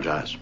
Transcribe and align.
apologize. 0.00 0.36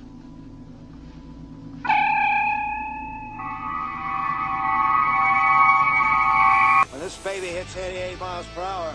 When 6.90 7.00
this 7.00 7.16
baby 7.19 7.48
hits 7.48 7.76
88 7.76 8.21
miles 8.21 8.46
per 8.54 8.62
hour, 8.62 8.94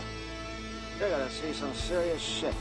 you're 1.00 1.10
gonna 1.10 1.30
see 1.30 1.54
some 1.54 1.74
serious 1.74 2.22
shit. 2.22 2.54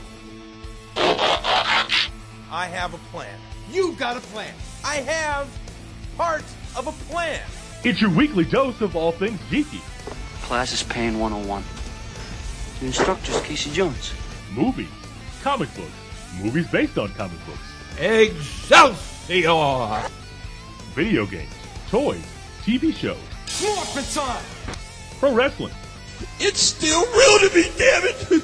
I 0.95 2.67
have 2.67 2.93
a 2.93 2.99
plan. 3.11 3.39
You've 3.71 3.97
got 3.97 4.17
a 4.17 4.21
plan. 4.21 4.53
I 4.85 4.95
have 4.97 5.47
part 6.17 6.43
of 6.75 6.87
a 6.87 6.91
plan. 7.11 7.41
It's 7.83 7.99
your 8.01 8.11
weekly 8.11 8.45
dose 8.45 8.79
of 8.81 8.95
all 8.95 9.11
things 9.11 9.39
geeky. 9.49 9.81
Class 10.43 10.73
is 10.73 10.83
Pain 10.83 11.19
101. 11.19 11.63
The 12.79 12.85
instructor's 12.87 13.41
Casey 13.41 13.71
Jones. 13.71 14.13
Movies, 14.53 14.89
comic 15.41 15.73
books, 15.75 15.89
movies 16.41 16.67
based 16.67 16.97
on 16.97 17.09
comic 17.13 17.43
books, 17.45 17.72
Excelsior! 17.99 20.09
video 20.93 21.25
games, 21.25 21.51
toys, 21.89 22.23
TV 22.63 22.93
shows, 22.93 23.17
Morphin 23.61 24.03
time! 24.13 24.43
pro 25.19 25.33
wrestling, 25.33 25.73
It's 26.39 26.59
still 26.59 27.01
real 27.01 27.49
to 27.49 27.55
me, 27.55 27.71
damn 27.77 28.03
it! 28.03 28.43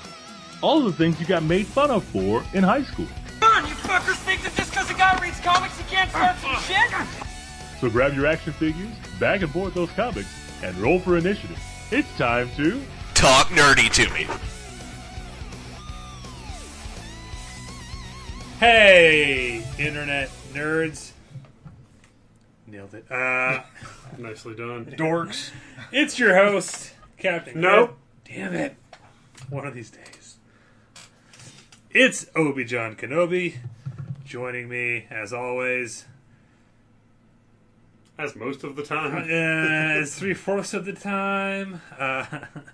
all 0.62 0.82
the 0.82 0.92
things 0.92 1.18
you 1.20 1.26
got 1.26 1.42
made 1.42 1.66
fun 1.66 1.90
of 1.90 2.04
for 2.04 2.42
in 2.52 2.62
high 2.64 2.82
school. 2.82 3.06
Come 3.40 3.52
on, 3.52 3.68
you 3.68 3.74
fuckers 3.74 4.16
think 4.16 4.42
that 4.42 4.54
just 4.54 4.70
because 4.70 4.90
a 4.90 4.94
guy 4.94 5.18
reads 5.22 5.40
comics 5.40 5.78
he 5.78 5.84
can't 5.84 6.10
start 6.10 6.36
some 6.38 6.56
shit? 6.56 6.90
So 7.80 7.88
grab 7.88 8.14
your 8.14 8.26
action 8.26 8.52
figures, 8.52 8.88
bag 9.18 9.42
and 9.42 9.52
board 9.52 9.72
those 9.74 9.90
comics, 9.92 10.28
and 10.62 10.76
roll 10.76 10.98
for 10.98 11.16
initiative. 11.16 11.58
It's 11.90 12.14
time 12.18 12.50
to 12.56 12.82
Talk 13.14 13.48
nerdy 13.48 13.90
to 13.92 14.12
me. 14.14 14.26
Hey, 18.60 19.64
internet 19.78 20.28
nerds. 20.52 21.12
Nailed 22.66 22.92
it. 22.92 23.10
Uh, 23.10 23.62
Nicely 24.18 24.54
done. 24.54 24.84
Dorks. 24.98 25.50
it's 25.90 26.18
your 26.18 26.36
host, 26.36 26.92
Captain. 27.16 27.58
Nope. 27.58 27.96
Damn 28.26 28.52
it. 28.52 28.76
One 29.48 29.66
of 29.66 29.72
these 29.72 29.90
days. 29.90 30.36
It's 31.90 32.26
Obi 32.36 32.66
John 32.66 32.96
Kenobi. 32.96 33.54
Joining 34.26 34.68
me, 34.68 35.06
as 35.08 35.32
always, 35.32 36.04
As 38.18 38.36
most 38.36 38.62
of 38.62 38.76
the 38.76 38.82
time. 38.82 39.22
uh, 39.24 40.04
three 40.04 40.34
fourths 40.34 40.74
of 40.74 40.84
the 40.84 40.92
time, 40.92 41.80
uh, 41.98 42.26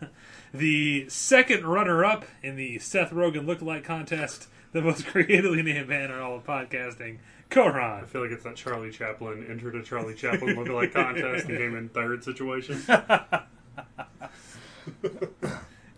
the 0.53 1.09
second 1.09 1.65
runner 1.65 2.05
up 2.05 2.25
in 2.43 2.56
the 2.56 2.81
Seth 2.81 3.12
Rogen 3.12 3.45
lookalike 3.47 3.84
contest, 3.84 4.48
the 4.77 4.82
most 4.82 5.06
creatively 5.08 5.62
named 5.62 5.88
man 5.88 6.10
in 6.10 6.19
all 6.19 6.36
of 6.36 6.44
podcasting, 6.44 7.19
Koran. 7.50 8.05
I 8.05 8.06
feel 8.06 8.22
like 8.22 8.30
it's 8.30 8.44
that 8.44 8.56
Charlie 8.56 8.91
Chaplin 8.91 9.46
entered 9.48 9.74
a 9.74 9.82
Charlie 9.82 10.14
Chaplin 10.14 10.55
lookalike 10.55 10.92
contest 10.94 11.48
and 11.48 11.58
came 11.58 11.74
in 11.74 11.88
third 11.88 12.22
situation. 12.22 12.80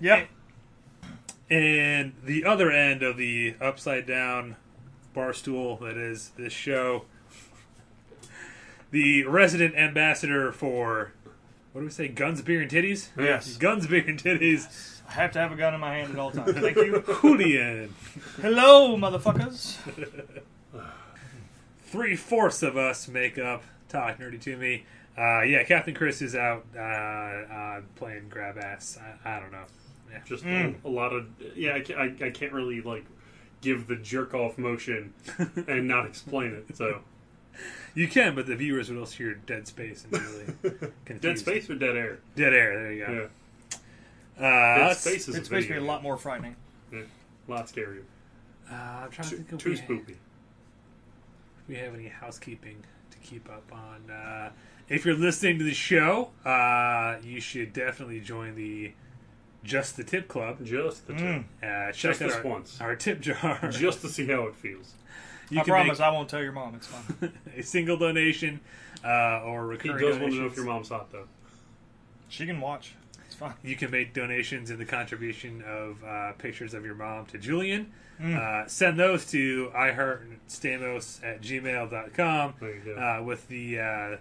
Yep. 0.01 0.29
And 1.51 2.13
the 2.25 2.45
other 2.45 2.71
end 2.71 3.03
of 3.03 3.17
the 3.17 3.57
upside 3.61 4.07
down 4.07 4.55
bar 5.13 5.33
stool 5.33 5.77
that 5.79 5.97
is 5.97 6.31
this 6.37 6.53
show, 6.53 7.05
the 8.93 9.25
resident 9.25 9.75
ambassador 9.75 10.53
for 10.53 11.13
what 11.73 11.81
do 11.81 11.87
we 11.87 11.91
say? 11.91 12.07
Guns, 12.07 12.41
beer, 12.43 12.63
and 12.63 12.71
titties. 12.71 13.09
Yes. 13.19 13.57
Guns, 13.57 13.89
beer, 13.89 14.05
and 14.07 14.23
titties. 14.23 14.98
I 15.09 15.13
have 15.13 15.33
to 15.33 15.39
have 15.39 15.53
a 15.53 15.57
gun 15.57 15.75
in 15.75 15.81
my 15.81 15.95
hand 15.97 16.13
at 16.13 16.19
all 16.19 16.31
times. 16.31 16.53
Thank 16.61 16.77
you. 16.77 17.03
Julian. 17.23 17.95
Hello, 18.43 18.97
motherfuckers. 18.97 19.77
Three 21.85 22.17
fourths 22.17 22.63
of 22.63 22.77
us 22.77 23.09
make 23.09 23.39
up 23.39 23.63
Talk 23.89 24.19
Nerdy 24.19 24.41
to 24.43 24.57
Me. 24.57 24.85
Uh, 25.17 25.43
yeah, 25.43 25.65
Captain 25.65 25.95
Chris 25.95 26.21
is 26.23 26.35
out 26.35 26.65
uh, 26.77 26.81
uh, 26.81 27.81
playing 27.97 28.29
grab 28.29 28.59
ass. 28.59 28.99
I, 29.25 29.37
I 29.37 29.41
don't 29.41 29.51
know. 29.51 29.65
Yeah. 30.13 30.19
Just 30.27 30.45
a, 30.45 30.75
a 30.85 30.89
lot 30.89 31.13
of. 31.13 31.27
Yeah, 31.57 31.75
I, 31.75 31.81
ca- 31.81 31.95
I, 31.97 32.27
I 32.27 32.31
can't 32.31 32.53
really, 32.53 32.81
like, 32.83 33.05
give 33.63 33.89
the 33.89 33.97
jerk 33.97 34.35
off 34.35 34.59
motion 34.59 35.13
and 35.67 35.89
not 35.89 36.07
explain 36.07 36.53
it. 36.53 36.77
So, 36.77 37.01
You 37.95 38.07
can, 38.09 38.35
but 38.35 38.47
the 38.47 38.55
viewers 38.57 38.91
would 38.91 38.99
also 38.99 39.17
hear 39.17 39.35
dead 39.35 39.67
space 39.67 40.05
and 40.05 40.13
be 40.13 40.19
really 40.19 40.91
confused. 41.07 41.23
dead 41.23 41.39
space 41.39 41.69
or 41.71 41.75
dead 41.75 41.97
air? 41.97 42.19
Dead 42.37 42.53
air. 42.53 42.75
There 42.83 42.93
you 42.93 43.07
go. 43.07 43.13
Yeah. 43.13 43.27
Uh, 44.39 44.43
Dead 44.43 44.97
space 44.97 45.29
is 45.29 45.35
It's 45.35 45.39
a 45.39 45.45
supposed 45.47 45.69
to 45.69 45.75
be 45.75 45.79
a 45.79 45.83
lot 45.83 46.03
more 46.03 46.17
frightening. 46.17 46.57
Yeah. 46.93 47.01
A 47.49 47.51
lot 47.51 47.67
scarier. 47.67 48.03
Uh, 48.71 48.75
I'm 48.75 49.11
trying 49.11 49.29
to 49.29 49.37
Too, 49.37 49.43
think 49.43 49.53
if 49.53 49.59
too 49.59 49.71
we, 49.71 49.77
spoopy. 49.77 50.11
if 50.11 51.69
we 51.69 51.75
have 51.77 51.95
any 51.95 52.09
housekeeping 52.09 52.85
to 53.11 53.19
keep 53.19 53.49
up 53.49 53.65
on. 53.73 54.11
Uh, 54.11 54.51
if 54.89 55.05
you're 55.05 55.15
listening 55.17 55.59
to 55.59 55.65
the 55.65 55.75
show, 55.75 56.31
uh, 56.45 57.17
you 57.23 57.41
should 57.41 57.73
definitely 57.73 58.21
join 58.21 58.55
the 58.55 58.93
Just 59.65 59.97
the 59.97 60.05
Tip 60.05 60.29
Club. 60.29 60.65
Just 60.65 61.07
the 61.07 61.15
tip. 61.15 61.45
Uh, 61.63 61.93
check 61.93 61.95
Just 61.95 62.23
out 62.23 62.29
this 62.29 62.37
our, 62.37 62.43
once. 62.43 62.81
our 62.81 62.97
tip 62.97 63.21
jar. 63.21 63.69
Just 63.71 64.03
to 64.03 64.09
see 64.09 64.27
how 64.27 64.45
it 64.45 64.55
feels. 64.55 64.93
you 65.51 65.61
I 65.61 65.65
can 65.65 65.73
promise 65.73 65.99
make 65.99 66.07
I 66.09 66.11
won't 66.11 66.29
tell 66.29 66.43
your 66.43 66.53
mom. 66.53 66.75
It's 66.75 66.87
fine. 66.87 67.33
a 67.57 67.63
single 67.63 67.97
donation 67.97 68.61
uh, 69.05 69.43
or 69.43 69.65
He 69.65 69.89
recurring 69.89 70.05
does 70.07 70.19
want 70.19 70.33
to 70.33 70.41
know 70.41 70.47
if 70.47 70.57
your 70.57 70.65
mom's 70.67 70.89
hot, 70.91 71.11
though. 71.11 71.27
She 72.29 72.47
can 72.47 72.61
watch. 72.61 72.95
It's 73.39 73.47
fine. 73.47 73.55
You 73.63 73.77
can 73.77 73.93
make 73.93 74.15
donations 74.15 74.69
in 74.71 74.79
the 74.79 74.85
contribution 74.85 75.63
of 75.65 76.03
uh, 76.03 76.33
pictures 76.39 76.75
of 76.75 76.85
your 76.85 76.97
mom 76.97 77.27
to 77.27 77.39
Julian. 77.39 77.93
Uh, 78.21 78.67
send 78.67 78.99
those 78.99 79.25
to 79.27 79.71
iheartstamos 79.77 81.23
at 81.25 81.41
gmail.com 81.41 82.55
There 82.59 82.75
you 82.75 82.81
go. 82.85 82.97
uh, 82.97 83.23
with 83.23 83.47
the 83.47 83.79
uh, 83.79 84.17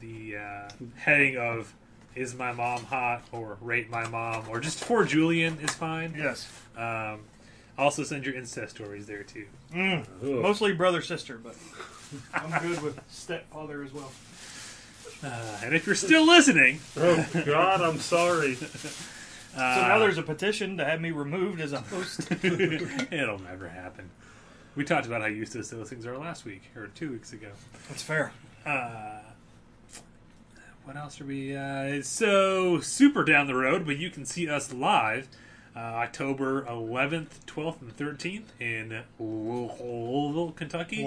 the 0.00 0.36
uh, 0.36 0.68
heading 0.96 1.38
of 1.38 1.72
is 2.14 2.34
my 2.34 2.52
mom 2.52 2.84
hot 2.84 3.22
or 3.32 3.56
rate 3.62 3.88
my 3.88 4.06
mom 4.08 4.44
or 4.50 4.60
just 4.60 4.84
for 4.84 5.04
Julian 5.04 5.58
is 5.60 5.70
fine. 5.72 6.14
Yes. 6.18 6.50
Um, 6.76 7.20
also 7.78 8.04
send 8.04 8.26
your 8.26 8.34
incest 8.34 8.74
stories 8.76 9.06
there 9.06 9.22
too. 9.22 9.46
Ugh. 9.74 10.06
Mostly 10.20 10.74
brother 10.74 11.00
sister, 11.00 11.38
but 11.42 11.56
I'm 12.34 12.50
good 12.60 12.82
with 12.82 13.00
stepfather 13.08 13.82
as 13.82 13.94
well. 13.94 14.12
Uh, 15.22 15.60
and 15.64 15.74
if 15.74 15.86
you're 15.86 15.94
still 15.94 16.26
listening, 16.26 16.80
Oh, 16.96 17.26
God, 17.44 17.80
I'm 17.82 17.98
sorry. 17.98 18.54
so 18.54 18.68
now 19.56 19.98
there's 19.98 20.18
a 20.18 20.22
petition 20.22 20.76
to 20.78 20.84
have 20.84 21.00
me 21.00 21.10
removed 21.10 21.60
as 21.60 21.72
a 21.72 21.80
host. 21.80 22.30
it'll 22.42 23.38
never 23.40 23.68
happen. 23.68 24.10
We 24.76 24.84
talked 24.84 25.06
about 25.06 25.20
how 25.20 25.26
useless 25.26 25.68
those 25.70 25.90
things 25.90 26.06
are 26.06 26.16
last 26.16 26.44
week 26.44 26.62
or 26.76 26.86
two 26.88 27.10
weeks 27.10 27.32
ago. 27.32 27.50
That's 27.88 28.02
fair. 28.02 28.32
What 30.84 30.96
else 30.96 31.20
are 31.20 31.24
we? 31.24 31.54
Uh, 31.56 32.02
so 32.02 32.80
super 32.80 33.22
down 33.24 33.46
the 33.46 33.54
road, 33.54 33.84
but 33.86 33.98
you 33.98 34.10
can 34.10 34.24
see 34.24 34.48
us 34.48 34.72
live 34.72 35.28
uh, 35.76 35.78
October 35.78 36.62
11th, 36.62 37.44
12th, 37.46 37.80
and 37.82 37.96
13th 37.96 38.46
in 38.58 39.02
Louisville, 39.18 40.52
Kentucky. 40.52 41.04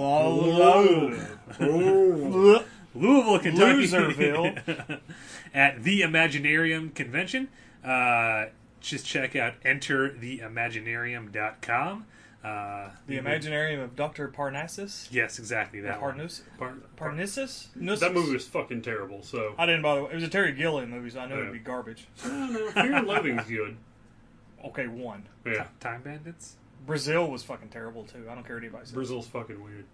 Louisville, 2.96 3.40
Kentucky. 3.40 3.88
Loserville. 3.88 5.00
At 5.54 5.84
the 5.84 6.02
Imaginarium 6.02 6.94
Convention. 6.94 7.48
Uh, 7.84 8.46
just 8.82 9.06
check 9.06 9.36
out 9.36 9.54
entertheimaginarium.com. 9.64 12.06
Uh, 12.44 12.90
The 13.08 13.18
Imaginarium 13.18 13.84
of 13.84 13.96
Dr. 13.96 14.28
Parnassus? 14.28 15.08
Yes, 15.12 15.40
exactly 15.40 15.80
that 15.82 16.02
one. 16.02 16.16
Parnus? 16.16 16.42
Par- 16.58 16.74
Parnassus? 16.98 17.70
that 17.76 18.14
movie 18.14 18.34
was 18.34 18.46
fucking 18.48 18.82
terrible, 18.82 19.24
so. 19.24 19.56
I 19.58 19.66
didn't 19.66 19.82
bother. 19.82 20.12
It 20.12 20.16
was 20.16 20.24
a 20.24 20.28
Terry 20.28 20.52
Gilliam 20.52 20.90
movie, 20.90 21.10
so 21.10 21.22
I 21.22 21.28
knew 21.28 21.36
Yeah. 21.36 21.42
it'd 21.42 21.54
be 21.54 21.60
garbage. 21.60 22.06
I 22.24 22.28
don't 22.28 22.54
know. 22.54 22.72
Fear 22.72 22.94
and 22.96 23.08
Loathing's 23.08 23.46
good. 23.48 23.78
Okay, 24.66 24.88
one. 24.88 25.24
Yeah. 25.46 25.68
Time 25.80 26.02
Bandits. 26.02 26.56
Brazil 26.86 27.32
was 27.32 27.44
fucking 27.44 27.70
terrible 27.70 28.04
too. 28.04 28.26
I 28.30 28.36
don't 28.36 28.46
care 28.46 28.58
what 28.58 28.64
anybody 28.64 28.86
says. 28.88 28.94
Brazil's 28.94 29.28
fucking 29.28 29.64
weird. 29.64 29.86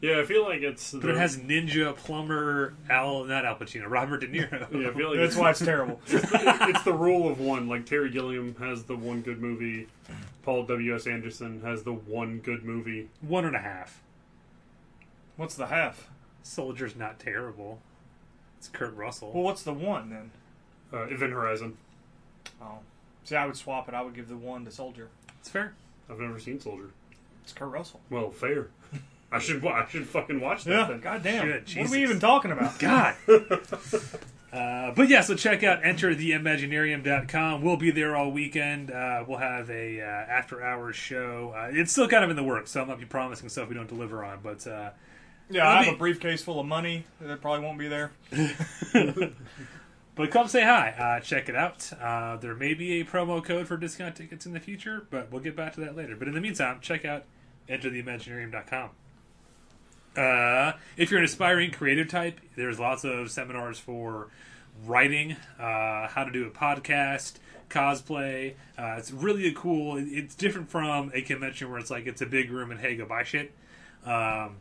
Yeah, 0.00 0.20
I 0.20 0.24
feel 0.24 0.42
like 0.44 0.60
it's. 0.60 0.92
But 0.92 1.10
it 1.10 1.16
has 1.16 1.38
Ninja, 1.38 1.96
Plumber, 1.96 2.74
Al, 2.90 3.24
not 3.24 3.44
Al 3.46 3.56
Pacino, 3.56 3.88
Robert 3.88 4.18
De 4.18 4.28
Niro. 4.28 4.70
Yeah, 4.80 4.90
I 4.90 4.92
feel 4.92 5.10
like 5.10 5.18
That's 5.18 5.36
why 5.36 5.50
it's 5.50 5.60
terrible. 5.64 6.00
it's 6.06 6.82
the 6.82 6.92
rule 6.92 7.30
of 7.30 7.40
one. 7.40 7.68
Like 7.68 7.86
Terry 7.86 8.10
Gilliam 8.10 8.54
has 8.58 8.84
the 8.84 8.96
one 8.96 9.22
good 9.22 9.40
movie. 9.40 9.86
Paul 10.42 10.64
W. 10.64 10.94
S. 10.94 11.06
Anderson 11.06 11.62
has 11.62 11.84
the 11.84 11.92
one 11.92 12.38
good 12.40 12.64
movie. 12.64 13.08
One 13.22 13.46
and 13.46 13.56
a 13.56 13.60
half. 13.60 14.02
What's 15.36 15.54
the 15.54 15.66
half? 15.66 16.08
Soldier's 16.42 16.94
not 16.96 17.18
terrible. 17.18 17.80
It's 18.58 18.68
Kurt 18.68 18.94
Russell. 18.94 19.32
Well, 19.32 19.42
what's 19.42 19.62
the 19.62 19.72
one 19.72 20.10
then? 20.10 20.30
Uh, 20.92 21.04
Event 21.06 21.32
Horizon. 21.32 21.76
Oh, 22.60 22.78
see, 23.24 23.36
I 23.36 23.46
would 23.46 23.56
swap 23.56 23.88
it. 23.88 23.94
I 23.94 24.02
would 24.02 24.14
give 24.14 24.28
the 24.28 24.36
one 24.36 24.64
to 24.66 24.70
Soldier. 24.70 25.08
it's 25.40 25.48
fair. 25.48 25.72
I've 26.10 26.20
never 26.20 26.38
seen 26.38 26.60
Soldier. 26.60 26.90
It's 27.42 27.52
Kurt 27.52 27.70
Russell. 27.70 28.00
Well, 28.10 28.30
fair. 28.30 28.68
I 29.34 29.38
should. 29.38 29.62
wa- 29.62 29.72
I 29.72 29.88
should 29.88 30.06
fucking 30.06 30.40
watch 30.40 30.64
that. 30.64 30.88
then. 30.88 31.00
God 31.00 31.22
damn. 31.22 31.64
Shit, 31.66 31.78
what 31.82 31.88
are 31.88 31.90
we 31.92 32.02
even 32.02 32.20
talking 32.20 32.50
about? 32.52 32.78
God. 32.78 33.14
Uh, 34.54 34.92
but 34.94 35.08
yeah, 35.08 35.20
so 35.20 35.34
check 35.34 35.64
out 35.64 35.82
entertheimaginarium.com. 35.82 37.60
We'll 37.60 37.76
be 37.76 37.90
there 37.90 38.14
all 38.14 38.30
weekend. 38.30 38.88
Uh, 38.92 39.24
we'll 39.26 39.38
have 39.38 39.68
a 39.68 40.00
uh, 40.00 40.04
after 40.04 40.62
hours 40.62 40.94
show. 40.94 41.52
Uh, 41.56 41.70
it's 41.72 41.90
still 41.90 42.06
kind 42.06 42.22
of 42.22 42.30
in 42.30 42.36
the 42.36 42.44
works, 42.44 42.70
so 42.70 42.80
I'm 42.80 42.86
not 42.86 43.00
be 43.00 43.04
promising 43.04 43.48
stuff 43.48 43.68
we 43.68 43.74
don't 43.74 43.88
deliver 43.88 44.22
on. 44.24 44.38
But 44.44 44.64
uh, 44.68 44.90
Yeah, 45.50 45.68
I 45.68 45.78
have 45.78 45.86
me- 45.88 45.94
a 45.94 45.96
briefcase 45.96 46.44
full 46.44 46.60
of 46.60 46.66
money 46.66 47.04
that 47.20 47.40
probably 47.40 47.64
won't 47.66 47.80
be 47.80 47.88
there. 47.88 48.12
but 50.14 50.30
come 50.30 50.46
say 50.46 50.62
hi. 50.62 50.90
Uh, 50.90 51.18
check 51.20 51.48
it 51.48 51.56
out. 51.56 51.90
Uh, 52.00 52.36
there 52.36 52.54
may 52.54 52.74
be 52.74 53.00
a 53.00 53.04
promo 53.04 53.42
code 53.44 53.66
for 53.66 53.76
discount 53.76 54.14
tickets 54.14 54.46
in 54.46 54.52
the 54.52 54.60
future, 54.60 55.04
but 55.10 55.32
we'll 55.32 55.42
get 55.42 55.56
back 55.56 55.74
to 55.74 55.80
that 55.80 55.96
later. 55.96 56.14
But 56.14 56.28
in 56.28 56.34
the 56.34 56.40
meantime, 56.40 56.78
check 56.80 57.04
out 57.04 57.24
entertheimaginarium.com. 57.68 58.90
Uh, 60.16 60.72
if 60.96 61.10
you're 61.10 61.18
an 61.18 61.24
aspiring 61.24 61.70
creative 61.70 62.08
type, 62.08 62.40
there's 62.56 62.78
lots 62.78 63.04
of 63.04 63.30
seminars 63.30 63.78
for 63.78 64.28
writing, 64.84 65.32
uh, 65.58 66.08
how 66.08 66.24
to 66.24 66.30
do 66.30 66.46
a 66.46 66.50
podcast, 66.50 67.34
cosplay. 67.70 68.54
Uh, 68.78 68.94
it's 68.98 69.10
really 69.10 69.46
a 69.48 69.52
cool. 69.52 69.96
It's 69.98 70.34
different 70.34 70.70
from 70.70 71.10
a 71.14 71.22
convention 71.22 71.70
where 71.70 71.78
it's 71.78 71.90
like 71.90 72.06
it's 72.06 72.22
a 72.22 72.26
big 72.26 72.50
room 72.50 72.70
and 72.70 72.80
hey, 72.80 72.96
go 72.96 73.06
buy 73.06 73.24
shit. 73.24 73.52
Um, 74.04 74.56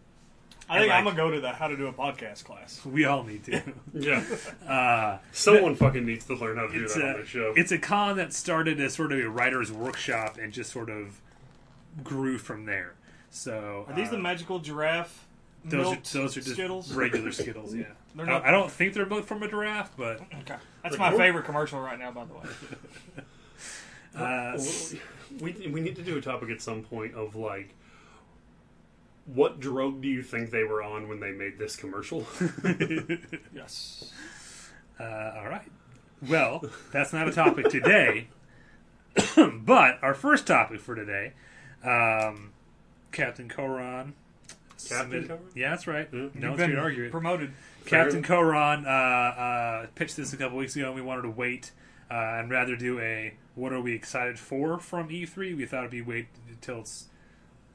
I 0.70 0.80
think 0.80 0.90
like- 0.90 0.92
I'm 1.00 1.04
gonna 1.04 1.16
go 1.18 1.30
to 1.32 1.42
the 1.42 1.50
how 1.52 1.68
to 1.68 1.76
do 1.76 1.88
a 1.88 1.94
podcast 1.94 2.46
class. 2.46 2.84
we 2.86 3.06
all 3.06 3.24
need 3.24 3.44
to. 3.46 3.62
Yeah. 3.94 4.24
Uh, 4.68 5.18
Someone 5.32 5.76
fucking 5.76 6.06
needs 6.06 6.26
to 6.26 6.36
learn 6.36 6.58
how 6.58 6.68
to 6.68 6.74
do 6.74 6.84
it's 6.86 6.96
that 6.96 7.04
a, 7.04 7.10
on 7.14 7.20
this 7.20 7.30
show. 7.30 7.54
it's 7.56 7.72
a 7.72 7.78
con 7.78 8.18
that 8.18 8.34
started 8.34 8.80
as 8.80 8.94
sort 8.96 9.12
of 9.12 9.20
a 9.20 9.30
writer's 9.30 9.72
workshop 9.72 10.38
and 10.42 10.52
just 10.52 10.72
sort 10.72 10.90
of 10.90 11.20
grew 12.04 12.38
from 12.40 12.66
there. 12.66 12.94
So 13.30 13.86
Are 13.88 13.94
these 13.94 14.08
uh, 14.08 14.12
the 14.12 14.18
magical 14.20 14.60
giraffe? 14.60 15.28
Those 15.66 15.88
are, 15.88 16.00
those 16.14 16.38
are 16.38 16.42
just 16.42 16.54
Skittles. 16.54 16.94
regular 16.94 17.32
Skittles. 17.32 17.74
Yeah, 17.74 17.86
They're 18.16 18.30
I, 18.30 18.50
I 18.50 18.52
don't 18.52 18.72
think 18.72 18.94
they're 18.94 19.06
both 19.06 19.26
from 19.26 19.44
a 19.44 19.48
giraffe, 19.48 19.92
but 19.98 20.22
Okay. 20.42 20.56
That's 20.84 20.98
my 20.98 21.16
favorite 21.16 21.46
commercial 21.46 21.80
right 21.80 21.98
now, 21.98 22.12
by 22.12 22.26
the 22.26 22.34
way. 22.34 22.44
uh, 24.16 24.60
we 25.40 25.70
we 25.72 25.82
need 25.82 25.96
to 25.96 26.04
do 26.04 26.18
a 26.18 26.22
topic 26.22 26.50
at 26.50 26.62
some 26.62 26.84
point 26.84 27.16
of 27.16 27.36
like 27.36 27.74
what 29.26 29.60
drug 29.60 30.02
do 30.02 30.08
you 30.08 30.22
think 30.22 30.52
they 30.52 30.64
were 30.64 30.84
on 30.84 31.08
when 31.08 31.20
they 31.20 31.32
made 31.32 31.58
this 31.58 31.76
commercial? 31.76 32.26
Yes. 33.54 34.12
uh, 35.00 35.04
all 35.38 35.48
right. 35.48 35.72
Well, 36.28 36.64
that's 36.92 37.14
not 37.14 37.28
a 37.28 37.32
topic 37.32 37.70
today, 37.70 38.28
but 39.36 40.00
our 40.02 40.14
first 40.14 40.48
topic 40.48 40.80
for 40.80 40.96
today, 40.96 41.34
um, 41.84 42.52
Captain 43.12 43.50
Koran. 43.50 44.14
Submitted- 44.88 45.28
Koran? 45.28 45.42
Yeah, 45.56 45.70
that's 45.72 45.88
right. 45.88 46.12
No 46.14 46.20
You've 46.20 46.34
one's 46.36 46.42
been 46.42 46.56
going 46.58 46.72
to 46.72 46.80
argue 46.82 47.04
it. 47.06 47.12
promoted. 47.12 47.52
Captain 47.86 48.24
Koran 48.24 48.86
uh, 48.86 48.90
uh, 48.90 49.88
pitched 49.96 50.16
this 50.18 50.32
a 50.34 50.38
couple 50.38 50.58
weeks 50.58 50.76
ago, 50.76 50.88
and 50.88 50.96
we 50.96 51.02
wanted 51.02 51.24
to 51.24 51.30
wait 51.30 51.72
uh, 52.10 52.14
and 52.14 52.50
rather 52.50 52.76
do 52.76 53.00
a 53.00 53.34
"What 53.56 53.74
are 53.74 53.82
we 53.82 53.94
excited 53.94 54.40
for?" 54.40 54.80
from 54.80 55.10
E3. 55.10 55.56
We 55.58 55.66
thought 55.66 55.80
it'd 55.80 55.92
be 55.92 56.02
wait 56.02 56.28
until 56.50 56.80
it's 56.82 57.08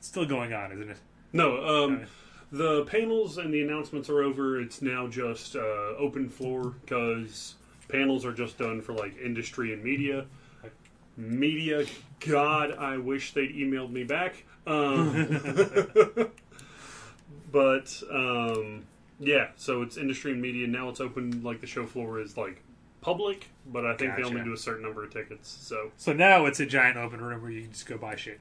still 0.01 0.25
going 0.27 0.53
on, 0.53 0.73
isn't 0.73 0.91
it? 0.91 0.97
no, 1.33 1.85
um, 1.85 2.03
the 2.51 2.85
panels 2.87 3.37
and 3.37 3.53
the 3.53 3.61
announcements 3.63 4.09
are 4.09 4.23
over. 4.23 4.59
It's 4.61 4.81
now 4.81 5.07
just 5.09 5.55
uh, 5.57 5.61
open 5.99 6.31
floor 6.31 6.75
because 6.83 7.57
panels 7.89 8.25
are 8.25 8.33
just 8.33 8.57
done 8.57 8.81
for 8.81 8.95
like 8.95 9.19
industry 9.19 9.75
and 9.75 9.85
media. 9.85 10.25
Media, 11.17 11.85
God, 12.21 12.73
I 12.79 12.97
wish 12.97 13.33
they'd 13.35 13.55
emailed 13.55 13.91
me 13.91 14.05
back. 14.05 14.45
Um, 14.67 15.11
but 17.51 18.03
um, 18.13 18.85
yeah, 19.21 19.49
so 19.57 19.83
it's 19.83 19.97
industry 19.97 20.33
and 20.33 20.41
media 20.43 20.67
now. 20.67 20.89
It's 20.89 21.01
open 21.01 21.43
like 21.43 21.61
the 21.61 21.67
show 21.67 21.87
floor 21.87 22.21
is 22.21 22.37
like 22.37 22.63
public, 23.01 23.49
but 23.67 23.85
I 23.87 23.95
think 23.97 24.17
they 24.17 24.23
only 24.23 24.43
do 24.43 24.53
a 24.53 24.57
certain 24.57 24.83
number 24.83 25.05
of 25.05 25.13
tickets. 25.13 25.49
So 25.63 25.93
So 25.97 26.13
now 26.13 26.47
it's 26.47 26.61
a 26.61 26.67
giant 26.67 26.97
open 26.97 27.21
room 27.21 27.43
where 27.43 27.51
you 27.51 27.63
can 27.63 27.73
just 27.73 27.87
go 27.87 27.97
buy 27.99 28.17
shit. 28.17 28.41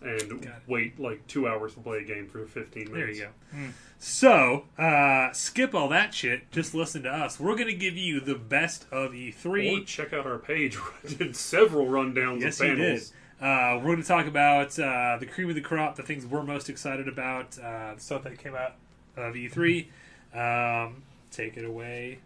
and 0.00 0.28
Got 0.42 0.42
it. 0.44 0.52
wait 0.66 0.98
like 1.00 1.26
two 1.26 1.46
hours 1.48 1.74
to 1.74 1.80
play 1.80 1.98
a 1.98 2.04
game 2.04 2.26
for 2.28 2.44
fifteen 2.46 2.86
There 2.92 3.00
minutes. 3.06 3.18
you 3.18 3.26
go. 3.26 3.58
So 4.00 4.64
uh, 4.78 5.32
skip 5.32 5.74
all 5.74 5.88
that 5.88 6.14
shit. 6.14 6.50
Just 6.52 6.72
listen 6.74 7.02
to 7.02 7.10
us. 7.10 7.40
We're 7.40 7.56
going 7.56 7.66
to 7.68 7.74
give 7.74 7.96
you 7.96 8.20
the 8.20 8.36
best 8.36 8.86
of 8.92 9.12
E 9.14 9.30
Or 9.44 9.50
E3. 9.50 9.86
check 9.86 10.12
out 10.12 10.24
our 10.26 10.38
page. 10.38 10.76
where 10.80 10.92
I 11.04 11.14
did 11.14 11.36
several 11.36 11.86
rundowns 11.86 12.40
Yes, 12.42 12.60
of 12.60 12.68
you 12.68 12.74
did. 12.76 12.84
panels. 12.84 13.12
Uh, 13.40 13.76
we're 13.78 13.84
going 13.84 14.02
to 14.02 14.08
talk 14.08 14.26
about 14.26 14.76
uh, 14.78 15.16
the 15.18 15.26
cream 15.26 15.48
of 15.48 15.54
the 15.54 15.60
crop, 15.60 15.96
the 15.96 16.02
things 16.02 16.26
we're 16.26 16.42
most 16.42 16.68
excited 16.68 17.06
about, 17.06 17.56
uh, 17.58 17.94
the 17.94 18.00
stuff 18.00 18.24
that 18.24 18.36
came 18.38 18.54
out 18.56 18.74
of 19.16 19.34
E3. 19.34 19.86
Um, 20.34 21.02
take 21.30 21.56
it 21.56 21.64
away, 21.64 22.18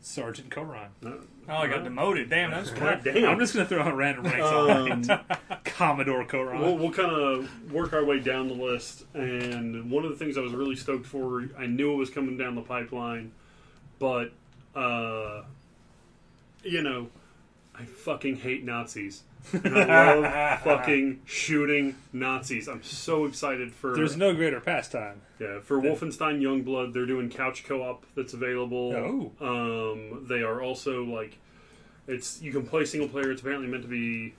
Sergeant 0.00 0.50
Koran. 0.50 0.90
Uh, 1.04 1.10
Oh, 1.50 1.54
I 1.54 1.66
got 1.66 1.82
demoted. 1.82 2.28
Damn, 2.28 2.50
that's 2.50 2.68
God 2.72 3.00
damn. 3.02 3.24
I'm 3.24 3.38
just 3.38 3.54
going 3.54 3.64
to 3.66 3.68
throw 3.74 3.82
out 3.82 3.96
random 3.96 4.24
ranks. 4.26 5.08
Um, 5.08 5.26
Commodore 5.64 6.26
Koran. 6.26 6.60
We'll, 6.60 6.76
we'll 6.76 6.92
kind 6.92 7.10
of 7.10 7.72
work 7.72 7.94
our 7.94 8.04
way 8.04 8.20
down 8.20 8.48
the 8.48 8.54
list. 8.54 9.04
And 9.14 9.90
one 9.90 10.04
of 10.04 10.10
the 10.10 10.16
things 10.16 10.36
I 10.36 10.42
was 10.42 10.52
really 10.52 10.76
stoked 10.76 11.06
for, 11.06 11.48
I 11.58 11.64
knew 11.64 11.94
it 11.94 11.96
was 11.96 12.10
coming 12.10 12.36
down 12.36 12.54
the 12.54 12.60
pipeline, 12.60 13.32
but, 13.98 14.32
uh, 14.76 15.40
you 16.62 16.82
know, 16.82 17.08
I 17.74 17.84
fucking 17.86 18.36
hate 18.36 18.62
Nazis. 18.62 19.22
And 19.52 19.78
I 19.92 20.14
love 20.14 20.60
fucking 20.62 21.20
shooting 21.24 21.96
Nazis. 22.12 22.68
I'm 22.68 22.82
so 22.82 23.24
excited 23.24 23.72
for 23.72 23.94
There's 23.94 24.16
no 24.16 24.34
greater 24.34 24.60
pastime. 24.60 25.22
yeah 25.38 25.60
for 25.60 25.80
Wolfenstein 25.80 26.40
Youngblood. 26.40 26.92
They're 26.92 27.06
doing 27.06 27.30
couch 27.30 27.64
co-op 27.64 28.04
that's 28.14 28.34
available. 28.34 29.32
Oh. 29.40 29.92
Um, 29.92 30.26
they 30.28 30.42
are 30.42 30.60
also 30.60 31.04
like 31.04 31.38
it's 32.06 32.40
you 32.42 32.52
can 32.52 32.66
play 32.66 32.84
single 32.84 33.08
player. 33.08 33.30
It's 33.30 33.40
apparently 33.40 33.68
meant 33.68 33.82
to 33.82 33.88
be 33.88 34.34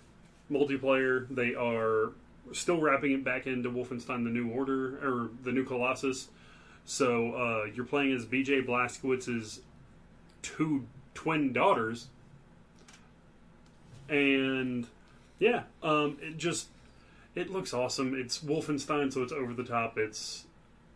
multiplayer. 0.52 1.28
They 1.30 1.56
are 1.56 2.12
still 2.52 2.82
wrapping 2.82 3.12
it 3.12 3.24
back 3.24 3.48
into 3.48 3.70
Wolfenstein: 3.70 4.24
The 4.24 4.32
New 4.32 4.50
Order 4.50 4.98
or 5.08 5.30
the 5.44 5.52
New 5.52 5.64
Colossus. 5.64 6.30
So 6.86 7.34
uh, 7.34 7.66
you're 7.74 7.86
playing 7.86 8.14
as 8.14 8.26
BJ 8.26 8.66
Blazkowicz's 8.66 9.62
two 10.42 10.88
twin 11.14 11.54
daughters, 11.54 12.08
and 14.08 14.88
yeah, 15.40 15.64
um, 15.84 16.18
it 16.22 16.38
just 16.38 16.68
it 17.36 17.50
looks 17.50 17.74
awesome. 17.74 18.14
It's 18.16 18.40
Wolfenstein, 18.40 19.12
so 19.14 19.24
it's 19.24 19.32
over 19.34 19.54
the 19.54 19.64
top. 19.64 19.98
It's 19.98 20.46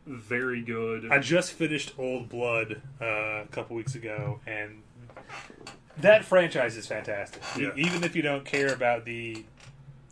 very 0.05 0.61
good. 0.61 1.09
I 1.11 1.19
just 1.19 1.53
finished 1.53 1.93
Old 1.97 2.29
Blood 2.29 2.81
uh, 3.01 3.05
a 3.05 3.47
couple 3.51 3.75
weeks 3.75 3.95
ago, 3.95 4.39
and 4.45 4.81
that 5.97 6.25
franchise 6.25 6.75
is 6.75 6.87
fantastic. 6.87 7.41
E- 7.57 7.69
Even 7.77 8.03
if 8.03 8.15
you 8.15 8.21
don't 8.21 8.45
care 8.45 8.73
about 8.73 9.05
the 9.05 9.45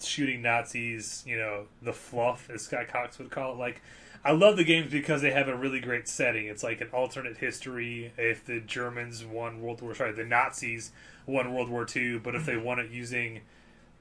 shooting 0.02 0.42
Nazis, 0.42 1.24
you 1.28 1.38
know, 1.38 1.66
the 1.82 1.94
fluff, 1.94 2.50
as 2.54 2.62
Scott 2.64 2.88
Cox 2.88 3.20
would 3.20 3.30
call 3.32 3.54
it, 3.54 3.58
like. 3.58 3.82
I 4.24 4.34
love 4.34 4.56
the 4.56 4.64
games 4.64 4.92
because 4.92 5.24
they 5.24 5.32
have 5.32 5.48
a 5.48 5.56
really 5.56 5.80
great 5.80 6.08
setting. 6.08 6.46
It's 6.46 6.62
like 6.62 6.80
an 6.80 6.90
alternate 6.94 7.38
history. 7.38 8.14
If 8.20 8.46
the 8.46 8.60
Germans 8.60 9.26
won 9.26 9.62
World 9.64 9.82
War, 9.82 9.96
sorry, 9.96 10.12
the 10.12 10.24
Nazis 10.24 10.92
won 11.26 11.52
World 11.56 11.70
War 11.70 11.88
II, 11.96 12.20
but 12.20 12.36
if 12.36 12.46
they 12.46 12.56
won 12.56 12.78
it 12.78 12.92
using 12.92 13.42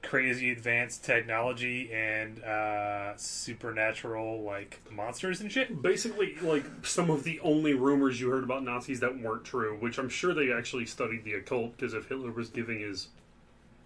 crazy 0.03 0.51
advanced 0.51 1.03
technology 1.05 1.91
and 1.93 2.43
uh, 2.43 3.15
supernatural 3.17 4.41
like 4.41 4.79
monsters 4.91 5.41
and 5.41 5.51
shit, 5.51 5.81
basically 5.81 6.35
like 6.41 6.65
some 6.83 7.09
of 7.09 7.23
the 7.23 7.39
only 7.41 7.73
rumors 7.73 8.19
you 8.19 8.29
heard 8.29 8.43
about 8.43 8.63
Nazis 8.63 8.99
that 9.01 9.19
weren't 9.19 9.43
true, 9.45 9.77
which 9.79 9.97
I'm 9.99 10.09
sure 10.09 10.33
they 10.33 10.51
actually 10.51 10.85
studied 10.85 11.23
the 11.23 11.33
occult 11.33 11.77
because 11.77 11.93
if 11.93 12.07
Hitler 12.09 12.31
was 12.31 12.49
giving 12.49 12.79
his 12.79 13.09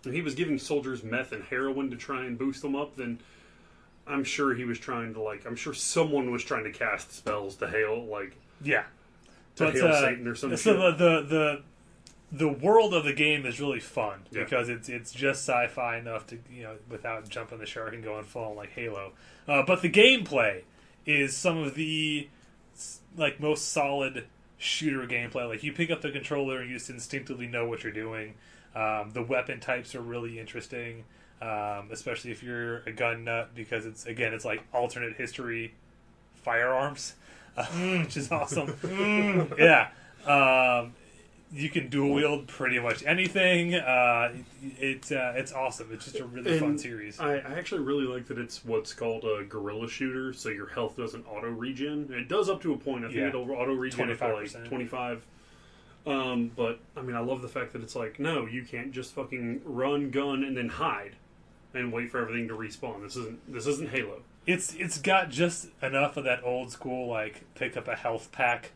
if 0.06 0.14
he 0.14 0.22
was 0.22 0.36
giving 0.36 0.58
soldiers 0.60 1.04
meth 1.04 1.32
and 1.32 1.44
heroin 1.44 1.90
to 1.90 1.96
try 1.98 2.26
and 2.26 2.38
boost 2.38 2.62
them 2.62 2.76
up, 2.76 2.96
then 2.96 3.20
I'm 4.08 4.24
sure 4.24 4.54
he 4.54 4.64
was 4.66 4.80
trying 4.80 5.14
to 5.16 5.22
like 5.22 5.46
I'm 5.46 5.56
sure 5.56 5.74
someone 5.74 6.32
was 6.32 6.44
trying 6.44 6.64
to 6.66 6.72
cast 6.72 7.12
spells 7.14 7.56
to 7.58 7.68
hail 7.68 8.06
like 8.06 8.36
Yeah. 8.62 8.84
to 9.58 9.66
But, 9.66 9.74
hail 9.74 9.88
uh, 9.88 10.02
Satan 10.02 10.28
or 10.28 10.36
some 10.36 10.56
so 10.56 10.74
shit. 10.74 10.98
the, 10.98 11.22
the 11.22 11.64
the 12.38 12.50
world 12.50 12.94
of 12.94 13.04
the 13.06 13.14
game 13.14 13.46
is 13.46 13.60
really 13.60 13.80
fun 13.80 14.20
Yeah. 14.32 14.44
because 14.44 14.68
it's 14.70 14.90
it's 14.90 15.12
just 15.14 15.42
sci-fi 15.48 15.98
enough 15.98 16.28
to 16.28 16.40
you 16.52 16.64
know 16.64 16.76
without 16.90 17.30
jumping 17.30 17.60
the 17.60 17.66
shark 17.66 17.94
and 17.94 18.04
going 18.04 18.24
full 18.24 18.56
like 18.56 18.72
Halo. 18.72 19.14
Uh, 19.48 19.64
but 19.66 19.82
the 19.82 19.90
gameplay 19.90 20.64
is 21.06 21.36
some 21.38 21.58
of 21.58 21.76
the 21.76 22.28
like 23.16 23.40
most 23.40 23.72
solid 23.72 24.26
shooter 24.58 25.06
gameplay. 25.08 25.48
Like 25.48 25.64
you 25.64 25.72
pick 25.72 25.92
up 25.92 26.02
the 26.02 26.12
controller 26.12 26.60
and 26.60 26.70
you 26.70 26.78
just 26.78 26.90
instinctively 26.90 27.48
know 27.48 27.68
what 27.68 27.84
you're 27.84 27.94
doing. 27.94 28.34
Um, 28.76 29.12
the 29.14 29.22
weapon 29.22 29.60
types 29.62 29.96
are 29.96 30.02
really 30.02 30.38
interesting, 30.40 31.06
um, 31.42 31.90
especially 31.92 32.32
if 32.32 32.44
you're 32.44 32.80
a 32.80 32.92
gun 32.92 33.24
nut 33.24 33.52
because 33.56 33.86
it's 33.86 34.06
again 34.06 34.34
it's 34.34 34.44
like 34.46 34.64
alternate 34.74 35.16
history 35.16 35.74
firearms, 36.36 37.16
uh, 37.56 37.66
which 38.02 38.18
is 38.18 38.32
awesome. 38.32 38.76
yeah. 39.58 39.90
Um, 40.26 40.94
you 41.52 41.70
can 41.70 41.90
dual 41.90 42.14
wield 42.14 42.48
pretty 42.48 42.80
much 42.80 43.04
anything. 43.06 43.76
Uh, 43.76 44.34
it, 44.80 45.12
uh, 45.12 45.34
it's 45.36 45.54
awesome. 45.54 45.90
It's 45.92 46.06
just 46.06 46.20
a 46.20 46.26
really 46.26 46.60
fun 46.60 46.78
series. 46.78 47.20
I, 47.20 47.36
I 47.36 47.54
actually 47.58 47.82
really 47.82 48.06
like 48.06 48.26
that 48.28 48.38
it's 48.38 48.66
what's 48.66 48.94
called 48.94 49.24
a 49.24 49.44
gorilla 49.46 49.88
shooter, 49.88 50.34
so 50.34 50.50
your 50.50 50.68
health 50.68 50.98
doesn't 50.98 51.26
auto 51.28 51.48
regen. 51.50 52.10
It 52.12 52.28
does 52.28 52.50
up 52.50 52.62
to 52.64 52.74
a 52.74 52.78
point. 52.78 53.06
I 53.06 53.08
think 53.08 53.20
Yeah. 53.20 53.28
it'll 53.30 53.50
auto 53.52 53.74
regen 53.74 54.16
for 54.16 54.34
like 54.34 54.46
25%. 54.48 54.68
twenty 54.68 54.86
five. 54.86 55.24
Um, 56.08 56.52
but 56.56 56.80
I 56.96 57.02
mean, 57.02 57.16
I 57.16 57.20
love 57.20 57.42
the 57.42 57.48
fact 57.48 57.74
that 57.74 57.82
it's 57.82 57.96
like, 57.96 58.20
no, 58.20 58.46
you 58.46 58.64
can't 58.64 58.92
just 58.92 59.14
fucking 59.16 59.62
run, 59.66 60.12
gun, 60.12 60.44
and 60.44 60.56
then 60.56 60.70
hide 60.70 61.16
and 61.74 61.92
wait 61.92 62.10
for 62.12 62.20
everything 62.20 62.48
to 62.48 62.54
respawn. 62.54 63.02
This 63.02 63.16
isn't 63.16 63.52
this 63.52 63.66
isn't 63.68 63.90
Halo. 63.90 64.22
It's 64.46 64.74
it's 64.76 65.00
got 65.00 65.30
just 65.30 65.68
enough 65.82 66.18
of 66.18 66.24
that 66.26 66.42
old 66.44 66.72
school 66.72 67.08
like 67.10 67.42
pick 67.56 67.76
up 67.76 67.88
a 67.88 67.96
health 67.96 68.32
pack, 68.32 68.72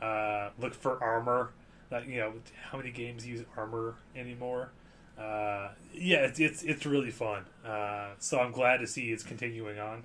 uh, 0.00 0.50
look 0.58 0.72
for 0.74 1.02
armor. 1.02 1.50
Like 1.92 2.08
you 2.08 2.18
know, 2.20 2.32
how 2.70 2.78
many 2.78 2.90
games 2.90 3.26
use 3.26 3.44
armor 3.56 3.94
anymore? 4.16 4.70
Uh, 5.18 5.68
yeah, 5.92 6.18
it's 6.24 6.40
it's 6.40 6.62
it's 6.62 6.86
really 6.86 7.10
fun. 7.10 7.44
Uh, 7.64 8.08
so 8.18 8.40
I'm 8.40 8.50
glad 8.50 8.78
to 8.78 8.86
see 8.86 9.10
it's 9.12 9.22
continuing 9.22 9.78
on. 9.78 10.04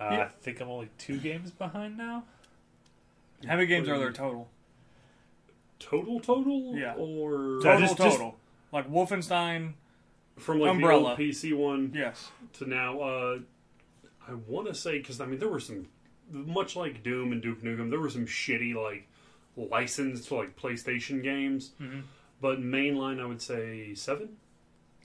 Uh, 0.00 0.04
I 0.04 0.28
think 0.42 0.60
I'm 0.60 0.68
only 0.68 0.88
two 0.98 1.18
games 1.18 1.50
behind 1.52 1.96
now. 1.96 2.24
How 3.46 3.54
many 3.56 3.66
games 3.66 3.88
are 3.88 3.98
there 3.98 4.12
total? 4.12 4.48
Total, 5.78 6.20
total, 6.20 6.76
Yeah. 6.76 6.94
or 6.94 7.60
Total, 7.62 7.80
just- 7.80 7.96
just- 7.96 8.16
total. 8.18 8.36
Like 8.72 8.88
Wolfenstein. 8.90 9.74
from 10.38 10.58
like 10.60 10.70
Umbrella. 10.70 11.02
the 11.02 11.08
old 11.10 11.18
PC 11.18 11.52
one 11.52 11.92
Yes. 11.94 12.30
to 12.54 12.66
now. 12.68 13.00
Uh, 13.00 13.38
I 14.26 14.34
want 14.34 14.68
to 14.68 14.74
say 14.74 14.98
because 14.98 15.20
I 15.20 15.26
mean 15.26 15.38
there 15.38 15.48
were 15.48 15.60
some, 15.60 15.88
much 16.30 16.76
like 16.76 17.02
Doom 17.02 17.32
and 17.32 17.42
Duke 17.42 17.60
Nukem, 17.62 17.90
there 17.90 18.00
were 18.00 18.08
some 18.10 18.26
shitty 18.26 18.74
like 18.74 19.06
licensed 19.68 20.30
like 20.30 20.56
PlayStation 20.56 21.22
games, 21.22 21.72
Mhm. 21.80 22.02
but 22.40 22.60
mainline 22.60 23.20
I 23.20 23.26
would 23.26 23.42
say 23.42 23.94
seven. 23.94 24.36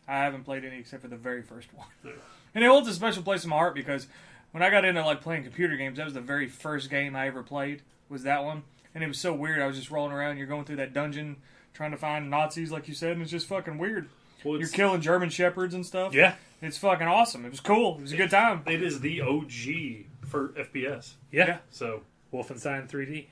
I 0.07 0.19
haven't 0.19 0.43
played 0.43 0.63
any 0.65 0.77
except 0.79 1.01
for 1.01 1.07
the 1.07 1.17
very 1.17 1.41
first 1.41 1.73
one. 1.73 1.87
And 2.55 2.63
it 2.63 2.67
holds 2.67 2.87
a 2.87 2.93
special 2.93 3.21
place 3.21 3.43
in 3.43 3.49
my 3.49 3.57
heart 3.57 3.75
because 3.75 4.07
when 4.51 4.63
I 4.63 4.69
got 4.69 4.85
into 4.85 5.03
like 5.05 5.19
playing 5.19 5.43
computer 5.43 5.75
games, 5.75 5.97
that 5.97 6.05
was 6.05 6.13
the 6.13 6.21
very 6.21 6.47
first 6.47 6.89
game 6.89 7.13
I 7.13 7.27
ever 7.27 7.43
played. 7.43 7.81
Was 8.07 8.23
that 8.23 8.45
one? 8.45 8.63
And 8.93 9.03
it 9.03 9.07
was 9.07 9.19
so 9.19 9.33
weird. 9.33 9.61
I 9.61 9.67
was 9.67 9.75
just 9.75 9.91
rolling 9.91 10.13
around. 10.13 10.37
You're 10.37 10.47
going 10.47 10.63
through 10.63 10.77
that 10.77 10.93
dungeon 10.93 11.35
trying 11.73 11.91
to 11.91 11.97
find 11.97 12.29
Nazis, 12.29 12.71
like 12.71 12.87
you 12.87 12.93
said, 12.93 13.11
and 13.11 13.21
it's 13.21 13.31
just 13.31 13.47
fucking 13.47 13.77
weird. 13.77 14.07
Well, 14.45 14.57
You're 14.57 14.69
killing 14.69 15.01
German 15.01 15.31
shepherds 15.31 15.73
and 15.73 15.85
stuff. 15.85 16.13
Yeah, 16.13 16.35
It's 16.61 16.77
fucking 16.77 17.07
awesome. 17.07 17.43
It 17.43 17.49
was 17.51 17.59
cool. 17.59 17.97
It 17.97 18.03
was 18.03 18.11
a 18.13 18.15
good 18.17 18.29
time. 18.29 18.61
it 18.67 18.81
is 18.81 19.01
the 19.01 19.19
OG 19.19 20.05
for 20.25 20.49
FPS. 20.57 21.15
yeah. 21.33 21.47
Yeah. 21.47 21.57
So 21.71 22.03
Wolfenstein 22.31 22.87
3D. 22.87 23.25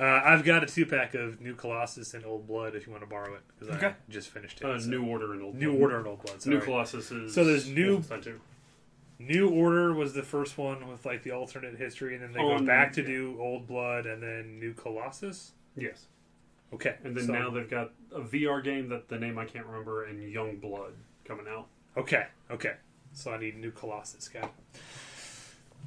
Uh, 0.00 0.22
I've 0.24 0.44
got 0.44 0.62
a 0.62 0.66
two 0.66 0.86
pack 0.86 1.14
of 1.14 1.40
New 1.42 1.54
Colossus 1.54 2.14
and 2.14 2.24
Old 2.24 2.46
Blood 2.46 2.74
if 2.74 2.86
you 2.86 2.92
want 2.92 3.04
to 3.04 3.08
borrow 3.10 3.34
it 3.34 3.42
because 3.58 3.76
I 3.76 3.94
just 4.08 4.30
finished 4.30 4.60
it. 4.62 4.64
uh, 4.64 4.80
so- 4.80 4.88
New 4.88 5.04
Order 5.04 5.34
and 5.34 5.42
Old 5.42 5.56
New 5.56 5.70
Blood. 5.72 5.80
Order 5.82 5.98
and 5.98 6.06
Old 6.06 6.22
Blood. 6.22 6.40
Sorry. 6.42 6.56
New 6.56 6.62
Colossus 6.62 7.10
is 7.10 7.34
So 7.34 7.44
there's 7.44 7.68
New- 7.68 8.02
New 9.18 9.50
Order 9.50 9.92
was 9.92 10.14
the 10.14 10.22
first 10.22 10.56
one 10.56 10.88
with 10.88 11.04
like 11.04 11.22
the 11.22 11.32
alternate 11.32 11.76
history, 11.76 12.14
and 12.14 12.22
then 12.24 12.32
they 12.32 12.38
go 12.40 12.58
back 12.64 12.94
to 12.94 13.04
do 13.04 13.36
Old 13.38 13.66
Blood, 13.66 14.06
and 14.06 14.22
then 14.22 14.58
New 14.58 14.72
Colossus. 14.72 15.52
Yes, 15.76 16.06
Okay, 16.72 16.96
and 17.04 17.14
then 17.16 17.26
so- 17.26 17.32
now 17.34 17.50
they've 17.50 17.68
got 17.68 17.90
a 18.12 18.20
VR 18.22 18.62
game 18.62 18.88
that 18.88 19.08
the 19.08 19.18
name 19.18 19.36
I 19.38 19.44
can't 19.44 19.66
remember 19.66 20.04
and 20.04 20.22
Young 20.32 20.56
Blood 20.56 20.94
coming 21.26 21.46
out. 21.48 21.66
okay, 21.96 22.26
okay. 22.50 22.74
So 23.12 23.32
I 23.32 23.38
need 23.38 23.58
New 23.58 23.72
Colossus. 23.72 24.28
Got 24.28 24.44
it. 24.44 24.50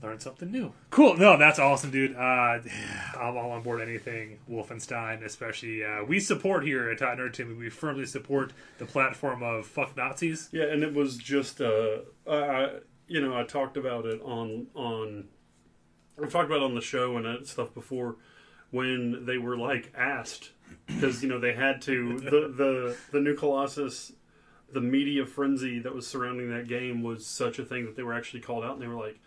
Learn 0.03 0.19
something 0.19 0.51
new. 0.51 0.73
Cool. 0.89 1.15
No, 1.15 1.37
that's 1.37 1.59
awesome, 1.59 1.89
dude. 1.89 2.13
Uh, 2.13 2.19
I'm 3.17 3.37
all 3.37 3.51
on 3.51 3.63
board 3.63 3.81
anything 3.81 4.39
Wolfenstein, 4.51 5.23
especially. 5.23 5.85
Uh, 5.85 6.03
we 6.03 6.19
support 6.19 6.65
here 6.65 6.89
at 6.89 6.97
Talk 6.97 7.17
Nerdy 7.17 7.31
to 7.33 7.45
Me. 7.45 7.53
We 7.55 7.69
firmly 7.69 8.05
support 8.05 8.51
the 8.79 8.85
platform 8.85 9.41
of 9.41 9.65
fuck 9.65 9.95
Nazis. 9.95 10.49
Yeah, 10.51 10.65
and 10.65 10.83
it 10.83 10.93
was 10.93 11.17
just 11.17 11.61
uh, 11.61 11.99
I, 12.27 12.35
I 12.35 12.69
you 13.07 13.21
know 13.21 13.37
I 13.37 13.43
talked 13.43 13.77
about 13.77 14.05
it 14.05 14.21
on 14.21 14.67
on 14.75 15.29
I've 16.21 16.31
talked 16.31 16.49
about 16.49 16.63
on 16.63 16.75
the 16.75 16.81
show 16.81 17.15
and 17.15 17.47
stuff 17.47 17.73
before 17.73 18.17
when 18.71 19.25
they 19.25 19.37
were 19.37 19.55
like 19.55 19.93
asked 19.95 20.51
because 20.85 21.23
you 21.23 21.29
know 21.29 21.39
they 21.39 21.53
had 21.53 21.81
to 21.83 22.19
the 22.19 22.53
the 22.53 22.97
the 23.11 23.21
new 23.21 23.35
Colossus 23.35 24.11
the 24.73 24.81
media 24.81 25.25
frenzy 25.25 25.79
that 25.79 25.93
was 25.93 26.05
surrounding 26.05 26.49
that 26.49 26.67
game 26.67 27.03
was 27.03 27.25
such 27.25 27.59
a 27.59 27.63
thing 27.63 27.85
that 27.85 27.95
they 27.95 28.03
were 28.03 28.13
actually 28.13 28.41
called 28.41 28.63
out 28.63 28.73
and 28.73 28.81
they 28.81 28.87
were 28.87 28.99
like 28.99 29.19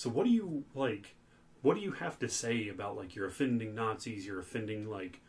so 0.00 0.10
what 0.10 0.24
do 0.24 0.30
you 0.30 0.64
like 0.74 1.14
what 1.62 1.74
do 1.74 1.80
you 1.80 1.92
have 1.92 2.18
to 2.18 2.28
say 2.28 2.68
about 2.68 2.96
like 2.96 3.14
you're 3.14 3.26
offending 3.26 3.74
Nazis 3.74 4.26
you're 4.26 4.40
offending 4.40 4.88
like 4.88 5.20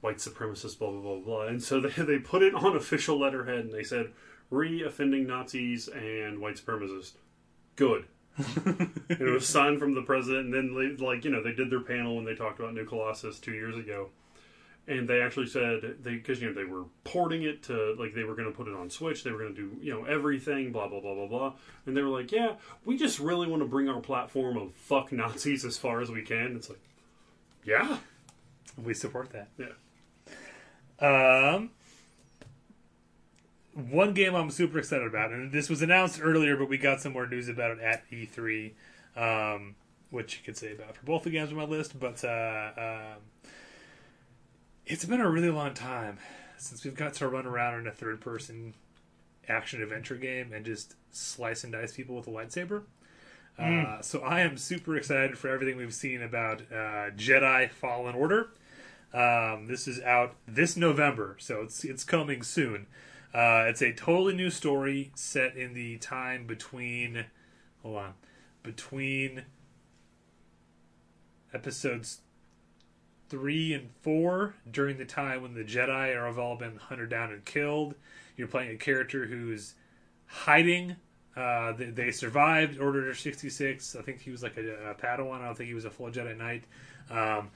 white 0.00 0.18
supremacists, 0.18 0.78
blah 0.78 0.90
blah 0.90 1.00
blah 1.00 1.18
blah. 1.18 1.46
And 1.46 1.62
so 1.62 1.80
they 1.86 1.90
they 2.02 2.18
put 2.18 2.42
it 2.42 2.54
on 2.54 2.76
official 2.76 3.18
letterhead, 3.18 3.60
and 3.60 3.72
they 3.72 3.82
said 3.82 4.12
re-offending 4.50 5.26
Nazis 5.26 5.88
and 5.88 6.40
white 6.40 6.56
supremacists. 6.56 7.12
Good. 7.74 8.06
and 8.36 8.90
it 9.08 9.32
was 9.32 9.48
signed 9.48 9.78
from 9.78 9.94
the 9.94 10.02
president, 10.02 10.46
and 10.46 10.54
then 10.54 10.74
they, 10.74 11.04
like 11.04 11.24
you 11.24 11.30
know 11.30 11.42
they 11.42 11.52
did 11.52 11.70
their 11.70 11.80
panel 11.80 12.16
when 12.16 12.24
they 12.24 12.34
talked 12.34 12.60
about 12.60 12.74
New 12.74 12.84
Colossus 12.84 13.38
two 13.38 13.52
years 13.52 13.76
ago, 13.76 14.10
and 14.88 15.08
they 15.08 15.20
actually 15.20 15.46
said 15.46 15.96
they 16.02 16.14
because 16.14 16.40
you 16.40 16.48
know 16.48 16.54
they 16.54 16.64
were 16.64 16.84
porting 17.04 17.42
it 17.42 17.62
to 17.64 17.94
like 17.98 18.14
they 18.14 18.24
were 18.24 18.34
going 18.34 18.50
to 18.50 18.56
put 18.56 18.68
it 18.68 18.74
on 18.74 18.88
Switch, 18.90 19.24
they 19.24 19.30
were 19.32 19.38
going 19.38 19.54
to 19.54 19.60
do 19.60 19.76
you 19.82 19.92
know 19.92 20.04
everything, 20.04 20.72
blah 20.72 20.86
blah 20.88 21.00
blah 21.00 21.14
blah 21.14 21.26
blah, 21.26 21.52
and 21.86 21.96
they 21.96 22.02
were 22.02 22.08
like, 22.08 22.30
yeah, 22.32 22.54
we 22.84 22.96
just 22.96 23.18
really 23.18 23.46
want 23.48 23.62
to 23.62 23.68
bring 23.68 23.88
our 23.88 24.00
platform 24.00 24.56
of 24.56 24.72
fuck 24.74 25.10
Nazis 25.12 25.64
as 25.64 25.76
far 25.76 26.00
as 26.00 26.10
we 26.10 26.22
can. 26.22 26.54
It's 26.56 26.68
like, 26.68 26.80
yeah, 27.64 27.98
We 28.82 28.94
support 28.94 29.30
that. 29.30 29.48
yeah. 29.58 29.66
Um, 30.98 31.70
one 33.74 34.14
game 34.14 34.34
I'm 34.34 34.50
super 34.50 34.78
excited 34.78 35.06
about, 35.06 35.32
and 35.32 35.52
this 35.52 35.68
was 35.68 35.82
announced 35.82 36.20
earlier, 36.22 36.56
but 36.56 36.68
we 36.68 36.78
got 36.78 37.00
some 37.00 37.12
more 37.12 37.26
news 37.26 37.48
about 37.48 37.72
it 37.72 37.80
at 37.80 38.10
E3, 38.10 38.72
um, 39.16 39.74
which 40.10 40.38
you 40.38 40.44
could 40.44 40.56
say 40.56 40.72
about 40.72 40.96
for 40.96 41.04
both 41.04 41.24
the 41.24 41.30
games 41.30 41.50
on 41.50 41.56
my 41.56 41.64
list. 41.64 41.98
But 41.98 42.24
uh, 42.24 42.70
um, 42.78 43.22
it's 44.86 45.04
been 45.04 45.20
a 45.20 45.28
really 45.28 45.50
long 45.50 45.74
time 45.74 46.18
since 46.56 46.84
we've 46.84 46.94
got 46.94 47.12
to 47.14 47.28
run 47.28 47.44
around 47.44 47.80
in 47.80 47.86
a 47.86 47.90
third-person 47.90 48.72
action 49.48 49.82
adventure 49.82 50.14
game 50.14 50.52
and 50.52 50.64
just 50.64 50.94
slice 51.10 51.64
and 51.64 51.72
dice 51.72 51.92
people 51.92 52.16
with 52.16 52.26
a 52.26 52.30
lightsaber. 52.30 52.82
Uh, 53.58 54.02
so 54.02 54.20
I 54.20 54.40
am 54.40 54.58
super 54.58 54.96
excited 54.96 55.38
for 55.38 55.48
everything 55.48 55.76
we've 55.76 55.94
seen 55.94 56.22
about 56.22 56.60
uh, 56.70 57.10
Jedi 57.16 57.70
Fallen 57.70 58.14
Order. 58.14 58.48
Um, 59.14 59.66
this 59.66 59.88
is 59.88 60.00
out 60.02 60.34
this 60.46 60.76
November, 60.76 61.36
so 61.38 61.62
it's 61.62 61.82
it's 61.82 62.04
coming 62.04 62.42
soon. 62.42 62.86
Uh, 63.32 63.64
it's 63.66 63.80
a 63.80 63.92
totally 63.92 64.34
new 64.34 64.50
story 64.50 65.10
set 65.14 65.56
in 65.56 65.72
the 65.72 65.96
time 65.98 66.46
between, 66.46 67.24
hold 67.82 67.96
on, 67.96 68.14
between 68.62 69.44
episodes 71.54 72.20
three 73.28 73.72
and 73.72 73.90
four 74.02 74.54
during 74.70 74.98
the 74.98 75.04
time 75.04 75.42
when 75.42 75.54
the 75.54 75.64
Jedi 75.64 76.16
are 76.16 76.26
have 76.26 76.38
all 76.38 76.56
been 76.56 76.76
hunted 76.76 77.10
down 77.10 77.32
and 77.32 77.44
killed. 77.44 77.94
You're 78.36 78.48
playing 78.48 78.70
a 78.70 78.76
character 78.76 79.26
who's 79.26 79.74
hiding. 80.26 80.96
Uh, 81.36 81.72
they, 81.72 81.86
they 81.86 82.10
survived 82.10 82.78
Order 82.78 83.14
66. 83.14 83.96
I 83.96 84.02
think 84.02 84.20
he 84.20 84.30
was 84.30 84.42
like 84.42 84.56
a, 84.56 84.90
a 84.90 84.94
Padawan. 84.94 85.40
I 85.40 85.46
don't 85.46 85.56
think 85.56 85.68
he 85.68 85.74
was 85.74 85.84
a 85.84 85.90
full 85.90 86.10
Jedi 86.10 86.36
Knight. 86.36 86.64
Um, 87.10 87.50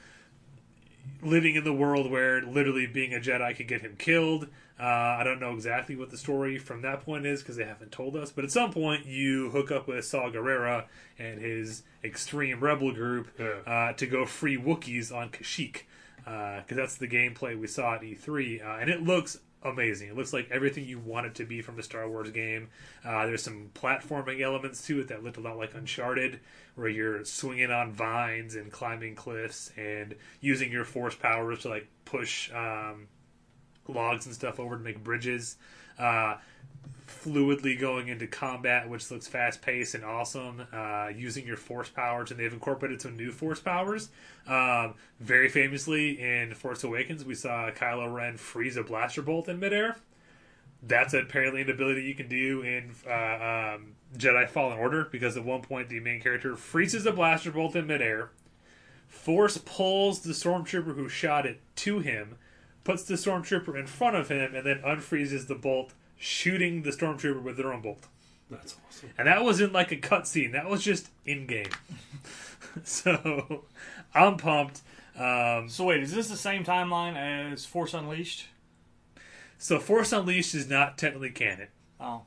living 1.22 1.56
in 1.56 1.64
the 1.64 1.72
world 1.72 2.10
where 2.10 2.42
literally 2.42 2.86
being 2.86 3.14
a 3.14 3.18
Jedi 3.18 3.56
could 3.56 3.68
get 3.68 3.82
him 3.82 3.96
killed. 3.96 4.48
Uh, 4.80 5.18
I 5.20 5.25
don't 5.25 5.40
know 5.40 5.52
exactly 5.52 5.94
what 5.94 6.10
the 6.10 6.16
story 6.16 6.56
from 6.58 6.82
that 6.82 7.04
point 7.04 7.26
is 7.26 7.40
because 7.40 7.56
they 7.56 7.64
haven't 7.64 7.92
told 7.92 8.16
us. 8.16 8.30
But 8.30 8.44
at 8.44 8.50
some 8.50 8.72
point, 8.72 9.06
you 9.06 9.50
hook 9.50 9.70
up 9.70 9.87
with 9.87 10.04
Saw 10.04 10.30
Gerrera 10.30 10.87
and 11.18 11.40
his 11.40 11.82
extreme 12.02 12.60
rebel 12.60 12.92
group 12.92 13.28
uh, 13.66 13.92
to 13.92 14.06
go 14.06 14.25
free 14.25 14.56
Wookiees 14.56 15.14
on 15.14 15.28
Kashyyyk 15.28 15.82
because 16.25 16.76
that's 16.76 16.96
the 16.96 17.08
gameplay 17.08 17.58
we 17.58 17.66
saw 17.66 17.94
at 17.94 18.02
E3, 18.02 18.64
uh, 18.64 18.78
and 18.80 18.90
it 18.90 19.02
looks 19.02 19.38
amazing. 19.62 20.08
It 20.08 20.16
looks 20.16 20.32
like 20.32 20.50
everything 20.50 20.84
you 20.84 20.99
want 20.99 21.26
it 21.26 21.34
to 21.37 21.44
be 21.44 21.60
from 21.60 21.78
a 21.78 21.82
Star 21.82 22.08
Wars 22.08 22.30
game. 22.30 22.68
Uh, 23.04 23.26
there's 23.26 23.42
some 23.42 23.70
platforming 23.75 24.40
elements 24.40 24.87
to 24.87 25.00
it 25.00 25.08
that 25.08 25.22
looked 25.22 25.37
a 25.37 25.40
lot 25.40 25.56
like 25.56 25.75
Uncharted, 25.75 26.40
where 26.75 26.88
you're 26.88 27.25
swinging 27.25 27.70
on 27.70 27.92
vines 27.92 28.54
and 28.54 28.72
climbing 28.72 29.14
cliffs 29.14 29.70
and 29.76 30.14
using 30.40 30.72
your 30.72 30.84
force 30.84 31.14
powers 31.14 31.60
to 31.60 31.68
like 31.68 31.88
push 32.04 32.50
um, 32.52 33.08
logs 33.88 34.26
and 34.26 34.34
stuff 34.34 34.60
over 34.60 34.76
to 34.76 34.82
make 34.82 35.02
bridges. 35.02 35.56
Uh, 35.99 36.37
fluidly 37.10 37.78
going 37.78 38.08
into 38.08 38.26
combat, 38.26 38.88
which 38.88 39.10
looks 39.10 39.26
fast 39.26 39.60
paced 39.60 39.94
and 39.94 40.04
awesome, 40.04 40.66
uh, 40.72 41.08
using 41.14 41.46
your 41.46 41.56
force 41.56 41.88
powers, 41.88 42.30
and 42.30 42.38
they've 42.38 42.52
incorporated 42.52 43.02
some 43.02 43.16
new 43.16 43.32
force 43.32 43.60
powers. 43.60 44.10
Um, 44.46 44.94
very 45.18 45.49
famously 45.49 46.20
in 46.20 46.54
Force 46.54 46.82
Awakens, 46.84 47.25
we 47.25 47.34
saw 47.34 47.70
Kylo 47.70 48.12
Ren 48.12 48.37
freeze 48.37 48.76
a 48.76 48.82
blaster 48.82 49.22
bolt 49.22 49.49
in 49.49 49.58
midair. 49.58 49.96
That's 50.82 51.12
apparently 51.12 51.60
an 51.60 51.70
ability 51.70 52.02
you 52.04 52.14
can 52.14 52.28
do 52.28 52.62
in 52.62 52.92
uh, 53.06 53.75
um, 53.75 53.92
Jedi 54.16 54.49
Fallen 54.49 54.78
Order 54.78 55.08
because 55.10 55.37
at 55.37 55.44
one 55.44 55.60
point 55.60 55.90
the 55.90 56.00
main 56.00 56.22
character 56.22 56.56
freezes 56.56 57.04
a 57.04 57.12
blaster 57.12 57.50
bolt 57.50 57.76
in 57.76 57.87
midair, 57.87 58.30
force 59.06 59.58
pulls 59.58 60.20
the 60.20 60.32
stormtrooper 60.32 60.94
who 60.94 61.08
shot 61.08 61.44
it 61.44 61.60
to 61.76 61.99
him, 61.99 62.37
puts 62.84 63.02
the 63.04 63.14
stormtrooper 63.14 63.78
in 63.78 63.87
front 63.87 64.16
of 64.16 64.28
him, 64.28 64.54
and 64.54 64.66
then 64.66 64.80
unfreezes 64.84 65.46
the 65.46 65.54
bolt, 65.54 65.92
shooting 66.16 66.82
the 66.82 66.90
stormtrooper 66.90 67.42
with 67.42 67.56
their 67.56 67.72
own 67.72 67.82
bolt. 67.82 68.06
That's 68.50 68.76
awesome. 68.88 69.10
And 69.16 69.28
that 69.28 69.44
wasn't 69.44 69.72
like 69.72 69.92
a 69.92 69.96
cutscene. 69.96 70.52
That 70.52 70.68
was 70.68 70.82
just 70.82 71.08
in 71.25 71.46
game. 71.46 71.68
so 72.84 73.64
I'm 74.14 74.37
pumped. 74.37 74.80
Um, 75.16 75.68
So 75.68 75.84
wait, 75.84 76.02
is 76.02 76.12
this 76.14 76.28
the 76.28 76.37
same 76.37 76.64
timeline 76.64 77.16
as 77.16 77.64
Force 77.66 77.94
Unleashed? 77.94 78.46
so 79.58 79.78
Force 79.78 80.12
Unleashed 80.12 80.54
is 80.54 80.68
not 80.68 80.96
technically 80.99 81.30
canon. 81.30 81.68
Oh, 82.00 82.22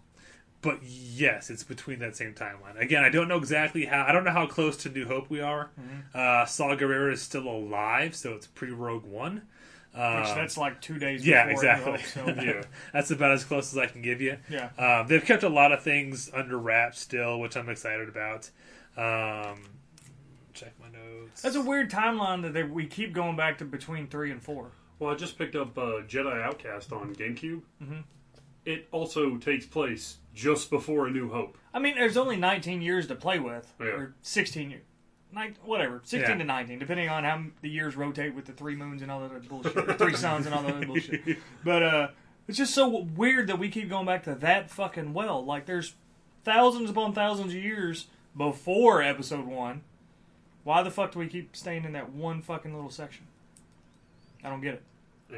But 0.62 0.79
yes, 0.83 1.50
it's 1.50 1.63
between 1.63 2.00
that 2.00 2.15
same 2.15 2.33
timeline. 2.33 2.79
Again, 2.79 3.03
I 3.03 3.10
don't 3.10 3.27
know 3.27 3.38
exactly 3.38 3.86
how. 3.86 4.05
I 4.07 4.12
don't 4.12 4.24
know 4.24 4.31
how 4.31 4.45
close 4.45 4.77
to 4.77 4.89
New 4.89 5.07
Hope 5.07 5.29
we 5.29 5.41
are. 5.41 5.72
Mm-hmm. 5.79 6.00
Uh, 6.13 6.45
Saw 6.45 6.75
Gerrera 6.75 7.12
is 7.12 7.22
still 7.22 7.48
alive, 7.48 8.15
so 8.15 8.33
it's 8.33 8.48
pre 8.48 8.69
Rogue 8.72 9.03
One. 9.05 9.41
Which 9.93 10.01
Um, 10.01 10.35
that's 10.35 10.57
like 10.57 10.81
two 10.81 10.97
days. 11.00 11.25
yeah, 11.25 11.45
before 11.47 11.63
New 11.63 11.69
exactly. 11.69 12.21
Hope, 12.23 12.35
so, 12.35 12.41
yeah, 12.43 12.63
that's 12.91 13.12
about 13.12 13.31
as 13.31 13.43
close 13.43 13.71
as 13.71 13.77
I 13.77 13.85
can 13.85 14.01
give 14.01 14.21
you. 14.21 14.38
yeah. 14.50 14.69
Um, 14.77 15.07
they've 15.07 15.23
kept 15.23 15.43
a 15.43 15.50
lot 15.50 15.71
of 15.71 15.83
things 15.83 16.29
under 16.33 16.57
wraps 16.57 17.00
still, 17.00 17.39
which 17.39 17.55
I'm 17.55 17.69
excited 17.69 18.09
about. 18.09 18.50
Um, 18.97 19.59
check 20.53 20.73
my 20.79 20.88
notes. 20.89 21.41
That's 21.41 21.55
a 21.55 21.62
weird 21.62 21.89
timeline 21.91 22.41
that 22.43 22.53
they, 22.53 22.63
we 22.63 22.85
keep 22.88 23.13
going 23.13 23.35
back 23.35 23.57
to 23.59 23.65
between 23.65 24.07
three 24.07 24.31
and 24.31 24.41
four. 24.41 24.71
Well, 25.00 25.12
I 25.12 25.15
just 25.15 25.38
picked 25.38 25.55
up 25.55 25.77
uh, 25.77 26.01
Jedi 26.07 26.41
Outcast 26.41 26.91
on 26.91 27.13
GameCube. 27.15 27.62
Mm-hmm. 27.81 28.00
It 28.65 28.88
also 28.91 29.38
takes 29.38 29.65
place 29.65 30.17
just 30.33 30.69
before 30.69 31.07
A 31.07 31.12
New 31.12 31.29
Hope. 31.29 31.57
I 31.73 31.79
mean, 31.79 31.95
there's 31.95 32.15
only 32.17 32.38
19 32.38 32.81
years 32.81 33.07
to 33.07 33.15
play 33.15 33.38
with, 33.39 33.73
Yeah. 33.79 33.88
or 33.88 34.15
16 34.21 34.69
years. 34.69 34.83
Nine, 35.34 35.56
whatever, 35.63 36.00
16 36.04 36.22
Yeah. 36.30 36.38
to 36.38 36.44
19, 36.44 36.78
depending 36.80 37.10
on 37.10 37.24
how 37.24 37.44
the 37.62 37.70
years 37.70 37.96
rotate 37.96 38.36
with 38.36 38.46
the 38.46 38.52
three 38.54 38.75
moons 38.75 39.02
and 39.02 39.10
all 39.10 39.20
that 39.22 39.32
other 39.32 39.40
bullshit, 39.40 39.75
or 39.75 39.94
three 39.94 40.16
suns 40.16 40.46
and 40.46 40.54
all 40.54 40.62
that 40.63 40.75
other 40.75 40.86
bullshit. 40.86 41.40
But 41.63 41.82
uh, 41.84 42.08
it's 42.48 42.58
just 42.58 42.74
so 42.75 42.88
weird 43.16 43.48
that 43.48 43.58
we 43.58 43.70
keep 43.70 43.90
going 43.90 44.06
back 44.06 44.24
to 44.24 44.36
that 44.36 44.70
fucking 44.70 45.13
well. 45.13 45.44
Like, 45.44 45.66
there's 45.66 45.96
thousands 46.44 46.90
upon 46.92 47.13
thousands 47.13 47.54
of 47.54 47.60
years 47.63 48.08
before 48.38 49.02
episode 49.02 49.46
one. 49.48 49.82
Why 50.63 50.84
the 50.84 50.92
fuck 50.92 51.12
do 51.13 51.20
we 51.20 51.28
keep 51.28 51.56
staying 51.56 51.84
in 51.84 51.94
that 51.94 52.12
one 52.12 52.42
fucking 52.42 52.74
little 52.74 52.92
section? 52.92 53.25
I 54.44 54.50
don't 54.50 54.62
get 54.62 54.75
it. 54.75 54.84
Yeah. 55.32 55.38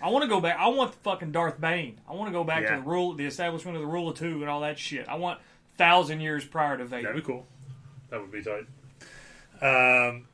I 0.00 0.10
want 0.10 0.22
to 0.22 0.28
go 0.28 0.40
back. 0.40 0.58
I 0.60 0.68
want 0.68 0.92
the 0.92 0.98
fucking 0.98 1.32
Darth 1.32 1.60
Bane. 1.60 2.00
I 2.08 2.14
want 2.14 2.28
to 2.28 2.32
go 2.32 2.44
back 2.44 2.62
Yeah. 2.62 2.76
to 2.76 2.82
the 2.82 2.88
rule, 2.88 3.14
the 3.14 3.26
establishment 3.26 3.76
of 3.76 3.82
the 3.82 3.88
rule 3.88 4.08
of 4.10 4.16
two, 4.16 4.40
and 4.42 4.48
all 4.48 4.60
that 4.60 4.78
shit. 4.78 5.08
I 5.08 5.16
want 5.16 5.40
thousand 5.76 6.20
years 6.20 6.44
prior 6.44 6.76
to 6.78 6.84
Vader. 6.84 7.08
That'd 7.08 7.24
be 7.24 7.26
cool. 7.26 7.46
That 8.10 8.20
would 8.20 8.30
be 8.30 8.42
tight. 8.42 8.66
Um, 9.60 10.26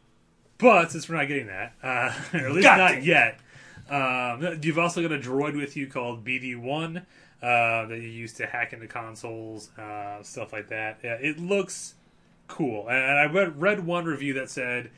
but 0.58 0.92
since 0.92 1.08
we're 1.08 1.16
not 1.16 1.28
getting 1.28 1.48
that, 1.48 1.74
uh, 1.82 2.12
or 2.34 2.46
at 2.46 2.52
least 2.52 2.66
not 2.66 3.02
yet, 3.02 3.40
um, 3.90 4.58
you've 4.62 4.78
also 4.78 5.02
got 5.02 5.12
a 5.12 5.18
droid 5.18 5.56
with 5.56 5.76
you 5.76 5.86
called 5.86 6.24
BD1 6.24 6.98
uh, 6.98 7.86
that 7.86 7.98
you 8.00 8.08
use 8.08 8.32
to 8.34 8.46
hack 8.46 8.72
into 8.72 8.86
consoles, 8.86 9.76
uh, 9.78 10.22
stuff 10.22 10.52
like 10.52 10.68
that. 10.68 10.98
Yeah, 11.02 11.14
it 11.14 11.38
looks 11.38 11.94
cool. 12.48 12.88
And, 12.88 12.96
and 12.96 13.18
I 13.18 13.24
read, 13.26 13.60
read 13.60 13.86
one 13.86 14.04
review 14.04 14.34
that 14.34 14.50
said 14.50 14.90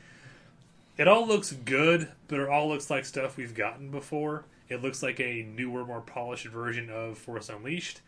it 0.97 1.07
all 1.07 1.27
looks 1.27 1.51
good, 1.51 2.09
but 2.27 2.39
it 2.39 2.49
all 2.49 2.69
looks 2.69 2.89
like 2.89 3.05
stuff 3.05 3.37
we've 3.37 3.53
gotten 3.53 3.91
before. 3.91 4.45
It 4.69 4.81
looks 4.81 5.03
like 5.03 5.19
a 5.19 5.43
newer, 5.43 5.85
more 5.85 6.01
polished 6.01 6.47
version 6.47 6.89
of 6.89 7.17
Force 7.17 7.49
Unleashed. 7.49 8.01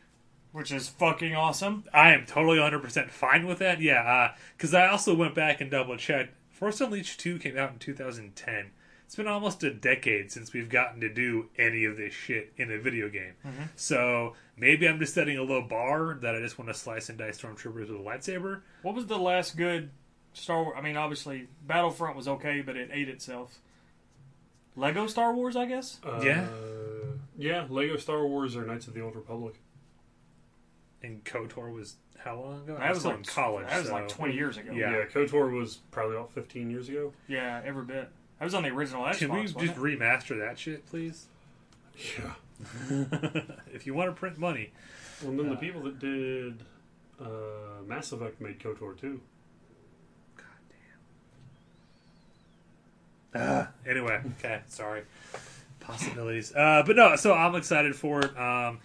Which 0.52 0.72
is 0.72 0.88
fucking 0.90 1.36
awesome. 1.36 1.84
I 1.94 2.14
am 2.14 2.26
totally 2.26 2.58
100% 2.58 3.10
fine 3.10 3.46
with 3.48 3.60
that. 3.60 3.82
Yeah, 3.82 4.34
because 4.58 4.74
I 4.74 4.88
also 4.88 5.14
went 5.16 5.36
back 5.36 5.62
and 5.62 5.70
double 5.72 5.98
checked. 5.98 6.34
Force 6.52 6.82
Unleashed 6.82 7.20
2 7.20 7.40
came 7.40 7.58
out 7.58 7.72
in 7.72 7.80
2010. 7.80 8.72
It's 9.06 9.16
been 9.16 9.28
almost 9.28 9.64
a 9.64 9.74
decade 9.74 10.32
since 10.32 10.54
we've 10.54 10.70
gotten 10.70 11.02
to 11.02 11.10
do 11.12 11.50
any 11.58 11.84
of 11.86 11.98
this 11.98 12.14
shit 12.14 12.54
in 12.58 12.72
a 12.72 12.78
video 12.78 13.10
game. 13.10 13.34
So 13.76 14.36
maybe 14.56 14.88
I'm 14.88 15.00
just 15.00 15.16
setting 15.16 15.38
a 15.38 15.42
low 15.44 15.62
bar 15.64 16.20
that 16.22 16.36
I 16.36 16.40
just 16.42 16.60
want 16.60 16.70
to 16.70 16.76
slice 16.76 17.10
and 17.10 17.18
dice 17.18 17.42
stormtroopers 17.42 17.90
with 17.90 17.90
a 17.90 17.94
lightsaber. 17.94 18.62
What 18.84 18.94
was 18.94 19.08
the 19.08 19.18
last 19.18 19.58
good 19.58 19.90
Star 20.34 20.62
Wars? 20.64 20.76
I 20.78 20.82
mean, 20.82 20.96
obviously, 20.96 21.48
Battlefront 21.66 22.16
was 22.18 22.28
okay, 22.28 22.62
but 22.62 22.76
it 22.76 22.92
ate 22.94 23.10
itself. 23.10 23.58
Lego 24.76 25.08
Star 25.08 25.34
Wars, 25.34 25.56
I 25.56 25.66
guess. 25.66 26.00
Uh, 26.06 26.22
Yeah. 26.24 26.48
Yeah, 27.38 27.66
Lego 27.70 27.98
Star 27.98 28.28
Wars 28.28 28.56
or 28.56 28.64
Knights 28.66 28.88
of 28.88 28.94
the 28.94 29.02
Old 29.02 29.16
Republic. 29.16 29.56
And 31.02 31.24
KOTOR 31.24 31.72
was 31.74 31.96
how 32.18 32.36
long 32.40 32.64
ago? 32.64 32.76
I 32.78 32.88
That 32.88 32.94
was 32.96 33.06
like 33.06 33.18
in 33.18 33.24
college. 33.24 33.68
That 33.68 33.78
was 33.80 33.88
so- 33.88 33.94
like 33.94 34.08
20 34.10 34.34
years 34.34 34.58
ago. 34.58 34.72
Yeah. 34.74 34.92
Yeah, 34.92 35.06
KOTOR 35.06 35.52
was 35.52 35.78
probably 35.92 36.18
about 36.18 36.34
15 36.34 36.70
years 36.70 36.90
ago. 36.90 37.14
yeah, 37.28 37.62
every 37.66 37.86
bit. 37.86 38.10
I 38.42 38.44
was 38.46 38.54
on 38.54 38.64
the 38.64 38.70
original 38.70 39.04
Xbox. 39.04 39.18
Can 39.18 39.34
we 39.34 39.42
wasn't 39.42 39.60
just 39.62 39.74
it? 39.76 39.80
remaster 39.80 40.40
that 40.40 40.58
shit, 40.60 40.86
please? 40.86 41.26
Yeah. 42.18 42.34
if 43.74 43.86
you 43.86 43.94
want 43.94 44.10
to 44.10 44.16
print 44.18 44.38
money. 44.38 44.72
Well, 45.22 45.32
and 45.32 45.40
then 45.40 45.50
the 45.50 45.56
people 45.56 45.82
that 45.84 46.00
did 46.00 46.64
uh, 47.22 47.84
Mass 47.86 48.12
Effect 48.12 48.40
made 48.42 48.60
KOTOR 48.60 48.98
too. 49.00 49.20
Goddamn. 53.34 53.50
Uh, 53.50 53.66
anyway, 53.90 54.22
okay, 54.40 54.62
sorry. 54.68 55.04
Possibilities. 55.80 56.54
Uh, 56.56 56.84
but 56.86 56.96
no, 56.96 57.16
so 57.16 57.34
I'm 57.34 57.56
excited 57.56 57.96
for 57.96 58.22
it. 58.22 58.38
Um, 58.38 58.80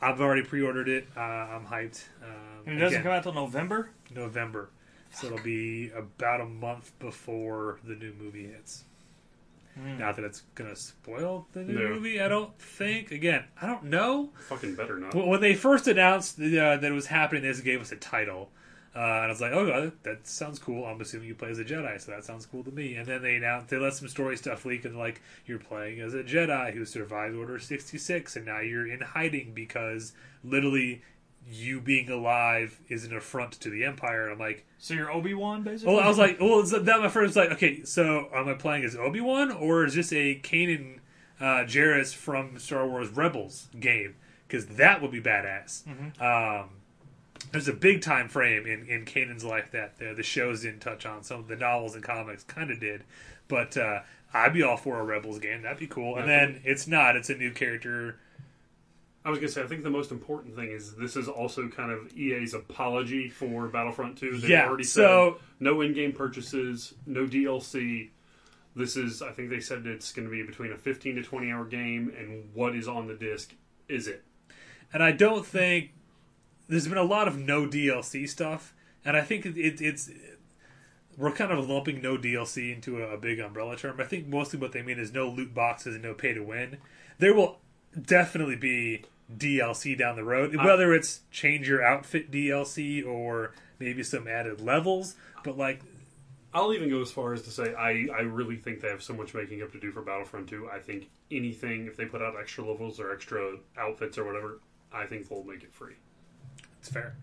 I've 0.00 0.20
already 0.20 0.42
pre-ordered 0.42 0.88
it. 0.88 1.08
Uh, 1.16 1.20
I'm 1.20 1.66
hyped. 1.66 2.04
Um, 2.22 2.30
and 2.66 2.76
it 2.76 2.80
doesn't 2.80 2.98
again, 3.00 3.02
come 3.02 3.12
out 3.12 3.22
till 3.24 3.32
November. 3.34 3.90
November, 4.14 4.70
so 5.12 5.26
it'll 5.26 5.38
be 5.40 5.90
about 5.90 6.40
a 6.40 6.44
month 6.46 6.92
before 6.98 7.78
the 7.84 7.94
new 7.94 8.12
movie 8.20 8.46
hits. 8.46 8.84
Not 9.76 10.16
that 10.16 10.24
it's 10.24 10.42
gonna 10.56 10.74
spoil 10.74 11.46
the 11.52 11.60
new 11.62 11.74
No. 11.74 11.88
movie. 11.90 12.20
I 12.20 12.26
don't 12.26 12.58
think. 12.60 13.12
Again, 13.12 13.44
I 13.62 13.66
don't 13.66 13.84
know. 13.84 14.30
Fucking 14.48 14.74
better 14.74 14.98
not. 14.98 15.14
When 15.14 15.40
they 15.40 15.54
first 15.54 15.86
announced 15.86 16.36
the, 16.36 16.58
uh, 16.58 16.76
that 16.78 16.90
it 16.90 16.94
was 16.94 17.06
happening, 17.06 17.42
they 17.42 17.50
just 17.50 17.62
gave 17.62 17.80
us 17.80 17.92
a 17.92 17.96
title. 17.96 18.50
Uh, 18.96 18.98
and 19.00 19.24
I 19.24 19.28
was 19.28 19.40
like, 19.40 19.52
oh, 19.52 19.66
that- 19.66 20.02
that 20.02 20.26
sounds 20.26 20.58
cool. 20.58 20.84
I'm 20.86 21.00
assuming 21.00 21.28
you 21.28 21.34
play 21.34 21.50
as 21.50 21.58
a 21.58 21.64
Jedi, 21.64 22.00
so 22.00 22.10
that 22.12 22.24
sounds 22.24 22.46
cool 22.46 22.64
to 22.64 22.70
me. 22.70 22.94
And 22.96 23.06
then 23.06 23.22
they 23.22 23.36
announced, 23.36 23.68
they 23.68 23.76
let 23.76 23.94
some 23.94 24.08
story 24.08 24.36
stuff 24.36 24.64
leak, 24.64 24.84
and 24.84 24.96
like, 24.98 25.20
you're 25.46 25.58
playing 25.58 26.00
as 26.00 26.14
a 26.14 26.22
Jedi 26.24 26.72
who 26.72 26.84
survived 26.84 27.36
Order 27.36 27.58
66, 27.58 28.34
and 28.36 28.46
now 28.46 28.60
you're 28.60 28.86
in 28.90 29.00
hiding 29.00 29.52
because 29.54 30.12
literally 30.42 31.02
you 31.50 31.80
being 31.80 32.10
alive 32.10 32.78
is 32.88 33.04
an 33.04 33.14
affront 33.16 33.52
to 33.52 33.70
the 33.70 33.84
Empire. 33.84 34.24
And 34.24 34.32
I'm 34.32 34.38
like, 34.38 34.66
So 34.78 34.94
you're 34.94 35.10
Obi 35.10 35.32
Wan, 35.34 35.62
basically. 35.62 35.94
well, 35.94 36.02
I 36.04 36.08
was 36.08 36.18
like, 36.18 36.38
well, 36.40 36.62
that 36.62 37.00
my 37.00 37.08
first 37.08 37.28
was 37.28 37.36
like, 37.36 37.52
okay, 37.52 37.84
so 37.84 38.28
am 38.34 38.48
I 38.48 38.54
playing 38.54 38.84
as 38.84 38.96
Obi 38.96 39.20
Wan 39.20 39.50
or 39.52 39.84
is 39.84 39.94
this 39.94 40.12
a 40.12 40.38
Kanan 40.42 40.98
uh, 41.40 41.64
Jarrus 41.64 42.14
from 42.14 42.58
Star 42.58 42.86
Wars 42.86 43.08
Rebels 43.10 43.68
game? 43.78 44.16
Because 44.46 44.66
that 44.76 45.00
would 45.02 45.10
be 45.10 45.20
badass. 45.22 45.86
Um, 46.20 46.68
there's 47.52 47.68
a 47.68 47.72
big 47.72 48.02
time 48.02 48.28
frame 48.28 48.66
in, 48.66 48.86
in 48.86 49.04
Kanan's 49.04 49.44
life 49.44 49.70
that 49.72 49.98
the, 49.98 50.14
the 50.14 50.22
shows 50.22 50.62
didn't 50.62 50.80
touch 50.80 51.06
on. 51.06 51.22
Some 51.22 51.40
of 51.40 51.48
the 51.48 51.56
novels 51.56 51.94
and 51.94 52.02
comics 52.04 52.44
kind 52.44 52.70
of 52.70 52.80
did, 52.80 53.04
but 53.48 53.76
uh, 53.76 54.00
I'd 54.34 54.52
be 54.52 54.62
all 54.62 54.76
for 54.76 55.00
a 55.00 55.04
Rebels 55.04 55.38
game. 55.38 55.62
That'd 55.62 55.78
be 55.78 55.86
cool. 55.86 56.16
And 56.16 56.28
then 56.28 56.60
it's 56.64 56.86
not. 56.86 57.16
It's 57.16 57.30
a 57.30 57.34
new 57.36 57.50
character. 57.52 58.18
I 59.24 59.30
was 59.30 59.38
gonna 59.40 59.50
say, 59.50 59.62
I 59.62 59.66
think 59.66 59.82
the 59.82 59.90
most 59.90 60.10
important 60.10 60.54
thing 60.56 60.70
is 60.70 60.94
this 60.94 61.14
is 61.16 61.28
also 61.28 61.68
kind 61.68 61.90
of 61.90 62.16
EA's 62.16 62.54
apology 62.54 63.28
for 63.28 63.66
Battlefront 63.68 64.16
2. 64.16 64.38
They've 64.38 64.50
Yeah, 64.50 64.66
already 64.68 64.84
so- 64.84 65.36
said 65.38 65.42
no 65.60 65.80
in-game 65.80 66.12
purchases, 66.12 66.94
no 67.06 67.26
DLC. 67.26 68.10
This 68.76 68.96
is, 68.96 69.20
I 69.22 69.32
think 69.32 69.50
they 69.50 69.58
said 69.60 69.86
it's 69.86 70.12
going 70.12 70.26
to 70.28 70.30
be 70.30 70.44
between 70.44 70.70
a 70.72 70.76
15 70.78 71.16
to 71.16 71.22
20 71.22 71.50
hour 71.50 71.64
game, 71.64 72.12
and 72.16 72.48
what 72.54 72.76
is 72.76 72.86
on 72.86 73.08
the 73.08 73.14
disc 73.14 73.54
is 73.88 74.06
it. 74.06 74.22
and 74.92 75.02
I 75.02 75.10
don't 75.12 75.44
think 75.44 75.90
there's 76.68 76.86
been 76.86 76.98
a 76.98 77.02
lot 77.02 77.28
of 77.28 77.38
no 77.38 77.66
DLC 77.66 78.28
stuff, 78.28 78.74
and 79.04 79.16
I 79.16 79.22
think 79.22 79.46
it, 79.46 79.56
it, 79.56 79.80
it's 79.80 80.10
we're 81.16 81.32
kind 81.32 81.50
of 81.50 81.68
lumping 81.68 82.00
no 82.00 82.16
DLC 82.16 82.72
into 82.72 83.02
a, 83.02 83.14
a 83.14 83.18
big 83.18 83.40
umbrella 83.40 83.76
term. 83.76 84.00
I 84.00 84.04
think 84.04 84.28
mostly 84.28 84.58
what 84.58 84.72
they 84.72 84.82
mean 84.82 84.98
is 84.98 85.12
no 85.12 85.28
loot 85.28 85.52
boxes 85.52 85.94
and 85.94 86.04
no 86.04 86.14
pay 86.14 86.32
to 86.32 86.42
win. 86.42 86.78
There 87.18 87.34
will 87.34 87.58
definitely 88.00 88.56
be 88.56 89.04
DLC 89.34 89.98
down 89.98 90.16
the 90.16 90.24
road, 90.24 90.54
whether 90.56 90.94
it's 90.94 91.20
change 91.30 91.68
your 91.68 91.82
outfit 91.82 92.30
DLC 92.30 93.04
or 93.04 93.52
maybe 93.78 94.02
some 94.02 94.28
added 94.28 94.60
levels. 94.60 95.16
But 95.42 95.58
like, 95.58 95.82
I'll 96.54 96.72
even 96.72 96.88
go 96.88 97.00
as 97.00 97.10
far 97.10 97.32
as 97.32 97.42
to 97.42 97.50
say 97.50 97.74
I, 97.74 98.06
I 98.14 98.20
really 98.20 98.56
think 98.56 98.80
they 98.80 98.88
have 98.88 99.02
so 99.02 99.14
much 99.14 99.34
making 99.34 99.62
up 99.62 99.72
to 99.72 99.80
do 99.80 99.90
for 99.90 100.02
Battlefront 100.02 100.48
2. 100.48 100.70
I 100.72 100.78
think 100.78 101.10
anything, 101.30 101.86
if 101.86 101.96
they 101.96 102.06
put 102.06 102.22
out 102.22 102.34
extra 102.40 102.64
levels 102.64 103.00
or 103.00 103.12
extra 103.12 103.56
outfits 103.76 104.16
or 104.16 104.24
whatever, 104.24 104.60
I 104.92 105.06
think 105.06 105.28
they'll 105.28 105.44
make 105.44 105.62
it 105.62 105.74
free. 105.74 105.94
It's 106.88 106.94
fair. 106.94 107.14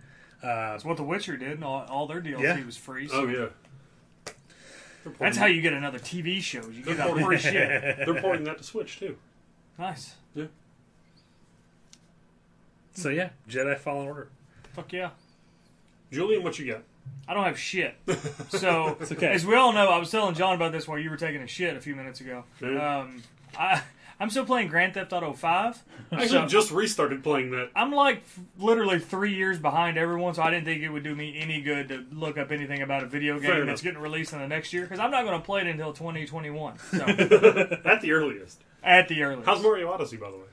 That's 0.42 0.86
what 0.86 0.98
The 0.98 1.04
Witcher 1.04 1.38
did, 1.38 1.52
and 1.54 1.64
all, 1.64 1.86
all 1.90 2.08
their 2.08 2.22
DLC 2.22 2.42
Yeah. 2.42 2.66
was 2.66 2.78
free. 2.78 3.08
So 3.08 3.22
Oh, 3.22 3.28
yeah. 3.28 3.48
That's 5.20 5.38
how 5.38 5.46
you 5.46 5.62
get 5.62 5.74
another 5.74 6.00
TV 6.00 6.42
shows. 6.42 6.74
You 6.76 6.84
get 6.84 6.98
that 6.98 7.12
free 7.12 7.38
shit. 7.38 7.54
They're 8.06 8.22
porting 8.22 8.44
that 8.46 8.58
to 8.60 8.64
Switch, 8.64 8.98
too. 9.00 9.18
Nice. 9.78 10.16
Yeah. 10.34 10.46
So 12.94 13.10
yeah, 13.10 13.30
Jedi 13.50 13.78
Fallen 13.78 14.08
Order. 14.08 14.30
Fuck 14.74 14.94
yeah. 14.94 15.10
Julian, 16.12 16.44
what 16.44 16.58
you 16.58 16.72
got? 16.72 16.84
I 17.28 17.34
don't 17.34 17.44
have 17.44 17.60
shit. 17.60 17.96
So, 18.50 18.98
okay. 19.12 19.28
as 19.28 19.46
we 19.46 19.56
all 19.56 19.74
know, 19.74 19.90
I 19.90 19.98
was 19.98 20.10
telling 20.12 20.34
John 20.34 20.56
about 20.56 20.72
this 20.72 20.88
while 20.88 20.98
you 20.98 21.10
were 21.10 21.18
taking 21.18 21.42
a 21.42 21.48
shit 21.48 21.76
a 21.76 21.82
few 21.82 21.94
minutes 21.96 22.22
ago. 22.22 22.46
Yeah. 22.62 23.00
Um, 23.00 23.22
I 23.58 23.82
I'm 24.20 24.30
still 24.30 24.46
playing 24.46 24.70
Grand 24.70 24.94
Theft 24.94 25.12
Auto 25.12 25.34
Five. 25.34 25.84
I 26.12 26.24
actually 26.24 26.48
just 26.48 26.72
restarted 26.72 27.22
playing 27.24 27.52
that. 27.52 27.70
I'm 27.76 27.92
like 27.92 28.18
f- 28.18 28.40
literally 28.58 29.00
three 29.00 29.34
years 29.34 29.60
behind 29.60 29.98
everyone, 29.98 30.34
so 30.34 30.42
I 30.44 30.52
didn't 30.52 30.66
think 30.66 30.82
it 30.84 30.90
would 30.90 31.04
do 31.04 31.14
me 31.16 31.38
any 31.38 31.62
good 31.62 31.90
to 31.90 32.06
look 32.12 32.38
up 32.38 32.52
anything 32.52 32.82
about 32.82 33.04
a 33.04 33.08
video 33.08 33.40
game 33.40 33.66
that's 33.66 33.82
getting 33.82 34.00
released 34.02 34.32
in 34.34 34.40
the 34.40 34.48
next 34.48 34.72
year 34.74 34.84
because 34.84 35.00
I'm 35.00 35.12
not 35.12 35.26
going 35.26 35.38
to 35.40 35.46
play 35.46 35.62
it 35.62 35.68
until 35.68 35.92
2021. 35.92 36.78
So 36.92 36.98
At 37.86 38.02
the 38.02 38.12
earliest. 38.12 38.62
at 38.84 39.08
the 39.10 39.22
earliest, 39.24 39.46
How's 39.48 39.62
Mario 39.62 39.92
Odyssey, 39.92 40.18
by 40.18 40.32
the 40.32 40.38
way? 40.38 40.44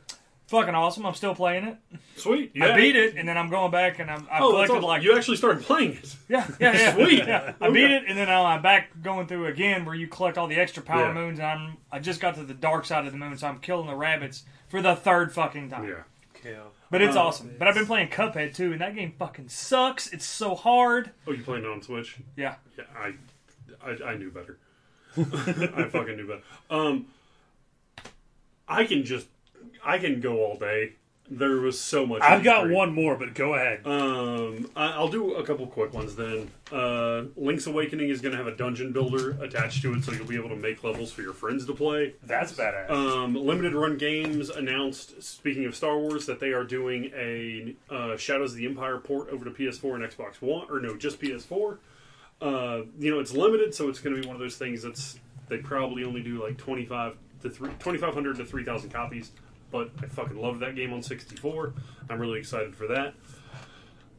Fucking 0.52 0.74
awesome. 0.74 1.04
I'm 1.04 1.14
still 1.14 1.34
playing 1.34 1.64
it. 1.64 1.76
Sweet. 2.16 2.52
I 2.62 2.76
beat 2.76 2.94
it, 2.94 3.16
and 3.16 3.26
then 3.28 3.36
I'm 3.36 3.48
going 3.50 3.70
back 3.72 3.98
and 3.98 4.08
I'm, 4.10 4.28
I 4.30 4.38
Oh, 4.40 4.56
that's 4.56 4.68
collected 4.68 4.72
awesome. 4.74 4.84
like 4.84 5.02
you 5.02 5.16
actually 5.16 5.38
started 5.38 5.64
playing 5.64 5.94
it. 5.94 6.16
yeah, 6.28 6.46
yeah, 6.60 6.72
yeah. 6.72 6.94
Sweet. 6.94 7.26
Yeah. 7.26 7.54
I 7.60 7.64
Okay. 7.66 7.74
beat 7.74 7.90
it, 7.90 8.04
and 8.06 8.16
then 8.16 8.28
I'm 8.28 8.62
back 8.62 8.90
going 9.02 9.26
through 9.26 9.46
again 9.46 9.84
where 9.84 9.94
you 9.94 10.06
collect 10.06 10.38
all 10.38 10.46
the 10.46 10.56
extra 10.56 10.82
power 10.82 11.06
Yeah. 11.08 11.12
moons. 11.14 11.38
And 11.40 11.48
I'm 11.48 11.76
I 11.90 11.98
just 11.98 12.20
got 12.20 12.36
to 12.36 12.44
the 12.44 12.54
dark 12.54 12.84
side 12.84 13.06
of 13.06 13.12
the 13.12 13.18
moon, 13.18 13.36
so 13.36 13.48
I'm 13.48 13.58
killing 13.58 13.86
the 13.88 13.96
rabbits 13.96 14.44
for 14.68 14.80
the 14.80 14.94
third 14.94 15.32
fucking 15.32 15.70
time. 15.70 15.88
Yeah. 15.88 16.02
Kill. 16.34 16.72
But 16.90 17.00
it's 17.02 17.16
Uh, 17.16 17.22
awesome. 17.24 17.54
But 17.58 17.66
I've 17.68 17.74
been 17.74 17.86
playing 17.86 18.08
Cuphead 18.08 18.54
too, 18.54 18.72
and 18.72 18.80
that 18.80 18.94
game 18.94 19.14
fucking 19.18 19.48
sucks. 19.48 20.12
It's 20.12 20.26
so 20.26 20.54
hard. 20.54 21.10
Oh, 21.26 21.32
you 21.32 21.42
playing 21.42 21.64
it 21.64 21.70
on 21.70 21.80
Switch? 21.82 22.18
Yeah. 22.36 22.56
Yeah, 22.76 22.84
I, 22.96 23.14
I, 23.84 24.10
I 24.12 24.16
knew 24.16 24.30
better. 24.30 24.58
I 25.16 25.88
fucking 25.88 26.16
knew 26.16 26.26
better. 26.26 26.42
Um, 26.70 27.06
I 28.68 28.84
can 28.84 29.04
just, 29.04 29.26
I 29.84 29.98
can 29.98 30.20
go 30.20 30.44
all 30.44 30.56
day. 30.56 30.94
There 31.30 31.56
was 31.60 31.80
so 31.80 32.04
much. 32.04 32.20
I've 32.20 32.42
got 32.42 32.64
E3. 32.66 32.74
one 32.74 32.92
more, 32.92 33.16
but 33.16 33.32
go 33.32 33.54
ahead. 33.54 33.86
Um, 33.86 34.68
I- 34.76 34.90
I'll 34.92 35.08
do 35.08 35.34
a 35.34 35.44
couple 35.44 35.66
quick 35.66 35.94
ones 35.94 36.14
then. 36.14 36.50
Uh, 36.70 37.22
Link's 37.36 37.66
Awakening 37.66 38.10
is 38.10 38.20
going 38.20 38.32
to 38.32 38.38
have 38.38 38.46
a 38.48 38.54
dungeon 38.54 38.92
builder 38.92 39.38
attached 39.42 39.80
to 39.82 39.94
it, 39.94 40.04
so 40.04 40.12
you'll 40.12 40.26
be 40.26 40.36
able 40.36 40.50
to 40.50 40.56
make 40.56 40.84
levels 40.84 41.10
for 41.10 41.22
your 41.22 41.32
friends 41.32 41.64
to 41.66 41.72
play. 41.74 42.14
That's 42.22 42.52
badass. 42.52 42.90
Um, 42.90 43.34
Limited 43.34 43.72
Run 43.72 43.96
Games 43.96 44.50
announced, 44.50 45.22
speaking 45.22 45.64
of 45.64 45.74
Star 45.74 45.96
Wars, 45.98 46.26
that 46.26 46.38
they 46.38 46.50
are 46.50 46.64
doing 46.64 47.10
a 47.16 47.76
uh, 47.88 48.16
Shadows 48.18 48.50
of 48.52 48.58
the 48.58 48.66
Empire 48.66 48.98
port 48.98 49.30
over 49.30 49.44
to 49.44 49.50
PS4 49.52 49.94
and 49.94 50.04
Xbox 50.04 50.42
One, 50.42 50.66
or 50.68 50.80
no, 50.80 50.96
just 50.96 51.18
PS4. 51.18 51.78
Uh, 52.42 52.82
you 52.98 53.10
know, 53.10 53.20
it's 53.20 53.32
limited, 53.32 53.74
so 53.74 53.88
it's 53.88 54.00
going 54.00 54.14
to 54.16 54.20
be 54.20 54.26
one 54.26 54.36
of 54.36 54.40
those 54.40 54.56
things 54.56 54.82
that's 54.82 55.18
they 55.48 55.58
probably 55.58 56.04
only 56.04 56.22
do 56.22 56.42
like 56.42 56.56
twenty 56.58 56.84
five 56.84 57.16
to 57.42 57.48
three 57.48 57.70
twenty 57.78 57.98
five 57.98 58.12
hundred 58.12 58.36
to 58.36 58.44
three 58.44 58.64
thousand 58.64 58.90
copies. 58.90 59.30
But 59.72 59.90
I 60.02 60.06
fucking 60.06 60.36
love 60.40 60.60
that 60.60 60.76
game 60.76 60.92
on 60.92 61.02
sixty 61.02 61.34
four. 61.34 61.74
I'm 62.08 62.20
really 62.20 62.38
excited 62.38 62.76
for 62.76 62.86
that. 62.88 63.14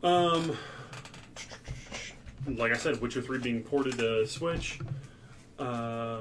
Um, 0.04 0.58
like 2.48 2.74
I 2.74 2.78
said, 2.78 3.00
Witcher 3.00 3.22
three 3.22 3.39
being 3.39 3.62
ported 3.63 3.98
to 4.00 4.28
Switch. 4.28 4.80
Uh, 5.60 6.20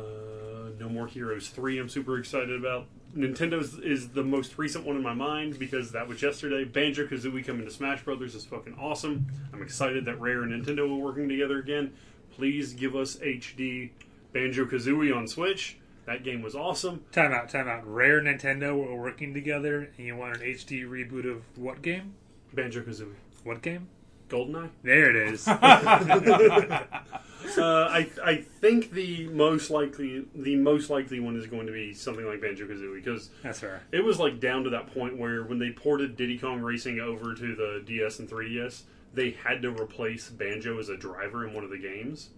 no 0.79 0.89
More 0.89 1.07
Heroes 1.07 1.49
3, 1.49 1.79
I'm 1.79 1.89
super 1.89 2.19
excited 2.19 2.51
about. 2.59 2.87
Nintendo's 3.17 3.75
is 3.79 4.11
the 4.11 4.23
most 4.23 4.57
recent 4.57 4.87
one 4.87 4.97
in 4.97 5.03
my 5.03 5.13
mind 5.15 5.59
because 5.59 5.93
that 5.93 6.09
was 6.09 6.23
yesterday. 6.23 6.65
Banjo 6.65 7.07
Kazooie 7.07 7.45
coming 7.45 7.65
to 7.65 7.71
Smash 7.71 8.03
Brothers 8.03 8.35
is 8.35 8.45
fucking 8.45 8.77
awesome. 8.81 9.27
I'm 9.53 9.63
excited 9.63 10.05
that 10.07 10.21
Rare 10.21 10.43
and 10.43 10.53
Nintendo 10.53 10.91
are 10.91 10.97
working 10.97 11.29
together 11.29 11.59
again. 11.59 11.93
Please 12.31 12.73
give 12.73 12.97
us 12.97 13.17
HD 13.17 13.91
Banjo 14.33 14.65
Kazooie 14.65 15.15
on 15.15 15.27
Switch. 15.27 15.77
That 16.07 16.25
game 16.25 16.43
was 16.43 16.55
awesome. 16.57 17.05
Time 17.13 17.33
out, 17.33 17.49
time 17.49 17.69
out. 17.69 17.87
Rare 17.87 18.21
Nintendo 18.21 18.77
were 18.77 19.01
working 19.01 19.33
together, 19.35 19.91
and 19.97 20.07
you 20.07 20.17
want 20.17 20.37
an 20.37 20.43
HD 20.43 20.85
reboot 20.85 21.31
of 21.31 21.43
what 21.57 21.81
game? 21.83 22.15
Banjo 22.53 22.83
Kazooie. 22.83 23.15
What 23.45 23.63
game? 23.63 23.89
Goldeneye? 24.29 24.71
There 24.83 25.11
it 25.11 25.17
is. 25.33 25.47
Uh, 27.59 27.89
I 27.91 28.09
I 28.25 28.37
think 28.37 28.93
the 28.93 29.27
most 29.29 29.69
likely 29.69 30.25
the 30.35 30.55
most 30.57 30.91
likely 30.91 31.19
one 31.19 31.37
is 31.37 31.47
going 31.47 31.67
to 31.67 31.73
be 31.73 31.93
something 31.93 32.25
like 32.25 32.41
Banjo 32.41 32.67
Kazooie 32.67 32.95
because 32.95 33.31
That's 33.43 33.59
fair. 33.59 33.83
it 33.91 34.03
was 34.03 34.19
like 34.21 34.39
down 34.41 34.63
to 34.65 34.71
that 34.71 34.95
point 34.95 35.19
where 35.19 35.43
when 35.43 35.59
they 35.59 35.71
ported 35.71 36.17
Diddy 36.17 36.39
Kong 36.39 36.61
Racing 36.61 37.01
over 37.01 37.35
to 37.35 37.55
the 37.57 37.83
DS 37.85 38.21
and 38.21 38.31
3DS, 38.31 38.83
they 39.13 39.33
had 39.33 39.61
to 39.63 39.71
replace 39.71 40.31
Banjo 40.31 40.79
as 40.79 40.89
a 40.89 40.97
driver 40.97 41.47
in 41.47 41.53
one 41.53 41.65
of 41.65 41.71
the 41.71 41.79
games 41.79 42.31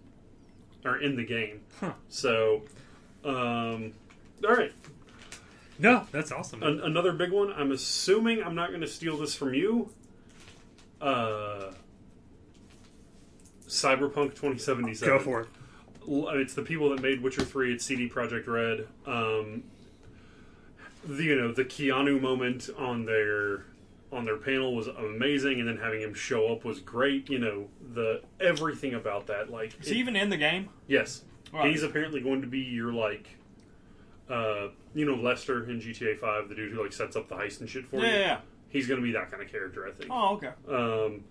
or 0.83 0.97
in 0.97 1.15
the 1.15 1.23
game. 1.23 1.61
Huh. 1.79 1.93
So, 2.09 2.63
um, 3.25 3.93
all 4.47 4.55
right, 4.55 4.71
No, 5.79 6.05
that's 6.11 6.31
awesome. 6.31 6.61
An- 6.63 6.79
another 6.81 7.11
big 7.13 7.31
one. 7.31 7.51
I'm 7.51 7.71
assuming 7.71 8.43
I'm 8.43 8.55
not 8.55 8.69
going 8.69 8.81
to 8.81 8.87
steal 8.87 9.17
this 9.17 9.35
from 9.35 9.53
you. 9.53 9.89
Uh, 11.01 11.71
Cyberpunk 13.67 14.35
2077. 14.35 15.07
Go 15.17 15.23
for 15.23 15.41
it. 15.41 15.47
It's 16.39 16.53
the 16.53 16.61
people 16.61 16.89
that 16.89 17.01
made 17.01 17.21
Witcher 17.21 17.43
3. 17.43 17.73
It's 17.73 17.85
CD 17.85 18.07
Projekt 18.07 18.47
Red. 18.47 18.87
Um, 19.07 19.63
the, 21.03 21.23
you 21.23 21.35
know, 21.35 21.51
the 21.51 21.65
Keanu 21.65 22.21
moment 22.21 22.69
on 22.77 23.05
their 23.05 23.65
on 24.11 24.23
their 24.23 24.37
panel 24.37 24.75
was 24.75 24.87
amazing, 24.87 25.59
and 25.59 25.67
then 25.67 25.77
having 25.77 25.99
him 26.01 26.13
show 26.13 26.53
up 26.53 26.63
was 26.63 26.79
great. 26.79 27.29
You 27.29 27.39
know, 27.39 27.67
the 27.93 28.21
everything 28.39 28.93
about 28.93 29.27
that, 29.27 29.49
like, 29.51 29.73
Is 29.81 29.89
he 29.89 29.97
even 29.99 30.15
in 30.15 30.29
the 30.29 30.37
game? 30.37 30.69
yes, 30.87 31.23
Right. 31.55 31.71
he's 31.71 31.83
apparently 31.83 32.21
going 32.21 32.41
to 32.41 32.47
be 32.47 32.59
your 32.59 32.91
like, 32.93 33.27
uh, 34.29 34.67
you 34.93 35.05
know, 35.05 35.15
Lester 35.15 35.69
in 35.69 35.79
GTA 35.79 36.19
5, 36.19 36.49
the 36.49 36.55
dude 36.55 36.71
who 36.73 36.81
like 36.83 36.93
sets 36.93 37.15
up 37.15 37.27
the 37.29 37.35
heist 37.35 37.59
and 37.61 37.69
shit 37.69 37.85
for 37.87 37.97
Yeah, 37.97 38.01
you. 38.05 38.07
yeah, 38.11 38.19
yeah. 38.19 38.37
He's 38.69 38.87
going 38.87 38.99
to 38.99 39.05
be 39.05 39.13
that 39.13 39.31
kind 39.31 39.41
of 39.41 39.49
character, 39.49 39.87
I 39.87 39.91
think. 39.91 40.09
Oh, 40.11 40.33
okay. 40.35 40.49
Um, 40.69 41.23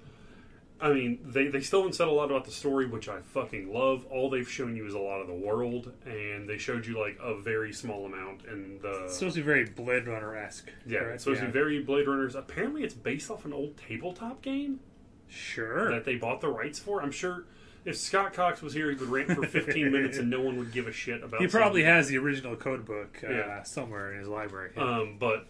I 0.80 0.92
mean, 0.92 1.20
they, 1.24 1.48
they 1.48 1.60
still 1.60 1.80
haven't 1.80 1.92
said 1.94 2.08
a 2.08 2.10
lot 2.10 2.30
about 2.30 2.44
the 2.44 2.50
story, 2.50 2.86
which 2.86 3.08
I 3.08 3.20
fucking 3.20 3.72
love. 3.72 4.04
All 4.10 4.28
they've 4.30 4.48
shown 4.48 4.74
you 4.76 4.86
is 4.86 4.94
a 4.94 4.98
lot 4.98 5.20
of 5.20 5.26
the 5.28 5.34
world, 5.34 5.92
and 6.06 6.48
they 6.48 6.58
showed 6.58 6.84
you 6.86 6.98
like 6.98 7.18
a 7.22 7.38
very 7.40 7.72
small 7.72 8.06
amount 8.06 8.44
in 8.46 8.78
the. 8.82 9.04
It's 9.04 9.14
supposed 9.18 9.36
to 9.36 9.40
be 9.42 9.46
very 9.46 9.64
Blade 9.66 10.06
Runner 10.06 10.34
esque. 10.36 10.70
yeah, 10.86 11.00
it's 11.00 11.24
supposed 11.24 11.40
to 11.40 11.46
be 11.46 11.52
very 11.52 11.82
Blade 11.82 12.06
Runners. 12.08 12.34
Apparently, 12.34 12.82
it's 12.82 12.94
based 12.94 13.30
off 13.30 13.44
an 13.44 13.52
old 13.52 13.76
tabletop 13.76 14.42
game 14.42 14.80
Sure. 15.28 15.90
that 15.90 16.04
they 16.04 16.16
bought 16.16 16.40
the 16.40 16.48
rights 16.48 16.78
for. 16.78 17.00
I'm 17.02 17.12
sure 17.12 17.44
if 17.84 17.96
Scott 17.96 18.32
Cox 18.32 18.62
was 18.62 18.72
here, 18.72 18.90
he 18.90 18.96
would 18.96 19.08
rant 19.08 19.30
for 19.32 19.46
15 19.46 19.90
minutes, 19.92 20.18
and 20.18 20.30
no 20.30 20.40
one 20.40 20.56
would 20.58 20.72
give 20.72 20.86
a 20.86 20.92
shit 20.92 21.22
about. 21.22 21.40
he 21.40 21.46
probably 21.46 21.82
something. 21.82 21.94
has 21.94 22.08
the 22.08 22.18
original 22.18 22.56
code 22.56 22.84
book 22.84 23.18
uh, 23.22 23.30
Yeah. 23.30 23.62
somewhere 23.62 24.12
in 24.12 24.18
his 24.20 24.28
library. 24.28 24.70
Um, 24.76 25.16
but 25.18 25.46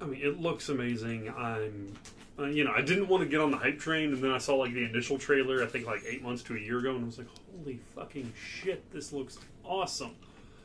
I 0.00 0.06
mean, 0.06 0.20
it 0.22 0.40
looks 0.40 0.68
amazing. 0.68 1.28
I'm, 1.28 1.94
uh, 2.38 2.44
you 2.46 2.64
know, 2.64 2.72
I 2.72 2.80
didn't 2.80 3.08
want 3.08 3.22
to 3.22 3.28
get 3.28 3.40
on 3.40 3.50
the 3.50 3.58
hype 3.58 3.78
train, 3.78 4.12
and 4.14 4.22
then 4.22 4.30
I 4.30 4.38
saw 4.38 4.54
like 4.56 4.72
the 4.72 4.84
initial 4.84 5.18
trailer. 5.18 5.62
I 5.62 5.66
think 5.66 5.86
like 5.86 6.02
eight 6.08 6.22
months 6.22 6.42
to 6.44 6.56
a 6.56 6.58
year 6.58 6.78
ago, 6.78 6.94
and 6.94 7.02
I 7.02 7.06
was 7.06 7.18
like, 7.18 7.26
"Holy 7.56 7.78
fucking 7.94 8.32
shit! 8.34 8.90
This 8.92 9.12
looks 9.12 9.38
awesome." 9.62 10.12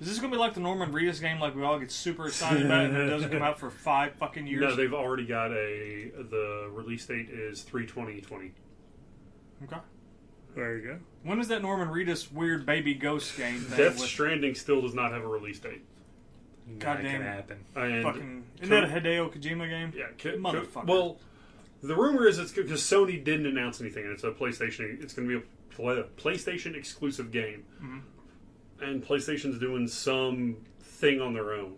Is 0.02 0.08
this 0.08 0.20
gonna 0.20 0.32
be 0.32 0.38
like 0.38 0.54
the 0.54 0.60
Norman 0.62 0.92
Reedus 0.92 1.20
game? 1.22 1.40
Like 1.40 1.54
we 1.56 1.64
all 1.64 1.78
get 1.80 1.92
super 1.92 2.28
excited 2.28 2.66
about 2.66 2.86
it, 2.86 2.92
and 2.92 2.98
it 2.98 3.08
doesn't 3.08 3.30
come 3.32 3.42
out 3.42 3.60
for 3.60 3.70
five 3.70 4.14
fucking 4.14 4.48
years. 4.48 4.62
No, 4.62 4.76
they've 4.76 4.94
already 4.94 5.26
got 5.26 5.52
a. 5.52 6.12
The 6.30 6.70
release 6.72 7.06
date 7.06 7.30
is 7.30 7.62
three 7.64 7.86
twenty 7.86 8.22
twenty. 8.22 8.52
okay. 9.64 9.78
There 10.56 10.78
you 10.78 10.88
go. 10.88 11.00
When 11.24 11.40
is 11.40 11.48
that 11.50 11.62
Norman 11.62 11.90
Reedus 11.90 12.32
weird 12.32 12.66
baby 12.66 12.94
ghost 12.94 13.38
game 13.38 13.60
thing? 13.60 13.78
Death 13.78 14.00
with 14.00 14.10
Stranding 14.10 14.56
still 14.56 14.82
does 14.82 14.94
not 14.94 15.12
have 15.12 15.24
a 15.24 15.28
release 15.28 15.60
date. 15.60 15.84
God 16.80 16.96
damn 16.98 17.06
can 17.06 17.22
it. 17.22 17.26
happen. 17.26 17.58
And 17.76 18.04
fucking 18.04 18.44
isn't 18.62 18.70
that 18.70 18.84
a 18.84 18.88
Hideo 18.88 19.32
Kojima 19.32 19.70
game? 19.70 19.94
Yeah, 19.96 20.06
co- 20.18 20.32
co- 20.32 20.38
Motherfucker. 20.38 20.88
well, 20.88 21.18
the 21.84 21.96
rumor 21.96 22.28
is 22.28 22.40
it's 22.40 22.52
because 22.52 22.82
Sony 22.82 23.24
didn't 23.24 23.46
announce 23.46 23.82
anything, 23.82 24.06
and 24.06 24.14
it's 24.14 24.24
a 24.24 24.32
PlayStation. 24.32 25.02
It's 25.04 25.14
going 25.14 25.28
to 25.30 25.40
be 25.40 25.46
a 25.46 25.76
pla 25.76 26.04
PlayStation 26.18 26.76
exclusive 26.76 27.32
game, 27.32 27.66
mm-hmm. 27.82 28.00
and 28.84 29.06
PlayStation's 29.06 29.60
doing 29.60 29.88
some 29.88 30.58
thing 30.82 31.22
on 31.22 31.34
their 31.34 31.54
own. 31.54 31.76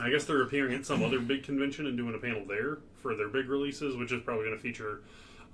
I 0.00 0.10
guess 0.10 0.24
they're 0.24 0.42
appearing 0.42 0.74
at 0.74 0.86
some 0.86 1.04
other 1.04 1.20
big 1.20 1.44
convention 1.44 1.86
and 1.86 1.96
doing 1.96 2.14
a 2.14 2.18
panel 2.18 2.44
there 2.46 2.78
for 2.96 3.14
their 3.14 3.28
big 3.28 3.48
releases, 3.48 3.96
which 3.96 4.10
is 4.10 4.22
probably 4.22 4.46
going 4.46 4.56
to 4.56 4.62
feature 4.62 5.02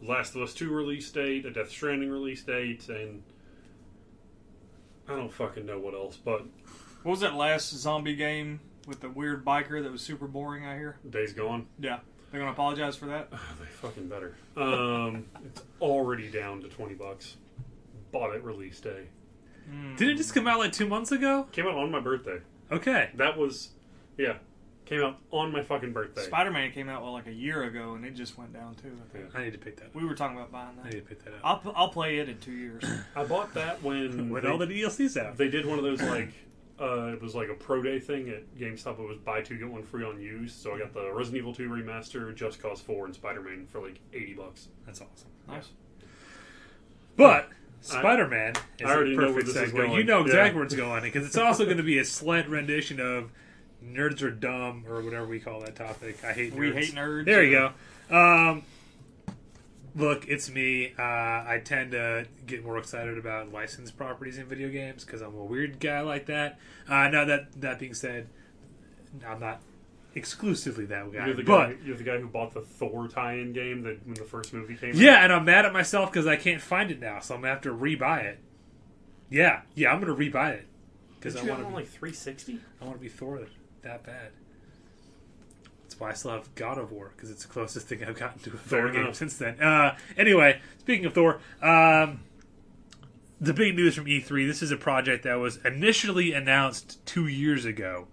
Last 0.02 0.34
of 0.34 0.42
Us 0.42 0.52
Two 0.54 0.70
release 0.70 1.10
date, 1.10 1.46
a 1.46 1.50
Death 1.50 1.70
Stranding 1.70 2.10
release 2.10 2.42
date, 2.42 2.88
and 2.88 3.22
I 5.08 5.14
don't 5.16 5.32
fucking 5.32 5.64
know 5.66 5.78
what 5.78 5.94
else, 5.94 6.16
but 6.16 6.42
What 7.02 7.12
was 7.12 7.20
that 7.20 7.34
last 7.34 7.70
zombie 7.70 8.14
game 8.16 8.60
with 8.86 9.00
the 9.00 9.08
weird 9.08 9.44
biker 9.44 9.82
that 9.82 9.90
was 9.90 10.02
super 10.02 10.26
boring? 10.26 10.66
I 10.66 10.76
hear. 10.76 10.96
Days 11.08 11.32
Gone. 11.32 11.66
Yeah, 11.78 12.00
they're 12.30 12.40
gonna 12.40 12.52
apologize 12.52 12.96
for 12.96 13.06
that. 13.06 13.30
They 13.30 13.66
fucking 13.80 14.08
better. 14.08 14.34
Um, 14.56 15.26
it's 15.44 15.62
already 15.80 16.28
down 16.30 16.60
to 16.62 16.68
twenty 16.68 16.94
bucks. 16.94 17.36
Bought 18.12 18.34
it 18.34 18.44
release 18.44 18.80
day. 18.80 19.04
Did 19.96 20.10
it 20.10 20.16
just 20.16 20.34
come 20.34 20.46
out 20.46 20.58
like 20.58 20.72
two 20.72 20.86
months 20.86 21.10
ago? 21.12 21.46
Came 21.52 21.66
out 21.66 21.74
on 21.74 21.90
my 21.90 21.98
birthday. 22.00 22.38
Okay. 22.70 23.08
That 23.14 23.38
was, 23.38 23.70
yeah, 24.18 24.34
came 24.86 25.02
out 25.02 25.18
on 25.30 25.50
my 25.52 25.62
fucking 25.62 25.92
birthday. 25.92 26.22
Spider 26.22 26.50
Man 26.50 26.70
came 26.72 26.88
out 26.88 27.02
well, 27.02 27.12
like 27.12 27.26
a 27.26 27.32
year 27.32 27.64
ago, 27.64 27.94
and 27.94 28.04
it 28.04 28.14
just 28.14 28.36
went 28.38 28.52
down 28.52 28.74
too. 28.74 28.96
I 29.02 29.16
think. 29.16 29.34
I 29.34 29.44
need 29.44 29.52
to 29.52 29.58
pick 29.58 29.76
that 29.78 29.86
up. 29.86 29.94
We 29.94 30.04
were 30.04 30.14
talking 30.14 30.36
about 30.36 30.52
buying 30.52 30.76
that. 30.76 30.86
I 30.86 30.88
need 30.90 30.96
to 30.96 31.02
pick 31.02 31.24
that 31.24 31.34
up. 31.34 31.40
I'll 31.64 31.72
I'll 31.76 31.88
play 31.88 32.18
it 32.18 32.28
in 32.28 32.38
two 32.38 32.52
years. 32.52 32.84
I 33.16 33.24
bought 33.24 33.54
that 33.54 33.82
when 33.82 34.30
With 34.30 34.42
they, 34.44 34.48
all 34.50 34.58
the 34.58 34.66
DLCs 34.66 35.16
out. 35.16 35.36
they 35.36 35.48
did 35.48 35.66
one 35.66 35.78
of 35.78 35.84
those 35.84 36.02
like. 36.08 36.30
Uh, 36.76 37.12
it 37.12 37.22
was 37.22 37.36
like 37.36 37.48
a 37.50 37.54
pro 37.54 37.80
day 37.80 38.00
thing 38.00 38.28
at 38.30 38.52
GameStop. 38.56 38.98
It 38.98 39.06
was 39.06 39.16
buy 39.18 39.42
two 39.42 39.56
get 39.56 39.68
one 39.68 39.84
free 39.84 40.02
on 40.04 40.20
used. 40.20 40.60
So 40.60 40.74
I 40.74 40.80
got 40.80 40.92
the 40.92 41.08
Resident 41.12 41.38
Evil 41.38 41.54
Two 41.54 41.68
remaster, 41.68 42.34
Just 42.34 42.60
Cause 42.60 42.80
Four, 42.80 43.06
and 43.06 43.14
Spider 43.14 43.40
Man 43.42 43.64
for 43.66 43.80
like 43.80 44.00
eighty 44.12 44.34
bucks. 44.34 44.66
That's 44.84 45.00
awesome. 45.00 45.28
nice. 45.46 45.68
But 47.16 47.48
Spider 47.80 48.26
Man 48.26 48.54
is 48.80 48.90
I 48.90 48.94
already 48.94 49.12
a 49.14 49.16
know 49.16 49.26
where 49.26 49.34
perfect 49.34 49.46
this 49.54 49.56
is 49.68 49.72
segue. 49.72 49.76
going. 49.76 49.92
You 49.92 50.04
know 50.04 50.22
exactly 50.22 50.48
Yeah. 50.50 50.54
where 50.56 50.64
it's 50.64 50.74
going 50.74 51.02
because 51.02 51.26
it's 51.26 51.36
also 51.36 51.64
going 51.64 51.76
to 51.76 51.82
be 51.84 51.98
a 51.98 52.04
slant 52.04 52.48
rendition 52.48 52.98
of 53.00 53.30
nerds 53.86 54.22
are 54.22 54.30
dumb 54.30 54.84
or 54.88 55.02
whatever 55.02 55.26
we 55.26 55.40
call 55.40 55.60
that 55.60 55.76
topic. 55.76 56.24
I 56.24 56.32
hate 56.32 56.54
nerds. 56.54 56.58
We 56.58 56.72
hate 56.72 56.94
nerds. 56.94 57.24
There 57.26 57.42
you 57.42 57.72
go. 58.10 58.16
Um, 58.16 58.62
look, 59.94 60.26
it's 60.28 60.50
me. 60.50 60.92
Uh, 60.98 61.02
I 61.02 61.60
tend 61.64 61.92
to 61.92 62.26
get 62.46 62.64
more 62.64 62.78
excited 62.78 63.18
about 63.18 63.52
licensed 63.52 63.96
properties 63.96 64.38
in 64.38 64.46
video 64.46 64.68
games 64.68 65.04
because 65.04 65.20
I'm 65.20 65.34
a 65.34 65.44
weird 65.44 65.80
guy 65.80 66.00
like 66.00 66.26
that. 66.26 66.58
Uh, 66.88 67.08
now 67.08 67.24
that 67.24 67.60
that 67.60 67.78
being 67.78 67.94
said, 67.94 68.28
I'm 69.26 69.40
not 69.40 69.60
exclusively 70.14 70.86
that 70.86 71.12
guy. 71.12 71.26
You're 71.26 71.36
the 71.36 71.42
but 71.42 71.66
guy. 71.66 71.76
You're 71.84 71.96
the 71.96 72.04
guy 72.04 72.18
who 72.18 72.28
bought 72.28 72.52
the 72.54 72.60
Thor 72.60 73.08
tie-in 73.08 73.52
game 73.52 73.82
that 73.82 74.04
when 74.06 74.14
the 74.14 74.24
first 74.24 74.52
movie 74.52 74.76
came. 74.76 74.90
Out. 74.90 74.96
Yeah, 74.96 75.24
and 75.24 75.32
I'm 75.32 75.44
mad 75.44 75.64
at 75.64 75.72
myself 75.72 76.10
because 76.10 76.26
I 76.26 76.36
can't 76.36 76.60
find 76.60 76.90
it 76.90 77.00
now, 77.00 77.20
so 77.20 77.34
I'm 77.34 77.40
gonna 77.40 77.52
have 77.52 77.62
to 77.62 77.70
rebuy 77.74 78.24
it. 78.24 78.38
Yeah, 79.30 79.62
yeah, 79.74 79.92
I'm 79.92 80.00
gonna 80.00 80.14
rebuy 80.14 80.54
it 80.54 80.66
because 81.18 81.34
Did 81.34 81.44
I 81.44 81.46
want 81.46 81.58
have 81.58 81.58
to 81.60 81.64
on 81.66 81.72
be 81.72 81.76
like 81.76 81.88
360? 81.88 82.60
I 82.80 82.84
want 82.84 82.96
to 82.96 83.02
be 83.02 83.08
Thor 83.08 83.38
that 83.84 84.04
bad. 84.04 84.32
That's 85.82 86.00
why 86.00 86.10
I 86.10 86.14
still 86.14 86.32
have 86.32 86.52
God 86.54 86.78
of 86.78 86.90
War 86.90 87.12
because 87.14 87.30
it's 87.30 87.44
the 87.44 87.48
closest 87.48 87.86
thing 87.86 88.02
I've 88.04 88.18
gotten 88.18 88.40
to 88.40 88.50
a 88.50 88.52
Thor 88.54 88.80
Fair 88.80 88.90
game 88.90 89.02
enough. 89.02 89.14
since 89.14 89.36
then. 89.36 89.60
Uh, 89.60 89.96
anyway, 90.16 90.60
speaking 90.78 91.06
of 91.06 91.14
Thor, 91.14 91.40
um, 91.62 92.20
the 93.40 93.54
big 93.54 93.76
news 93.76 93.94
from 93.94 94.06
E3. 94.06 94.46
This 94.46 94.62
is 94.62 94.70
a 94.70 94.76
project 94.76 95.24
that 95.24 95.34
was 95.34 95.58
initially 95.64 96.32
announced 96.32 97.04
two 97.06 97.26
years 97.26 97.64
ago, 97.64 98.08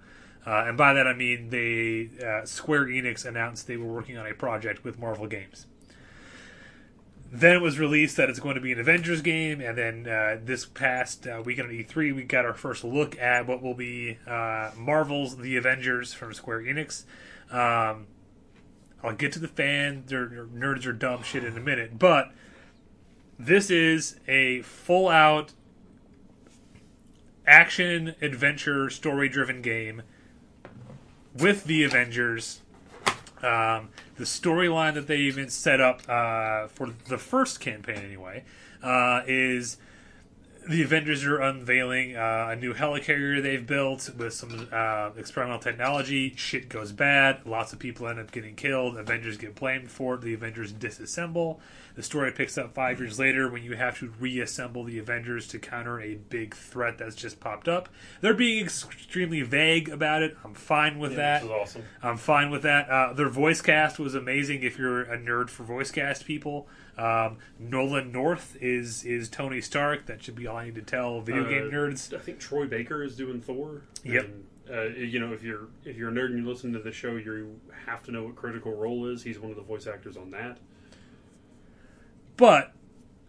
uh, 0.46 0.66
and 0.68 0.78
by 0.78 0.94
that 0.94 1.08
I 1.08 1.14
mean 1.14 1.50
they 1.50 2.10
uh, 2.26 2.46
Square 2.46 2.88
Enix 2.88 3.26
announced 3.26 3.68
they 3.68 3.78
were 3.78 3.92
working 3.92 4.18
on 4.18 4.28
a 4.28 4.34
project 4.34 4.84
with 4.84 5.00
Marvel 5.00 5.28
Games. 5.28 5.68
Then 7.34 7.56
it 7.56 7.62
was 7.62 7.80
released 7.80 8.18
that 8.18 8.30
it's 8.30 8.42
going 8.42 8.56
to 8.56 8.62
be 8.62 8.74
an 8.74 8.80
Avengers 8.80 9.22
game, 9.22 9.62
and 9.62 9.78
then 9.78 10.06
uh, 10.06 10.38
this 10.44 10.66
past 10.66 11.26
uh, 11.26 11.42
weekend 11.46 11.70
at 11.70 11.88
E3, 11.88 12.14
we 12.14 12.24
got 12.24 12.44
our 12.44 12.54
first 12.54 12.84
look 12.84 13.18
at 13.18 13.48
what 13.48 13.62
will 13.62 13.74
be 13.74 14.18
uh, 14.28 14.72
Marvel's 14.76 15.38
The 15.38 15.56
Avengers 15.56 16.14
from 16.14 16.34
Square 16.34 16.64
Enix. 16.64 17.06
Um, 17.50 18.08
I'll 19.02 19.16
get 19.16 19.32
to 19.32 19.40
the 19.40 19.48
fans 19.48 20.12
or, 20.12 20.24
or 20.24 20.50
nerds 20.54 20.86
are 20.86 20.92
dumb 20.92 21.24
shit 21.24 21.46
in 21.46 21.56
a 21.56 21.62
minute, 21.62 21.98
but 21.98 22.32
this 23.40 23.72
is 23.72 24.20
a 24.28 24.62
full 24.64 25.08
out 25.08 25.54
action 27.48 28.14
adventure 28.22 28.90
story 28.90 29.30
driven 29.30 29.62
game 29.62 30.04
with 31.38 31.64
the 31.64 31.84
Avengers. 31.84 32.62
Um, 33.44 33.90
the 34.18 34.24
storyline 34.24 34.94
that 34.94 35.08
they 35.08 35.18
even 35.18 35.50
set 35.50 35.82
up 35.82 36.02
uh, 36.08 36.68
for 36.68 36.90
the 37.08 37.18
first 37.18 37.60
campaign, 37.60 37.98
anyway, 37.98 38.44
uh, 38.84 39.22
is 39.28 39.78
the 40.70 40.84
Avengers 40.84 41.26
are 41.26 41.40
unveiling 41.40 42.16
uh, 42.16 42.50
a 42.52 42.56
new 42.56 42.74
helicarrier 42.74 43.42
they've 43.42 43.66
built 43.66 44.10
with 44.16 44.34
some 44.34 44.68
uh, 44.72 45.10
experimental 45.18 45.60
technology. 45.60 46.34
Shit 46.36 46.70
goes 46.70 46.92
bad. 46.92 47.46
Lots 47.46 47.74
of 47.74 47.80
people 47.80 48.08
end 48.08 48.20
up 48.20 48.32
getting 48.32 48.56
killed. 48.56 48.96
Avengers 48.98 49.38
get 49.38 49.56
blamed 49.56 49.90
for 49.90 50.16
it. 50.16 50.22
The 50.22 50.34
Avengers 50.34 50.72
disassemble. 50.72 51.60
The 51.96 52.04
story 52.04 52.32
picks 52.32 52.58
up 52.58 52.74
five 52.74 53.00
years 53.00 53.20
later 53.20 53.50
when 53.50 53.64
you 53.64 53.76
have 53.76 53.98
to 54.00 54.14
reassemble 54.20 54.84
the 54.84 55.00
Avengers 55.00 55.48
to 55.50 55.60
counter 55.60 56.00
a 56.00 56.16
big 56.16 56.56
threat 56.56 56.98
that's 56.98 57.16
just 57.16 57.40
popped 57.40 57.68
up. 57.68 57.90
They're 58.22 58.34
being 58.34 58.64
extremely 58.64 59.42
vague 59.42 59.90
about 59.90 60.22
it. 60.22 60.38
I'm 60.46 60.54
fine 60.54 61.00
with 61.00 61.16
that. 61.16 61.42
Which 61.42 61.52
is 61.52 61.58
awesome. 61.58 61.84
I'm 62.04 62.18
fine 62.18 62.52
with 62.52 62.62
that. 62.64 62.90
Uh, 62.90 63.14
their 63.14 63.30
voice 63.30 63.62
cast 63.62 64.00
was 64.00 64.16
amazing. 64.16 64.64
If 64.64 64.78
you're 64.78 65.02
a 65.02 65.18
nerd 65.18 65.50
for 65.50 65.64
voice 65.64 65.92
cast 65.92 66.26
people, 66.26 66.68
um, 66.98 67.38
Nolan 67.60 68.12
North 68.12 68.58
is 68.62 69.04
is 69.06 69.30
Tony 69.30 69.62
Stark. 69.62 70.06
That 70.08 70.22
should 70.24 70.36
be 70.36 70.48
all 70.48 70.58
I 70.58 70.66
need 70.66 70.76
to 70.76 70.82
tell 70.82 71.22
video 71.22 71.46
Uh, 71.46 71.50
game 71.50 71.72
nerds. 71.72 72.14
I 72.14 72.20
think 72.20 72.40
Troy 72.40 72.66
Baker 72.68 73.04
is 73.04 73.16
doing 73.16 73.42
Thor. 73.42 73.82
Yep. 74.04 74.26
And, 74.26 74.46
uh, 74.70 74.82
you 74.98 75.20
know, 75.20 75.34
if 75.34 75.44
you're 75.44 75.68
if 75.86 75.98
you're 75.98 76.10
a 76.10 76.14
nerd 76.14 76.28
and 76.28 76.40
you 76.44 76.50
listen 76.50 76.72
to 76.74 76.80
the 76.80 76.92
show, 76.92 77.16
you 77.16 77.60
have 77.86 78.04
to 78.04 78.12
know 78.12 78.24
what 78.24 78.36
Critical 78.36 78.74
Role 78.76 79.08
is. 79.08 79.24
He's 79.24 79.40
one 79.40 79.52
of 79.52 79.58
the 79.58 79.64
voice 79.64 79.88
actors 79.88 80.18
on 80.18 80.30
that. 80.32 80.58
But 82.38 82.74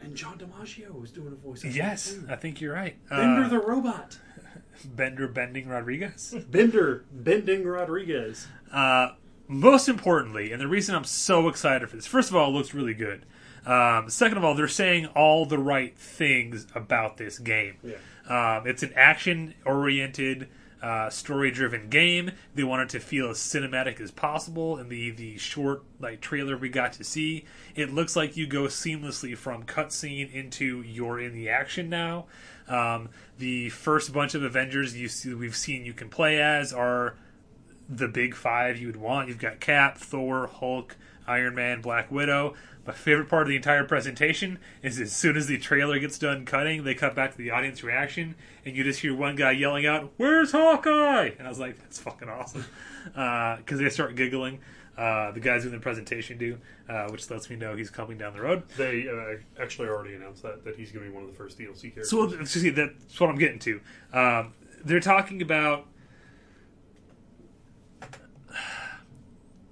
And 0.00 0.16
John 0.16 0.38
DiMaggio 0.38 1.02
is 1.04 1.10
doing 1.10 1.32
a 1.32 1.36
voice. 1.36 1.64
actor 1.64 1.76
yes. 1.76 2.16
I 2.28 2.36
think 2.36 2.60
you're 2.60 2.74
right. 2.74 2.96
Bender 3.08 3.44
Uh, 3.44 3.48
the 3.48 3.58
robot. 3.58 4.18
Bender 4.84 5.28
Bending 5.28 5.68
Rodriguez. 5.68 6.34
Bender 6.50 7.04
Bending 7.12 7.64
Rodriguez. 7.64 8.46
Uh, 8.72 9.10
most 9.48 9.88
importantly, 9.88 10.50
and 10.52 10.60
the 10.60 10.66
reason 10.68 10.94
I'm 10.94 11.04
so 11.04 11.48
excited 11.48 11.88
for 11.90 11.96
this, 11.96 12.06
first 12.06 12.30
of 12.30 12.36
all, 12.36 12.48
it 12.50 12.52
looks 12.52 12.72
really 12.74 12.94
good. 12.94 13.26
Um, 13.66 14.10
second 14.10 14.38
of 14.38 14.44
all, 14.44 14.54
they're 14.54 14.68
saying 14.68 15.06
all 15.06 15.46
the 15.46 15.58
right 15.58 15.96
things 15.96 16.66
about 16.74 17.16
this 17.16 17.38
game. 17.38 17.76
Yeah. 17.82 17.96
Um, 18.28 18.66
it's 18.66 18.82
an 18.82 18.92
action 18.96 19.54
oriented, 19.64 20.48
uh, 20.82 21.10
story 21.10 21.50
driven 21.50 21.88
game. 21.88 22.32
They 22.54 22.64
want 22.64 22.82
it 22.82 22.88
to 22.90 23.00
feel 23.00 23.30
as 23.30 23.38
cinematic 23.38 24.00
as 24.00 24.10
possible. 24.10 24.78
In 24.78 24.88
the, 24.88 25.10
the 25.10 25.38
short 25.38 25.84
like 26.00 26.20
trailer 26.20 26.56
we 26.56 26.68
got 26.68 26.92
to 26.94 27.04
see, 27.04 27.44
it 27.76 27.92
looks 27.92 28.16
like 28.16 28.36
you 28.36 28.46
go 28.46 28.62
seamlessly 28.62 29.36
from 29.36 29.62
cutscene 29.64 30.32
into 30.32 30.82
you're 30.82 31.20
in 31.20 31.34
the 31.34 31.48
action 31.48 31.88
now. 31.88 32.26
Um, 32.68 33.10
the 33.38 33.68
first 33.70 34.12
bunch 34.12 34.34
of 34.34 34.42
Avengers 34.42 34.96
you 34.96 35.08
see, 35.08 35.34
we've 35.34 35.56
seen 35.56 35.84
you 35.84 35.92
can 35.92 36.08
play 36.08 36.40
as 36.40 36.72
are 36.72 37.16
the 37.88 38.08
big 38.08 38.34
five 38.34 38.78
you 38.78 38.86
would 38.86 38.96
want. 38.96 39.28
You've 39.28 39.38
got 39.38 39.60
Cap, 39.60 39.98
Thor, 39.98 40.46
Hulk, 40.46 40.96
Iron 41.26 41.54
Man, 41.54 41.80
Black 41.80 42.10
Widow. 42.10 42.54
My 42.86 42.92
favorite 42.92 43.28
part 43.28 43.42
of 43.42 43.48
the 43.48 43.56
entire 43.56 43.84
presentation 43.84 44.58
is 44.82 45.00
as 45.00 45.14
soon 45.14 45.36
as 45.36 45.46
the 45.46 45.56
trailer 45.58 45.98
gets 46.00 46.18
done 46.18 46.44
cutting, 46.44 46.82
they 46.82 46.94
cut 46.94 47.14
back 47.14 47.30
to 47.32 47.38
the 47.38 47.50
audience 47.50 47.84
reaction, 47.84 48.34
and 48.64 48.76
you 48.76 48.82
just 48.82 49.00
hear 49.00 49.14
one 49.14 49.36
guy 49.36 49.52
yelling 49.52 49.86
out, 49.86 50.12
"Where's 50.16 50.50
Hawkeye?" 50.50 51.30
And 51.38 51.46
I 51.46 51.50
was 51.50 51.60
like, 51.60 51.78
"That's 51.78 52.00
fucking 52.00 52.28
awesome," 52.28 52.64
because 53.04 53.78
they 53.78 53.88
start 53.88 54.16
giggling. 54.16 54.60
Uh, 54.96 55.30
the 55.30 55.40
guys 55.40 55.62
doing 55.62 55.72
the 55.72 55.80
presentation 55.80 56.36
do, 56.36 56.58
uh, 56.88 57.08
which 57.08 57.30
lets 57.30 57.48
me 57.48 57.56
know 57.56 57.74
he's 57.74 57.88
coming 57.88 58.18
down 58.18 58.34
the 58.34 58.40
road. 58.40 58.68
They 58.76 59.08
uh, 59.08 59.62
actually 59.62 59.88
already 59.88 60.14
announced 60.14 60.42
that 60.42 60.64
that 60.64 60.76
he's 60.76 60.92
going 60.92 61.04
to 61.04 61.10
be 61.10 61.14
one 61.14 61.24
of 61.24 61.30
the 61.30 61.36
first 61.36 61.58
DLC 61.58 61.82
characters. 61.82 62.10
So 62.10 62.24
excuse 62.24 62.62
see, 62.62 62.70
that's 62.70 63.18
what 63.18 63.30
I'm 63.30 63.38
getting 63.38 63.58
to. 63.60 63.80
Um, 64.12 64.54
they're 64.84 65.00
talking 65.00 65.40
about 65.40 65.86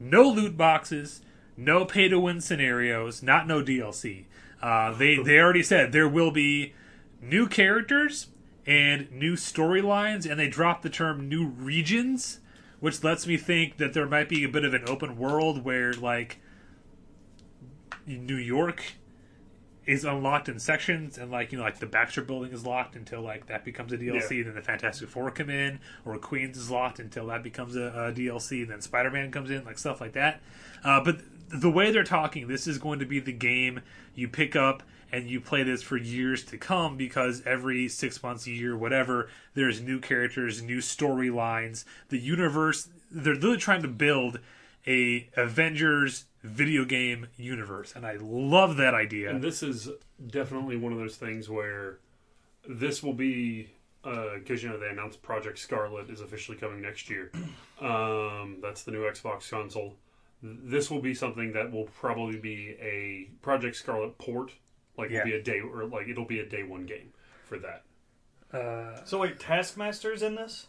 no 0.00 0.22
loot 0.22 0.56
boxes, 0.56 1.20
no 1.60 1.84
pay 1.84 2.08
to 2.08 2.18
win 2.18 2.40
scenarios, 2.40 3.22
not 3.22 3.46
no 3.46 3.62
DLC. 3.62 4.24
Uh, 4.62 4.92
they 4.92 5.16
they 5.16 5.38
already 5.38 5.62
said 5.62 5.92
there 5.92 6.08
will 6.08 6.30
be 6.30 6.74
new 7.20 7.46
characters 7.46 8.28
and 8.66 9.10
new 9.12 9.34
storylines, 9.34 10.28
and 10.28 10.38
they 10.38 10.48
dropped 10.48 10.82
the 10.82 10.90
term 10.90 11.28
new 11.28 11.46
regions, 11.46 12.40
which 12.78 13.02
lets 13.04 13.26
me 13.26 13.36
think 13.36 13.76
that 13.76 13.92
there 13.92 14.06
might 14.06 14.28
be 14.28 14.44
a 14.44 14.48
bit 14.48 14.64
of 14.64 14.74
an 14.74 14.84
open 14.86 15.16
world 15.16 15.64
where 15.64 15.92
like 15.92 16.38
New 18.06 18.36
York 18.36 18.82
is 19.86 20.04
unlocked 20.04 20.48
in 20.48 20.58
sections, 20.58 21.18
and 21.18 21.30
like 21.30 21.52
you 21.52 21.58
know, 21.58 21.64
like 21.64 21.78
the 21.78 21.86
Baxter 21.86 22.22
Building 22.22 22.52
is 22.52 22.64
locked 22.64 22.96
until 22.96 23.22
like 23.22 23.46
that 23.46 23.64
becomes 23.64 23.92
a 23.92 23.98
DLC. 23.98 24.38
Yeah. 24.38 24.44
Then 24.44 24.54
the 24.54 24.62
Fantastic 24.62 25.08
Four 25.08 25.30
come 25.30 25.50
in, 25.50 25.80
or 26.04 26.16
Queens 26.18 26.56
is 26.56 26.70
locked 26.70 27.00
until 27.00 27.26
that 27.26 27.42
becomes 27.42 27.76
a, 27.76 27.82
a 27.82 28.12
DLC. 28.12 28.66
Then 28.66 28.80
Spider 28.80 29.10
Man 29.10 29.30
comes 29.30 29.50
in, 29.50 29.64
like 29.64 29.78
stuff 29.78 30.00
like 30.00 30.12
that. 30.12 30.40
Uh, 30.84 31.02
but 31.02 31.20
the 31.50 31.70
way 31.70 31.90
they're 31.90 32.04
talking, 32.04 32.48
this 32.48 32.66
is 32.66 32.78
going 32.78 32.98
to 33.00 33.06
be 33.06 33.20
the 33.20 33.32
game 33.32 33.80
you 34.14 34.28
pick 34.28 34.54
up 34.54 34.82
and 35.12 35.28
you 35.28 35.40
play 35.40 35.62
this 35.62 35.82
for 35.82 35.96
years 35.96 36.44
to 36.44 36.56
come 36.56 36.96
because 36.96 37.42
every 37.44 37.88
six 37.88 38.22
months, 38.22 38.46
a 38.46 38.52
year, 38.52 38.76
whatever, 38.76 39.28
there's 39.54 39.80
new 39.80 39.98
characters, 39.98 40.62
new 40.62 40.78
storylines. 40.78 41.84
The 42.08 42.18
universe, 42.18 42.88
they're 43.10 43.34
literally 43.34 43.56
trying 43.56 43.82
to 43.82 43.88
build 43.88 44.38
a 44.86 45.28
Avengers 45.36 46.26
video 46.42 46.84
game 46.84 47.26
universe, 47.36 47.92
and 47.94 48.06
I 48.06 48.16
love 48.20 48.76
that 48.76 48.94
idea. 48.94 49.30
And 49.30 49.42
this 49.42 49.62
is 49.62 49.88
definitely 50.28 50.76
one 50.76 50.92
of 50.92 50.98
those 50.98 51.16
things 51.16 51.50
where 51.50 51.98
this 52.68 53.02
will 53.02 53.12
be 53.12 53.70
because 54.02 54.62
you 54.62 54.68
know 54.68 54.78
they 54.78 54.88
announced 54.88 55.20
Project 55.20 55.58
Scarlet 55.58 56.08
is 56.08 56.20
officially 56.20 56.56
coming 56.56 56.80
next 56.80 57.10
year. 57.10 57.30
Um, 57.80 58.58
that's 58.60 58.82
the 58.82 58.90
new 58.90 59.10
Xbox 59.10 59.50
console. 59.50 59.96
This 60.42 60.90
will 60.90 61.02
be 61.02 61.14
something 61.14 61.52
that 61.52 61.70
will 61.70 61.84
probably 61.84 62.38
be 62.38 62.76
a 62.80 63.28
Project 63.42 63.76
Scarlet 63.76 64.16
port. 64.18 64.52
Like 64.96 65.10
Yeah. 65.10 65.18
will 65.18 65.24
be 65.26 65.34
a 65.34 65.42
day 65.42 65.60
or 65.60 65.84
like 65.84 66.08
it'll 66.08 66.24
be 66.24 66.40
a 66.40 66.46
day 66.46 66.62
one 66.62 66.86
game 66.86 67.12
for 67.44 67.58
that. 67.58 67.82
Uh, 68.52 69.04
So 69.04 69.18
wait, 69.20 69.38
Taskmaster's 69.38 70.22
in 70.22 70.34
this? 70.34 70.66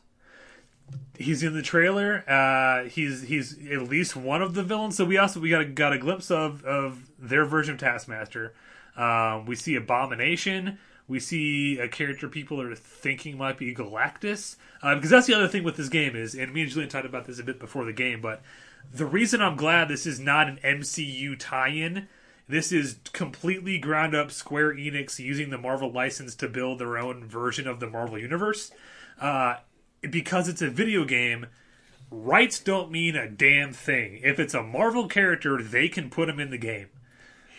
he's 1.17 1.43
in 1.43 1.53
the 1.53 1.62
trailer. 1.62 2.23
Uh, 2.29 2.89
he's 2.89 3.21
he's 3.23 3.57
at 3.71 3.84
least 3.84 4.15
one 4.15 4.41
of 4.41 4.53
the 4.53 4.63
villains. 4.63 4.97
So 4.97 5.05
we 5.05 5.17
also 5.17 5.39
we 5.39 5.49
got 5.49 5.62
a, 5.62 5.65
got 5.65 5.93
a 5.93 5.97
glimpse 5.97 6.29
of 6.31 6.63
of 6.65 7.10
their 7.19 7.45
version 7.45 7.75
of 7.75 7.79
Taskmaster. 7.79 8.53
Um, 8.97 9.45
we 9.45 9.55
see 9.55 9.75
Abomination. 9.75 10.79
We 11.07 11.19
see 11.19 11.77
a 11.79 11.88
character 11.88 12.27
people 12.29 12.62
are 12.62 12.75
thinking 12.75 13.38
might 13.38 13.57
be 13.57 13.73
Galactus. 13.73 14.55
Uh, 14.81 14.95
because 14.95 15.10
that's 15.10 15.27
the 15.27 15.34
other 15.34 15.47
thing 15.47 15.63
with 15.63 15.75
this 15.75 15.89
game 15.89 16.15
is, 16.15 16.36
and 16.36 16.53
me 16.53 16.62
and 16.62 16.69
Julian 16.71 16.89
talked 16.89 17.05
about 17.05 17.25
this 17.25 17.39
a 17.39 17.43
bit 17.43 17.60
before 17.60 17.84
the 17.86 17.91
game, 17.93 18.21
but 18.21 18.41
the 18.94 19.06
reason 19.06 19.41
I'm 19.41 19.56
glad 19.56 19.88
this 19.88 20.06
is 20.06 20.20
not 20.20 20.48
an 20.48 20.60
MCU 20.63 21.38
tie-in. 21.38 22.08
This 22.48 22.72
is 22.72 22.98
completely 23.13 23.78
ground 23.78 24.13
up 24.13 24.32
Square 24.32 24.76
Enix 24.76 25.20
using 25.20 25.50
the 25.50 25.58
Marvel 25.58 25.91
license 25.91 26.36
to 26.36 26.50
build 26.50 26.80
their 26.80 26.98
own 26.98 27.26
version 27.26 27.67
of 27.67 27.80
the 27.80 27.89
Marvel 27.89 28.17
universe. 28.17 28.72
Uh, 29.20 29.58
because 30.10 30.50
it's 30.50 30.62
a 30.62 30.70
video 30.70 31.06
game, 31.06 31.46
rights 32.10 32.60
don't 32.60 32.91
mean 32.91 33.15
a 33.15 33.30
damn 33.30 33.72
thing. 33.72 34.20
If 34.24 34.39
it's 34.39 34.54
a 34.54 34.63
Marvel 34.63 35.08
character, 35.08 35.62
they 35.62 35.88
can 35.88 36.10
put 36.10 36.28
them 36.28 36.39
in 36.39 36.50
the 36.50 36.58
game. 36.58 36.89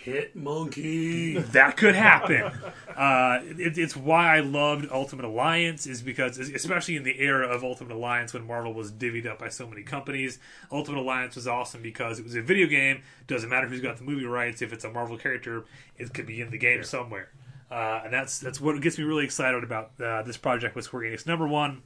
Hit 0.05 0.35
monkey. 0.35 1.39
That 1.39 1.77
could 1.77 1.95
happen. 1.95 2.51
uh, 2.97 3.39
it, 3.45 3.79
it's 3.79 3.97
why 3.97 4.37
I 4.37 4.41
loved 4.41 4.89
Ultimate 4.91 5.25
Alliance, 5.25 5.87
is 5.87 6.03
because, 6.03 6.39
especially 6.39 6.97
in 6.97 7.05
the 7.05 7.21
era 7.21 7.47
of 7.47 7.63
Ultimate 7.63 7.95
Alliance 7.95 8.35
when 8.35 8.45
Marvel 8.45 8.75
was 8.75 8.91
divvied 8.91 9.27
up 9.27 9.39
by 9.39 9.49
so 9.49 9.65
many 9.65 9.85
companies, 9.85 10.41
Ultimate 10.73 10.99
Alliance 11.01 11.37
was 11.37 11.47
awesome 11.47 11.83
because 11.83 12.19
it 12.19 12.25
was 12.25 12.35
a 12.35 12.43
video 12.43 12.67
game. 12.67 13.03
Doesn't 13.29 13.49
matter 13.49 13.69
who's 13.69 13.81
got 13.81 13.97
the 13.97 14.03
movie 14.03 14.25
rights. 14.25 14.61
If 14.61 14.73
it's 14.73 14.85
a 14.85 14.91
Marvel 14.91 15.17
character, 15.17 15.67
it 15.97 16.13
could 16.13 16.27
be 16.27 16.41
in 16.41 16.51
the 16.51 16.59
game 16.59 16.83
somewhere. 16.83 17.31
Uh, 17.71 18.03
and 18.05 18.13
that's 18.13 18.41
that's 18.41 18.61
what 18.61 18.81
gets 18.83 18.99
me 18.99 19.05
really 19.05 19.25
excited 19.25 19.63
about 19.63 19.93
uh, 20.03 20.23
this 20.23 20.37
project 20.37 20.75
with 20.75 20.85
Square 20.85 21.05
Enix. 21.05 21.27
Number 21.29 21.47
one, 21.47 21.83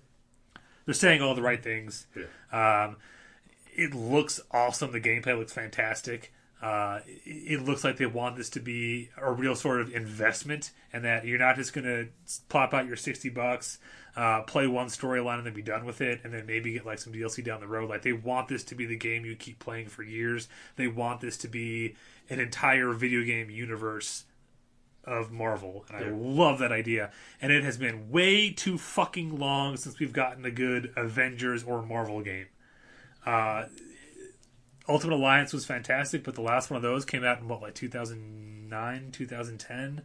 they're 0.86 0.94
saying 0.94 1.20
all 1.20 1.34
the 1.34 1.42
right 1.42 1.62
things. 1.62 2.06
Um, 2.50 2.96
it 3.74 3.94
looks 3.94 4.40
awesome. 4.52 4.92
The 4.92 5.00
gameplay 5.02 5.38
looks 5.38 5.52
fantastic. 5.52 6.32
Uh, 6.66 6.98
it 7.06 7.62
looks 7.62 7.84
like 7.84 7.96
they 7.96 8.06
want 8.06 8.36
this 8.36 8.50
to 8.50 8.58
be 8.58 9.08
a 9.16 9.32
real 9.32 9.54
sort 9.54 9.80
of 9.80 9.94
investment, 9.94 10.72
and 10.92 11.04
that 11.04 11.24
you're 11.24 11.38
not 11.38 11.54
just 11.54 11.72
going 11.72 11.84
to 11.84 12.08
plop 12.48 12.74
out 12.74 12.88
your 12.88 12.96
sixty 12.96 13.28
bucks, 13.28 13.78
uh, 14.16 14.42
play 14.42 14.66
one 14.66 14.88
storyline, 14.88 15.36
and 15.36 15.46
then 15.46 15.54
be 15.54 15.62
done 15.62 15.84
with 15.84 16.00
it, 16.00 16.22
and 16.24 16.34
then 16.34 16.44
maybe 16.44 16.72
get 16.72 16.84
like 16.84 16.98
some 16.98 17.12
DLC 17.12 17.44
down 17.44 17.60
the 17.60 17.68
road. 17.68 17.88
Like 17.88 18.02
they 18.02 18.12
want 18.12 18.48
this 18.48 18.64
to 18.64 18.74
be 18.74 18.84
the 18.84 18.96
game 18.96 19.24
you 19.24 19.36
keep 19.36 19.60
playing 19.60 19.86
for 19.86 20.02
years. 20.02 20.48
They 20.74 20.88
want 20.88 21.20
this 21.20 21.36
to 21.36 21.48
be 21.48 21.94
an 22.28 22.40
entire 22.40 22.92
video 22.92 23.22
game 23.22 23.48
universe 23.48 24.24
of 25.04 25.30
Marvel, 25.30 25.84
and 25.88 26.04
I 26.04 26.08
love 26.10 26.58
that 26.58 26.72
idea. 26.72 27.12
And 27.40 27.52
it 27.52 27.62
has 27.62 27.76
been 27.76 28.10
way 28.10 28.50
too 28.50 28.76
fucking 28.76 29.38
long 29.38 29.76
since 29.76 30.00
we've 30.00 30.12
gotten 30.12 30.44
a 30.44 30.50
good 30.50 30.92
Avengers 30.96 31.62
or 31.62 31.80
Marvel 31.80 32.22
game. 32.22 32.46
Uh, 33.24 33.66
Ultimate 34.88 35.16
Alliance 35.16 35.52
was 35.52 35.64
fantastic, 35.66 36.22
but 36.24 36.34
the 36.34 36.42
last 36.42 36.70
one 36.70 36.76
of 36.76 36.82
those 36.82 37.04
came 37.04 37.24
out 37.24 37.40
in 37.40 37.48
what, 37.48 37.60
like 37.62 37.74
2009, 37.74 39.10
2010? 39.12 40.02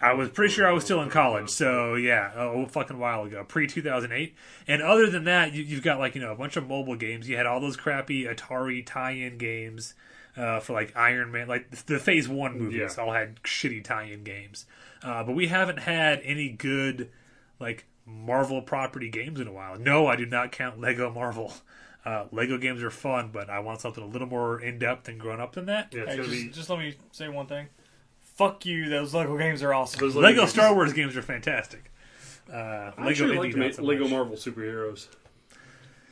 I 0.00 0.12
was 0.12 0.28
pretty 0.28 0.52
sure 0.54 0.66
I 0.68 0.70
was 0.72 0.84
still 0.84 1.02
in 1.02 1.10
college, 1.10 1.50
so 1.50 1.94
yeah, 1.96 2.30
a 2.36 2.66
fucking 2.68 2.98
while 2.98 3.24
ago, 3.24 3.42
pre 3.42 3.66
2008. 3.66 4.32
And 4.68 4.80
other 4.80 5.10
than 5.10 5.24
that, 5.24 5.52
you, 5.54 5.64
you've 5.64 5.82
got 5.82 5.98
like 5.98 6.14
you 6.14 6.20
know 6.20 6.30
a 6.30 6.36
bunch 6.36 6.56
of 6.56 6.68
mobile 6.68 6.94
games. 6.94 7.28
You 7.28 7.36
had 7.36 7.46
all 7.46 7.58
those 7.58 7.76
crappy 7.76 8.24
Atari 8.24 8.86
tie-in 8.86 9.38
games 9.38 9.94
uh, 10.36 10.60
for 10.60 10.72
like 10.74 10.96
Iron 10.96 11.32
Man, 11.32 11.48
like 11.48 11.70
the 11.86 11.98
Phase 11.98 12.28
One 12.28 12.60
movies, 12.60 12.94
Yeah. 12.96 13.02
all 13.04 13.12
had 13.12 13.42
shitty 13.42 13.82
tie-in 13.82 14.22
games. 14.22 14.66
Uh, 15.02 15.24
but 15.24 15.34
we 15.34 15.48
haven't 15.48 15.78
had 15.80 16.20
any 16.22 16.48
good 16.50 17.10
like 17.58 17.84
Marvel 18.06 18.62
property 18.62 19.08
games 19.08 19.40
in 19.40 19.48
a 19.48 19.52
while. 19.52 19.76
No, 19.80 20.06
I 20.06 20.14
do 20.14 20.26
not 20.26 20.52
count 20.52 20.80
Lego 20.80 21.10
Marvel. 21.10 21.52
Uh, 22.08 22.26
Lego 22.32 22.56
games 22.56 22.82
are 22.82 22.90
fun, 22.90 23.28
but 23.32 23.50
I 23.50 23.58
want 23.60 23.80
something 23.82 24.02
a 24.02 24.06
little 24.06 24.28
more 24.28 24.58
in 24.60 24.78
depth 24.78 25.08
and 25.08 25.20
grown 25.20 25.40
up 25.40 25.52
than 25.52 25.66
that. 25.66 25.92
Yeah, 25.92 26.02
it's 26.02 26.10
Hey, 26.12 26.16
gonna 26.16 26.28
just, 26.28 26.42
be 26.42 26.48
just 26.50 26.70
let 26.70 26.78
me 26.78 26.94
say 27.12 27.28
one 27.28 27.46
thing. 27.46 27.66
Fuck 28.20 28.64
you. 28.64 28.88
Those 28.88 29.12
Lego 29.12 29.36
games 29.36 29.62
are 29.62 29.74
awesome. 29.74 30.00
those 30.00 30.14
Lego 30.16 30.40
games- 30.42 30.50
Star 30.52 30.74
Wars 30.74 30.92
games 30.94 31.16
are 31.16 31.22
fantastic. 31.22 31.90
Uh, 32.50 32.56
I 32.56 32.92
Lego 32.98 33.10
actually 33.10 33.36
Indie 33.36 33.38
like 33.40 33.50
to 33.52 33.56
not 33.58 33.64
make 33.66 33.74
so 33.74 33.82
Lego 33.82 34.02
much. 34.04 34.10
Marvel 34.12 34.36
superheroes. 34.36 35.08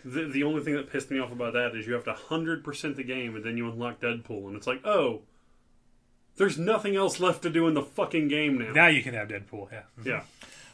The, 0.04 0.24
the 0.28 0.42
only 0.44 0.62
thing 0.62 0.74
that 0.74 0.90
pissed 0.92 1.10
me 1.10 1.18
off 1.18 1.32
about 1.32 1.54
that 1.54 1.74
is 1.74 1.86
you 1.86 1.94
have 1.94 2.04
to 2.04 2.12
hundred 2.12 2.62
percent 2.62 2.96
the 2.96 3.02
game 3.02 3.34
and 3.34 3.42
then 3.44 3.56
you 3.56 3.68
unlock 3.70 4.00
Deadpool 4.00 4.48
and 4.48 4.54
it's 4.56 4.66
like, 4.66 4.84
oh, 4.86 5.22
there's 6.36 6.58
nothing 6.58 6.94
else 6.94 7.18
left 7.20 7.42
to 7.42 7.50
do 7.50 7.66
in 7.68 7.74
the 7.74 7.82
fucking 7.82 8.28
game 8.28 8.58
now. 8.58 8.72
Now 8.72 8.86
you 8.88 9.02
can 9.02 9.14
have 9.14 9.28
Deadpool. 9.28 9.68
Yeah. 9.72 9.82
yeah, 10.04 10.22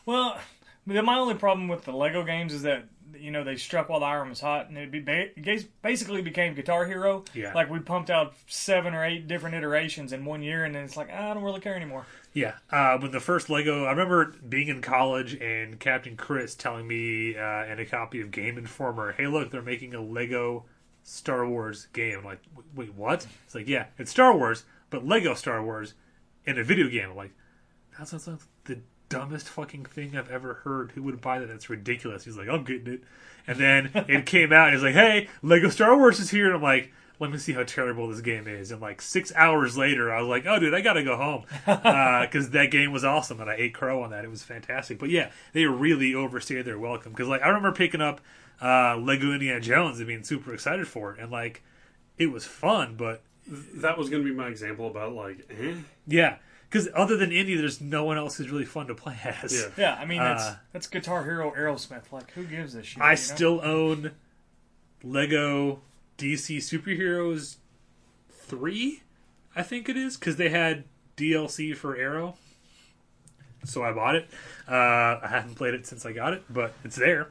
Well, 0.04 0.38
the- 0.86 1.00
my 1.02 1.16
only 1.16 1.34
problem 1.34 1.68
with 1.68 1.84
the 1.84 1.92
Lego 1.92 2.24
games 2.24 2.52
is 2.52 2.62
that 2.62 2.84
you 3.22 3.30
know 3.30 3.44
they 3.44 3.56
struck 3.56 3.88
while 3.88 4.00
the 4.00 4.06
iron 4.06 4.28
was 4.28 4.40
hot, 4.40 4.68
and 4.68 4.76
it, 4.76 4.90
be, 4.90 5.68
basically 5.82 6.22
became 6.22 6.54
Guitar 6.54 6.84
Hero. 6.86 7.24
Yeah. 7.34 7.54
Like 7.54 7.70
we 7.70 7.78
pumped 7.78 8.10
out 8.10 8.34
seven 8.46 8.94
or 8.94 9.04
eight 9.04 9.28
different 9.28 9.54
iterations 9.54 10.12
in 10.12 10.24
one 10.24 10.42
year, 10.42 10.64
and 10.64 10.74
then 10.74 10.84
it's 10.84 10.96
like 10.96 11.10
I 11.10 11.32
don't 11.32 11.42
really 11.42 11.60
care 11.60 11.76
anymore. 11.76 12.04
Yeah, 12.34 12.54
uh, 12.70 12.98
when 12.98 13.10
the 13.10 13.20
first 13.20 13.50
Lego, 13.50 13.84
I 13.84 13.90
remember 13.90 14.34
being 14.48 14.68
in 14.68 14.80
college 14.80 15.34
and 15.34 15.78
Captain 15.78 16.16
Chris 16.16 16.54
telling 16.54 16.86
me 16.86 17.36
uh, 17.36 17.66
in 17.66 17.78
a 17.78 17.84
copy 17.84 18.20
of 18.20 18.30
Game 18.30 18.58
Informer, 18.58 19.12
"Hey, 19.12 19.26
look, 19.26 19.50
they're 19.50 19.62
making 19.62 19.94
a 19.94 20.00
Lego 20.00 20.64
Star 21.02 21.46
Wars 21.46 21.88
game." 21.92 22.18
I'm 22.18 22.24
like, 22.24 22.40
"Wait, 22.74 22.94
what?" 22.94 23.26
It's 23.44 23.54
like, 23.54 23.68
"Yeah, 23.68 23.86
it's 23.98 24.10
Star 24.10 24.36
Wars, 24.36 24.64
but 24.90 25.06
Lego 25.06 25.34
Star 25.34 25.62
Wars 25.62 25.94
in 26.44 26.58
a 26.58 26.64
video 26.64 26.88
game." 26.88 27.10
I'm 27.10 27.16
like, 27.16 27.32
"That 27.98 28.08
sounds 28.08 28.26
like 28.26 28.38
the 28.64 28.80
dumbest 29.12 29.48
fucking 29.48 29.84
thing 29.86 30.16
I've 30.16 30.30
ever 30.30 30.54
heard. 30.64 30.92
Who 30.92 31.02
would 31.04 31.20
buy 31.20 31.38
that? 31.38 31.48
That's 31.48 31.70
ridiculous." 31.70 32.24
He's 32.24 32.36
like, 32.36 32.48
"I'm 32.48 32.64
getting 32.64 32.94
it," 32.94 33.02
and 33.46 33.58
then 33.58 33.90
it 34.08 34.26
came 34.26 34.52
out. 34.52 34.68
and 34.68 34.76
He's 34.76 34.82
like, 34.82 34.94
"Hey, 34.94 35.28
Lego 35.42 35.68
Star 35.68 35.96
Wars 35.96 36.18
is 36.20 36.30
here," 36.30 36.46
and 36.46 36.54
I'm 36.56 36.62
like. 36.62 36.92
Let 37.18 37.30
me 37.30 37.38
see 37.38 37.52
how 37.52 37.62
terrible 37.62 38.08
this 38.08 38.20
game 38.20 38.48
is. 38.48 38.72
And 38.72 38.80
like 38.80 39.00
six 39.00 39.32
hours 39.36 39.76
later, 39.76 40.12
I 40.12 40.18
was 40.18 40.26
like, 40.28 40.44
"Oh, 40.44 40.58
dude, 40.58 40.74
I 40.74 40.80
gotta 40.80 41.04
go 41.04 41.16
home," 41.16 41.44
because 41.64 42.50
that 42.50 42.72
game 42.72 42.90
was 42.90 43.04
awesome, 43.04 43.40
and 43.40 43.48
I 43.48 43.54
ate 43.54 43.74
crow 43.74 44.02
on 44.02 44.10
that. 44.10 44.24
It 44.24 44.30
was 44.30 44.42
fantastic. 44.42 44.98
But 44.98 45.08
yeah, 45.10 45.30
they 45.52 45.64
really 45.66 46.16
overstayed 46.16 46.64
their 46.64 46.80
welcome. 46.80 47.12
Because 47.12 47.28
like 47.28 47.42
I 47.42 47.46
remember 47.48 47.70
picking 47.70 48.00
up 48.00 48.20
uh, 48.60 48.96
Lego 48.96 49.30
Indiana 49.32 49.60
Jones 49.60 49.98
and 49.98 50.08
being 50.08 50.24
super 50.24 50.52
excited 50.52 50.88
for 50.88 51.12
it, 51.14 51.20
and 51.20 51.30
like 51.30 51.62
it 52.18 52.26
was 52.26 52.44
fun. 52.44 52.96
But 52.96 53.22
that 53.46 53.96
was 53.96 54.10
going 54.10 54.24
to 54.24 54.28
be 54.28 54.34
my 54.34 54.48
example 54.48 54.88
about 54.88 55.12
like, 55.12 55.48
eh? 55.50 55.74
yeah, 56.08 56.38
because 56.72 56.88
other 56.94 57.18
than 57.18 57.30
Indy, 57.30 57.54
there's 57.54 57.82
no 57.82 58.04
one 58.04 58.16
else 58.16 58.36
who's 58.36 58.50
really 58.50 58.64
fun 58.64 58.86
to 58.86 58.94
play 58.94 59.18
as. 59.24 59.52
Yeah. 59.52 59.68
Yeah, 59.76 59.94
I 60.00 60.06
mean 60.06 60.20
that's 60.20 60.44
Uh, 60.44 60.56
that's 60.72 60.86
Guitar 60.86 61.24
Hero 61.24 61.52
Aerosmith. 61.54 62.10
Like 62.10 62.30
who 62.32 62.44
gives 62.44 62.74
a 62.74 62.82
shit? 62.82 63.02
I 63.02 63.10
you 63.10 63.10
know? 63.10 63.16
still 63.16 63.60
own 63.62 64.12
Lego 65.02 65.82
DC 66.16 66.58
Superheroes 66.58 67.56
three, 68.30 69.02
I 69.54 69.62
think 69.62 69.88
it 69.88 69.96
is, 69.96 70.16
because 70.16 70.36
they 70.36 70.48
had 70.48 70.84
DLC 71.16 71.76
for 71.76 71.96
Arrow. 71.96 72.36
So 73.64 73.84
I 73.84 73.92
bought 73.92 74.16
it. 74.16 74.28
Uh, 74.66 75.20
I 75.22 75.28
haven't 75.28 75.54
played 75.54 75.74
it 75.74 75.86
since 75.86 76.06
I 76.06 76.12
got 76.12 76.32
it, 76.32 76.42
but 76.50 76.74
it's 76.84 76.96
there. 76.96 77.28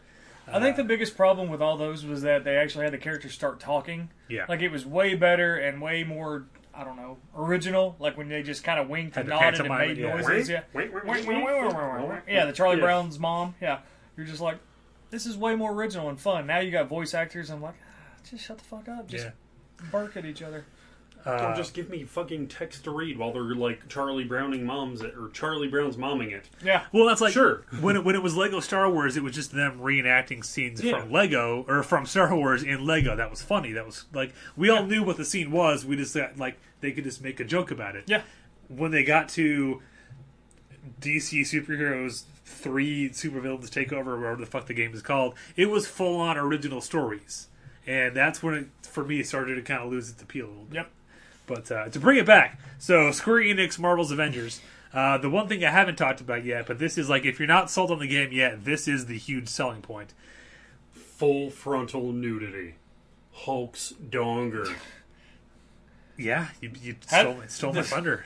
I 0.47 0.59
think 0.59 0.75
the 0.75 0.83
biggest 0.83 1.15
problem 1.15 1.49
with 1.49 1.61
all 1.61 1.77
those 1.77 2.05
was 2.05 2.23
that 2.23 2.43
they 2.43 2.57
actually 2.57 2.83
had 2.83 2.93
the 2.93 2.97
characters 2.97 3.33
start 3.33 3.59
talking. 3.59 4.09
Yeah. 4.27 4.45
Like 4.49 4.61
it 4.61 4.69
was 4.69 4.85
way 4.85 5.15
better 5.15 5.55
and 5.55 5.81
way 5.81 6.03
more. 6.03 6.45
I 6.81 6.83
don't 6.83 6.95
know, 6.95 7.17
original. 7.37 7.95
Like 7.99 8.17
when 8.17 8.27
they 8.27 8.41
just 8.41 8.63
kind 8.63 8.79
of 8.79 8.89
winked 8.89 9.15
and 9.15 9.29
nodded 9.29 9.59
and 9.59 9.69
made 9.69 9.97
yeah. 9.97 10.15
noises. 10.15 10.49
Yeah. 10.49 10.61
Yeah, 12.27 12.45
the 12.45 12.53
Charlie 12.53 12.77
Yeah. 12.77 12.81
Brown's 12.81 13.19
mom. 13.19 13.53
Yeah, 13.61 13.79
you're 14.17 14.25
just 14.25 14.41
like, 14.41 14.57
this 15.11 15.27
is 15.27 15.37
way 15.37 15.53
more 15.55 15.71
original 15.73 16.09
and 16.09 16.19
fun. 16.19 16.47
Now 16.47 16.59
you 16.59 16.71
got 16.71 16.87
voice 16.87 17.13
actors. 17.13 17.51
I'm 17.51 17.61
like, 17.61 17.75
ah, 17.79 18.19
just 18.27 18.43
shut 18.43 18.57
the 18.57 18.63
fuck 18.63 18.89
up. 18.89 19.07
Just 19.07 19.25
Yeah. 19.25 19.31
bark 19.91 20.17
at 20.17 20.25
each 20.25 20.41
other. 20.41 20.65
Or 21.23 21.53
just 21.55 21.75
give 21.75 21.87
me 21.87 22.03
fucking 22.03 22.47
text 22.47 22.83
to 22.85 22.89
read 22.89 23.15
while 23.15 23.31
they're 23.31 23.53
like 23.53 23.87
Charlie 23.87 24.23
Browning 24.23 24.65
moms 24.65 25.01
it 25.01 25.13
or 25.15 25.29
Charlie 25.29 25.67
Brown's 25.67 25.95
momming 25.95 26.31
it. 26.31 26.49
Yeah. 26.63 26.85
Well, 26.91 27.05
that's 27.05 27.21
like 27.21 27.31
Sure. 27.31 27.63
when 27.79 27.95
it, 27.95 28.03
when 28.03 28.15
it 28.15 28.23
was 28.23 28.35
Lego 28.35 28.59
Star 28.59 28.89
Wars, 28.89 29.17
it 29.17 29.21
was 29.21 29.35
just 29.35 29.51
them 29.51 29.79
reenacting 29.81 30.43
scenes 30.43 30.83
Yeah. 30.83 30.99
from 30.99 31.11
Lego 31.11 31.63
or 31.67 31.83
from 31.83 32.07
Star 32.07 32.35
Wars 32.35 32.63
in 32.63 32.87
Lego. 32.87 33.15
That 33.15 33.29
was 33.29 33.43
funny. 33.43 33.71
That 33.73 33.85
was 33.85 34.05
like 34.11 34.33
we 34.57 34.71
all 34.71 34.83
knew 34.83 35.03
what 35.03 35.17
the 35.17 35.25
scene 35.25 35.51
was. 35.51 35.85
We 35.85 35.95
just 35.95 36.15
got, 36.15 36.37
like 36.39 36.57
they 36.81 36.91
could 36.91 37.03
just 37.03 37.21
make 37.21 37.39
a 37.39 37.45
joke 37.45 37.71
about 37.71 37.95
it. 37.95 38.03
Yeah. 38.07 38.21
When 38.67 38.91
they 38.91 39.03
got 39.03 39.29
to 39.29 39.81
DC 40.99 41.41
superheroes 41.41 42.23
three 42.45 43.09
supervillains 43.09 43.69
take 43.69 43.93
over, 43.93 44.15
or 44.15 44.19
whatever 44.19 44.41
the 44.41 44.45
fuck 44.45 44.67
the 44.67 44.73
game 44.73 44.93
is 44.93 45.01
called, 45.01 45.35
it 45.55 45.69
was 45.69 45.87
full 45.87 46.19
on 46.19 46.37
original 46.37 46.81
stories, 46.81 47.47
and 47.87 48.15
that's 48.15 48.43
when 48.43 48.53
it 48.53 48.67
for 48.83 49.03
me 49.03 49.23
started 49.23 49.55
to 49.55 49.61
kind 49.61 49.81
of 49.81 49.91
lose 49.91 50.09
its 50.09 50.21
appeal 50.21 50.47
a 50.47 50.49
little 50.49 50.65
bit. 50.65 50.75
Yep. 50.75 50.89
But 51.47 51.71
uh, 51.71 51.89
to 51.89 51.99
bring 51.99 52.17
it 52.17 52.25
back, 52.25 52.59
so 52.79 53.11
Square 53.11 53.43
Enix, 53.43 53.79
Marvel's 53.79 54.11
Avengers. 54.11 54.61
Uh, 54.93 55.17
the 55.17 55.29
one 55.29 55.47
thing 55.47 55.63
I 55.63 55.71
haven't 55.71 55.95
talked 55.95 56.19
about 56.19 56.43
yet, 56.43 56.65
but 56.67 56.77
this 56.77 56.97
is 56.97 57.09
like 57.09 57.23
if 57.25 57.39
you're 57.39 57.47
not 57.47 57.71
sold 57.71 57.91
on 57.91 57.99
the 57.99 58.07
game 58.07 58.31
yet, 58.33 58.65
this 58.65 58.87
is 58.87 59.05
the 59.05 59.17
huge 59.17 59.47
selling 59.47 59.81
point. 59.81 60.13
Full 60.91 61.49
frontal 61.49 62.11
nudity. 62.11 62.75
Hulk's 63.31 63.93
donger. 64.09 64.75
Yeah, 66.17 66.47
you, 66.61 66.71
you 66.81 66.95
How- 67.09 67.21
stole, 67.21 67.43
stole 67.47 67.73
my 67.73 67.81
thunder. 67.83 68.25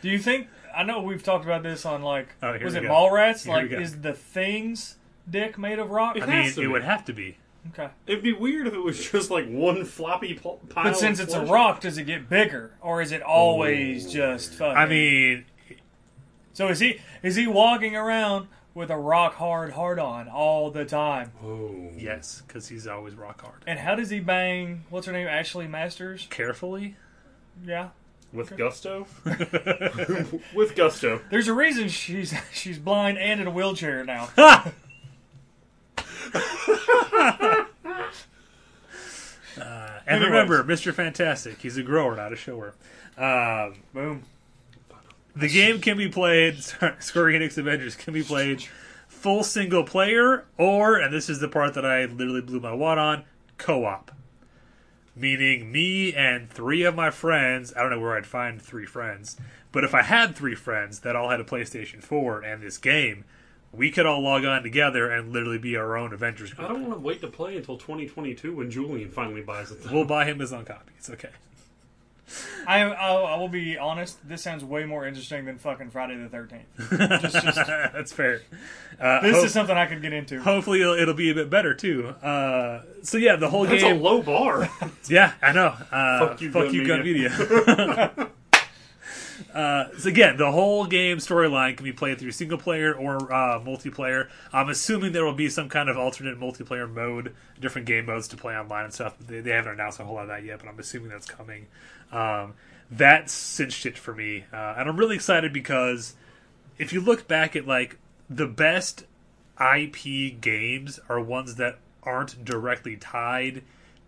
Do 0.00 0.08
you 0.08 0.18
think? 0.18 0.48
I 0.74 0.84
know 0.84 1.00
we've 1.02 1.22
talked 1.22 1.44
about 1.44 1.62
this 1.62 1.84
on 1.84 2.02
like, 2.02 2.28
Oh, 2.42 2.56
was 2.62 2.74
it 2.74 2.82
go. 2.82 2.88
Mallrats? 2.88 3.44
Here 3.44 3.54
Like, 3.54 3.72
is 3.72 4.00
the 4.00 4.12
thing's 4.12 4.96
dick 5.28 5.58
made 5.58 5.78
of 5.78 5.90
rock? 5.90 6.16
I 6.16 6.24
It 6.24 6.28
mean, 6.28 6.52
to 6.52 6.60
it 6.60 6.62
be. 6.62 6.66
would 6.68 6.84
have 6.84 7.04
to 7.06 7.12
be. 7.12 7.38
Okay. 7.72 7.88
It'd 8.06 8.22
be 8.22 8.32
weird 8.32 8.66
if 8.66 8.74
it 8.74 8.78
was 8.78 9.10
just 9.10 9.30
like 9.30 9.46
one 9.48 9.84
floppy 9.84 10.34
pl- 10.34 10.60
pile. 10.68 10.84
But 10.84 10.96
since 10.96 11.18
of 11.18 11.26
it's 11.26 11.34
a 11.34 11.44
rock, 11.44 11.80
does 11.80 11.98
it 11.98 12.04
get 12.04 12.28
bigger, 12.28 12.72
or 12.80 13.02
is 13.02 13.12
it 13.12 13.22
always 13.22 14.06
oh. 14.06 14.10
just 14.10 14.54
fucking? 14.54 14.76
I 14.76 14.86
mean, 14.86 15.44
so 16.52 16.68
is 16.68 16.78
he 16.80 17.00
is 17.22 17.36
he 17.36 17.46
walking 17.46 17.96
around 17.96 18.48
with 18.74 18.90
a 18.90 18.96
rock 18.96 19.34
hard 19.36 19.72
hard 19.72 19.98
on 19.98 20.28
all 20.28 20.70
the 20.70 20.84
time? 20.84 21.32
Oh. 21.44 21.88
yes, 21.96 22.42
because 22.46 22.68
he's 22.68 22.86
always 22.86 23.14
rock 23.14 23.40
hard. 23.42 23.62
And 23.66 23.78
how 23.78 23.94
does 23.94 24.10
he 24.10 24.20
bang? 24.20 24.84
What's 24.90 25.06
her 25.06 25.12
name? 25.12 25.26
Ashley 25.26 25.66
Masters. 25.66 26.26
Carefully, 26.30 26.96
Yeah. 27.64 27.88
With 28.32 28.56
gusto? 28.58 29.06
With 30.54 30.76
gusto. 30.76 31.20
There's 31.30 31.48
a 31.48 31.54
reason 31.54 31.88
she's 31.88 32.34
she's 32.52 32.78
blind 32.78 33.16
and 33.18 33.40
in 33.40 33.46
a 33.46 33.50
wheelchair 33.50 34.04
now. 34.04 34.28
Uh, 39.60 39.98
and 40.06 40.22
Anyways. 40.22 40.30
remember, 40.30 40.62
Mr. 40.64 40.92
Fantastic, 40.94 41.60
he's 41.60 41.76
a 41.76 41.82
grower, 41.82 42.14
not 42.14 42.32
a 42.32 42.36
shower. 42.36 42.74
Um, 43.16 43.74
Boom. 43.92 44.22
The 45.38 45.48
game 45.48 45.80
can 45.80 45.96
be 45.96 46.08
played, 46.08 46.62
Square 46.98 47.26
Enix 47.26 47.56
Avengers 47.56 47.94
can 47.94 48.12
be 48.12 48.22
played 48.22 48.64
full 49.06 49.42
single 49.42 49.84
player, 49.84 50.44
or, 50.56 50.96
and 50.96 51.12
this 51.12 51.28
is 51.28 51.40
the 51.40 51.48
part 51.48 51.74
that 51.74 51.84
I 51.84 52.04
literally 52.04 52.40
blew 52.40 52.60
my 52.60 52.72
wad 52.72 52.98
on, 52.98 53.24
co 53.56 53.84
op. 53.84 54.12
Meaning 55.16 55.72
me 55.72 56.12
and 56.14 56.48
three 56.48 56.84
of 56.84 56.94
my 56.94 57.10
friends, 57.10 57.72
I 57.76 57.80
don't 57.80 57.90
know 57.90 58.00
where 58.00 58.16
I'd 58.16 58.26
find 58.26 58.62
three 58.62 58.86
friends, 58.86 59.36
but 59.72 59.82
if 59.82 59.94
I 59.94 60.02
had 60.02 60.36
three 60.36 60.54
friends 60.54 61.00
that 61.00 61.16
all 61.16 61.30
had 61.30 61.40
a 61.40 61.44
PlayStation 61.44 62.02
4 62.02 62.42
and 62.42 62.62
this 62.62 62.78
game, 62.78 63.24
we 63.72 63.90
could 63.90 64.06
all 64.06 64.22
log 64.22 64.44
on 64.44 64.62
together 64.62 65.10
and 65.10 65.32
literally 65.32 65.58
be 65.58 65.76
our 65.76 65.96
own 65.96 66.12
Avengers 66.12 66.54
I 66.56 66.68
don't 66.68 66.82
want 66.82 66.94
to 66.94 67.00
wait 67.00 67.20
to 67.20 67.26
play 67.28 67.56
until 67.56 67.76
2022 67.76 68.54
when 68.54 68.70
Julian 68.70 69.10
finally 69.10 69.42
buys 69.42 69.70
it. 69.72 69.78
We'll 69.90 70.04
buy 70.04 70.24
him 70.24 70.38
his 70.38 70.52
own 70.52 70.64
copy. 70.64 70.92
It's 70.96 71.10
okay. 71.10 71.30
I, 72.66 72.82
I 72.82 73.12
I 73.14 73.36
will 73.38 73.48
be 73.48 73.78
honest. 73.78 74.18
This 74.28 74.42
sounds 74.42 74.64
way 74.64 74.84
more 74.84 75.06
interesting 75.06 75.44
than 75.44 75.58
fucking 75.58 75.90
Friday 75.90 76.16
the 76.16 76.28
Thirteenth. 76.28 76.66
Just, 77.22 77.34
just 77.44 77.56
That's 77.66 78.12
fair. 78.12 78.42
Uh, 79.00 79.20
this 79.22 79.36
hope- 79.36 79.46
is 79.46 79.52
something 79.52 79.76
I 79.76 79.86
could 79.86 80.02
get 80.02 80.12
into. 80.12 80.40
hopefully 80.40 80.80
it'll, 80.80 80.94
ittle 80.94 81.14
be 81.14 81.30
a 81.30 81.34
bit 81.34 81.48
better 81.50 81.74
too. 81.74 82.08
Uh, 82.08 82.82
so 83.02 83.16
yeah, 83.16 83.36
the 83.36 83.48
whole 83.48 83.64
That's 83.64 83.82
a 83.82 83.86
game. 83.92 84.02
low 84.02 84.22
bar. 84.22 84.68
yeah, 85.08 85.32
I 85.40 85.52
know. 85.52 85.68
Uh, 85.90 86.28
Fuck 86.28 86.40
you, 86.40 86.50
fuck 86.50 86.64
Gun 86.64 86.74
you, 86.74 86.86
Gun 86.86 87.02
Media. 87.04 87.30
Media. 87.38 88.28
uh, 89.54 89.84
so 89.98 90.08
again, 90.08 90.36
the 90.36 90.50
whole 90.50 90.84
game 90.86 91.18
storyline 91.18 91.76
can 91.76 91.84
be 91.84 91.92
played 91.92 92.18
through 92.18 92.32
single 92.32 92.58
player 92.58 92.92
or 92.94 93.32
uh, 93.32 93.60
multiplayer. 93.60 94.28
I'm 94.52 94.68
assuming 94.68 95.12
there 95.12 95.24
will 95.24 95.32
be 95.32 95.48
some 95.48 95.68
kind 95.68 95.88
of 95.88 95.96
alternate 95.96 96.38
multiplayer 96.38 96.92
mode, 96.92 97.34
different 97.60 97.86
game 97.86 98.06
modes 98.06 98.28
to 98.28 98.36
play 98.36 98.54
online 98.56 98.84
and 98.86 98.92
stuff. 98.94 99.16
They, 99.18 99.40
they 99.40 99.52
haven't 99.52 99.72
announced 99.74 100.00
a 100.00 100.04
whole 100.04 100.16
lot 100.16 100.22
of 100.22 100.28
that 100.28 100.44
yet, 100.44 100.58
but 100.58 100.68
I'm 100.68 100.78
assuming 100.78 101.08
that's 101.08 101.26
coming. 101.26 101.66
Um, 102.12 102.54
that's 102.90 103.32
cinched 103.32 103.84
it 103.86 103.98
for 103.98 104.14
me, 104.14 104.44
uh, 104.52 104.74
and 104.78 104.88
I'm 104.88 104.96
really 104.96 105.16
excited 105.16 105.52
because 105.52 106.14
if 106.78 106.92
you 106.92 107.00
look 107.00 107.28
back 107.28 107.54
at 107.54 107.66
like 107.66 107.98
the 108.30 108.46
best 108.46 109.04
IP 109.60 110.40
games 110.40 111.00
are 111.08 111.20
ones 111.20 111.56
that 111.56 111.78
aren't 112.02 112.44
directly 112.44 112.96
tied 112.96 113.62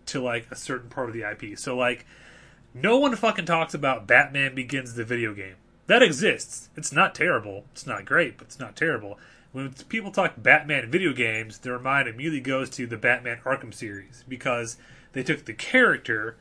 to 0.07 0.21
like 0.21 0.47
a 0.49 0.55
certain 0.55 0.89
part 0.89 1.09
of 1.09 1.13
the 1.13 1.29
IP. 1.29 1.57
So 1.57 1.75
like 1.75 2.05
no 2.73 2.97
one 2.97 3.15
fucking 3.15 3.45
talks 3.45 3.73
about 3.73 4.07
Batman 4.07 4.55
Begins 4.55 4.95
the 4.95 5.03
video 5.03 5.33
game. 5.33 5.55
That 5.87 6.01
exists. 6.01 6.69
It's 6.77 6.91
not 6.91 7.13
terrible. 7.13 7.65
It's 7.73 7.85
not 7.85 8.05
great, 8.05 8.37
but 8.37 8.47
it's 8.47 8.59
not 8.59 8.75
terrible. 8.75 9.19
When 9.51 9.73
people 9.89 10.11
talk 10.11 10.35
Batman 10.37 10.89
video 10.89 11.11
games, 11.11 11.57
their 11.59 11.77
mind 11.77 12.07
immediately 12.07 12.39
goes 12.39 12.69
to 12.71 12.87
the 12.87 12.97
Batman 12.97 13.39
Arkham 13.43 13.73
series 13.73 14.23
because 14.27 14.77
they 15.11 15.23
took 15.23 15.43
the 15.43 15.53
character 15.53 16.37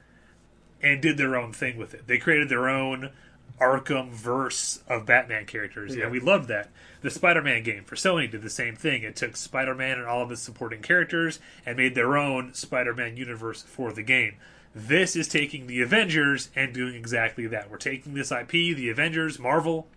and 0.83 1.01
did 1.01 1.16
their 1.16 1.37
own 1.37 1.53
thing 1.53 1.76
with 1.76 1.95
it. 1.95 2.07
They 2.07 2.18
created 2.18 2.49
their 2.49 2.68
own 2.68 3.11
Arkham 3.61 4.09
verse 4.11 4.83
of 4.89 5.05
Batman 5.05 5.45
characters, 5.45 5.95
Yeah. 5.95 6.05
and 6.05 6.12
we 6.12 6.20
loved 6.20 6.49
that. 6.49 6.70
The 7.03 7.11
Spider-Man 7.11 7.62
game 7.62 7.85
for 7.85 7.95
Sony 7.95 8.31
did 8.31 8.43
the 8.43 8.49
same 8.51 8.74
thing. 8.76 9.03
It 9.03 9.16
took 9.16 9.37
Spider-Man 9.37 9.99
and 9.99 10.07
all 10.07 10.22
of 10.22 10.31
his 10.31 10.41
supporting 10.41 10.81
characters 10.83 11.41
and 11.66 11.76
made 11.76 11.95
their 11.95 12.16
own 12.16 12.55
Spider-Man 12.55 13.16
universe 13.16 13.62
for 13.62 13.93
the 13.93 14.03
game. 14.03 14.37
This 14.74 15.16
is 15.16 15.28
taking 15.28 15.66
the 15.66 15.83
Avengers 15.83 16.49
and 16.57 16.72
doing 16.72 16.95
exactly 16.95 17.47
that. 17.49 17.70
We're 17.70 17.76
taking 17.76 18.14
this 18.14 18.31
IP, 18.33 18.51
the 18.51 18.89
Avengers, 18.89 19.39
Marvel, 19.39 19.89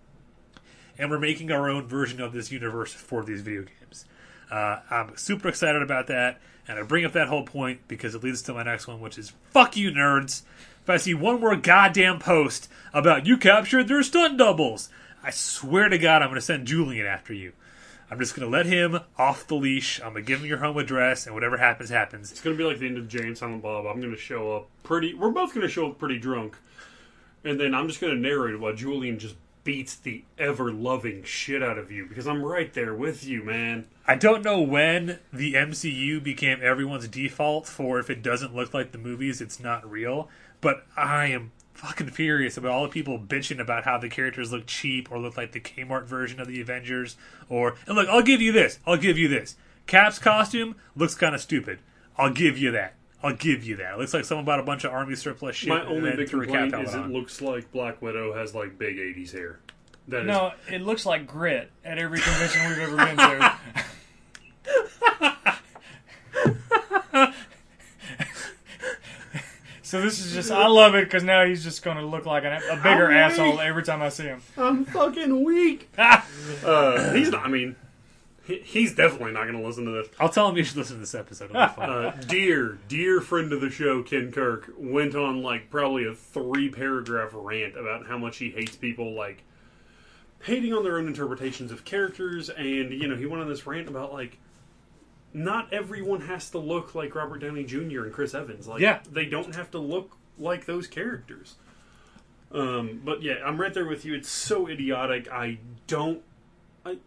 and 0.97 1.09
we're 1.09 1.19
making 1.19 1.51
our 1.51 1.69
own 1.69 1.87
version 1.87 2.19
of 2.21 2.33
this 2.33 2.51
universe 2.51 2.93
for 2.93 3.23
these 3.23 3.41
video 3.41 3.61
games. 3.63 4.05
Uh, 4.51 4.79
I'm 4.89 5.15
super 5.17 5.47
excited 5.47 5.81
about 5.81 6.07
that, 6.07 6.39
and 6.67 6.77
I 6.79 6.83
bring 6.83 7.05
up 7.05 7.13
that 7.13 7.27
whole 7.27 7.43
point 7.43 7.87
because 7.87 8.13
it 8.15 8.23
leads 8.23 8.41
to 8.43 8.53
my 8.53 8.63
next 8.63 8.87
one, 8.87 8.99
which 8.99 9.17
is 9.17 9.31
fuck 9.51 9.75
you, 9.77 9.91
nerds. 9.91 10.41
If 10.83 10.89
I 10.89 10.97
see 10.97 11.13
one 11.13 11.39
more 11.39 11.55
goddamn 11.55 12.19
post 12.19 12.69
about 12.93 13.25
you 13.25 13.37
captured 13.37 13.87
their 13.87 14.03
stunt 14.03 14.37
doubles, 14.37 14.89
I 15.23 15.31
swear 15.31 15.87
to 15.87 15.97
God 15.97 16.21
I'm 16.21 16.27
going 16.27 16.35
to 16.35 16.45
send 16.45 16.67
Julian 16.67 17.05
after 17.05 17.33
you. 17.33 17.53
I'm 18.11 18.19
just 18.19 18.35
going 18.35 18.45
to 18.45 18.51
let 18.51 18.65
him 18.65 18.99
off 19.17 19.47
the 19.47 19.55
leash. 19.55 20.01
I'm 20.01 20.11
going 20.11 20.25
to 20.25 20.27
give 20.27 20.41
him 20.41 20.45
your 20.45 20.57
home 20.57 20.77
address, 20.77 21.25
and 21.25 21.33
whatever 21.33 21.55
happens, 21.55 21.89
happens. 21.89 22.31
It's 22.31 22.41
gonna 22.41 22.57
be 22.57 22.65
like 22.65 22.79
the 22.79 22.87
end 22.87 22.97
of 22.97 23.15
and 23.15 23.37
Silent 23.37 23.63
Bob. 23.63 23.85
I'm 23.85 24.01
gonna 24.01 24.17
show 24.17 24.57
up 24.57 24.67
pretty. 24.83 25.13
We're 25.13 25.31
both 25.31 25.53
gonna 25.53 25.69
show 25.69 25.87
up 25.87 25.99
pretty 25.99 26.19
drunk, 26.19 26.57
and 27.45 27.57
then 27.57 27.73
I'm 27.73 27.87
just 27.87 28.01
gonna 28.01 28.15
narrate 28.15 28.59
while 28.59 28.75
Julian 28.75 29.19
just 29.19 29.35
beats 29.63 29.95
the 29.95 30.25
ever 30.37 30.71
loving 30.71 31.23
shit 31.23 31.63
out 31.63 31.77
of 31.77 31.89
you 31.89 32.05
because 32.05 32.27
I'm 32.27 32.43
right 32.43 32.73
there 32.73 32.93
with 32.93 33.23
you, 33.25 33.43
man. 33.43 33.85
I 34.05 34.15
don't 34.15 34.43
know 34.43 34.59
when 34.59 35.19
the 35.31 35.53
MCU 35.53 36.21
became 36.21 36.59
everyone's 36.61 37.07
default 37.07 37.65
for 37.67 37.97
if 37.99 38.09
it 38.09 38.21
doesn't 38.21 38.53
look 38.53 38.73
like 38.73 38.91
the 38.91 38.97
movies, 38.97 39.39
it's 39.39 39.59
not 39.59 39.89
real. 39.89 40.29
But 40.63 40.85
I 40.95 41.27
am 41.27 41.51
fucking 41.73 42.09
furious 42.11 42.55
about 42.55 42.71
all 42.71 42.83
the 42.83 42.89
people 42.89 43.19
bitching 43.19 43.59
about 43.59 43.83
how 43.83 43.97
the 43.97 44.09
characters 44.09 44.53
look 44.53 44.65
cheap 44.65 45.11
or 45.11 45.19
look 45.19 45.35
like 45.35 45.51
the 45.51 45.59
Kmart 45.59 46.05
version 46.05 46.39
of 46.39 46.47
the 46.47 46.61
Avengers. 46.61 47.17
Or 47.49 47.75
and 47.85 47.95
look, 47.95 48.07
I'll 48.07 48.23
give 48.23 48.41
you 48.41 48.53
this. 48.53 48.79
I'll 48.87 48.97
give 48.97 49.17
you 49.17 49.27
this. 49.27 49.57
Cap's 49.85 50.17
costume 50.17 50.75
looks 50.95 51.15
kind 51.15 51.35
of 51.35 51.41
stupid. 51.41 51.79
I'll 52.17 52.31
give 52.31 52.57
you 52.57 52.71
that. 52.71 52.95
I'll 53.21 53.35
give 53.35 53.63
you 53.63 53.75
that. 53.75 53.93
It 53.93 53.99
looks 53.99 54.13
like 54.13 54.25
someone 54.25 54.45
bought 54.45 54.61
a 54.61 54.63
bunch 54.63 54.85
of 54.85 54.93
army 54.93 55.15
surplus 55.15 55.57
shit. 55.57 55.69
My 55.69 55.81
and 55.81 55.89
only 55.89 56.09
then 56.09 56.17
big 56.17 56.29
threw 56.29 56.45
complaint 56.45 56.73
is 56.87 56.95
it 56.95 57.07
looks 57.09 57.41
like 57.41 57.71
Black 57.71 58.01
Widow 58.01 58.33
has 58.33 58.55
like 58.55 58.77
big 58.77 58.97
'80s 58.97 59.33
hair. 59.33 59.59
That 60.07 60.21
is 60.21 60.27
No, 60.27 60.53
it 60.71 60.81
looks 60.81 61.05
like 61.05 61.27
grit 61.27 61.71
at 61.83 61.97
every 61.99 62.19
convention 62.19 62.69
we've 62.69 62.79
ever 62.79 62.95
been 62.97 63.17
to. 63.17 63.53
so 69.93 70.01
this 70.01 70.25
is 70.25 70.33
just, 70.33 70.49
I 70.49 70.65
love 70.65 70.95
it 70.95 71.03
because 71.03 71.23
now 71.23 71.45
he's 71.45 71.63
just 71.63 71.83
going 71.83 71.97
to 71.97 72.03
look 72.03 72.25
like 72.25 72.45
an, 72.45 72.53
a 72.53 72.77
bigger 72.77 73.11
I'm 73.11 73.31
asshole 73.31 73.51
weak. 73.51 73.59
every 73.59 73.83
time 73.83 74.01
I 74.01 74.09
see 74.09 74.23
him. 74.23 74.41
I'm 74.57 74.85
fucking 74.85 75.43
weak. 75.43 75.87
Uh, 76.65 77.13
he's 77.13 77.29
not. 77.29 77.45
I 77.45 77.47
mean, 77.47 77.75
he, 78.43 78.57
he's 78.57 78.95
definitely 78.95 79.33
not 79.33 79.43
going 79.43 79.61
to 79.61 79.63
listen 79.63 79.85
to 79.85 79.91
this. 79.91 80.07
I'll 80.19 80.29
tell 80.29 80.49
him 80.49 80.57
you 80.57 80.63
should 80.63 80.77
listen 80.77 80.95
to 80.95 80.99
this 80.99 81.13
episode. 81.13 81.51
It'll 81.51 81.67
be 81.67 81.73
fun. 81.73 81.89
Uh, 81.91 82.21
dear, 82.27 82.79
dear 82.87 83.21
friend 83.21 83.53
of 83.53 83.61
the 83.61 83.69
show, 83.69 84.01
Ken 84.01 84.31
Kirk, 84.31 84.71
went 84.75 85.13
on 85.13 85.43
like 85.43 85.69
probably 85.69 86.05
a 86.05 86.15
three 86.15 86.69
paragraph 86.69 87.29
rant 87.33 87.77
about 87.77 88.07
how 88.07 88.17
much 88.17 88.37
he 88.37 88.49
hates 88.49 88.75
people 88.75 89.13
like 89.13 89.43
hating 90.43 90.73
on 90.73 90.83
their 90.83 90.97
own 90.97 91.05
interpretations 91.05 91.71
of 91.71 91.85
characters, 91.85 92.49
and 92.49 92.91
you 92.91 93.07
know 93.07 93.15
he 93.15 93.27
went 93.27 93.43
on 93.43 93.47
this 93.47 93.67
rant 93.67 93.87
about 93.87 94.11
like 94.11 94.39
not 95.33 95.71
everyone 95.73 96.21
has 96.21 96.49
to 96.51 96.57
look 96.59 96.93
like 96.95 97.15
Robert 97.15 97.39
Downey 97.39 97.63
Jr. 97.63 98.03
and 98.03 98.13
Chris 98.13 98.33
Evans. 98.33 98.67
Like, 98.67 98.81
Yeah. 98.81 98.99
they 99.11 99.25
don't 99.25 99.55
have 99.55 99.71
to 99.71 99.79
look 99.79 100.17
like 100.37 100.65
those 100.65 100.87
characters. 100.87 101.55
Um, 102.51 103.01
but 103.03 103.23
yeah, 103.23 103.35
I'm 103.43 103.59
right 103.59 103.73
there 103.73 103.85
with 103.85 104.05
you. 104.05 104.13
It's 104.13 104.29
so 104.29 104.67
idiotic. 104.67 105.31
I 105.31 105.57
don't. 105.87 106.21
I. 106.85 106.97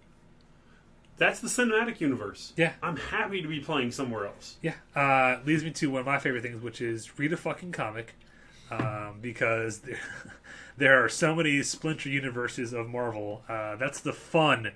That's 1.18 1.38
the 1.40 1.48
cinematic 1.48 2.00
universe. 2.00 2.52
Yeah. 2.56 2.72
I'm 2.82 2.96
happy 2.96 3.40
to 3.42 3.48
be 3.48 3.60
playing 3.60 3.92
somewhere 3.92 4.26
else. 4.26 4.56
Yeah, 4.60 4.74
uh, 4.94 5.38
leads 5.46 5.62
me 5.64 5.70
to 5.70 5.90
one 5.90 6.00
of 6.00 6.06
my 6.06 6.18
favorite 6.18 6.42
things, 6.42 6.60
which 6.62 6.80
is 6.80 7.18
read 7.18 7.32
a 7.32 7.36
fucking 7.36 7.72
comic, 7.72 8.16
um, 8.72 9.18
because 9.22 9.78
there, 9.80 9.98
there 10.76 11.04
are 11.04 11.08
so 11.08 11.34
many 11.34 11.62
splinter 11.62 12.08
universes 12.08 12.72
of 12.72 12.88
Marvel. 12.88 13.44
Uh, 13.48 13.76
that's 13.76 14.00
the 14.00 14.12
fun 14.12 14.72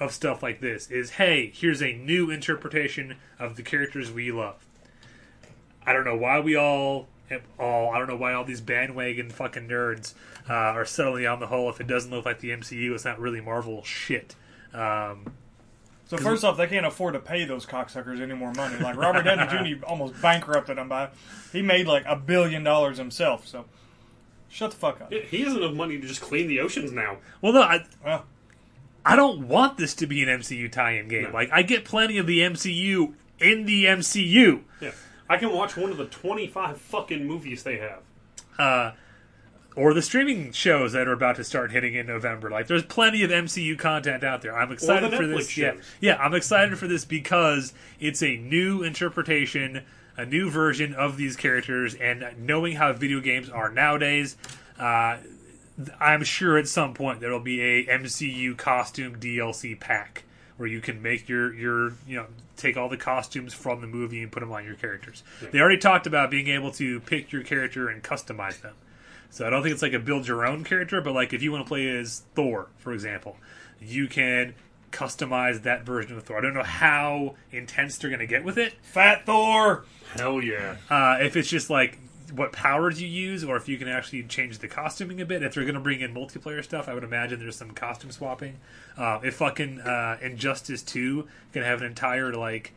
of 0.00 0.12
stuff 0.12 0.42
like 0.42 0.60
this. 0.60 0.90
Is 0.90 1.10
hey, 1.12 1.52
here's 1.54 1.82
a 1.82 1.92
new 1.92 2.30
interpretation 2.30 3.16
of 3.38 3.56
the 3.56 3.62
characters 3.62 4.10
we 4.10 4.32
love. 4.32 4.66
I 5.86 5.92
don't 5.92 6.04
know 6.04 6.16
why 6.16 6.40
we 6.40 6.56
all 6.56 7.08
all 7.58 7.90
I 7.92 7.98
don't 7.98 8.08
know 8.08 8.16
why 8.16 8.32
all 8.32 8.44
these 8.44 8.60
bandwagon 8.60 9.30
fucking 9.30 9.68
nerds 9.68 10.14
uh, 10.48 10.52
are 10.52 10.84
suddenly 10.84 11.26
on 11.26 11.38
the 11.40 11.46
whole. 11.46 11.68
If 11.70 11.80
it 11.80 11.86
doesn't 11.86 12.10
look 12.10 12.24
like 12.24 12.40
the 12.40 12.50
MCU, 12.50 12.92
it's 12.94 13.04
not 13.04 13.20
really 13.20 13.40
Marvel 13.40 13.84
shit. 13.84 14.34
Um, 14.74 15.32
So 16.08 16.16
first 16.16 16.42
off, 16.44 16.56
they 16.56 16.66
can't 16.66 16.86
afford 16.86 17.14
to 17.14 17.20
pay 17.20 17.44
those 17.44 17.66
cocksuckers 17.66 18.20
any 18.20 18.34
more 18.34 18.52
money. 18.52 18.76
Like 18.78 18.96
Robert 18.96 19.22
Downey 19.22 19.76
Jr. 19.76 19.84
almost 19.86 20.20
bankrupted 20.20 20.76
them 20.78 20.88
by, 20.88 21.10
he 21.52 21.62
made 21.62 21.86
like 21.86 22.04
a 22.06 22.16
billion 22.16 22.64
dollars 22.64 22.98
himself. 22.98 23.46
So 23.46 23.64
shut 24.48 24.72
the 24.72 24.76
fuck 24.76 25.00
up. 25.00 25.12
He 25.12 25.42
has 25.42 25.54
enough 25.54 25.74
money 25.74 26.00
to 26.00 26.06
just 26.06 26.20
clean 26.20 26.48
the 26.48 26.58
oceans 26.60 26.90
now. 26.90 27.18
well, 27.40 27.52
no, 27.52 27.62
I, 27.62 27.84
Well, 28.04 28.24
I 29.04 29.16
don't 29.16 29.48
want 29.48 29.78
this 29.78 29.94
to 29.96 30.06
be 30.06 30.22
an 30.22 30.28
MCU 30.28 30.70
tie-in 30.70 31.08
game. 31.08 31.24
No. 31.24 31.30
Like 31.30 31.50
I 31.52 31.62
get 31.62 31.84
plenty 31.84 32.18
of 32.18 32.26
the 32.26 32.40
MCU 32.40 33.14
in 33.38 33.66
the 33.66 33.84
MCU. 33.86 34.62
Yeah, 34.80 34.92
I 35.28 35.36
can 35.36 35.52
watch 35.52 35.76
one 35.76 35.90
of 35.90 35.96
the 35.96 36.06
twenty-five 36.06 36.80
fucking 36.80 37.26
movies 37.26 37.62
they 37.62 37.78
have. 37.78 38.02
Uh, 38.58 38.92
or 39.76 39.94
the 39.94 40.02
streaming 40.02 40.52
shows 40.52 40.92
that 40.92 41.06
are 41.08 41.12
about 41.12 41.36
to 41.36 41.44
start 41.44 41.70
hitting 41.70 41.94
in 41.94 42.06
November. 42.06 42.50
Like 42.50 42.66
there's 42.66 42.84
plenty 42.84 43.22
of 43.22 43.30
MCU 43.30 43.78
content 43.78 44.24
out 44.24 44.42
there. 44.42 44.56
I'm 44.56 44.72
excited 44.72 45.10
the 45.10 45.16
for 45.16 45.26
this. 45.26 45.56
Yeah. 45.56 45.72
shows. 45.72 45.82
Yeah, 46.00 46.16
I'm 46.16 46.34
excited 46.34 46.78
for 46.78 46.86
this 46.86 47.04
because 47.04 47.72
it's 47.98 48.22
a 48.22 48.36
new 48.36 48.82
interpretation, 48.82 49.84
a 50.16 50.26
new 50.26 50.50
version 50.50 50.92
of 50.94 51.16
these 51.16 51.36
characters 51.36 51.94
and 51.94 52.26
knowing 52.38 52.76
how 52.76 52.92
video 52.92 53.20
games 53.20 53.48
are 53.48 53.70
nowadays, 53.70 54.36
uh, 54.78 55.18
I'm 55.98 56.24
sure 56.24 56.58
at 56.58 56.68
some 56.68 56.94
point 56.94 57.20
there'll 57.20 57.40
be 57.40 57.60
a 57.60 57.86
MCU 57.86 58.56
costume 58.56 59.18
DLC 59.20 59.78
pack 59.78 60.24
where 60.56 60.68
you 60.68 60.80
can 60.80 61.00
make 61.00 61.28
your 61.28 61.54
your 61.54 61.94
you 62.06 62.16
know 62.16 62.26
take 62.56 62.76
all 62.76 62.88
the 62.88 62.96
costumes 62.96 63.54
from 63.54 63.80
the 63.80 63.86
movie 63.86 64.22
and 64.22 64.30
put 64.30 64.40
them 64.40 64.52
on 64.52 64.64
your 64.64 64.74
characters. 64.74 65.22
They 65.50 65.58
already 65.58 65.78
talked 65.78 66.06
about 66.06 66.30
being 66.30 66.48
able 66.48 66.70
to 66.72 67.00
pick 67.00 67.32
your 67.32 67.42
character 67.42 67.88
and 67.88 68.02
customize 68.02 68.60
them. 68.60 68.74
So 69.30 69.46
I 69.46 69.50
don't 69.50 69.62
think 69.62 69.72
it's 69.72 69.82
like 69.82 69.92
a 69.92 69.98
build 69.98 70.26
your 70.26 70.44
own 70.44 70.64
character, 70.64 71.00
but 71.00 71.14
like 71.14 71.32
if 71.32 71.42
you 71.42 71.52
want 71.52 71.64
to 71.64 71.68
play 71.68 71.88
as 71.88 72.24
Thor, 72.34 72.68
for 72.76 72.92
example, 72.92 73.36
you 73.80 74.08
can 74.08 74.54
customize 74.92 75.62
that 75.62 75.84
version 75.84 76.16
of 76.16 76.24
Thor. 76.24 76.36
I 76.36 76.40
don't 76.40 76.54
know 76.54 76.62
how 76.62 77.36
intense 77.52 77.96
they're 77.96 78.10
going 78.10 78.20
to 78.20 78.26
get 78.26 78.44
with 78.44 78.58
it. 78.58 78.74
Fat 78.82 79.24
Thor. 79.24 79.84
Hell 80.14 80.42
yeah. 80.42 80.76
Uh, 80.90 81.18
if 81.20 81.36
it's 81.36 81.48
just 81.48 81.70
like 81.70 81.98
what 82.34 82.52
powers 82.52 83.00
you 83.00 83.08
use, 83.08 83.42
or 83.44 83.56
if 83.56 83.68
you 83.68 83.76
can 83.76 83.88
actually 83.88 84.22
change 84.24 84.58
the 84.58 84.68
costuming 84.68 85.20
a 85.20 85.26
bit. 85.26 85.42
If 85.42 85.54
they're 85.54 85.64
going 85.64 85.74
to 85.74 85.80
bring 85.80 86.00
in 86.00 86.14
multiplayer 86.14 86.62
stuff, 86.62 86.88
I 86.88 86.94
would 86.94 87.04
imagine 87.04 87.38
there's 87.40 87.56
some 87.56 87.70
costume 87.72 88.10
swapping. 88.10 88.58
Uh, 88.96 89.20
if 89.22 89.36
fucking 89.36 89.80
uh, 89.80 90.18
Injustice 90.22 90.82
Two 90.82 91.28
can 91.52 91.62
have 91.62 91.80
an 91.80 91.86
entire 91.86 92.32
like 92.32 92.72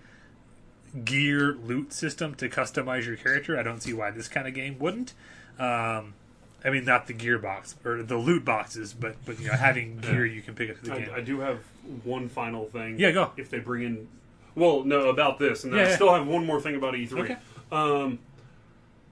gear 1.04 1.54
loot 1.54 1.92
system 1.94 2.36
to 2.36 2.50
customize 2.50 3.06
your 3.06 3.16
character, 3.16 3.58
I 3.60 3.64
don't 3.64 3.82
see 3.82 3.94
why 3.94 4.12
this 4.12 4.28
kind 4.28 4.48
of 4.48 4.54
game 4.54 4.78
wouldn't. 4.80 5.14
Um, 5.60 6.14
I 6.66 6.70
mean, 6.70 6.86
not 6.86 7.08
the 7.08 7.14
gear 7.14 7.38
box 7.40 7.76
or 7.84 8.04
the 8.04 8.18
loot 8.18 8.46
boxes, 8.46 8.94
but 8.94 9.16
but 9.26 9.40
you 9.40 9.48
know, 9.48 9.54
having 9.54 9.98
gear 9.98 10.26
you 10.26 10.42
can 10.42 10.56
pick 10.56 10.70
up 10.70 10.82
the 10.82 10.92
game. 10.92 11.10
I, 11.14 11.18
I 11.18 11.22
do 11.22 11.40
have 11.42 11.60
one 12.04 12.30
final 12.30 12.66
thing. 12.66 12.98
Yeah, 13.00 13.12
go. 13.12 13.32
If 13.36 13.50
they 13.50 13.60
bring 13.60 13.84
in, 13.84 14.08
well, 14.56 14.84
no, 14.84 15.10
about 15.10 15.40
this, 15.40 15.64
and 15.64 15.74
then 15.74 15.80
Yeah, 15.80 15.86
I 15.86 15.90
yeah. 15.90 15.96
still 15.96 16.14
have 16.14 16.26
one 16.28 16.46
more 16.46 16.62
thing 16.62 16.76
about 16.76 16.94
E3. 16.94 17.20
Okay. 17.20 17.38
Um, 17.72 18.20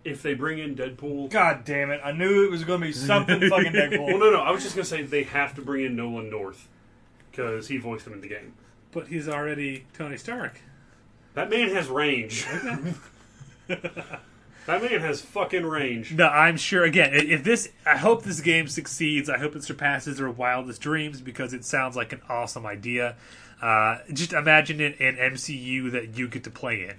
if 0.03 0.21
they 0.21 0.33
bring 0.33 0.59
in 0.59 0.75
Deadpool, 0.75 1.29
God 1.29 1.63
damn 1.65 1.91
it! 1.91 2.01
I 2.03 2.11
knew 2.11 2.45
it 2.45 2.51
was 2.51 2.63
going 2.63 2.81
to 2.81 2.87
be 2.87 2.93
something 2.93 3.39
fucking 3.49 3.73
Deadpool. 3.73 3.99
well, 3.99 4.07
Deadpool. 4.15 4.19
no, 4.19 4.31
no, 4.31 4.39
I 4.41 4.51
was 4.51 4.63
just 4.63 4.75
gonna 4.75 4.85
say 4.85 5.03
they 5.03 5.23
have 5.23 5.55
to 5.55 5.61
bring 5.61 5.85
in 5.85 5.95
Nolan 5.95 6.29
North 6.29 6.67
because 7.31 7.67
he 7.67 7.77
voiced 7.77 8.05
him 8.07 8.13
in 8.13 8.21
the 8.21 8.27
game. 8.27 8.53
but 8.91 9.07
he's 9.07 9.27
already 9.29 9.85
Tony 9.93 10.17
Stark. 10.17 10.59
That 11.33 11.49
man 11.49 11.69
has 11.69 11.87
range. 11.87 12.45
that 13.67 14.21
man 14.67 14.99
has 14.99 15.21
fucking 15.21 15.65
range. 15.65 16.13
No, 16.13 16.27
I'm 16.27 16.57
sure. 16.57 16.83
Again, 16.83 17.11
if 17.13 17.43
this, 17.43 17.69
I 17.85 17.97
hope 17.97 18.23
this 18.23 18.41
game 18.41 18.67
succeeds. 18.67 19.29
I 19.29 19.37
hope 19.37 19.55
it 19.55 19.63
surpasses 19.63 20.17
their 20.17 20.29
wildest 20.29 20.81
dreams 20.81 21.21
because 21.21 21.53
it 21.53 21.63
sounds 21.63 21.95
like 21.95 22.11
an 22.11 22.21
awesome 22.27 22.65
idea. 22.65 23.15
Uh, 23.61 23.99
just 24.11 24.33
imagine 24.33 24.81
it 24.81 24.99
an 24.99 25.15
MCU 25.15 25.91
that 25.91 26.17
you 26.17 26.27
get 26.27 26.43
to 26.45 26.49
play 26.49 26.83
in, 26.83 26.95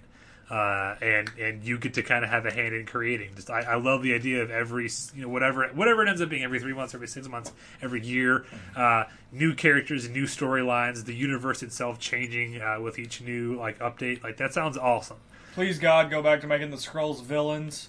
uh, 0.52 0.96
and 1.00 1.30
and 1.40 1.64
you 1.64 1.78
get 1.78 1.94
to 1.94 2.02
kind 2.02 2.22
of 2.22 2.30
have 2.30 2.44
a 2.44 2.52
hand 2.52 2.74
in 2.74 2.84
creating. 2.84 3.34
Just 3.34 3.48
I, 3.48 3.62
I 3.62 3.74
love 3.76 4.02
the 4.02 4.12
idea 4.12 4.42
of 4.42 4.50
every 4.50 4.90
you 5.14 5.22
know 5.22 5.30
whatever 5.30 5.66
whatever 5.68 6.04
it 6.04 6.10
ends 6.10 6.20
up 6.20 6.28
being 6.28 6.44
every 6.44 6.60
three 6.60 6.74
months, 6.74 6.94
every 6.94 7.08
six 7.08 7.26
months, 7.26 7.52
every 7.80 8.04
year, 8.04 8.44
uh, 8.76 9.04
new 9.32 9.54
characters, 9.54 10.10
new 10.10 10.24
storylines, 10.24 11.06
the 11.06 11.14
universe 11.14 11.62
itself 11.62 11.98
changing 11.98 12.60
uh, 12.60 12.78
with 12.78 12.98
each 12.98 13.22
new 13.22 13.56
like 13.56 13.78
update. 13.78 14.22
Like 14.22 14.36
that 14.36 14.52
sounds 14.52 14.76
awesome. 14.76 15.16
Please 15.54 15.78
God, 15.78 16.10
go 16.10 16.22
back 16.22 16.42
to 16.42 16.46
making 16.46 16.70
the 16.70 16.76
Skrulls 16.76 17.22
villains. 17.22 17.88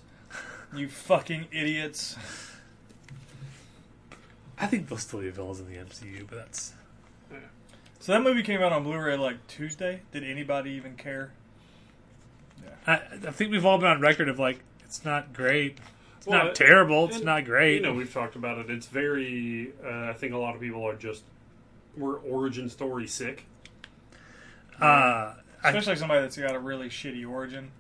You 0.74 0.88
fucking 0.88 1.48
idiots. 1.52 2.16
I 4.58 4.68
think 4.68 4.88
they'll 4.88 4.98
still 4.98 5.20
be 5.20 5.30
villains 5.30 5.60
in 5.60 5.66
the 5.66 5.76
MCU, 5.76 6.26
but 6.30 6.38
that's 6.38 6.74
So 8.00 8.14
that 8.14 8.24
movie 8.24 8.42
came 8.42 8.62
out 8.62 8.72
on 8.72 8.84
Blu-ray 8.84 9.18
like 9.18 9.48
Tuesday. 9.48 10.02
Did 10.14 10.24
anybody 10.24 10.72
even 10.72 10.96
care? 10.96 11.34
I, 12.86 12.94
I 13.28 13.32
think 13.32 13.52
we've 13.52 13.66
all 13.66 13.78
been 13.78 13.90
on 13.90 14.02
record 14.02 14.30
of 14.30 14.40
like 14.40 14.60
it's 14.86 15.04
not 15.06 15.34
great. 15.34 15.78
It's 16.18 16.28
Well, 16.28 16.46
not 16.46 16.56
terrible. 16.56 17.06
It's 17.06 17.18
and, 17.18 17.26
not 17.26 17.46
great. 17.46 17.76
You 17.76 17.82
know, 17.82 17.94
we've 17.94 18.14
talked 18.14 18.36
about 18.36 18.58
it. 18.60 18.70
It's 18.70 18.88
very. 18.88 19.72
Uh, 19.84 20.10
I 20.10 20.14
think 20.14 20.34
a 20.34 20.38
lot 20.38 20.56
of 20.56 20.62
people 20.62 20.88
are 20.88 20.96
just 20.96 21.24
we're 21.98 22.18
origin 22.18 22.70
story 22.70 23.08
sick. 23.08 23.46
uh, 24.82 24.86
I, 25.64 25.70
Especially 25.70 25.96
somebody 25.96 26.22
that's 26.22 26.38
got 26.38 26.56
a 26.56 26.60
really 26.60 26.90
shitty 26.90 27.28
origin. 27.30 27.72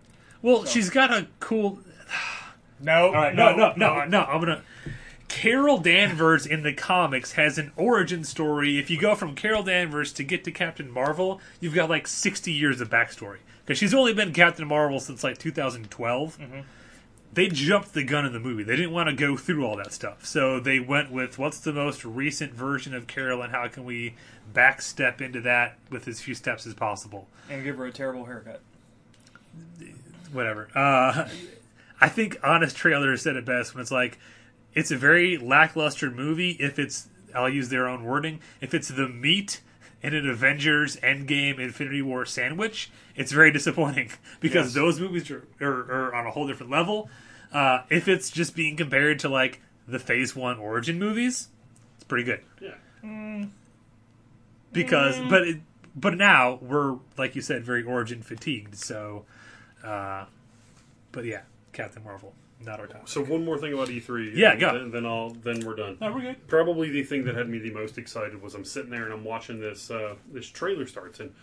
well, 0.41 0.65
she's 0.65 0.89
got 0.89 1.11
a 1.11 1.27
cool. 1.39 1.79
No, 2.79 3.05
All 3.05 3.13
right, 3.13 3.33
no, 3.33 3.55
no, 3.55 3.73
no, 3.77 4.03
no. 4.03 4.23
I'm 4.23 4.41
gonna. 4.41 4.61
Carol 5.33 5.79
Danvers 5.79 6.45
in 6.45 6.61
the 6.61 6.71
comics 6.71 7.31
has 7.33 7.57
an 7.57 7.71
origin 7.75 8.23
story. 8.23 8.77
If 8.77 8.91
you 8.91 8.99
go 8.99 9.15
from 9.15 9.33
Carol 9.33 9.63
Danvers 9.63 10.13
to 10.13 10.23
get 10.23 10.43
to 10.43 10.51
Captain 10.51 10.89
Marvel, 10.89 11.41
you've 11.59 11.73
got 11.73 11.89
like 11.89 12.07
60 12.07 12.51
years 12.51 12.79
of 12.79 12.91
backstory 12.91 13.37
because 13.65 13.79
she's 13.79 13.95
only 13.95 14.13
been 14.13 14.31
Captain 14.31 14.67
Marvel 14.67 14.99
since 14.99 15.23
like 15.23 15.39
2012. 15.39 16.37
They 17.33 17.47
jumped 17.47 17.93
the 17.93 18.03
gun 18.03 18.27
in 18.27 18.31
the 18.31 18.39
movie. 18.39 18.61
They 18.61 18.75
didn't 18.75 18.91
want 18.91 19.09
to 19.09 19.15
go 19.15 19.35
through 19.35 19.65
all 19.65 19.75
that 19.77 19.91
stuff, 19.91 20.23
so 20.23 20.59
they 20.59 20.79
went 20.79 21.11
with 21.11 21.39
what's 21.39 21.59
the 21.59 21.73
most 21.73 22.05
recent 22.05 22.53
version 22.53 22.93
of 22.93 23.07
Carol 23.07 23.41
and 23.41 23.51
how 23.51 23.67
can 23.67 23.85
we 23.85 24.13
backstep 24.53 25.19
into 25.19 25.41
that 25.41 25.79
with 25.89 26.07
as 26.07 26.21
few 26.21 26.35
steps 26.35 26.67
as 26.67 26.75
possible. 26.75 27.27
and 27.49 27.63
give 27.63 27.77
her 27.77 27.87
a 27.87 27.91
terrible 27.91 28.25
haircut. 28.25 28.61
whatever. 30.31 30.69
Uh, 30.75 31.27
I 31.99 32.07
think 32.07 32.37
Honest 32.43 32.77
Trailer 32.77 33.17
said 33.17 33.35
it 33.35 33.45
best 33.45 33.73
when 33.73 33.81
it's 33.81 33.91
like, 33.91 34.19
it's 34.73 34.91
a 34.91 34.97
very 34.97 35.37
lackluster 35.37 36.09
movie 36.11 36.51
if 36.51 36.79
it's, 36.79 37.07
I'll 37.35 37.49
use 37.49 37.69
their 37.69 37.87
own 37.87 38.03
wording, 38.03 38.39
if 38.61 38.73
it's 38.73 38.87
the 38.89 39.07
meat 39.07 39.61
in 40.01 40.13
an 40.13 40.29
Avengers 40.29 40.97
Endgame 40.97 41.59
Infinity 41.59 42.01
War 42.01 42.25
sandwich, 42.25 42.91
it's 43.15 43.31
very 43.31 43.51
disappointing 43.51 44.11
because 44.39 44.67
Yes. 44.67 44.73
those 44.75 44.99
movies 44.99 45.31
are, 45.31 45.47
are, 45.61 45.91
are 46.09 46.15
on 46.15 46.25
a 46.27 46.31
whole 46.31 46.47
different 46.47 46.71
level. 46.71 47.09
Uh, 47.51 47.83
if 47.89 48.07
it's 48.07 48.29
just 48.29 48.55
being 48.55 48.75
compared 48.75 49.19
to 49.19 49.29
like 49.29 49.61
the 49.87 49.99
Phase 49.99 50.35
1 50.35 50.57
origin 50.57 50.97
movies, 50.99 51.49
it's 51.95 52.03
pretty 52.03 52.23
good. 52.23 52.41
Yeah. 52.59 53.45
Because, 54.71 55.19
but 55.29 55.47
it, 55.47 55.57
but 55.95 56.15
now 56.17 56.57
we're 56.61 56.97
like 57.17 57.35
you 57.35 57.41
said, 57.41 57.63
very 57.63 57.83
origin 57.83 58.23
fatigued. 58.23 58.75
So, 58.75 59.25
uh, 59.83 60.25
but 61.11 61.25
yeah, 61.25 61.41
Captain 61.73 62.03
Marvel, 62.03 62.33
not 62.65 62.79
our 62.79 62.87
topic. 62.87 63.07
So 63.07 63.23
one 63.23 63.45
more 63.45 63.57
thing 63.57 63.73
about 63.73 63.89
E3. 63.89 64.35
Yeah, 64.35 64.51
and 64.51 64.59
go. 64.59 64.73
Then, 64.73 64.91
then 64.91 65.05
I'll 65.05 65.31
then 65.31 65.65
we're 65.65 65.75
done. 65.75 65.97
No, 65.99 66.11
we're 66.13 66.21
good. 66.21 66.47
Probably 66.47 66.89
the 66.89 67.03
thing 67.03 67.25
that 67.25 67.35
had 67.35 67.49
me 67.49 67.59
the 67.59 67.71
most 67.71 67.97
excited 67.97 68.41
was 68.41 68.55
I'm 68.55 68.65
sitting 68.65 68.89
there 68.89 69.03
and 69.03 69.13
I'm 69.13 69.23
watching 69.23 69.59
this 69.59 69.91
uh, 69.91 70.15
this 70.31 70.47
trailer 70.47 70.87
starts 70.87 71.19
and 71.19 71.33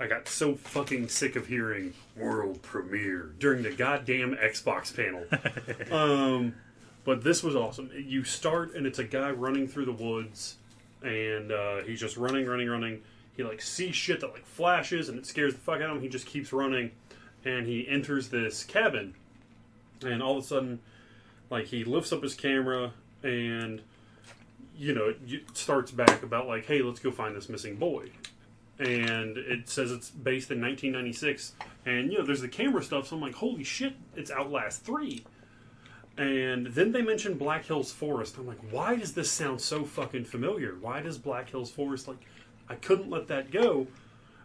I 0.00 0.06
got 0.06 0.28
so 0.28 0.54
fucking 0.54 1.08
sick 1.08 1.34
of 1.34 1.48
hearing 1.48 1.92
world 2.16 2.62
premiere 2.62 3.30
during 3.38 3.62
the 3.62 3.70
goddamn 3.70 4.36
Xbox 4.36 4.94
panel. 4.94 5.24
um, 5.92 6.54
but 7.04 7.24
this 7.24 7.42
was 7.42 7.56
awesome. 7.56 7.90
You 7.96 8.22
start 8.22 8.74
and 8.74 8.86
it's 8.86 8.98
a 8.98 9.04
guy 9.04 9.30
running 9.30 9.66
through 9.66 9.86
the 9.86 9.92
woods 9.92 10.56
and 11.02 11.50
uh, 11.50 11.82
he's 11.82 12.00
just 12.00 12.16
running, 12.16 12.46
running, 12.46 12.68
running. 12.68 13.02
He 13.36 13.42
like 13.42 13.60
sees 13.60 13.96
shit 13.96 14.20
that 14.20 14.32
like 14.32 14.46
flashes 14.46 15.08
and 15.08 15.18
it 15.18 15.26
scares 15.26 15.54
the 15.54 15.60
fuck 15.60 15.80
out 15.80 15.90
of 15.90 15.96
him. 15.96 16.02
He 16.02 16.08
just 16.08 16.26
keeps 16.26 16.52
running 16.52 16.92
and 17.44 17.66
he 17.66 17.88
enters 17.88 18.28
this 18.28 18.64
cabin 18.64 19.14
and 20.04 20.22
all 20.22 20.38
of 20.38 20.44
a 20.44 20.46
sudden 20.46 20.80
like 21.50 21.66
he 21.66 21.84
lifts 21.84 22.12
up 22.12 22.22
his 22.22 22.34
camera 22.34 22.92
and 23.22 23.80
you 24.76 24.94
know 24.94 25.14
it 25.26 25.56
starts 25.56 25.90
back 25.90 26.22
about 26.22 26.46
like 26.46 26.66
hey 26.66 26.82
let's 26.82 27.00
go 27.00 27.10
find 27.10 27.34
this 27.36 27.48
missing 27.48 27.76
boy. 27.76 28.10
And 28.78 29.36
it 29.36 29.68
says 29.68 29.90
it's 29.90 30.08
based 30.08 30.52
in 30.52 30.60
1996 30.60 31.54
and 31.84 32.12
you 32.12 32.18
know 32.18 32.24
there's 32.24 32.42
the 32.42 32.48
camera 32.48 32.82
stuff 32.82 33.08
so 33.08 33.16
i'm 33.16 33.22
like 33.22 33.34
holy 33.34 33.64
shit 33.64 33.94
it's 34.14 34.30
outlast 34.30 34.84
3 34.84 35.24
and 36.16 36.66
then 36.68 36.92
they 36.92 37.02
mention 37.02 37.34
black 37.34 37.64
hills 37.64 37.90
forest. 37.92 38.36
I'm 38.38 38.46
like 38.46 38.60
why 38.70 38.94
does 38.94 39.14
this 39.14 39.30
sound 39.30 39.60
so 39.60 39.84
fucking 39.84 40.26
familiar? 40.26 40.76
Why 40.80 41.00
does 41.02 41.18
black 41.18 41.50
hills 41.50 41.70
forest 41.70 42.06
like 42.06 42.24
i 42.68 42.76
couldn't 42.76 43.10
let 43.10 43.26
that 43.28 43.50
go? 43.50 43.88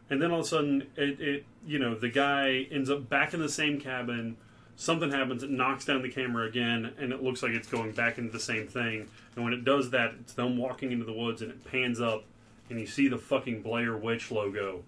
And 0.10 0.22
then 0.22 0.32
all 0.32 0.40
of 0.40 0.46
a 0.46 0.50
sudden 0.50 0.88
it, 0.96 1.22
it 1.22 1.46
you 1.68 1.78
know 1.78 1.94
the 1.94 2.10
guy 2.10 2.68
ends 2.72 2.90
up 2.90 3.08
back 3.08 3.36
in 3.36 3.40
the 3.40 3.50
same 3.50 3.80
cabin 3.80 4.38
something 4.76 5.12
happens 5.12 5.44
it 5.44 5.50
knocks 5.50 5.86
down 5.86 6.02
the 6.02 6.10
camera 6.10 6.48
again 6.48 6.94
and 6.98 7.12
it 7.12 7.24
looks 7.24 7.44
like 7.44 7.52
it's 7.52 7.68
going 7.68 7.92
back 7.92 8.18
into 8.18 8.32
the 8.32 8.40
same 8.40 8.68
thing. 8.68 9.08
And 9.36 9.44
when 9.44 9.54
it 9.54 9.64
does 9.64 9.92
that 9.92 10.14
it's 10.20 10.34
them 10.34 10.58
walking 10.58 10.92
into 10.92 11.06
the 11.06 11.14
woods 11.14 11.42
and 11.42 11.52
it 11.52 11.64
pans 11.66 12.02
up 12.02 12.24
and 12.70 12.80
you 12.80 12.88
see 12.88 13.08
the 13.08 13.18
fucking 13.18 13.62
blair 13.62 13.96
witch 13.96 14.32
logo. 14.32 14.84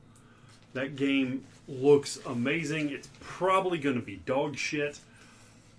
That 0.73 0.95
game 0.95 1.45
looks 1.67 2.19
amazing. 2.25 2.89
It's 2.89 3.09
probably 3.21 3.77
going 3.77 3.95
to 3.95 4.05
be 4.05 4.17
dog 4.25 4.57
shit 4.57 4.99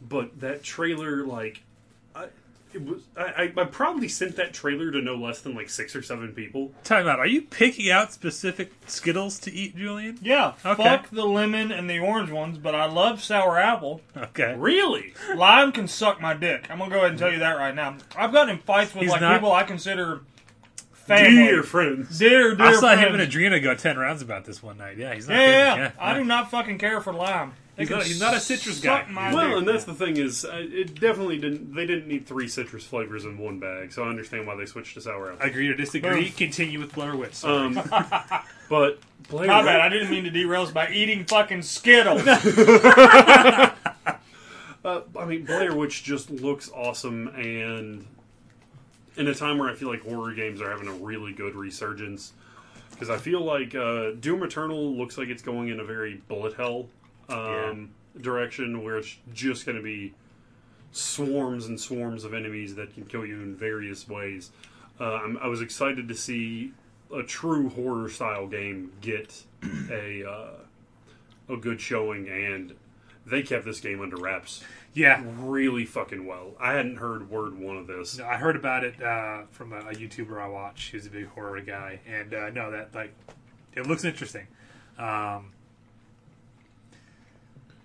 but 0.00 0.40
that 0.40 0.62
trailer 0.62 1.24
like 1.24 1.62
was 2.84 3.02
I, 3.16 3.52
I, 3.56 3.60
I 3.60 3.64
probably 3.64 4.08
sent 4.08 4.36
that 4.36 4.52
trailer 4.52 4.90
to 4.90 5.00
no 5.00 5.14
less 5.14 5.40
than 5.40 5.54
like 5.54 5.70
six 5.70 5.94
or 5.96 6.02
seven 6.02 6.32
people 6.32 6.72
Time 6.84 7.06
out. 7.08 7.18
Are 7.18 7.26
you 7.26 7.42
picking 7.42 7.90
out 7.90 8.12
specific 8.12 8.72
Skittles 8.86 9.38
to 9.40 9.52
eat, 9.52 9.76
Julian? 9.76 10.18
Yeah, 10.22 10.54
Okay. 10.64 10.82
fuck 10.82 11.10
the 11.10 11.24
lemon 11.24 11.70
and 11.72 11.88
the 11.88 11.98
orange 11.98 12.30
ones, 12.30 12.58
but 12.58 12.74
I 12.74 12.86
love 12.86 13.22
sour 13.22 13.58
apple. 13.58 14.00
Okay. 14.16 14.54
really 14.56 15.14
Lime 15.34 15.72
can 15.72 15.88
suck 15.88 16.20
my 16.20 16.34
dick. 16.34 16.66
I'm 16.70 16.78
gonna 16.78 16.90
go 16.90 16.98
ahead 16.98 17.10
and 17.10 17.18
tell 17.18 17.32
you 17.32 17.38
that 17.40 17.56
right 17.56 17.74
now. 17.74 17.96
I've 18.16 18.32
gotten 18.32 18.56
in 18.56 18.58
fights 18.62 18.94
with 18.94 19.02
He's 19.02 19.10
like 19.12 19.20
not- 19.20 19.34
people 19.34 19.52
I 19.52 19.62
consider 19.62 20.20
family. 20.92 21.30
dear 21.36 21.62
friends 21.62 22.18
dear, 22.18 22.54
dear 22.56 22.66
I 22.66 22.72
saw 22.74 22.96
him 22.96 23.14
and 23.14 23.22
Adrena 23.30 23.62
go 23.62 23.74
ten 23.74 23.96
rounds 23.96 24.22
about 24.22 24.44
this 24.44 24.62
one 24.62 24.78
night. 24.78 24.96
Yeah, 24.96 25.14
he's 25.14 25.28
not. 25.28 25.34
Yeah, 25.36 25.40
yeah, 25.50 25.70
kidding. 25.70 25.84
yeah. 25.98 26.04
I 26.04 26.14
do 26.18 26.24
not 26.24 26.50
fucking 26.50 26.78
care 26.78 27.00
for 27.00 27.12
lime. 27.12 27.52
They 27.76 27.82
He's 27.82 27.90
not- 27.90 28.02
he's 28.04 28.20
not 28.20 28.34
a 28.34 28.40
citrus 28.40 28.80
guy. 28.80 29.00
suck 29.00 29.10
my 29.10 29.34
Well, 29.34 29.48
dick. 29.50 29.58
and 29.58 29.68
that's 29.68 29.84
the 29.84 29.92
thing 29.92 30.16
is, 30.16 30.46
uh, 30.46 30.50
it 30.54 30.98
definitely 30.98 31.36
didn't. 31.38 31.74
They 31.74 31.84
didn't 31.84 32.08
need 32.08 32.26
three 32.26 32.48
citrus 32.48 32.84
flavors 32.84 33.24
in 33.26 33.36
one 33.36 33.58
bag, 33.58 33.92
so 33.92 34.02
I 34.04 34.08
understand 34.08 34.46
why 34.46 34.54
they 34.56 34.64
switched 34.64 34.94
to 34.94 35.00
sour 35.02 35.32
apple. 35.32 35.44
I 35.44 35.48
agree 35.48 35.68
or 35.68 35.74
disagree? 35.74 36.24
Boom. 36.24 36.32
Continue 36.32 36.78
with 36.80 36.94
Blair 36.94 37.14
Witch. 37.16 37.34
Sorry. 37.34 37.76
Um, 37.76 37.82
But 38.68 38.98
Blair 39.28 39.46
My 39.46 39.62
bad. 39.62 39.80
I 39.80 39.88
didn't 39.88 40.10
mean 40.10 40.24
to 40.24 40.30
derail 40.30 40.62
us 40.62 40.70
by 40.72 40.88
eating 40.90 41.24
fucking 41.26 41.62
Skittles. 41.62 42.22
Uh, 44.84 45.00
I 45.18 45.24
mean, 45.24 45.44
Blair 45.44 45.74
Witch 45.74 46.04
just 46.04 46.30
looks 46.30 46.70
awesome, 46.72 47.26
and 47.28 48.06
in 49.16 49.26
a 49.26 49.34
time 49.34 49.58
where 49.58 49.68
I 49.68 49.74
feel 49.74 49.88
like 49.88 50.02
horror 50.02 50.32
games 50.32 50.60
are 50.60 50.70
having 50.70 50.86
a 50.86 50.92
really 50.92 51.32
good 51.32 51.56
resurgence, 51.56 52.32
because 52.92 53.10
I 53.10 53.16
feel 53.16 53.40
like 53.40 53.74
uh, 53.74 54.12
Doom 54.12 54.44
Eternal 54.44 54.96
looks 54.96 55.18
like 55.18 55.26
it's 55.28 55.42
going 55.42 55.70
in 55.70 55.80
a 55.80 55.84
very 55.84 56.22
bullet 56.28 56.54
hell 56.54 56.86
um, 57.28 57.90
direction, 58.20 58.82
where 58.84 58.98
it's 58.98 59.16
just 59.32 59.66
going 59.66 59.76
to 59.76 59.82
be 59.82 60.14
swarms 60.92 61.66
and 61.66 61.78
swarms 61.78 62.24
of 62.24 62.32
enemies 62.34 62.74
that 62.76 62.94
can 62.94 63.04
kill 63.04 63.26
you 63.26 63.36
in 63.42 63.54
various 63.54 64.08
ways. 64.08 64.50
Uh, 64.98 65.14
I'm, 65.14 65.36
I 65.38 65.46
was 65.48 65.60
excited 65.60 66.08
to 66.08 66.14
see 66.14 66.72
a 67.14 67.22
true 67.22 67.68
horror 67.68 68.08
style 68.08 68.46
game 68.46 68.92
get 69.00 69.42
a 69.90 70.24
uh, 70.28 71.52
a 71.52 71.56
good 71.56 71.80
showing, 71.80 72.28
and 72.28 72.74
they 73.26 73.42
kept 73.42 73.64
this 73.64 73.80
game 73.80 74.00
under 74.00 74.16
wraps 74.16 74.62
Yeah. 74.94 75.22
really 75.36 75.84
fucking 75.84 76.26
well. 76.26 76.52
I 76.60 76.72
hadn't 76.72 76.96
heard 76.96 77.28
word 77.30 77.58
one 77.58 77.76
of 77.76 77.86
this. 77.86 78.18
No, 78.18 78.26
I 78.26 78.36
heard 78.36 78.56
about 78.56 78.84
it 78.84 79.00
uh, 79.02 79.42
from 79.50 79.72
a, 79.72 79.78
a 79.80 79.92
YouTuber 79.94 80.40
I 80.40 80.48
watch. 80.48 80.84
He's 80.92 81.06
a 81.06 81.10
big 81.10 81.26
horror 81.28 81.60
guy, 81.60 82.00
and 82.06 82.32
uh, 82.32 82.50
no, 82.50 82.70
that 82.70 82.94
like 82.94 83.12
it 83.74 83.86
looks 83.86 84.04
interesting. 84.04 84.46
Um, 84.98 85.52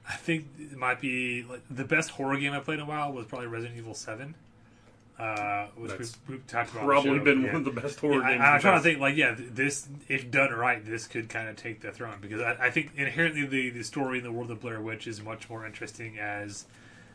I 0.08 0.14
think 0.16 0.45
it 0.60 0.78
might 0.78 0.99
be 0.99 1.43
like 1.49 1.62
the 1.70 1.84
best 1.86 2.10
horror 2.12 2.38
game 2.38 2.54
I 2.54 2.60
played 2.60 2.80
in 2.80 2.86
a 2.86 2.88
while 2.88 3.12
was 3.14 3.26
probably 3.26 3.47
Resident 3.47 3.78
Evil 3.78 3.93
Seven, 3.93 4.36
uh, 5.20 5.68
which 5.76 5.91
we, 5.91 5.97
That's 5.97 6.18
we 6.28 6.38
talked 6.47 6.72
about. 6.72 6.86
Probably 6.86 7.20
been 7.20 7.41
Yeah. 7.41 7.47
one 7.54 7.56
of 7.58 7.66
the 7.76 7.82
best 7.82 7.99
horror 7.99 8.22
Yeah, 8.22 8.30
games. 8.32 8.41
I, 8.43 8.58
the 8.58 8.62
trying 8.62 8.78
to 8.80 8.84
think, 8.84 8.99
like, 8.99 9.16
yeah, 9.16 9.36
this 9.38 9.88
if 10.08 10.30
done 10.32 10.52
right, 10.52 10.84
this 10.84 11.08
could 11.08 11.30
kind 11.30 11.47
of 11.49 11.56
take 11.56 11.82
the 11.82 11.91
throne 11.91 12.18
because 12.22 12.41
I, 12.41 12.58
I 12.68 12.72
think 12.72 12.91
inherently 12.95 13.45
the 13.45 13.70
the 13.70 13.84
story 13.84 14.18
in 14.18 14.24
the 14.24 14.32
world 14.32 14.49
of 14.52 14.62
Blair 14.62 14.82
Witch 14.82 15.06
is 15.08 15.22
much 15.22 15.49
more 15.49 15.66
interesting 15.66 16.18
as 16.20 16.66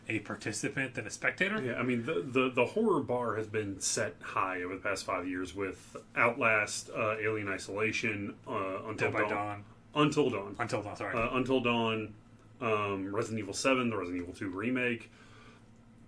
a 0.09 0.21
participant 0.21 0.95
than 0.95 1.05
a 1.07 1.11
spectator. 1.11 1.61
Yeah, 1.61 1.75
I 1.75 1.83
mean 1.83 2.07
the, 2.07 2.23
the 2.25 2.49
the 2.55 2.65
horror 2.67 3.01
bar 3.01 3.35
has 3.37 3.49
been 3.49 3.81
set 3.81 4.15
high 4.23 4.63
over 4.63 4.75
the 4.77 4.81
past 4.81 5.05
five 5.05 5.27
years 5.27 5.55
with 5.55 5.97
Outlast, 6.17 6.91
uh, 6.97 7.17
Alien 7.19 7.49
Isolation, 7.49 8.35
uh, 8.47 8.83
Until 8.87 9.11
Dead 9.11 9.19
Dawn, 9.19 9.29
Dawn, 9.31 9.65
Until 9.97 10.31
Dawn, 10.31 10.55
until 10.61 10.83
dawn. 10.83 10.97
Sorry, 10.97 11.13
uh, 11.17 11.31
Until 11.37 11.61
Dawn, 11.61 12.15
um, 12.61 13.15
Resident 13.15 13.41
Evil 13.41 13.55
Seven, 13.55 13.91
the 13.91 13.97
Resident 13.97 14.23
Evil 14.23 14.35
Two 14.35 14.51
remake. 14.51 15.11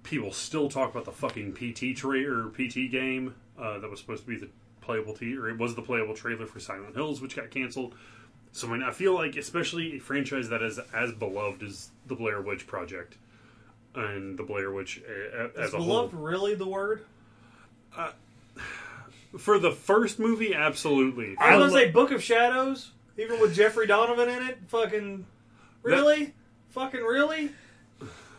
People 0.03 0.33
still 0.33 0.69
talk 0.71 0.91
about 0.91 1.05
the 1.05 1.13
fucking 1.13 1.53
PT 1.55 1.97
trailer, 1.97 2.49
PT 2.51 2.91
game 2.91 3.35
uh, 3.61 3.79
that 3.79 3.91
was 3.91 4.01
supposed 4.01 4.23
to 4.25 4.29
be 4.29 4.37
the 4.37 4.49
playable 4.81 5.13
t 5.13 5.37
or 5.37 5.51
it 5.51 5.59
was 5.59 5.75
the 5.75 5.83
playable 5.83 6.15
trailer 6.15 6.47
for 6.47 6.61
Silent 6.61 6.95
Hills, 6.95 7.21
which 7.21 7.37
got 7.37 7.51
canceled. 7.51 7.95
So 8.53 8.69
I 8.69 8.73
mean, 8.73 8.83
I 8.83 8.91
feel 8.93 9.15
like, 9.15 9.37
especially 9.37 9.97
a 9.97 10.01
franchise 10.01 10.49
that 10.49 10.63
is 10.63 10.79
as 10.95 11.13
beloved 11.13 11.63
as 11.63 11.91
the 12.07 12.15
Blair 12.15 12.41
Witch 12.41 12.67
Project 12.67 13.17
and 13.95 14.39
the 14.39 14.43
Blair 14.45 14.71
Witch 14.73 15.03
uh, 15.07 15.49
as 15.61 15.69
Is 15.69 15.75
a 15.75 15.77
beloved 15.77 16.15
whole. 16.15 16.23
really 16.25 16.55
the 16.55 16.67
word? 16.67 17.05
Uh, 17.95 18.13
For 19.37 19.59
the 19.59 19.73
first 19.73 20.19
movie, 20.19 20.55
absolutely. 20.55 21.37
I 21.39 21.57
was 21.57 21.71
gonna 21.71 21.85
say 21.85 21.91
Book 21.91 22.11
of 22.13 22.23
Shadows, 22.23 22.93
even 23.19 23.41
with 23.41 23.55
Jeffrey 23.55 23.87
Donovan 23.87 24.29
in 24.31 24.43
it. 24.49 24.59
Fucking 24.69 25.27
really, 25.83 26.33
fucking 26.71 27.03
really. 27.03 27.51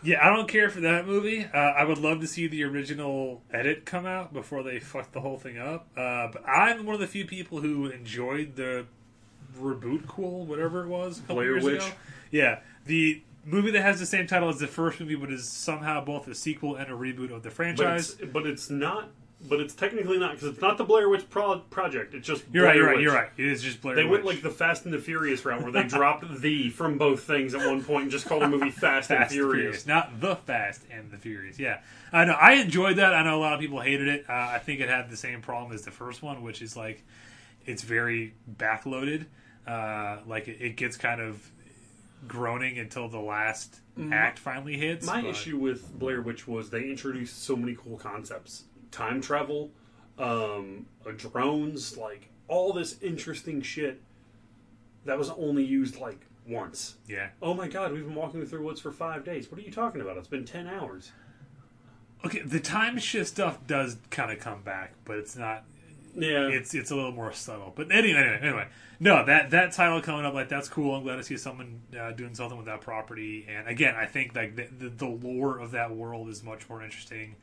yeah, 0.03 0.25
I 0.25 0.33
don't 0.35 0.47
care 0.47 0.69
for 0.69 0.81
that 0.81 1.05
movie. 1.05 1.45
Uh, 1.45 1.57
I 1.57 1.83
would 1.83 1.97
love 1.97 2.21
to 2.21 2.27
see 2.27 2.47
the 2.47 2.63
original 2.63 3.41
edit 3.51 3.85
come 3.85 4.05
out 4.05 4.33
before 4.33 4.63
they 4.63 4.79
fuck 4.79 5.11
the 5.11 5.21
whole 5.21 5.37
thing 5.37 5.57
up. 5.57 5.87
Uh, 5.97 6.27
but 6.31 6.47
I'm 6.47 6.85
one 6.85 6.95
of 6.95 7.01
the 7.01 7.07
few 7.07 7.25
people 7.25 7.59
who 7.61 7.87
enjoyed 7.87 8.55
the 8.55 8.85
reboot, 9.59 10.07
cool, 10.07 10.45
whatever 10.45 10.83
it 10.83 10.87
was, 10.87 11.17
a 11.17 11.21
couple 11.21 11.35
Blair 11.37 11.51
years 11.53 11.63
Witch? 11.63 11.81
ago. 11.83 11.93
Yeah, 12.31 12.59
the 12.85 13.21
movie 13.45 13.71
that 13.71 13.81
has 13.81 13.99
the 13.99 14.05
same 14.05 14.27
title 14.27 14.49
as 14.49 14.59
the 14.59 14.67
first 14.67 14.99
movie, 14.99 15.15
but 15.15 15.31
is 15.31 15.47
somehow 15.49 16.03
both 16.03 16.27
a 16.27 16.35
sequel 16.35 16.75
and 16.75 16.91
a 16.91 16.95
reboot 16.95 17.31
of 17.33 17.41
the 17.43 17.49
but 17.49 17.53
franchise. 17.53 18.15
it's, 18.19 18.31
but 18.31 18.45
it's 18.45 18.69
not. 18.69 19.09
But 19.47 19.61
it's 19.61 19.73
technically 19.73 20.19
not 20.19 20.33
because 20.33 20.49
it's 20.49 20.61
not 20.61 20.77
the 20.77 20.83
Blair 20.83 21.07
Witch 21.07 21.29
pro- 21.29 21.59
project. 21.59 22.13
It's 22.13 22.27
just 22.27 22.43
You're 22.51 22.65
right. 22.65 22.73
Blair 22.73 22.75
You're 22.75 22.87
right. 22.87 22.95
Witch. 22.97 23.03
You're 23.03 23.13
right. 23.13 23.29
It 23.37 23.45
is 23.47 23.63
just 23.63 23.81
Blair. 23.81 23.95
Witch. 23.95 24.03
They 24.05 24.09
went 24.09 24.25
like 24.25 24.41
the 24.41 24.49
Fast 24.49 24.83
and 24.83 24.93
the 24.93 24.99
Furious 24.99 25.45
route, 25.45 25.61
where 25.63 25.71
they 25.71 25.83
dropped 25.83 26.25
the 26.41 26.69
from 26.71 26.97
both 26.97 27.23
things 27.23 27.53
at 27.53 27.65
one 27.65 27.81
point 27.81 28.03
and 28.03 28.11
just 28.11 28.25
called 28.25 28.41
the 28.41 28.49
movie 28.49 28.69
Fast, 28.71 29.09
and 29.11 29.19
Fast 29.19 29.31
Furious. 29.31 29.87
not 29.87 30.19
the 30.19 30.35
Fast 30.35 30.81
and 30.91 31.09
the 31.09 31.17
Furious. 31.17 31.57
Yeah, 31.57 31.79
I 32.11 32.25
know. 32.25 32.33
I 32.33 32.55
enjoyed 32.55 32.97
that. 32.97 33.13
I 33.13 33.23
know 33.23 33.37
a 33.37 33.41
lot 33.41 33.53
of 33.53 33.61
people 33.61 33.79
hated 33.79 34.09
it. 34.09 34.25
Uh, 34.29 34.33
I 34.33 34.59
think 34.59 34.81
it 34.81 34.89
had 34.89 35.09
the 35.09 35.15
same 35.17 35.41
problem 35.41 35.71
as 35.73 35.83
the 35.83 35.91
first 35.91 36.21
one, 36.21 36.41
which 36.43 36.61
is 36.61 36.75
like 36.75 37.03
it's 37.65 37.83
very 37.83 38.33
backloaded. 38.57 39.25
Uh, 39.65 40.17
like 40.27 40.49
it, 40.49 40.57
it 40.59 40.75
gets 40.75 40.97
kind 40.97 41.21
of 41.21 41.49
groaning 42.27 42.77
until 42.77 43.07
the 43.07 43.19
last 43.19 43.79
act 44.11 44.37
finally 44.39 44.77
hits. 44.77 45.05
My 45.05 45.21
but- 45.21 45.29
issue 45.29 45.57
with 45.57 45.97
Blair 45.97 46.21
Witch 46.21 46.45
was 46.47 46.69
they 46.69 46.89
introduced 46.89 47.41
so 47.43 47.55
many 47.55 47.75
cool 47.75 47.97
concepts: 47.97 48.63
time 48.91 49.21
travel, 49.21 49.71
um, 50.17 50.85
uh, 51.05 51.11
drones, 51.15 51.97
like 51.97 52.29
all 52.47 52.73
this 52.73 53.01
interesting 53.01 53.61
shit 53.61 54.01
that 55.05 55.17
was 55.17 55.29
only 55.31 55.63
used 55.63 55.99
like 55.99 56.25
once. 56.47 56.95
yeah. 57.07 57.29
Oh 57.41 57.53
my 57.53 57.67
god, 57.67 57.93
we've 57.93 58.05
been 58.05 58.15
walking 58.15 58.45
through 58.45 58.63
woods 58.63 58.81
for 58.81 58.91
five 58.91 59.23
days. 59.23 59.51
What 59.51 59.59
are 59.59 59.63
you 59.63 59.71
talking 59.71 60.01
about? 60.01 60.17
It's 60.17 60.27
been 60.27 60.45
ten 60.45 60.67
hours. 60.67 61.11
Okay, 62.25 62.41
the 62.41 62.59
time 62.59 62.97
shift 62.97 63.29
stuff 63.29 63.65
does 63.65 63.97
kind 64.09 64.31
of 64.31 64.39
come 64.39 64.61
back, 64.63 64.93
but 65.05 65.17
it's 65.17 65.35
not. 65.37 65.63
Yeah, 66.15 66.47
It's 66.47 66.73
it's 66.73 66.89
a 66.91 66.95
little 66.95 67.11
more 67.11 67.31
subtle. 67.31 67.71
But 67.75 67.91
anyway, 67.91 68.19
anyway, 68.19 68.39
anyway, 68.41 68.67
no 68.99 69.23
that 69.25 69.51
that 69.51 69.71
title 69.73 70.01
coming 70.01 70.25
up 70.25 70.33
like 70.33 70.49
that's 70.49 70.67
cool. 70.67 70.95
I'm 70.95 71.03
glad 71.03 71.17
to 71.17 71.23
see 71.23 71.37
someone 71.37 71.81
uh, 71.97 72.11
doing 72.11 72.33
something 72.33 72.57
with 72.57 72.65
that 72.65 72.81
property. 72.81 73.45
And 73.47 73.67
again, 73.67 73.95
I 73.95 74.05
think 74.07 74.35
like 74.35 74.55
the, 74.55 74.67
the 74.75 74.89
the 74.89 75.05
lore 75.07 75.59
of 75.59 75.71
that 75.71 75.95
world 75.95 76.27
is 76.29 76.43
much 76.43 76.67
more 76.67 76.83
interesting 76.83 77.35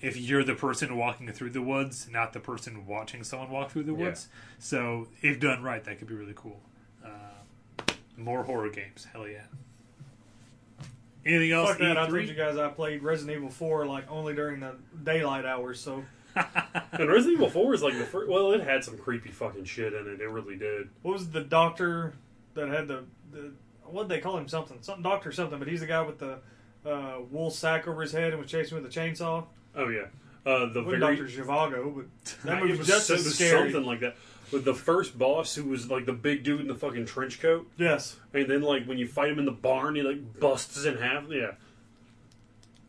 if 0.00 0.16
you're 0.16 0.44
the 0.44 0.54
person 0.54 0.96
walking 0.96 1.30
through 1.32 1.50
the 1.50 1.62
woods, 1.62 2.08
not 2.10 2.32
the 2.32 2.40
person 2.40 2.86
watching 2.86 3.22
someone 3.24 3.50
walk 3.50 3.70
through 3.70 3.84
the 3.84 3.92
Yeah. 3.92 4.06
woods. 4.06 4.28
So 4.58 5.08
if 5.22 5.38
done 5.40 5.62
right, 5.62 5.82
that 5.84 5.98
could 5.98 6.08
be 6.08 6.14
really 6.14 6.32
cool. 6.34 6.60
Uh, 7.04 7.08
more 8.16 8.44
horror 8.44 8.70
games, 8.70 9.06
hell 9.12 9.28
yeah. 9.28 9.44
Anything 11.24 11.52
else? 11.52 11.70
Fuck 11.70 11.78
that! 11.80 11.98
I 11.98 12.06
told 12.08 12.26
you 12.28 12.34
guys 12.34 12.56
I 12.56 12.68
played 12.68 13.02
Resident 13.02 13.36
Evil 13.36 13.50
4 13.50 13.86
like 13.86 14.10
only 14.10 14.34
during 14.34 14.60
the 14.60 14.76
daylight 15.04 15.44
hours. 15.44 15.78
So 15.78 16.04
and 16.36 17.08
Resident 17.08 17.34
Evil 17.34 17.50
Four 17.50 17.74
is 17.74 17.82
like 17.82 17.98
the 17.98 18.04
first. 18.04 18.30
Well, 18.30 18.52
it 18.52 18.62
had 18.62 18.84
some 18.84 18.96
creepy 18.96 19.30
fucking 19.30 19.64
shit 19.64 19.92
in 19.92 20.06
it. 20.08 20.20
It 20.20 20.28
really 20.30 20.56
did. 20.56 20.88
what 21.02 21.12
was 21.12 21.30
the 21.30 21.42
doctor 21.42 22.14
that 22.54 22.68
had 22.68 22.88
the 22.88 23.04
the 23.32 23.52
what 23.84 24.08
did 24.08 24.16
they 24.16 24.20
call 24.20 24.38
him 24.38 24.48
something 24.48 24.78
something 24.80 25.02
doctor 25.02 25.30
something? 25.32 25.58
But 25.58 25.68
he's 25.68 25.80
the 25.80 25.86
guy 25.86 26.00
with 26.02 26.18
the 26.18 26.38
uh, 26.86 27.18
wool 27.30 27.50
sack 27.50 27.86
over 27.86 28.00
his 28.00 28.12
head 28.12 28.32
and 28.32 28.40
was 28.40 28.50
chasing 28.50 28.80
with 28.80 28.86
a 28.86 29.00
chainsaw. 29.00 29.44
Oh 29.74 29.88
yeah, 29.88 30.06
uh, 30.44 30.66
the 30.72 30.82
very 30.82 30.98
Doctor 30.98 31.24
Zhivago, 31.26 31.94
but 31.96 32.36
that 32.44 32.60
movie 32.62 32.76
was 32.78 32.86
just 32.86 33.08
as 33.10 33.34
scary. 33.34 33.70
something 33.72 33.86
like 33.86 34.00
that. 34.00 34.16
With 34.52 34.64
the 34.64 34.74
first 34.74 35.16
boss, 35.16 35.54
who 35.54 35.64
was 35.64 35.88
like 35.90 36.06
the 36.06 36.12
big 36.12 36.42
dude 36.42 36.60
in 36.60 36.66
the 36.66 36.74
fucking 36.74 37.06
trench 37.06 37.40
coat, 37.40 37.70
Yes, 37.76 38.16
and 38.34 38.48
then 38.50 38.62
like 38.62 38.84
when 38.86 38.98
you 38.98 39.06
fight 39.06 39.30
him 39.30 39.38
in 39.38 39.44
the 39.44 39.52
barn, 39.52 39.94
he 39.94 40.02
like 40.02 40.40
busts 40.40 40.84
in 40.84 40.98
half. 40.98 41.24
Yeah. 41.30 41.52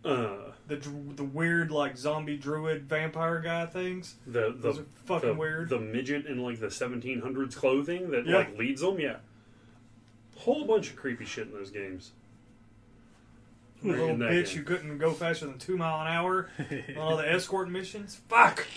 Uh, 0.04 0.52
the 0.68 0.78
the 1.16 1.24
weird 1.24 1.70
like 1.70 1.96
zombie 1.96 2.36
druid 2.38 2.86
vampire 2.90 3.40
guy 3.40 3.68
things. 3.68 4.16
the 4.26 4.46
the 4.50 4.58
Those 4.58 4.80
are 4.80 4.86
fucking 5.06 5.30
the, 5.30 5.36
weird. 5.36 5.70
The 5.70 5.80
midget 5.80 6.26
in 6.26 6.40
like 6.40 6.60
the 6.60 6.68
1700s 6.68 7.56
clothing 7.56 8.10
that 8.10 8.26
Yeah. 8.26 8.38
like 8.38 8.58
leads 8.58 8.82
them. 8.82 9.00
Yeah. 9.00 9.18
Whole 10.38 10.66
bunch 10.66 10.90
of 10.90 10.96
creepy 10.96 11.26
shit 11.26 11.46
in 11.48 11.54
those 11.54 11.70
games. 11.70 12.14
You 13.84 13.92
little 13.94 14.16
bitch 14.16 14.48
game. 14.54 14.58
who 14.58 14.64
couldn't 14.64 14.98
go 15.00 15.12
faster 15.14 15.46
than 15.48 15.58
two 15.58 15.76
mile 15.78 16.02
an 16.02 16.08
hour 16.08 16.50
on 16.90 16.98
all 16.98 17.18
the 17.18 17.30
escort 17.32 17.70
missions. 17.70 18.22
Fuck. 18.30 18.68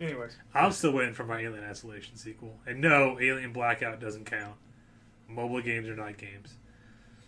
Anyways, 0.00 0.36
I'm 0.54 0.70
still 0.72 0.92
waiting 0.92 1.14
for 1.14 1.24
my 1.24 1.40
Alien 1.40 1.64
Isolation 1.64 2.16
sequel. 2.16 2.56
And 2.66 2.80
no, 2.80 3.18
Alien 3.20 3.52
Blackout 3.52 4.00
doesn't 4.00 4.26
count. 4.26 4.54
Mobile 5.28 5.60
games 5.60 5.88
are 5.88 5.96
not 5.96 6.16
games. 6.16 6.54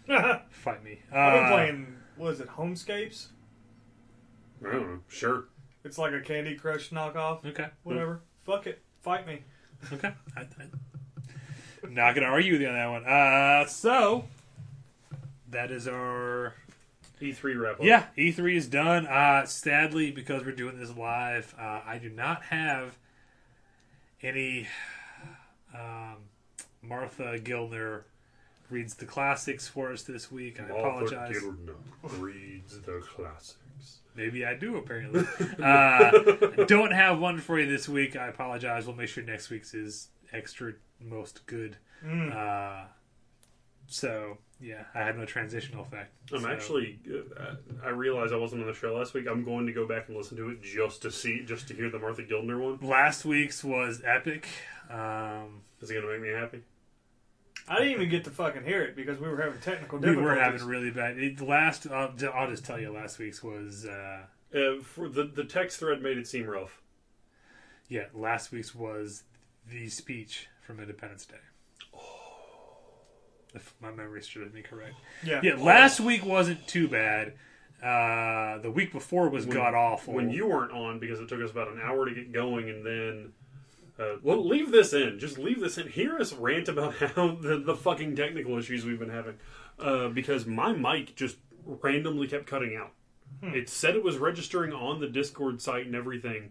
Fight 0.50 0.82
me. 0.84 1.00
Uh, 1.12 1.16
I've 1.18 1.32
been 1.34 1.44
Uh, 1.44 1.48
playing. 1.50 1.96
What 2.16 2.32
is 2.34 2.40
it? 2.40 2.48
Homescapes. 2.48 3.28
I 4.66 4.72
don't 4.72 4.86
know. 4.88 5.00
Sure. 5.08 5.44
It's 5.84 5.98
like 5.98 6.12
a 6.12 6.20
Candy 6.20 6.54
Crush 6.54 6.90
knockoff. 6.90 7.44
Okay. 7.44 7.68
Whatever. 7.82 8.20
Fuck 8.44 8.66
it. 8.66 8.82
Fight 9.02 9.26
me. 9.26 9.40
Okay. 9.92 10.12
I, 10.36 10.40
I, 10.42 10.46
not 11.88 12.14
going 12.14 12.26
to 12.26 12.30
argue 12.32 12.52
with 12.52 12.60
you 12.60 12.68
on 12.68 12.74
that 12.74 12.86
one. 12.90 13.04
Uh, 13.06 13.66
so, 13.66 14.24
that 15.50 15.70
is 15.70 15.86
our. 15.88 16.54
E3 17.20 17.60
wrap 17.60 17.74
up. 17.74 17.84
Yeah, 17.84 18.06
E3 18.16 18.56
is 18.56 18.66
done. 18.66 19.06
Uh, 19.06 19.44
sadly, 19.44 20.10
because 20.10 20.42
we're 20.42 20.52
doing 20.52 20.78
this 20.78 20.96
live, 20.96 21.54
uh, 21.60 21.80
I 21.84 21.98
do 21.98 22.08
not 22.08 22.44
have 22.44 22.96
any 24.22 24.66
um, 25.74 26.16
Martha 26.82 27.38
Gilner 27.38 28.04
reads 28.70 28.94
the 28.94 29.04
classics 29.04 29.68
for 29.68 29.92
us 29.92 30.02
this 30.02 30.30
week. 30.30 30.60
I 30.60 30.64
apologize. 30.64 31.36
Martha 31.42 31.56
Gilner 31.56 32.20
reads 32.20 32.80
the 32.80 33.00
classics. 33.00 33.98
Maybe 34.14 34.44
I 34.44 34.54
do, 34.54 34.76
apparently. 34.76 35.24
uh, 35.62 36.10
don't 36.66 36.92
have 36.92 37.18
one 37.18 37.38
for 37.38 37.58
you 37.58 37.66
this 37.66 37.88
week. 37.88 38.16
I 38.16 38.28
apologize. 38.28 38.86
We'll 38.86 38.96
make 38.96 39.08
sure 39.08 39.22
next 39.22 39.50
week's 39.50 39.74
is 39.74 40.08
extra 40.32 40.72
most 41.00 41.46
good. 41.46 41.76
Mm. 42.04 42.34
Uh, 42.34 42.86
so, 43.86 44.38
yeah, 44.60 44.84
I 44.94 44.98
had 45.00 45.16
no 45.18 45.24
transitional 45.24 45.82
effect. 45.84 46.12
I'm 46.32 46.40
So- 46.42 46.48
actually. 46.50 46.98
Uh, 47.38 47.54
I 47.84 47.88
realized 47.88 48.32
I 48.32 48.36
wasn't 48.36 48.60
on 48.62 48.66
the 48.68 48.74
show 48.74 48.94
last 48.94 49.14
week. 49.14 49.26
I'm 49.28 49.44
going 49.44 49.66
to 49.66 49.72
go 49.72 49.86
back 49.86 50.08
and 50.08 50.16
listen 50.16 50.36
to 50.36 50.50
it 50.50 50.62
just 50.62 51.02
to 51.02 51.10
see, 51.10 51.42
just 51.44 51.66
to 51.68 51.74
hear 51.74 51.88
the 51.90 51.98
Martha 51.98 52.22
Gildner 52.22 52.60
one. 52.60 52.78
Last 52.86 53.24
week's 53.24 53.64
was 53.64 54.02
epic. 54.04 54.46
Um, 54.90 55.62
Is 55.80 55.90
it 55.90 55.94
going 55.94 56.06
to 56.06 56.12
make 56.12 56.22
me 56.22 56.28
happy? 56.28 56.62
I 57.68 57.76
didn't 57.78 57.92
even 57.92 58.08
get 58.08 58.24
to 58.24 58.30
fucking 58.30 58.64
hear 58.64 58.82
it 58.82 58.96
because 58.96 59.20
we 59.20 59.28
were 59.28 59.40
having 59.40 59.60
technical 59.60 59.98
we 59.98 60.06
difficulties. 60.06 60.24
were 60.36 60.42
having 60.42 60.64
really 60.66 60.90
bad. 60.90 61.18
It, 61.18 61.36
the 61.36 61.44
last, 61.44 61.86
I'll, 61.88 62.12
I'll 62.34 62.50
just 62.50 62.64
tell 62.64 62.80
you, 62.80 62.90
last 62.92 63.18
week's 63.18 63.42
was, 63.44 63.86
uh, 63.86 64.22
Uh, 64.52 64.80
for 64.82 65.08
the 65.08 65.24
the 65.24 65.44
text 65.44 65.78
thread 65.78 66.02
made 66.02 66.18
it 66.18 66.26
seem 66.26 66.46
rough. 66.46 66.80
yeah, 67.88 68.06
last 68.12 68.50
week's 68.50 68.74
was 68.74 69.22
the 69.68 69.88
speech 69.88 70.48
from 70.66 70.80
Independence 70.80 71.24
Day. 71.26 71.36
If 73.54 73.74
my 73.80 73.90
memory 73.90 74.22
serves 74.22 74.52
me 74.54 74.62
correct. 74.62 74.94
yeah. 75.24 75.40
Yeah, 75.42 75.54
last 75.56 76.00
week 76.00 76.24
wasn't 76.24 76.66
too 76.68 76.86
bad. 76.88 77.34
Uh, 77.82 78.58
the 78.58 78.70
week 78.70 78.92
before 78.92 79.28
was 79.28 79.46
When- 79.46 79.56
god 79.56 79.74
awful. 79.74 80.14
When 80.14 80.30
you 80.30 80.46
weren't 80.46 80.72
on 80.72 80.98
because 80.98 81.18
it 81.20 81.28
took 81.28 81.40
us 81.40 81.50
about 81.50 81.68
an 81.68 81.80
hour 81.82 82.06
to 82.08 82.14
get 82.14 82.32
going, 82.32 82.68
and 82.68 82.84
then. 82.86 83.32
Uh, 83.98 84.16
well, 84.22 84.46
leave 84.46 84.70
this 84.70 84.92
in. 84.94 85.18
Just 85.18 85.36
leave 85.38 85.60
this 85.60 85.76
in. 85.78 85.88
Hear 85.88 86.16
us 86.18 86.32
rant 86.32 86.68
about 86.68 86.94
how 87.16 87.34
the, 87.34 87.58
the 87.58 87.74
fucking 87.74 88.16
technical 88.16 88.56
issues 88.58 88.84
we've 88.84 88.98
been 88.98 89.10
having. 89.10 89.34
Uh, 89.78 90.08
because 90.08 90.46
my 90.46 90.72
mic 90.72 91.16
just 91.16 91.36
randomly 91.64 92.26
kept 92.26 92.46
cutting 92.46 92.76
out. 92.76 92.92
It 93.42 93.68
said 93.68 93.94
it 93.96 94.02
was 94.02 94.18
registering 94.18 94.72
on 94.72 95.00
the 95.00 95.06
Discord 95.06 95.62
site 95.62 95.86
and 95.86 95.94
everything. 95.94 96.50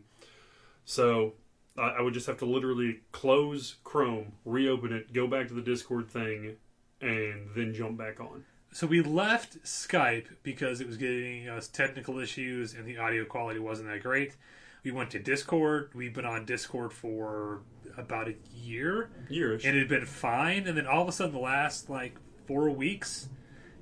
So 0.85 1.33
I, 1.77 1.89
I 1.89 2.01
would 2.01 2.13
just 2.13 2.25
have 2.27 2.37
to 2.37 2.45
literally 2.45 3.01
close 3.11 3.75
Chrome, 3.83 4.33
reopen 4.45 4.93
it, 4.93 5.13
go 5.13 5.27
back 5.27 5.47
to 5.49 5.53
the 5.53 5.61
Discord 5.61 6.09
thing, 6.09 6.55
and 7.01 7.49
then 7.55 7.73
jump 7.73 7.97
back 7.97 8.19
on. 8.19 8.43
so 8.71 8.85
we 8.87 9.01
left 9.01 9.63
Skype 9.63 10.27
because 10.43 10.81
it 10.81 10.87
was 10.87 10.97
getting 10.97 11.47
us 11.49 11.67
technical 11.67 12.19
issues 12.19 12.73
and 12.73 12.85
the 12.85 12.97
audio 12.97 13.25
quality 13.25 13.59
wasn't 13.59 13.87
that 13.89 14.03
great. 14.03 14.35
We 14.83 14.91
went 14.91 15.11
to 15.11 15.19
Discord. 15.19 15.91
We've 15.93 16.13
been 16.13 16.25
on 16.25 16.45
Discord 16.45 16.93
for 16.93 17.61
about 17.97 18.29
a 18.29 18.35
year, 18.55 19.09
Years. 19.29 19.65
and 19.65 19.75
it 19.75 19.79
had 19.79 19.89
been 19.89 20.05
fine. 20.05 20.67
And 20.67 20.77
then 20.77 20.87
all 20.87 21.01
of 21.01 21.09
a 21.09 21.11
sudden, 21.11 21.33
the 21.33 21.39
last 21.39 21.89
like 21.89 22.15
four 22.47 22.69
weeks 22.69 23.27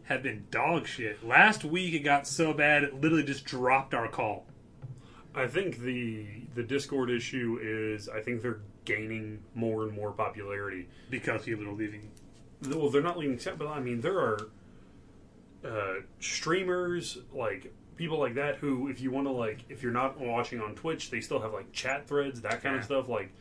have 0.06 0.24
been 0.24 0.48
dog 0.50 0.88
shit. 0.88 1.24
Last 1.24 1.64
week, 1.64 1.94
it 1.94 2.00
got 2.00 2.26
so 2.26 2.52
bad 2.54 2.84
it 2.84 3.00
literally 3.00 3.24
just 3.24 3.46
dropped 3.46 3.94
our 3.94 4.08
call. 4.08 4.46
I 5.36 5.46
think 5.46 5.80
the 5.82 6.26
the 6.56 6.64
Discord 6.64 7.12
issue 7.12 7.60
is 7.62 8.10
I 8.10 8.22
think 8.22 8.42
they're 8.42 8.62
gaining 8.86 9.44
more 9.54 9.84
and 9.84 9.94
more 9.94 10.12
popularity. 10.12 10.88
because 11.12 11.44
people 11.44 11.68
are 11.68 11.74
leaving. 11.74 12.10
Well, 12.66 12.90
they're 12.90 13.02
not 13.02 13.18
leaving 13.18 13.38
chat, 13.38 13.58
but 13.58 13.68
I 13.68 13.80
mean 13.80 14.02
there 14.02 14.18
are 14.20 14.50
uh, 15.66 15.96
streamers 16.20 17.18
like 17.34 17.74
people 17.96 18.20
like 18.20 18.36
that 18.36 18.56
who, 18.58 18.88
if 18.90 19.02
you 19.02 19.12
want 19.12 19.28
to 19.28 19.32
like, 19.32 19.60
if 19.70 19.82
you're 19.82 19.92
not 19.92 20.20
watching 20.20 20.62
on 20.62 20.76
Twitch, 20.76 21.10
they 21.10 21.20
still 21.22 21.40
have 21.42 21.54
like 21.54 21.72
chat 21.72 22.08
threads, 22.08 22.42
that 22.42 22.62
kind 22.64 22.76
Yeah. 22.76 22.80
of 22.80 22.86
stuff. 22.86 23.10
Like 23.10 23.32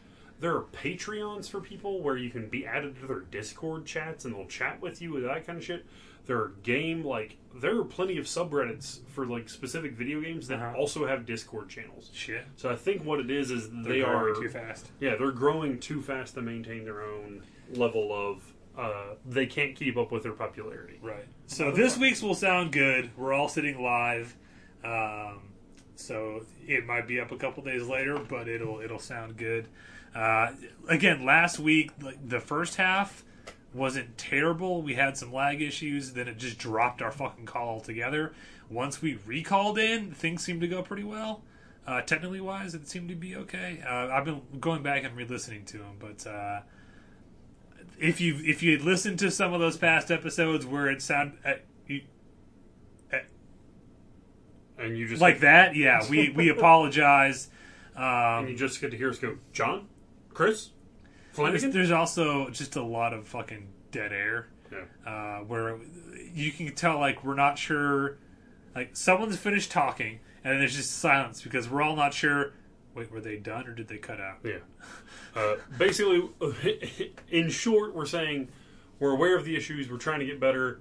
there 0.40 0.54
are 0.54 0.62
Patreons 0.72 1.48
for 1.50 1.60
people 1.60 2.00
where 2.02 2.16
you 2.16 2.30
can 2.30 2.48
be 2.48 2.66
added 2.66 2.98
to 3.00 3.06
their 3.06 3.20
Discord 3.20 3.86
chats 3.86 4.24
and 4.24 4.34
they'll 4.34 4.46
chat 4.46 4.80
with 4.80 5.00
you 5.02 5.12
with 5.12 5.24
that 5.24 5.46
kind 5.46 5.58
of 5.58 5.64
shit. 5.64 5.84
There 6.26 6.38
are 6.38 6.48
game 6.62 7.04
like 7.04 7.36
there 7.54 7.78
are 7.78 7.84
plenty 7.84 8.18
of 8.18 8.24
subreddits 8.26 8.98
for 9.08 9.26
like 9.26 9.48
specific 9.48 9.92
video 9.92 10.20
games 10.20 10.48
that 10.48 10.58
Uh-huh. 10.60 10.76
also 10.76 11.06
have 11.06 11.24
Discord 11.24 11.68
channels. 11.68 12.10
Shit, 12.12 12.44
So 12.56 12.68
I 12.70 12.76
think 12.76 13.04
what 13.04 13.20
it 13.20 13.30
is 13.30 13.50
is 13.50 13.70
they're 13.70 13.82
they 13.92 14.02
are 14.02 14.34
too 14.34 14.48
fast. 14.48 14.90
yeah 15.00 15.14
they're 15.16 15.30
growing 15.30 15.78
too 15.78 16.02
fast 16.02 16.34
to 16.34 16.42
maintain 16.42 16.84
their 16.84 17.02
own 17.02 17.42
level 17.74 18.12
of 18.12 18.42
uh, 18.76 19.14
they 19.24 19.46
can't 19.46 19.74
keep 19.74 19.96
up 19.96 20.12
with 20.12 20.22
their 20.22 20.32
popularity. 20.32 20.98
Right. 21.02 21.26
So 21.46 21.70
this 21.70 21.96
week's 21.96 22.22
will 22.22 22.34
sound 22.34 22.72
good. 22.72 23.10
We're 23.16 23.32
all 23.32 23.48
sitting 23.48 23.82
live. 23.82 24.36
Um, 24.84 25.40
so 25.94 26.44
it 26.66 26.86
might 26.86 27.06
be 27.06 27.20
up 27.20 27.32
a 27.32 27.36
couple 27.36 27.62
days 27.62 27.86
later, 27.86 28.18
but 28.18 28.48
it'll 28.48 28.80
it'll 28.80 28.98
sound 28.98 29.36
good. 29.36 29.68
Uh, 30.14 30.52
again, 30.88 31.24
last 31.24 31.58
week 31.58 31.90
the 32.24 32.40
first 32.40 32.76
half 32.76 33.24
wasn't 33.74 34.16
terrible. 34.16 34.82
We 34.82 34.94
had 34.94 35.16
some 35.16 35.32
lag 35.32 35.60
issues. 35.60 36.12
Then 36.12 36.28
it 36.28 36.38
just 36.38 36.58
dropped 36.58 37.02
our 37.02 37.10
fucking 37.10 37.46
call 37.46 37.68
altogether. 37.68 38.32
Once 38.68 39.00
we 39.00 39.18
recalled 39.26 39.78
in, 39.78 40.12
things 40.12 40.42
seemed 40.42 40.60
to 40.60 40.68
go 40.68 40.82
pretty 40.82 41.04
well. 41.04 41.42
Uh, 41.86 42.00
technically 42.00 42.40
wise, 42.40 42.74
it 42.74 42.88
seemed 42.88 43.08
to 43.08 43.14
be 43.14 43.36
okay. 43.36 43.80
Uh, 43.86 44.08
I've 44.08 44.24
been 44.24 44.42
going 44.58 44.82
back 44.82 45.04
and 45.04 45.14
re-listening 45.16 45.64
to 45.66 45.78
them, 45.78 45.96
but 46.00 46.26
uh, 46.26 46.60
if 47.98 48.20
you 48.20 48.36
if 48.44 48.62
you 48.62 48.72
had 48.72 48.82
listened 48.82 49.18
to 49.20 49.30
some 49.30 49.52
of 49.52 49.60
those 49.60 49.76
past 49.76 50.10
episodes 50.10 50.64
where 50.66 50.88
it 50.88 51.02
sound 51.02 51.38
uh, 51.44 51.54
you, 51.86 52.02
And 54.78 54.96
you 54.98 55.08
just 55.08 55.22
like 55.22 55.40
that, 55.40 55.74
yeah, 55.74 56.02
we 56.10 56.30
we 56.30 56.48
apologize. 56.50 57.48
and 57.96 58.46
you 58.48 58.52
Um, 58.54 58.58
just 58.58 58.80
get 58.80 58.90
to 58.90 58.96
hear 58.96 59.08
us 59.10 59.18
go, 59.18 59.38
John, 59.52 59.88
Chris, 60.34 60.70
there's, 61.34 61.36
Flanagan. 61.36 61.70
there's 61.72 61.90
also 61.90 62.50
just 62.50 62.76
a 62.76 62.82
lot 62.82 63.14
of 63.14 63.26
fucking 63.26 63.68
dead 63.90 64.12
air 64.12 64.48
Yeah. 64.70 64.84
uh, 65.10 65.38
where 65.44 65.78
you 66.34 66.52
can 66.52 66.74
tell 66.74 66.98
like 66.98 67.24
we're 67.24 67.34
not 67.34 67.58
sure. 67.58 68.18
Like 68.74 68.94
someone's 68.94 69.38
finished 69.38 69.70
talking, 69.70 70.20
and 70.44 70.60
there's 70.60 70.76
just 70.76 70.98
silence 70.98 71.40
because 71.40 71.70
we're 71.70 71.80
all 71.82 71.96
not 71.96 72.12
sure. 72.12 72.52
Wait, 72.96 73.10
were 73.12 73.20
they 73.20 73.36
done 73.36 73.66
or 73.66 73.74
did 73.74 73.88
they 73.88 73.98
cut 73.98 74.20
out? 74.20 74.38
Yeah. 74.42 74.58
Uh, 75.34 75.56
basically, 75.76 76.30
in 77.30 77.50
short, 77.50 77.94
we're 77.94 78.06
saying 78.06 78.48
we're 78.98 79.12
aware 79.12 79.36
of 79.36 79.44
the 79.44 79.54
issues. 79.54 79.90
We're 79.90 79.98
trying 79.98 80.20
to 80.20 80.26
get 80.26 80.40
better. 80.40 80.80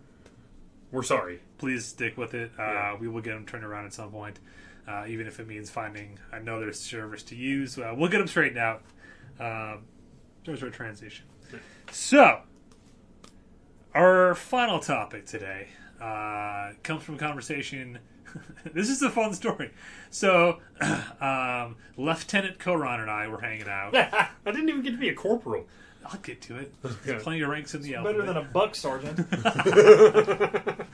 We're 0.91 1.03
sorry. 1.03 1.41
please 1.57 1.86
stick 1.86 2.18
with 2.18 2.34
it. 2.34 2.51
Uh, 2.57 2.63
Yeah. 2.63 2.95
We 2.97 3.09
will 3.09 3.22
get 3.22 3.32
them 3.34 3.45
turned 3.45 3.66
around 3.66 3.86
at 3.86 3.93
some 3.93 4.11
point, 4.11 4.39
uh, 4.88 5.03
even 5.09 5.28
if 5.28 5.39
it 5.41 5.47
means 5.47 5.70
finding 5.70 6.18
another 6.32 6.72
service 6.72 7.22
to 7.24 7.36
use. 7.36 7.78
Uh, 7.78 7.93
we'll 7.97 8.09
get 8.09 8.20
them 8.20 8.28
straightened 8.28 8.59
out. 8.59 8.82
Um, 9.39 9.84
there's 10.45 10.63
our 10.63 10.70
transition. 10.70 11.26
So, 11.91 12.41
our 13.93 14.36
final 14.36 14.80
topic 14.80 15.26
today 15.26 15.68
uh, 16.01 16.72
comes 16.84 17.03
from 17.03 17.16
a 17.16 17.18
conversation. 17.18 17.99
this 18.74 18.90
is 18.90 19.02
a 19.02 19.10
fun 19.10 19.34
story. 19.34 19.72
So, 20.10 20.60
um, 21.22 21.76
Lieutenant 21.98 22.60
Koron 22.60 23.02
and 23.02 23.10
I 23.12 23.28
were 23.28 23.40
hanging 23.42 23.68
out. 23.70 23.96
I 23.96 24.30
didn't 24.46 24.70
even 24.70 24.82
get 24.82 24.92
to 24.92 24.98
be 24.98 25.10
a 25.10 25.14
corporal. 25.16 25.66
I'll 26.06 26.20
get 26.20 26.42
to 26.44 26.58
it. 26.58 26.72
There's 27.04 27.24
plenty 27.24 27.42
of 27.42 27.50
ranks 27.50 27.74
in 27.74 27.82
the 27.82 27.96
army 27.96 28.14
Better 28.14 28.28
alphabet. 28.28 28.44
than 28.44 28.50
a 28.50 28.54
buck 28.54 28.76
sergeant. 28.76 29.20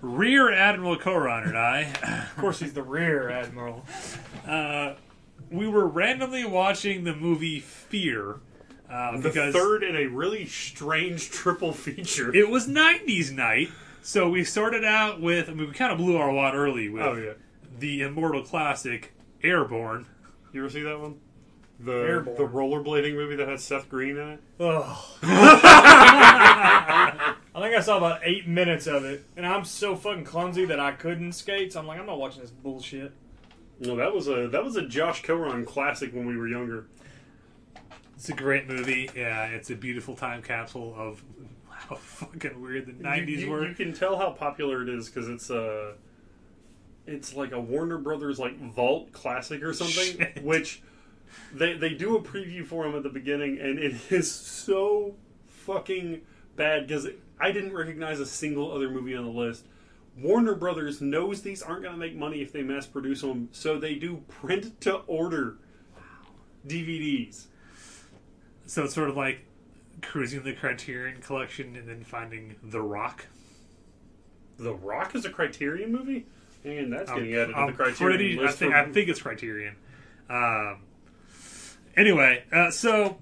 Rear 0.00 0.52
Admiral 0.52 0.96
Koron 0.96 1.48
and 1.48 1.58
I. 1.58 1.82
of 2.30 2.36
course, 2.36 2.60
he's 2.60 2.72
the 2.72 2.82
rear 2.82 3.30
admiral. 3.30 3.84
uh, 4.46 4.94
we 5.50 5.66
were 5.66 5.86
randomly 5.86 6.44
watching 6.44 7.04
the 7.04 7.14
movie 7.14 7.58
Fear 7.58 8.36
uh, 8.88 9.16
The 9.16 9.28
because 9.28 9.54
third 9.54 9.82
in 9.82 9.96
a 9.96 10.06
really 10.06 10.46
strange 10.46 11.30
triple 11.30 11.72
feature. 11.72 12.34
it 12.34 12.48
was 12.48 12.68
'90s 12.68 13.32
night. 13.32 13.70
So 14.02 14.28
we 14.28 14.44
started 14.44 14.84
out 14.84 15.20
with. 15.20 15.48
I 15.48 15.54
mean, 15.54 15.68
we 15.68 15.74
kind 15.74 15.92
of 15.92 15.98
blew 15.98 16.16
our 16.16 16.32
wad 16.32 16.54
early 16.54 16.88
with 16.88 17.02
oh 17.02 17.14
yeah. 17.14 17.32
the 17.78 18.02
immortal 18.02 18.42
classic 18.42 19.12
Airborne. 19.42 20.06
You 20.52 20.60
ever 20.62 20.70
see 20.70 20.82
that 20.82 20.98
one? 20.98 21.20
The 21.80 21.92
Airborne. 21.92 22.36
the 22.36 22.42
rollerblading 22.42 23.14
movie 23.14 23.36
that 23.36 23.46
has 23.48 23.62
Seth 23.62 23.88
Green 23.88 24.16
in 24.16 24.28
it. 24.30 24.40
Ugh. 24.58 24.96
I 27.54 27.60
think 27.60 27.74
I 27.76 27.80
saw 27.80 27.98
about 27.98 28.20
eight 28.24 28.48
minutes 28.48 28.86
of 28.86 29.04
it, 29.04 29.24
and 29.36 29.46
I'm 29.46 29.64
so 29.64 29.94
fucking 29.94 30.24
clumsy 30.24 30.64
that 30.66 30.80
I 30.80 30.92
couldn't 30.92 31.32
skate. 31.32 31.72
So 31.72 31.80
I'm 31.80 31.86
like, 31.86 32.00
I'm 32.00 32.06
not 32.06 32.18
watching 32.18 32.40
this 32.40 32.50
bullshit. 32.50 33.12
No, 33.80 33.94
that 33.96 34.12
was 34.12 34.26
a 34.28 34.48
that 34.48 34.64
was 34.64 34.76
a 34.76 34.86
Josh 34.86 35.22
Coron 35.22 35.64
classic 35.64 36.12
when 36.12 36.26
we 36.26 36.36
were 36.36 36.48
younger. 36.48 36.86
It's 38.16 38.28
a 38.28 38.34
great 38.34 38.66
movie. 38.66 39.08
Yeah, 39.14 39.46
it's 39.46 39.70
a 39.70 39.76
beautiful 39.76 40.16
time 40.16 40.42
capsule 40.42 40.94
of 40.98 41.22
how 41.78 41.96
fucking 41.96 42.60
weird 42.60 42.86
the 42.86 42.92
'90s 42.92 43.28
you, 43.28 43.36
you, 43.36 43.50
were. 43.50 43.68
You 43.68 43.74
can 43.74 43.92
tell 43.92 44.18
how 44.18 44.30
popular 44.30 44.82
it 44.82 44.88
is 44.88 45.08
because 45.08 45.28
it's 45.28 45.50
a 45.50 45.94
it's 47.06 47.34
like 47.34 47.52
a 47.52 47.60
Warner 47.60 47.98
Brothers 47.98 48.38
like 48.38 48.58
Vault 48.58 49.12
classic 49.12 49.62
or 49.62 49.72
something, 49.72 50.18
Shit. 50.18 50.44
which 50.44 50.82
they 51.52 51.74
they 51.74 51.94
do 51.94 52.16
a 52.16 52.22
preview 52.22 52.66
for 52.66 52.86
him 52.86 52.94
at 52.94 53.02
the 53.02 53.08
beginning, 53.08 53.58
and 53.60 53.78
it 53.78 53.94
is 54.10 54.30
so 54.30 55.14
fucking 55.46 56.22
bad 56.56 56.86
because 56.86 57.06
I 57.40 57.52
didn't 57.52 57.72
recognize 57.72 58.20
a 58.20 58.26
single 58.26 58.72
other 58.72 58.90
movie 58.90 59.14
on 59.14 59.24
the 59.24 59.30
list. 59.30 59.64
Warner 60.20 60.56
Brothers 60.56 61.00
knows 61.00 61.42
these 61.42 61.62
aren't 61.62 61.82
going 61.82 61.94
to 61.94 61.98
make 61.98 62.16
money 62.16 62.42
if 62.42 62.52
they 62.52 62.62
mass 62.62 62.86
produce 62.86 63.20
them, 63.20 63.48
so 63.52 63.78
they 63.78 63.94
do 63.94 64.24
print 64.28 64.80
to 64.80 64.96
order 65.06 65.58
DVDs. 66.66 67.44
So 68.66 68.84
it's 68.84 68.94
sort 68.94 69.08
of 69.08 69.16
like 69.16 69.44
cruising 70.02 70.42
the 70.42 70.52
Criterion 70.52 71.20
Collection 71.20 71.76
and 71.76 71.88
then 71.88 72.04
finding 72.04 72.56
The 72.62 72.80
Rock. 72.80 73.26
The 74.58 74.74
Rock 74.74 75.14
is 75.14 75.24
a 75.24 75.30
Criterion 75.30 75.92
movie, 75.92 76.26
and 76.64 76.92
that's 76.92 77.10
getting 77.10 77.34
added 77.34 77.54
to 77.54 77.66
the 77.66 77.72
Criterion 77.72 77.96
pretty- 77.96 78.36
list. 78.36 78.56
I 78.56 78.58
think, 78.58 78.74
I 78.74 78.84
think 78.86 79.08
it's 79.08 79.22
Criterion. 79.22 79.76
Um, 80.28 80.80
anyway, 81.96 82.44
uh, 82.52 82.70
so 82.70 83.18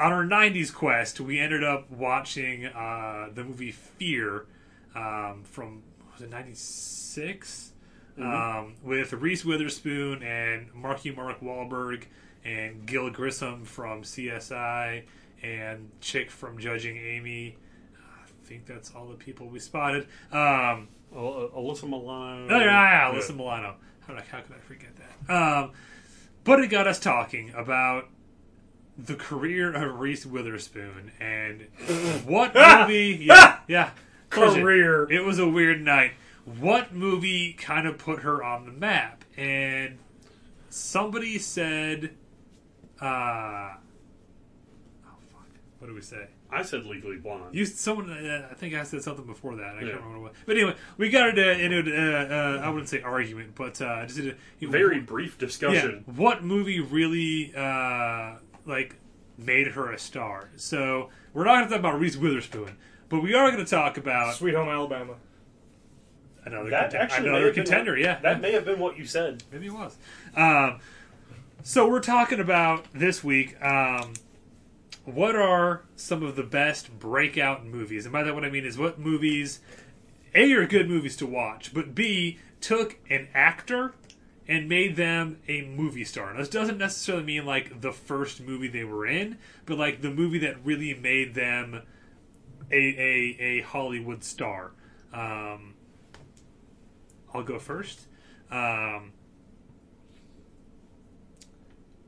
on 0.00 0.12
our 0.12 0.24
'90s 0.24 0.72
quest, 0.72 1.20
we 1.20 1.38
ended 1.38 1.62
up 1.62 1.90
watching 1.90 2.66
uh, 2.66 3.28
the 3.34 3.44
movie 3.44 3.72
Fear 3.72 4.46
um, 4.94 5.42
from 5.44 5.82
was 6.12 6.22
it 6.22 6.30
'96 6.30 7.72
um, 8.18 8.74
with 8.82 9.12
Reese 9.12 9.44
Witherspoon 9.44 10.22
and 10.22 10.72
Marky 10.74 11.10
Mark 11.10 11.40
Wahlberg 11.40 12.04
and 12.44 12.86
Gil 12.86 13.10
Grissom 13.10 13.64
from 13.64 14.02
CSI 14.02 15.04
and 15.42 15.90
chick 16.00 16.30
from 16.30 16.58
Judging 16.58 16.96
Amy. 16.96 17.56
I 17.98 18.26
think 18.46 18.66
that's 18.66 18.94
all 18.94 19.06
the 19.06 19.14
people 19.16 19.46
we 19.48 19.58
spotted. 19.58 20.04
Um, 20.32 20.88
Al- 21.14 21.50
Alyssa 21.56 21.84
Milano. 21.84 22.46
Oh 22.54 22.58
yeah, 22.58 23.10
yeah, 23.10 23.12
Alyssa 23.14 23.34
Milano. 23.36 23.74
How, 24.06 24.14
did 24.14 24.22
I- 24.22 24.26
how 24.36 24.40
could 24.40 24.56
I 24.56 24.60
forget 24.60 24.90
that? 24.96 25.34
Um, 25.34 25.72
but 26.44 26.60
it 26.60 26.68
got 26.68 26.86
us 26.86 26.98
talking 26.98 27.52
about 27.54 28.08
the 28.96 29.14
career 29.14 29.72
of 29.72 29.98
Reese 30.00 30.24
Witherspoon 30.26 31.12
and 31.20 31.66
what 32.26 32.54
movie. 32.54 33.18
Yeah, 33.24 33.58
yeah. 33.68 33.90
Career. 34.30 35.10
It 35.10 35.24
was 35.24 35.38
a 35.38 35.48
weird 35.48 35.80
night. 35.82 36.12
What 36.44 36.94
movie 36.94 37.52
kind 37.52 37.86
of 37.86 37.98
put 37.98 38.20
her 38.20 38.42
on 38.42 38.64
the 38.66 38.72
map? 38.72 39.24
And 39.36 39.98
somebody 40.70 41.38
said, 41.38 42.10
uh, 43.00 43.04
"Oh 43.04 43.76
fuck, 43.76 43.87
what 45.78 45.86
do 45.88 45.94
we 45.94 46.00
say?" 46.00 46.26
I 46.50 46.62
said 46.62 46.84
Legally 46.86 47.16
Blonde. 47.16 47.54
You 47.54 47.64
someone 47.64 48.10
uh, 48.10 48.48
I 48.50 48.54
think 48.54 48.74
I 48.74 48.82
said 48.84 49.02
something 49.02 49.24
before 49.26 49.56
that. 49.56 49.76
I 49.76 49.80
Yeah. 49.82 49.90
can't 49.90 50.00
remember 50.00 50.20
what. 50.20 50.32
But 50.46 50.56
anyway, 50.56 50.74
we 50.96 51.08
got 51.10 51.28
into, 51.30 51.50
into 51.50 51.94
uh, 51.96 52.24
uh, 52.60 52.60
I 52.64 52.68
wouldn't 52.70 52.88
say 52.88 53.00
argument, 53.02 53.54
but 53.54 53.80
uh, 53.80 54.06
just 54.06 54.18
a 54.18 54.22
you 54.58 54.68
know, 54.68 54.70
Very 54.70 55.00
brief 55.00 55.36
yeah, 55.38 55.46
discussion. 55.46 56.04
what 56.06 56.42
movie 56.42 56.80
really 56.80 57.52
uh, 57.56 58.36
like 58.66 58.96
made 59.36 59.68
her 59.68 59.92
a 59.92 59.98
star? 59.98 60.48
So 60.56 61.10
we're 61.32 61.44
not 61.44 61.54
going 61.56 61.64
to 61.64 61.70
talk 61.70 61.78
about 61.80 62.00
Reese 62.00 62.16
Witherspoon, 62.16 62.76
but 63.08 63.22
we 63.22 63.34
are 63.34 63.50
going 63.52 63.64
to 63.64 63.70
talk 63.70 63.96
about 63.98 64.34
Sweet 64.34 64.54
Home 64.54 64.68
Alabama. 64.68 65.14
another 66.44 66.70
That 66.70 66.90
conten- 66.92 67.00
actually 67.00 67.28
another 67.28 67.52
contender. 67.52 67.92
what- 67.92 68.00
yeah, 68.00 68.18
that 68.20 68.40
may 68.40 68.52
have 68.52 68.64
been 68.64 68.78
what 68.80 68.98
you 68.98 69.04
said. 69.04 69.42
Maybe 69.52 69.66
it 69.66 69.72
was. 69.72 69.96
Um, 70.34 70.80
so 71.62 71.88
we're 71.88 72.00
talking 72.00 72.40
about 72.40 72.86
this 72.94 73.22
week. 73.22 73.56
Um, 73.62 74.14
what 75.14 75.36
are 75.36 75.82
some 75.96 76.22
of 76.22 76.36
the 76.36 76.42
best 76.42 76.98
breakout 76.98 77.64
movies? 77.64 78.04
And 78.04 78.12
by 78.12 78.22
that, 78.22 78.34
what 78.34 78.44
I 78.44 78.50
mean 78.50 78.64
is 78.64 78.78
what 78.78 78.98
movies 78.98 79.60
a 80.34 80.52
are 80.52 80.66
good 80.66 80.88
movies 80.88 81.16
to 81.16 81.26
watch, 81.26 81.72
but 81.72 81.94
b 81.94 82.38
took 82.60 82.98
an 83.08 83.28
actor 83.34 83.94
and 84.46 84.68
made 84.68 84.96
them 84.96 85.38
a 85.46 85.62
movie 85.62 86.04
star. 86.04 86.32
Now, 86.32 86.40
this 86.40 86.48
doesn't 86.48 86.78
necessarily 86.78 87.24
mean 87.24 87.46
like 87.46 87.80
the 87.80 87.92
first 87.92 88.40
movie 88.40 88.68
they 88.68 88.84
were 88.84 89.06
in, 89.06 89.38
but 89.66 89.78
like 89.78 90.02
the 90.02 90.10
movie 90.10 90.38
that 90.38 90.64
really 90.64 90.94
made 90.94 91.34
them 91.34 91.82
a 92.70 92.76
a, 92.76 93.36
a 93.40 93.60
Hollywood 93.62 94.24
star. 94.24 94.72
Um, 95.12 95.74
I'll 97.32 97.42
go 97.42 97.58
first. 97.58 98.06
Um, 98.50 99.12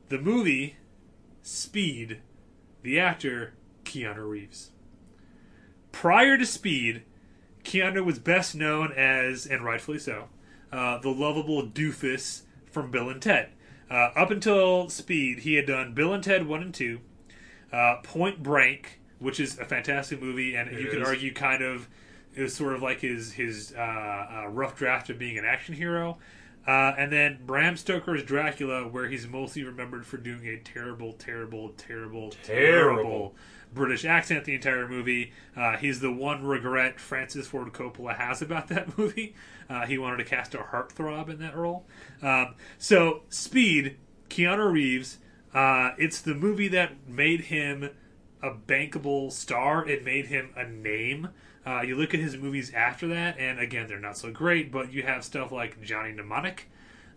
the 0.09 0.19
movie 0.19 0.77
Speed, 1.41 2.19
the 2.81 2.99
actor 2.99 3.53
Keanu 3.83 4.27
Reeves. 4.27 4.71
Prior 5.91 6.37
to 6.37 6.45
Speed, 6.45 7.03
Keanu 7.63 8.05
was 8.05 8.19
best 8.19 8.55
known 8.55 8.91
as, 8.91 9.45
and 9.45 9.63
rightfully 9.63 9.99
so, 9.99 10.29
uh, 10.71 10.97
the 10.99 11.09
lovable 11.09 11.63
doofus 11.65 12.43
from 12.65 12.91
Bill 12.91 13.09
and 13.09 13.21
Ted. 13.21 13.49
Uh, 13.89 14.09
up 14.15 14.31
until 14.31 14.89
Speed, 14.89 15.39
he 15.39 15.55
had 15.55 15.65
done 15.65 15.93
Bill 15.93 16.13
and 16.13 16.23
Ted 16.23 16.47
1 16.47 16.61
and 16.61 16.73
2, 16.73 16.99
uh, 17.73 17.97
Point 18.03 18.41
Blank, 18.41 19.01
which 19.19 19.39
is 19.39 19.59
a 19.59 19.65
fantastic 19.65 20.21
movie, 20.21 20.55
and 20.55 20.71
you 20.79 20.87
could 20.87 21.03
argue 21.03 21.33
kind 21.33 21.61
of 21.61 21.87
it 22.33 22.41
was 22.41 22.55
sort 22.55 22.73
of 22.73 22.81
like 22.81 23.01
his 23.01 23.33
his 23.33 23.73
uh, 23.77 23.81
uh, 23.81 24.47
rough 24.47 24.77
draft 24.77 25.09
of 25.09 25.19
being 25.19 25.37
an 25.37 25.45
action 25.45 25.75
hero. 25.75 26.17
Uh, 26.67 26.93
and 26.97 27.11
then 27.11 27.39
Bram 27.45 27.75
Stoker's 27.75 28.23
Dracula, 28.23 28.87
where 28.87 29.07
he's 29.07 29.27
mostly 29.27 29.63
remembered 29.63 30.05
for 30.05 30.17
doing 30.17 30.45
a 30.47 30.57
terrible, 30.59 31.13
terrible, 31.13 31.69
terrible, 31.69 32.29
terrible, 32.43 33.01
Terrible. 33.01 33.35
British 33.73 34.05
accent 34.05 34.45
the 34.45 34.53
entire 34.53 34.87
movie. 34.87 35.31
Uh, 35.55 35.77
he's 35.77 36.01
the 36.01 36.11
one 36.11 36.43
regret 36.45 36.99
Francis 36.99 37.47
Ford 37.47 37.71
Coppola 37.73 38.15
has 38.15 38.41
about 38.41 38.67
that 38.67 38.97
movie. 38.97 39.33
Uh, 39.69 39.85
he 39.85 39.97
wanted 39.97 40.17
to 40.17 40.25
cast 40.25 40.53
a 40.53 40.59
heartthrob 40.59 41.29
in 41.29 41.39
that 41.39 41.55
role. 41.55 41.85
Um, 42.21 42.55
so, 42.77 43.21
Speed, 43.29 43.97
Keanu 44.29 44.71
Reeves, 44.71 45.17
uh, 45.53 45.91
it's 45.97 46.21
the 46.21 46.35
movie 46.35 46.67
that 46.67 47.07
made 47.07 47.41
him 47.45 47.89
a 48.43 48.51
bankable 48.51 49.31
star. 49.31 49.87
It 49.87 50.03
made 50.05 50.27
him 50.27 50.49
a 50.55 50.65
name. 50.67 51.29
Uh, 51.65 51.81
you 51.81 51.95
look 51.95 52.13
at 52.13 52.19
his 52.19 52.37
movies 52.37 52.73
after 52.73 53.07
that, 53.07 53.37
and 53.37 53.59
again, 53.59 53.87
they're 53.87 53.99
not 53.99 54.17
so 54.17 54.31
great, 54.31 54.71
but 54.71 54.91
you 54.91 55.03
have 55.03 55.23
stuff 55.23 55.51
like 55.51 55.81
Johnny 55.81 56.11
Mnemonic. 56.11 56.69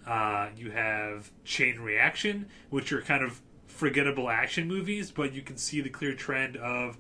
Uh, 0.07 0.49
you 0.57 0.71
have 0.71 1.31
Chain 1.45 1.81
Reaction, 1.81 2.47
which 2.69 2.93
are 2.93 3.01
kind 3.01 3.25
of 3.25 3.41
forgettable 3.67 4.29
action 4.29 4.69
movies, 4.69 5.11
but 5.11 5.33
you 5.33 5.43
can 5.43 5.57
see 5.57 5.81
the 5.81 5.89
clear 5.89 6.15
trend 6.15 6.57
of 6.59 6.99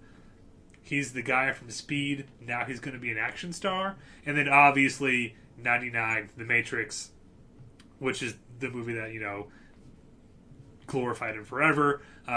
he's 0.82 1.12
the 1.12 1.22
guy 1.22 1.52
from 1.52 1.70
Speed. 1.70 2.26
Now 2.40 2.64
he's 2.64 2.80
going 2.80 2.94
to 2.94 3.00
be 3.00 3.10
an 3.10 3.18
action 3.18 3.52
star, 3.52 3.96
and 4.24 4.36
then 4.38 4.48
obviously 4.48 5.36
'99, 5.58 6.30
The 6.36 6.44
Matrix, 6.44 7.10
which 7.98 8.22
is 8.22 8.36
the 8.58 8.70
movie 8.70 8.94
that 8.94 9.12
you 9.12 9.20
know 9.20 9.48
glorified 10.86 11.34
him 11.34 11.44
forever, 11.44 12.02
uh, 12.26 12.30
uh, 12.30 12.34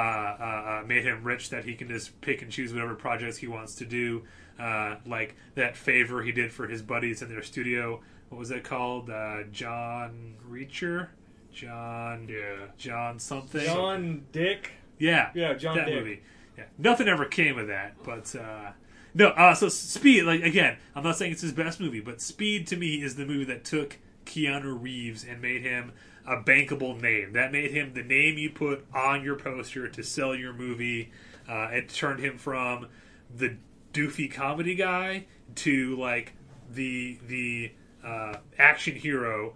uh, 0.82 0.84
made 0.86 1.04
him 1.04 1.24
rich 1.24 1.50
that 1.50 1.66
he 1.66 1.76
can 1.76 1.88
just 1.88 2.20
pick 2.22 2.42
and 2.42 2.52
choose 2.52 2.74
whatever 2.74 2.96
projects 2.96 3.38
he 3.38 3.48
wants 3.48 3.76
to 3.76 3.86
do. 3.86 4.24
Uh, 4.60 4.96
like 5.06 5.36
that 5.56 5.78
favor 5.78 6.24
he 6.24 6.32
did 6.32 6.52
for 6.52 6.68
his 6.68 6.82
buddies 6.82 7.22
in 7.22 7.30
their 7.30 7.44
studio. 7.44 8.02
What 8.30 8.40
was 8.40 8.50
that 8.50 8.64
called? 8.64 9.10
Uh, 9.10 9.44
John 9.52 10.36
Reacher, 10.50 11.10
John, 11.52 12.28
Yeah. 12.30 12.68
John 12.78 13.20
something. 13.20 13.62
John 13.66 14.26
Dick. 14.32 14.72
Yeah, 15.00 15.30
Yeah, 15.36 15.54
John 15.54 15.78
that 15.78 15.86
Dick. 15.86 15.96
movie. 15.96 16.22
Yeah, 16.58 16.66
nothing 16.78 17.08
ever 17.08 17.26
came 17.26 17.58
of 17.60 17.68
that, 17.68 17.96
but 18.04 18.36
uh, 18.36 18.72
no. 19.14 19.28
Uh, 19.30 19.54
so 19.54 19.70
Speed, 19.70 20.24
like 20.24 20.42
again, 20.42 20.78
I'm 20.96 21.04
not 21.04 21.16
saying 21.18 21.32
it's 21.34 21.42
his 21.42 21.52
best 21.52 21.80
movie, 21.80 22.00
but 22.00 22.20
Speed 22.20 22.66
to 22.68 22.76
me 22.78 22.96
is 23.04 23.16
the 23.16 23.26
movie 23.26 23.44
that 23.46 23.64
took 23.64 23.98
Keanu 24.26 24.82
Reeves 24.82 25.24
and 25.24 25.40
made 25.42 25.62
him 25.62 25.92
a 26.26 26.38
bankable 26.38 27.00
name. 27.00 27.34
That 27.34 27.52
made 27.52 27.72
him 27.72 27.94
the 27.94 28.02
name 28.04 28.38
you 28.40 28.50
put 28.50 28.86
on 28.94 29.24
your 29.24 29.36
poster 29.36 29.88
to 29.88 30.04
sell 30.04 30.34
your 30.36 30.52
movie. 30.52 31.12
Uh, 31.48 31.70
it 31.72 31.90
turned 31.90 32.20
him 32.20 32.38
from 32.40 32.88
the 33.34 33.56
doofy 33.98 34.32
comedy 34.32 34.76
guy 34.76 35.26
to 35.56 35.96
like 35.98 36.34
the 36.74 37.18
the 37.28 37.72
uh, 38.06 38.36
action 38.58 38.96
hero 38.96 39.54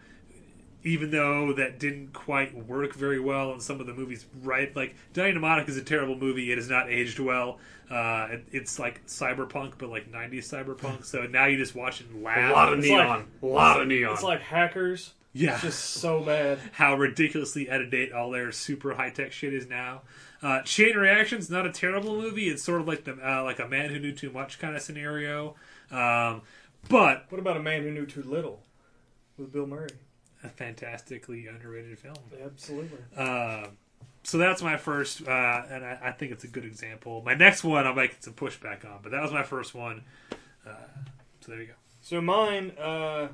even 0.83 1.11
though 1.11 1.53
that 1.53 1.77
didn't 1.77 2.11
quite 2.11 2.55
work 2.67 2.95
very 2.95 3.19
well 3.19 3.53
in 3.53 3.59
some 3.59 3.79
of 3.79 3.85
the 3.85 3.93
movies, 3.93 4.25
right? 4.41 4.75
Like 4.75 4.95
Johnny 5.13 5.31
Mnemonic 5.31 5.69
is 5.69 5.77
a 5.77 5.83
terrible 5.83 6.15
movie. 6.17 6.51
It 6.51 6.57
has 6.57 6.69
not 6.71 6.89
aged 6.89 7.19
well. 7.19 7.59
Uh, 7.87 8.29
it, 8.31 8.45
it's 8.51 8.79
like 8.79 9.05
cyberpunk, 9.05 9.73
but 9.77 9.89
like 9.89 10.11
'90s 10.11 10.39
cyberpunk. 10.45 11.05
So 11.05 11.27
now 11.27 11.45
you 11.45 11.57
just 11.57 11.75
watch 11.75 12.01
it 12.01 12.07
and 12.09 12.23
laugh. 12.23 12.49
A 12.49 12.53
lot 12.53 12.73
of 12.73 12.79
It's 12.79 12.87
neon. 12.87 13.07
like- 13.09 13.25
a 13.43 13.45
lot 13.45 13.79
of 13.81 13.87
neon. 13.89 14.13
It's 14.13 14.23
like 14.23 14.41
hackers. 14.41 15.13
yeah, 15.33 15.53
It's 15.53 15.61
just 15.61 15.79
so 15.83 16.21
bad. 16.21 16.57
how 16.71 16.95
ridiculously 16.95 17.69
edited 17.69 18.11
all 18.11 18.31
their 18.31 18.51
super 18.51 18.95
high 18.95 19.11
tech 19.11 19.31
shit 19.33 19.53
is 19.53 19.67
now. 19.67 20.01
Uh, 20.43 20.61
Chain 20.63 20.95
Reaction's 20.95 21.49
not 21.49 21.65
a 21.67 21.71
terrible 21.71 22.15
movie. 22.19 22.49
It's 22.49 22.63
sort 22.63 22.81
of 22.81 22.87
like 22.87 23.03
the 23.03 23.13
uh, 23.13 23.43
like 23.43 23.59
a 23.59 23.67
man 23.67 23.89
who 23.91 23.99
knew 23.99 24.11
too 24.13 24.31
much 24.31 24.57
kind 24.59 24.75
of 24.75 24.81
scenario. 24.81 25.55
Um, 25.91 26.41
but 26.89 27.25
What 27.29 27.39
about 27.39 27.57
a 27.57 27.61
man 27.61 27.83
who 27.83 27.91
knew 27.91 28.05
too 28.05 28.23
little 28.23 28.63
with 29.37 29.51
Bill 29.51 29.67
Murray? 29.67 29.89
a 30.43 30.49
fantastically 30.49 31.45
underrated 31.45 31.99
film. 31.99 32.15
Absolutely. 32.43 32.97
Uh, 33.15 33.67
so 34.23 34.39
that's 34.39 34.63
my 34.63 34.75
first, 34.75 35.27
uh, 35.27 35.61
and 35.69 35.85
I, 35.85 35.99
I 36.05 36.11
think 36.13 36.31
it's 36.31 36.43
a 36.43 36.47
good 36.47 36.65
example. 36.65 37.21
My 37.23 37.35
next 37.35 37.63
one, 37.63 37.85
I'll 37.85 37.93
make 37.93 38.17
some 38.21 38.33
pushback 38.33 38.83
on, 38.83 39.01
but 39.03 39.11
that 39.11 39.21
was 39.21 39.31
my 39.31 39.43
first 39.43 39.75
one. 39.75 40.03
Uh, 40.65 40.71
so 41.41 41.51
there 41.51 41.61
you 41.61 41.67
go. 41.67 41.73
So 42.01 42.21
mine, 42.21 42.71
uh, 42.79 43.27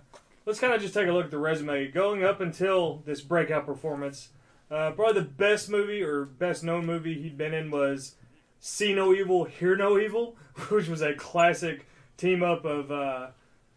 let's 0.45 0.60
kind 0.60 0.74
of 0.74 0.82
just 0.82 0.93
take 0.93 1.08
a 1.08 1.12
look 1.14 1.24
at 1.26 1.32
the 1.32 1.38
resume. 1.38 1.88
Going 1.91 2.26
up 2.26 2.41
until 2.41 3.01
this 3.05 3.22
breakout 3.22 3.66
performance, 3.66 4.30
uh, 4.70 4.91
probably 4.91 5.22
the 5.22 5.28
best 5.28 5.70
movie 5.70 6.01
or 6.01 6.26
best 6.26 6.63
known 6.63 6.86
movie 6.86 7.22
he'd 7.22 7.38
been 7.38 7.53
in 7.53 7.72
was 7.72 8.15
See 8.59 8.93
No 8.93 9.13
Evil, 9.13 9.45
Hear 9.45 9.76
No 9.76 9.97
Evil, 9.97 10.36
which 10.70 10.88
was 10.88 11.01
a 11.01 11.13
classic 11.13 11.88
team 12.18 12.43
up 12.43 12.65
of 12.65 12.91
uh, 12.91 13.28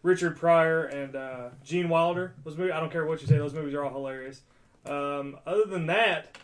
Richard 0.03 0.37
Pryor 0.37 0.85
and 0.85 1.15
uh, 1.15 1.49
Gene 1.63 1.89
Wilder. 1.89 2.33
Those 2.43 2.57
movies, 2.57 2.73
I 2.75 2.79
don't 2.79 2.91
care 2.91 3.05
what 3.05 3.21
you 3.21 3.27
say; 3.27 3.37
those 3.37 3.53
movies 3.53 3.73
are 3.73 3.83
all 3.83 3.93
hilarious. 3.93 4.41
Um, 4.85 5.37
other 5.45 5.65
than 5.65 5.85
that, 5.87 6.37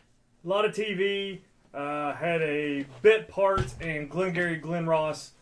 a 0.45 0.47
lot 0.47 0.65
of 0.65 0.73
TV. 0.73 1.39
Uh, 1.73 2.15
had 2.15 2.41
a 2.41 2.85
bit 3.03 3.27
part 3.27 3.79
in 3.81 4.07
Glengarry 4.07 4.55
Glen 4.55 4.87
Ross 4.87 5.33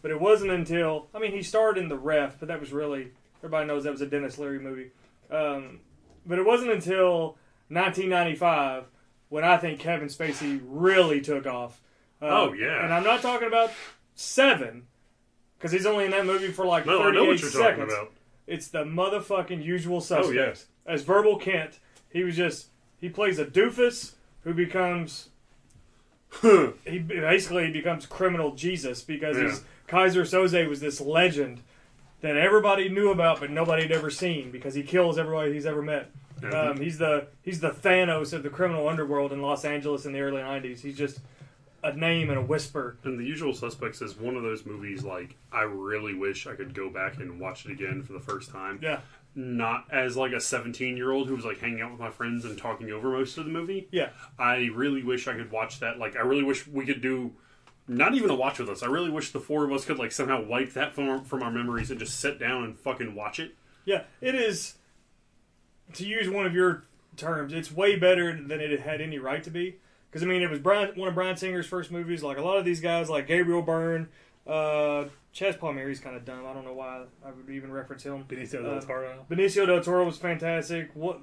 But 0.00 0.10
it 0.10 0.18
wasn't 0.18 0.52
until 0.52 1.08
I 1.12 1.18
mean 1.18 1.32
he 1.32 1.42
starred 1.42 1.76
in 1.76 1.88
The 1.88 1.98
Ref, 1.98 2.38
but 2.38 2.48
that 2.48 2.60
was 2.60 2.72
really 2.72 3.08
everybody 3.40 3.66
knows 3.66 3.84
that 3.84 3.92
was 3.92 4.00
a 4.00 4.06
Denis 4.06 4.38
Leary 4.38 4.60
movie. 4.60 4.90
Um, 5.30 5.80
but 6.24 6.38
it 6.38 6.46
wasn't 6.46 6.70
until 6.70 7.36
1995 7.72 8.84
when 9.28 9.44
I 9.44 9.56
think 9.56 9.78
Kevin 9.80 10.08
Spacey 10.08 10.60
really 10.64 11.20
took 11.20 11.46
off. 11.46 11.80
Uh, 12.20 12.26
Oh, 12.28 12.52
yeah. 12.52 12.84
and 12.84 12.92
I'm 12.92 13.02
not 13.04 13.22
talking 13.22 13.48
about 13.48 13.70
Seven 14.14 14.86
because 15.58 15.72
he's 15.72 15.86
only 15.86 16.04
in 16.04 16.10
that 16.10 16.26
movie 16.26 16.48
for 16.52 16.64
like 16.66 16.86
No, 16.86 17.00
I 17.00 17.04
38 17.04 17.14
know 17.20 17.24
what 17.26 17.40
you're 17.40 17.50
seconds. 17.50 17.62
talking 17.78 17.82
about. 18.06 18.12
It's 18.46 18.68
the 18.68 18.84
motherfucking 18.84 19.64
usual 19.64 20.00
suspects. 20.00 20.28
Oh, 20.30 20.32
yes. 20.32 20.66
As 20.86 21.02
Verbal 21.02 21.38
Kint, 21.40 21.78
he 22.10 22.24
was 22.24 22.36
just 22.36 22.66
he 22.98 23.08
plays 23.08 23.38
a 23.38 23.44
doofus 23.44 24.12
who 24.44 24.52
becomes 24.54 25.28
he 26.42 26.98
basically 26.98 27.70
becomes 27.70 28.06
criminal 28.06 28.54
Jesus 28.54 29.02
because 29.02 29.36
Yeah. 29.36 29.56
Keyser 29.88 30.22
Söze 30.22 30.68
was 30.68 30.80
this 30.80 31.00
legend 31.00 31.60
that 32.20 32.36
everybody 32.36 32.88
knew 32.88 33.10
about 33.10 33.40
but 33.40 33.50
nobody 33.50 33.82
had 33.82 33.92
ever 33.92 34.10
seen 34.10 34.50
because 34.50 34.74
he 34.74 34.82
kills 34.82 35.18
everybody 35.18 35.52
he's 35.52 35.66
ever 35.66 35.82
met. 35.82 36.10
Um, 36.44 36.78
he's 36.78 36.98
the 36.98 37.28
he's 37.42 37.60
the 37.60 37.70
Thanos 37.70 38.32
of 38.32 38.42
the 38.42 38.50
criminal 38.50 38.88
underworld 38.88 39.32
in 39.32 39.42
Los 39.42 39.64
Angeles 39.64 40.06
in 40.06 40.12
the 40.12 40.20
early 40.20 40.42
'90s. 40.42 40.80
He's 40.80 40.96
just 40.96 41.20
a 41.84 41.92
name 41.92 42.30
and 42.30 42.38
a 42.38 42.42
whisper. 42.42 42.96
And 43.04 43.18
The 43.18 43.24
Usual 43.24 43.52
Suspects 43.54 44.00
is 44.02 44.16
one 44.16 44.36
of 44.36 44.42
those 44.42 44.64
movies 44.64 45.04
like 45.04 45.36
I 45.50 45.62
really 45.62 46.14
wish 46.14 46.46
I 46.46 46.54
could 46.54 46.74
go 46.74 46.90
back 46.90 47.16
and 47.18 47.40
watch 47.40 47.64
it 47.66 47.72
again 47.72 48.02
for 48.02 48.12
the 48.12 48.20
first 48.20 48.50
time. 48.50 48.78
Yeah. 48.82 49.00
Not 49.34 49.86
as 49.90 50.16
like 50.16 50.32
a 50.32 50.40
17 50.40 50.96
year 50.96 51.10
old 51.10 51.28
who 51.28 51.34
was 51.34 51.44
like 51.44 51.58
hanging 51.58 51.80
out 51.80 51.90
with 51.90 52.00
my 52.00 52.10
friends 52.10 52.44
and 52.44 52.56
talking 52.56 52.90
over 52.90 53.10
most 53.10 53.36
of 53.38 53.46
the 53.46 53.50
movie. 53.50 53.88
Yeah. 53.90 54.10
I 54.38 54.70
really 54.74 55.02
wish 55.02 55.26
I 55.26 55.34
could 55.34 55.50
watch 55.50 55.80
that. 55.80 55.98
Like 55.98 56.16
I 56.16 56.20
really 56.20 56.44
wish 56.44 56.66
we 56.66 56.86
could 56.86 57.00
do 57.00 57.32
not 57.88 58.14
even 58.14 58.30
a 58.30 58.34
watch 58.34 58.58
with 58.58 58.68
us. 58.68 58.82
I 58.82 58.86
really 58.86 59.10
wish 59.10 59.32
the 59.32 59.40
four 59.40 59.64
of 59.64 59.72
us 59.72 59.84
could 59.84 59.98
like 59.98 60.12
somehow 60.12 60.44
wipe 60.44 60.74
that 60.74 60.94
from 60.94 61.08
our, 61.08 61.24
from 61.24 61.42
our 61.42 61.50
memories 61.50 61.90
and 61.90 61.98
just 61.98 62.20
sit 62.20 62.38
down 62.38 62.62
and 62.64 62.78
fucking 62.78 63.14
watch 63.14 63.40
it. 63.40 63.56
Yeah, 63.84 64.04
it 64.20 64.34
is. 64.36 64.74
To 65.94 66.06
use 66.06 66.28
one 66.28 66.46
of 66.46 66.54
your 66.54 66.84
terms, 67.16 67.52
it's 67.52 67.70
way 67.72 67.96
better 67.96 68.32
than 68.40 68.60
it 68.60 68.80
had 68.80 69.00
any 69.00 69.18
right 69.18 69.42
to 69.44 69.50
be. 69.50 69.76
Because 70.10 70.22
I 70.22 70.26
mean, 70.26 70.42
it 70.42 70.50
was 70.50 70.58
Brian, 70.58 70.90
one 70.96 71.08
of 71.08 71.14
Bryan 71.14 71.36
Singer's 71.36 71.66
first 71.66 71.90
movies. 71.90 72.22
Like 72.22 72.38
a 72.38 72.42
lot 72.42 72.58
of 72.58 72.64
these 72.64 72.80
guys, 72.80 73.08
like 73.08 73.26
Gabriel 73.26 73.62
Byrne, 73.62 74.08
uh, 74.46 75.04
Chazz 75.34 75.58
Palminteri's 75.58 76.00
kind 76.00 76.16
of 76.16 76.24
dumb. 76.24 76.44
I 76.46 76.52
don't 76.52 76.64
know 76.64 76.74
why 76.74 77.04
I 77.24 77.30
would 77.30 77.48
even 77.54 77.72
reference 77.72 78.02
him. 78.02 78.24
Benicio 78.28 78.62
del 78.62 78.74
Uh, 78.76 78.80
Toro. 78.80 79.26
Benicio 79.30 79.66
del 79.66 79.80
Toro 79.82 80.04
was 80.04 80.18
fantastic. 80.18 80.90
What, 80.94 81.20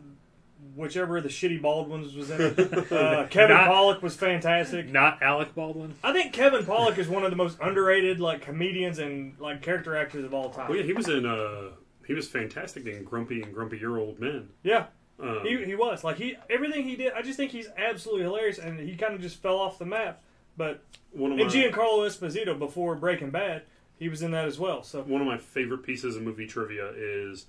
whichever 0.76 1.17
of 1.17 1.24
the 1.24 1.30
shitty 1.30 1.61
Baldwins 1.61 2.15
was 2.15 2.30
in 2.32 2.41
it. 2.41 2.59
Uh, 2.91 3.28
Kevin 3.28 3.55
Not- 3.55 3.70
Pollak 3.70 4.01
was 4.01 4.15
fantastic. 4.15 4.89
Not 4.91 5.22
Alec 5.22 5.53
Baldwin. 5.53 5.93
I 6.03 6.11
think 6.11 6.34
Kevin 6.34 6.65
Pollak 6.65 6.97
is 6.97 7.07
one 7.07 7.24
of 7.24 7.30
the 7.30 7.36
most 7.38 7.57
underrated 7.61 8.20
like 8.20 8.41
comedians 8.41 8.97
and 8.99 9.36
like 9.39 9.61
character 9.61 9.95
actors 9.95 10.24
of 10.26 10.34
all 10.34 10.49
time. 10.49 10.67
Well, 10.70 10.78
yeah, 10.78 10.84
he 10.84 10.93
was 10.93 11.07
in. 11.07 11.26
uh 11.26 11.70
He 12.10 12.16
was 12.16 12.28
fantastic 12.28 12.88
in 12.88 13.03
Grumpy 13.03 13.43
and 13.43 13.53
Grumpy 13.53 13.78
Year 13.78 13.95
Old 13.97 14.20
Men. 14.20 14.49
Yeah. 14.64 14.88
Um, 15.20 15.41
He, 15.45 15.64
he 15.64 15.76
was 15.76 16.03
like 16.03 16.18
he 16.18 16.36
everything 16.49 16.84
he 16.84 16.95
did. 16.95 17.14
I 17.14 17.22
just 17.22 17.38
think 17.38 17.51
he's 17.51 17.70
absolutely 17.78 18.24
hilarious, 18.24 18.57
and 18.57 18.80
he 18.80 18.95
kind 18.95 19.14
of 19.14 19.22
just 19.22 19.38
fell 19.41 19.57
off 19.60 19.78
the 19.78 19.86
map. 19.86 20.24
But 20.57 20.82
One 21.12 21.32
of 21.34 21.38
and 21.39 21.47
my- 21.47 21.53
Giancarlo 21.53 22.07
Esposito 22.07 22.57
before 22.57 22.95
Breaking 22.95 23.30
Bad, 23.30 23.62
he 23.99 24.10
was 24.10 24.24
in 24.24 24.32
that 24.32 24.45
as 24.45 24.57
well. 24.57 24.82
So 24.82 25.03
One 25.03 25.22
of 25.22 25.28
my 25.28 25.38
favorite 25.38 25.84
pieces 25.84 26.16
of 26.16 26.24
movie 26.24 26.47
trivia 26.47 26.91
is 26.97 27.45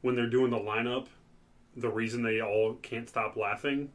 when 0.00 0.14
they're 0.14 0.30
doing 0.30 0.50
the 0.52 0.58
lineup. 0.58 1.08
The 1.76 1.90
reason 1.90 2.22
they 2.22 2.40
all 2.40 2.74
can't 2.82 3.08
stop 3.08 3.36
laughing 3.36 3.90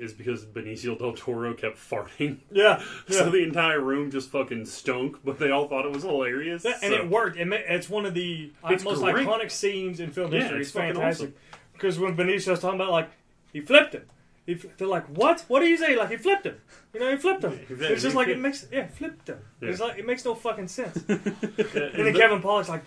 is 0.00 0.12
because 0.12 0.44
Benicio 0.44 0.98
del 0.98 1.12
Toro 1.12 1.54
kept 1.54 1.76
farting. 1.78 2.38
Yeah, 2.50 2.82
so 3.08 3.30
the 3.30 3.42
entire 3.42 3.80
room 3.80 4.10
just 4.10 4.30
fucking 4.30 4.64
stunk, 4.66 5.18
but 5.24 5.38
they 5.38 5.50
all 5.50 5.68
thought 5.68 5.84
it 5.86 5.92
was 5.92 6.02
hilarious. 6.02 6.64
Yeah, 6.64 6.72
and 6.82 6.92
so- 6.92 6.98
it 7.00 7.08
worked. 7.08 7.36
It 7.36 7.44
ma- 7.46 7.56
it's 7.68 7.88
one 7.88 8.06
of 8.06 8.14
the 8.14 8.52
It's 8.68 8.84
most 8.84 9.00
great. 9.02 9.26
iconic 9.26 9.50
scenes 9.50 10.00
in 10.00 10.10
film 10.10 10.32
Yeah, 10.32 10.40
history. 10.40 10.60
it's 10.60 10.68
It's, 10.70 10.76
fantastic 10.76 11.36
because 11.72 11.98
when 11.98 12.16
Benicio's 12.16 12.60
talking 12.60 12.80
about 12.80 12.90
like 12.90 13.10
he 13.52 13.60
flipped 13.60 13.94
him. 13.94 14.04
He, 14.46 14.54
they're 14.54 14.88
like, 14.88 15.06
"What? 15.06 15.44
What 15.48 15.60
do 15.60 15.66
you 15.66 15.76
say?" 15.76 15.96
Like 15.96 16.10
he 16.10 16.16
flipped 16.16 16.46
him. 16.46 16.56
You 16.94 17.00
know, 17.00 17.10
he 17.10 17.16
flipped 17.16 17.44
him. 17.44 17.60
Yeah, 17.78 17.88
it's 17.88 18.02
just 18.02 18.16
like 18.16 18.26
it 18.28 18.38
makes 18.38 18.66
yeah, 18.72 18.86
flipped 18.88 19.28
him. 19.28 19.38
Yeah. 19.60 19.68
It's 19.68 19.80
like 19.80 19.98
it 19.98 20.06
makes 20.06 20.24
no 20.24 20.34
fucking 20.34 20.66
sense. 20.68 21.04
Yeah, 21.08 21.16
And 21.36 22.06
then 22.06 22.14
Kevin 22.14 22.40
Pollak's 22.40 22.68
like, 22.68 22.82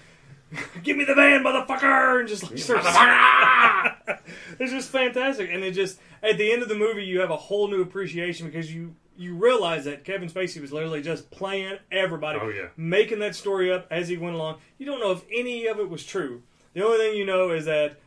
"Give 0.84 0.97
me 0.97 1.04
the 1.06 1.16
van, 1.16 1.43
motherfucker!" 1.43 2.20
and 2.20 2.28
just 2.28 2.43
like 2.43 2.58
starts. 2.58 2.88
it's 4.60 4.72
just 4.72 4.89
fantastic, 4.89 5.49
and 5.51 5.64
it 5.64 5.72
just 5.72 5.99
at 6.22 6.38
the 6.38 6.51
end 6.51 6.62
of 6.64 6.70
the 6.70 6.76
movie, 6.76 7.04
you 7.06 7.20
have 7.20 7.32
a 7.32 7.36
whole 7.38 7.68
new 7.68 7.82
appreciation 7.82 8.47
because 8.47 8.74
you 8.74 8.95
you 9.16 9.36
realize 9.36 9.86
that 9.86 10.04
Kevin 10.04 10.28
Spacey 10.30 10.60
was 10.60 10.72
literally 10.74 11.01
just 11.01 11.30
playing 11.30 11.78
everybody, 11.91 12.39
Oh, 12.41 12.49
yeah. 12.49 12.70
making 12.76 13.20
that 13.20 13.36
story 13.36 13.72
up 13.72 13.86
as 13.91 14.08
he 14.08 14.18
went 14.18 14.34
along. 14.36 14.58
You 14.80 14.88
don't 14.88 14.99
know 14.99 15.12
if 15.12 15.24
any 15.32 15.68
of 15.68 15.78
it 15.80 15.88
was 15.88 16.04
true. 16.04 16.41
The 16.74 16.84
only 16.84 16.97
thing 16.97 17.16
you 17.18 17.26
know 17.26 17.51
is 17.51 17.66
that 17.66 17.97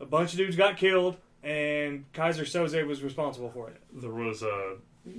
a 0.00 0.06
bunch 0.06 0.32
of 0.32 0.38
dudes 0.38 0.56
got 0.56 0.78
killed, 0.78 1.18
and 1.42 2.10
Keyser 2.14 2.44
Söze 2.44 2.86
was 2.86 3.02
responsible 3.02 3.50
for 3.50 3.68
it. 3.68 3.80
there 3.92 4.10
was 4.10 4.42
uh, 4.42 4.76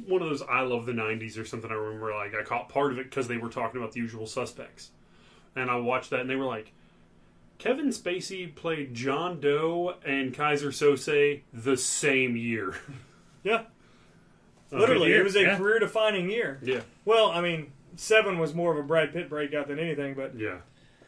one 0.07 0.21
of 0.23 0.29
those 0.29 0.41
I 0.41 0.61
love 0.61 0.85
the 0.87 0.91
'90s 0.93 1.37
or 1.39 1.45
something. 1.45 1.69
I 1.69 1.75
remember 1.75 2.13
like 2.15 2.33
I 2.33 2.41
caught 2.43 2.69
part 2.69 2.91
of 2.91 2.97
it 2.97 3.03
because 3.09 3.27
they 3.27 3.37
were 3.37 3.49
talking 3.49 3.79
about 3.79 3.91
the 3.93 3.99
usual 3.99 4.25
suspects, 4.25 4.89
and 5.55 5.69
I 5.69 5.75
watched 5.77 6.09
that 6.11 6.19
and 6.21 6.29
they 6.29 6.35
were 6.35 6.45
like, 6.45 6.71
Kevin 7.57 7.87
Spacey 7.89 8.53
played 8.53 8.93
John 8.93 9.39
Doe 9.39 9.95
and 10.05 10.33
Keyser 10.33 10.67
Söze 10.69 11.41
the 11.53 11.77
same 11.77 12.35
year. 12.37 12.75
Yeah, 13.43 13.61
literally, 14.71 15.09
year, 15.09 15.21
it 15.21 15.23
was 15.23 15.35
a 15.37 15.41
yeah. 15.41 15.57
career-defining 15.57 16.29
year. 16.29 16.59
Yeah, 16.61 16.81
Well, 17.05 17.29
I 17.29 17.39
mean, 17.39 17.71
Seven 17.95 18.39
was 18.39 18.53
more 18.53 18.73
of 18.73 18.77
a 18.77 18.83
Brad 18.83 19.13
Pitt 19.13 19.29
breakout 19.29 19.67
than 19.69 19.79
anything, 19.79 20.15
but 20.15 20.37
yeah. 20.37 20.57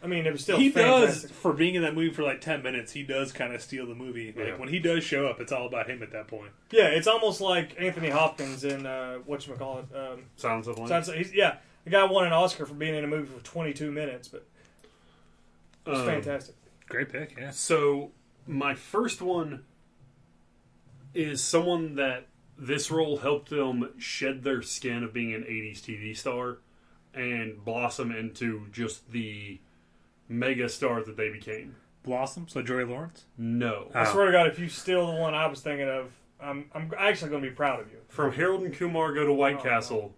I 0.02 0.08
mean, 0.08 0.26
it 0.26 0.32
was 0.32 0.42
still 0.44 0.58
he 0.58 0.70
fantastic. 0.70 1.30
does 1.30 1.38
for 1.40 1.52
being 1.52 1.76
in 1.76 1.82
that 1.82 1.94
movie 1.94 2.14
for 2.14 2.24
like 2.24 2.40
ten 2.40 2.64
minutes. 2.64 2.94
He 2.94 3.04
does 3.04 3.34
kind 3.34 3.54
of 3.54 3.62
steal 3.62 3.86
the 3.86 3.96
movie. 3.96 4.28
Like 4.28 4.48
Yeah. 4.48 4.56
when 4.56 4.70
he 4.70 4.80
does 4.80 5.04
show 5.04 5.28
up, 5.28 5.42
it's 5.42 5.52
all 5.52 5.68
about 5.68 5.90
him 5.90 6.02
at 6.02 6.12
that 6.14 6.30
point. 6.30 6.52
Yeah, 6.72 6.86
it's 6.88 7.08
almost 7.08 7.42
like 7.42 7.76
Anthony 7.78 8.10
Hopkins 8.10 8.64
in 8.64 8.86
uh, 8.86 9.16
what 9.26 9.46
you 9.46 9.54
call 9.56 9.80
it. 9.80 9.94
Um, 9.94 10.24
Silence 10.38 10.68
of 10.68 10.76
the 10.76 10.82
Lambs. 10.84 11.08
Sounds- 11.08 11.18
he's, 11.18 11.34
yeah, 11.34 11.58
the 11.84 11.90
guy 11.90 12.04
won 12.04 12.26
an 12.26 12.34
Oscar 12.34 12.66
for 12.66 12.74
being 12.74 12.96
in 12.96 13.04
a 13.04 13.08
movie 13.08 13.28
for 13.28 13.44
22 13.44 13.92
minutes, 13.92 14.28
but 14.28 14.46
it 15.86 15.90
was 15.90 16.00
Um, 16.00 16.06
fantastic. 16.06 16.56
Great 16.88 17.10
pick, 17.10 17.36
yeah. 17.38 17.52
So 17.52 18.12
my 18.48 18.74
first 18.76 19.22
one 19.22 19.64
is 21.14 21.44
someone 21.44 21.96
that 21.96 22.28
this 22.58 22.92
role 22.92 23.18
helped 23.18 23.50
them 23.50 23.90
shed 23.98 24.44
their 24.44 24.62
skin 24.62 25.04
of 25.04 25.14
being 25.14 25.34
an 25.34 25.44
80s 25.44 25.80
TV 25.82 26.16
star 26.16 26.58
and 27.14 27.64
blossom 27.64 28.12
into 28.12 28.68
just 28.72 29.12
the 29.12 29.60
mega 30.28 30.70
star 30.70 31.04
that 31.04 31.18
they 31.18 31.30
became. 31.30 31.76
Blossom. 32.04 32.48
So 32.48 32.62
Joey 32.62 32.84
Lawrence. 32.86 33.26
No. 33.38 33.92
I 33.94 34.06
swear 34.12 34.26
to 34.28 34.32
God, 34.32 34.48
if 34.48 34.60
you 34.60 34.70
steal 34.70 35.08
the 35.08 35.20
one 35.20 35.34
I 35.34 35.48
was 35.48 35.62
thinking 35.62 35.90
of, 35.90 36.12
I'm 36.42 36.70
I'm 36.74 36.92
actually 36.98 37.32
going 37.32 37.44
to 37.44 37.50
be 37.50 37.56
proud 37.56 37.80
of 37.82 37.92
you. 37.92 37.98
From 38.08 38.32
Harold 38.34 38.62
and 38.64 38.74
Kumar 38.74 39.14
Go 39.14 39.26
to 39.26 39.34
White 39.34 39.62
Castle, 39.62 40.14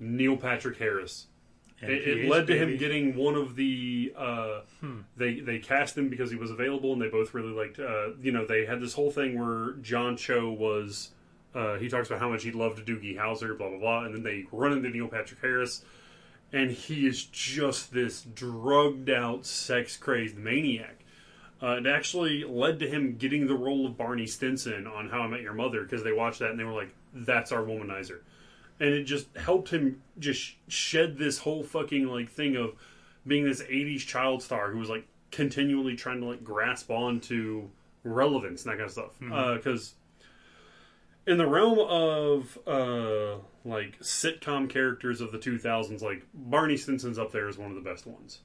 Neil 0.00 0.36
Patrick 0.36 0.78
Harris. 0.78 1.26
It, 1.80 1.90
it 1.90 2.18
NPH, 2.18 2.28
led 2.28 2.46
to 2.48 2.58
him 2.58 2.76
getting 2.76 3.14
one 3.14 3.36
of 3.36 3.54
the. 3.54 4.12
Uh, 4.16 4.60
They 5.16 5.40
they 5.40 5.58
cast 5.58 5.96
him 5.96 6.08
because 6.08 6.30
he 6.30 6.36
was 6.36 6.50
available, 6.50 6.92
and 6.92 7.00
they 7.00 7.08
both 7.08 7.34
really 7.34 7.52
liked. 7.52 7.78
Uh, 7.78 8.10
you 8.20 8.32
know, 8.32 8.44
they 8.46 8.64
had 8.66 8.80
this 8.80 8.94
whole 8.94 9.10
thing 9.10 9.38
where 9.38 9.72
John 9.80 10.16
Cho 10.16 10.50
was. 10.50 11.10
Uh, 11.54 11.76
he 11.76 11.88
talks 11.88 12.08
about 12.08 12.20
how 12.20 12.28
much 12.28 12.42
he 12.42 12.50
loved 12.52 12.86
Doogie 12.86 13.16
Howser, 13.16 13.56
blah 13.56 13.68
blah 13.68 13.78
blah, 13.78 14.04
and 14.04 14.14
then 14.14 14.22
they 14.22 14.44
run 14.52 14.72
into 14.72 14.90
Neil 14.90 15.08
Patrick 15.08 15.40
Harris, 15.40 15.84
and 16.52 16.70
he 16.70 17.06
is 17.06 17.24
just 17.24 17.92
this 17.92 18.22
drugged 18.22 19.08
out, 19.10 19.46
sex 19.46 19.96
crazed 19.96 20.36
maniac. 20.36 21.04
Uh, 21.62 21.76
it 21.76 21.86
actually 21.86 22.44
led 22.44 22.78
to 22.80 22.88
him 22.88 23.16
getting 23.16 23.46
the 23.46 23.54
role 23.56 23.86
of 23.86 23.96
Barney 23.96 24.26
Stinson 24.26 24.86
on 24.86 25.08
How 25.08 25.22
I 25.22 25.26
Met 25.26 25.40
Your 25.42 25.54
Mother 25.54 25.82
because 25.82 26.04
they 26.04 26.12
watched 26.12 26.38
that 26.40 26.50
and 26.50 26.58
they 26.58 26.64
were 26.64 26.72
like, 26.72 26.94
"That's 27.14 27.50
our 27.50 27.62
womanizer," 27.62 28.20
and 28.80 28.90
it 28.90 29.04
just 29.04 29.34
helped 29.36 29.70
him 29.70 30.02
just 30.18 30.54
shed 30.68 31.18
this 31.18 31.38
whole 31.38 31.62
fucking 31.62 32.06
like 32.06 32.30
thing 32.30 32.56
of 32.56 32.72
being 33.26 33.44
this 33.44 33.62
'80s 33.62 34.06
child 34.06 34.42
star 34.42 34.70
who 34.70 34.78
was 34.78 34.88
like 34.88 35.06
continually 35.30 35.96
trying 35.96 36.20
to 36.20 36.26
like 36.26 36.42
grasp 36.42 36.90
on 36.90 37.20
to 37.20 37.70
relevance 38.04 38.64
and 38.64 38.72
that 38.72 38.76
kind 38.76 38.86
of 38.86 38.92
stuff. 38.92 39.18
Because 39.56 39.94
in 41.26 41.36
the 41.36 41.46
realm 41.46 41.78
of 41.78 42.58
uh, 42.66 43.36
like 43.64 43.98
sitcom 44.00 44.68
characters 44.68 45.20
of 45.20 45.30
the 45.30 45.38
2000s, 45.38 46.00
like 46.00 46.24
Barney 46.32 46.76
Stinson's 46.76 47.18
up 47.18 47.32
there 47.32 47.48
as 47.48 47.58
one 47.58 47.70
of 47.70 47.76
the 47.76 47.88
best 47.88 48.06
ones. 48.06 48.40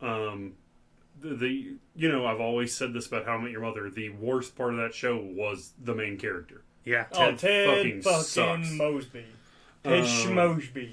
Um, 0.00 0.54
the, 1.20 1.34
the 1.34 1.76
you 1.94 2.10
know 2.10 2.26
I've 2.26 2.40
always 2.40 2.74
said 2.74 2.92
this 2.92 3.06
about 3.06 3.24
How 3.24 3.34
I 3.34 3.38
Met 3.38 3.52
Your 3.52 3.60
Mother. 3.60 3.88
The 3.90 4.10
worst 4.10 4.56
part 4.56 4.72
of 4.72 4.78
that 4.78 4.94
show 4.94 5.16
was 5.16 5.72
the 5.82 5.94
main 5.94 6.18
character. 6.18 6.62
Yeah. 6.84 7.06
oh, 7.12 7.18
Ted 7.18 7.38
Ted 7.38 7.68
fucking 7.68 8.02
fucking. 8.02 8.76
Mosby, 8.76 9.24
Ted 9.84 10.00
Um, 10.00 10.04
Schmosby, 10.06 10.90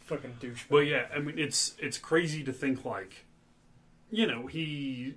fucking 0.00 0.36
douchebag. 0.40 0.64
But 0.70 0.78
yeah, 0.86 1.06
I 1.14 1.18
mean 1.20 1.38
it's 1.38 1.74
it's 1.78 1.98
crazy 1.98 2.42
to 2.44 2.52
think 2.52 2.84
like, 2.84 3.24
you 4.10 4.26
know, 4.26 4.46
he 4.46 5.14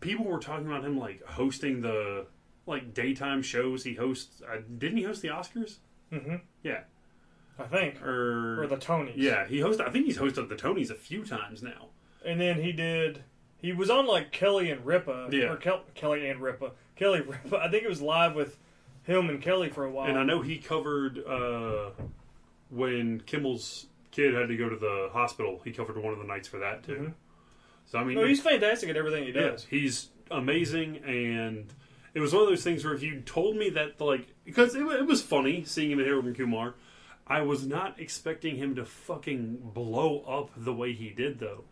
people 0.00 0.24
were 0.26 0.38
talking 0.38 0.66
about 0.66 0.84
him 0.84 0.98
like 0.98 1.24
hosting 1.24 1.80
the 1.82 2.26
like 2.66 2.92
daytime 2.94 3.42
shows. 3.42 3.84
He 3.84 3.94
hosts. 3.94 4.42
Uh, 4.42 4.58
didn't 4.78 4.98
he 4.98 5.04
host 5.04 5.22
the 5.22 5.28
Oscars? 5.28 5.76
Mm-hmm. 6.12 6.36
Yeah. 6.62 6.80
I 7.60 7.64
think, 7.64 8.00
or, 8.02 8.62
or 8.62 8.66
the 8.68 8.76
Tonys. 8.76 9.14
yeah, 9.16 9.44
he 9.44 9.58
hosted. 9.58 9.80
I 9.86 9.90
think 9.90 10.06
he's 10.06 10.16
hosted 10.18 10.48
the 10.48 10.54
Tonys 10.54 10.90
a 10.90 10.94
few 10.94 11.24
times 11.24 11.60
now. 11.60 11.86
and 12.24 12.40
then 12.40 12.62
he 12.62 12.70
did. 12.70 13.24
He 13.56 13.72
was 13.72 13.90
on 13.90 14.06
like 14.06 14.30
Kelly 14.30 14.70
and 14.70 14.86
Ripa, 14.86 15.28
Yeah. 15.32 15.50
or 15.50 15.56
Kel, 15.56 15.82
Kelly 15.96 16.28
and 16.30 16.40
Ripa, 16.40 16.70
Kelly 16.94 17.20
Ripa. 17.20 17.56
I 17.58 17.68
think 17.68 17.82
it 17.82 17.88
was 17.88 18.00
live 18.00 18.36
with 18.36 18.58
him 19.02 19.28
and 19.28 19.42
Kelly 19.42 19.70
for 19.70 19.84
a 19.84 19.90
while. 19.90 20.08
And 20.08 20.16
I 20.16 20.22
know 20.22 20.40
he 20.40 20.58
covered 20.58 21.18
uh, 21.26 21.90
when 22.70 23.20
Kimmel's 23.20 23.86
kid 24.10 24.34
had 24.34 24.48
to 24.48 24.56
go 24.56 24.68
to 24.68 24.76
the 24.76 25.08
hospital. 25.12 25.60
He 25.64 25.72
covered 25.72 25.96
one 25.96 26.12
of 26.12 26.18
the 26.18 26.24
nights 26.24 26.48
for 26.48 26.58
that 26.58 26.82
too. 26.82 26.92
Mm-hmm. 26.94 27.12
So 27.86 27.98
I 27.98 28.04
mean, 28.04 28.16
no, 28.16 28.26
he's 28.26 28.40
fantastic 28.40 28.88
at 28.90 28.96
everything 28.96 29.24
he 29.24 29.32
yeah, 29.32 29.48
does. 29.50 29.64
he's 29.64 30.08
amazing, 30.30 30.98
and 30.98 31.66
it 32.14 32.20
was 32.20 32.34
one 32.34 32.42
of 32.42 32.48
those 32.48 32.62
things 32.62 32.84
where 32.84 32.92
if 32.94 33.02
you 33.02 33.20
told 33.20 33.56
me 33.56 33.70
that, 33.70 33.98
like, 34.00 34.26
because 34.44 34.74
it, 34.74 34.82
it 34.82 35.06
was 35.06 35.22
funny 35.22 35.64
seeing 35.64 35.90
him 35.90 36.00
at 36.00 36.06
Harold 36.06 36.26
and 36.26 36.36
Kumar, 36.36 36.74
I 37.26 37.40
was 37.42 37.66
not 37.66 37.98
expecting 37.98 38.56
him 38.56 38.74
to 38.76 38.84
fucking 38.84 39.70
blow 39.72 40.20
up 40.28 40.50
the 40.56 40.72
way 40.74 40.92
he 40.92 41.10
did, 41.10 41.38
though. 41.38 41.64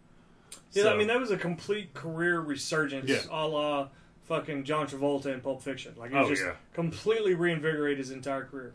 Yeah, 0.72 0.84
So- 0.84 0.94
I 0.94 0.96
mean 0.96 1.08
that 1.08 1.20
was 1.20 1.30
a 1.30 1.36
complete 1.36 1.92
career 1.92 2.40
resurgence, 2.40 3.10
Yeah. 3.10 3.20
a 3.30 3.46
la 3.46 3.88
fucking 4.24 4.64
John 4.64 4.86
Travolta 4.86 5.26
in 5.26 5.40
Pulp 5.40 5.62
Fiction. 5.62 5.94
Like 5.98 6.12
he 6.12 6.16
Oh, 6.16 6.28
just 6.28 6.42
yeah. 6.42 6.54
completely 6.72 7.34
reinvigorated 7.34 7.98
his 7.98 8.10
entire 8.10 8.44
career. 8.44 8.72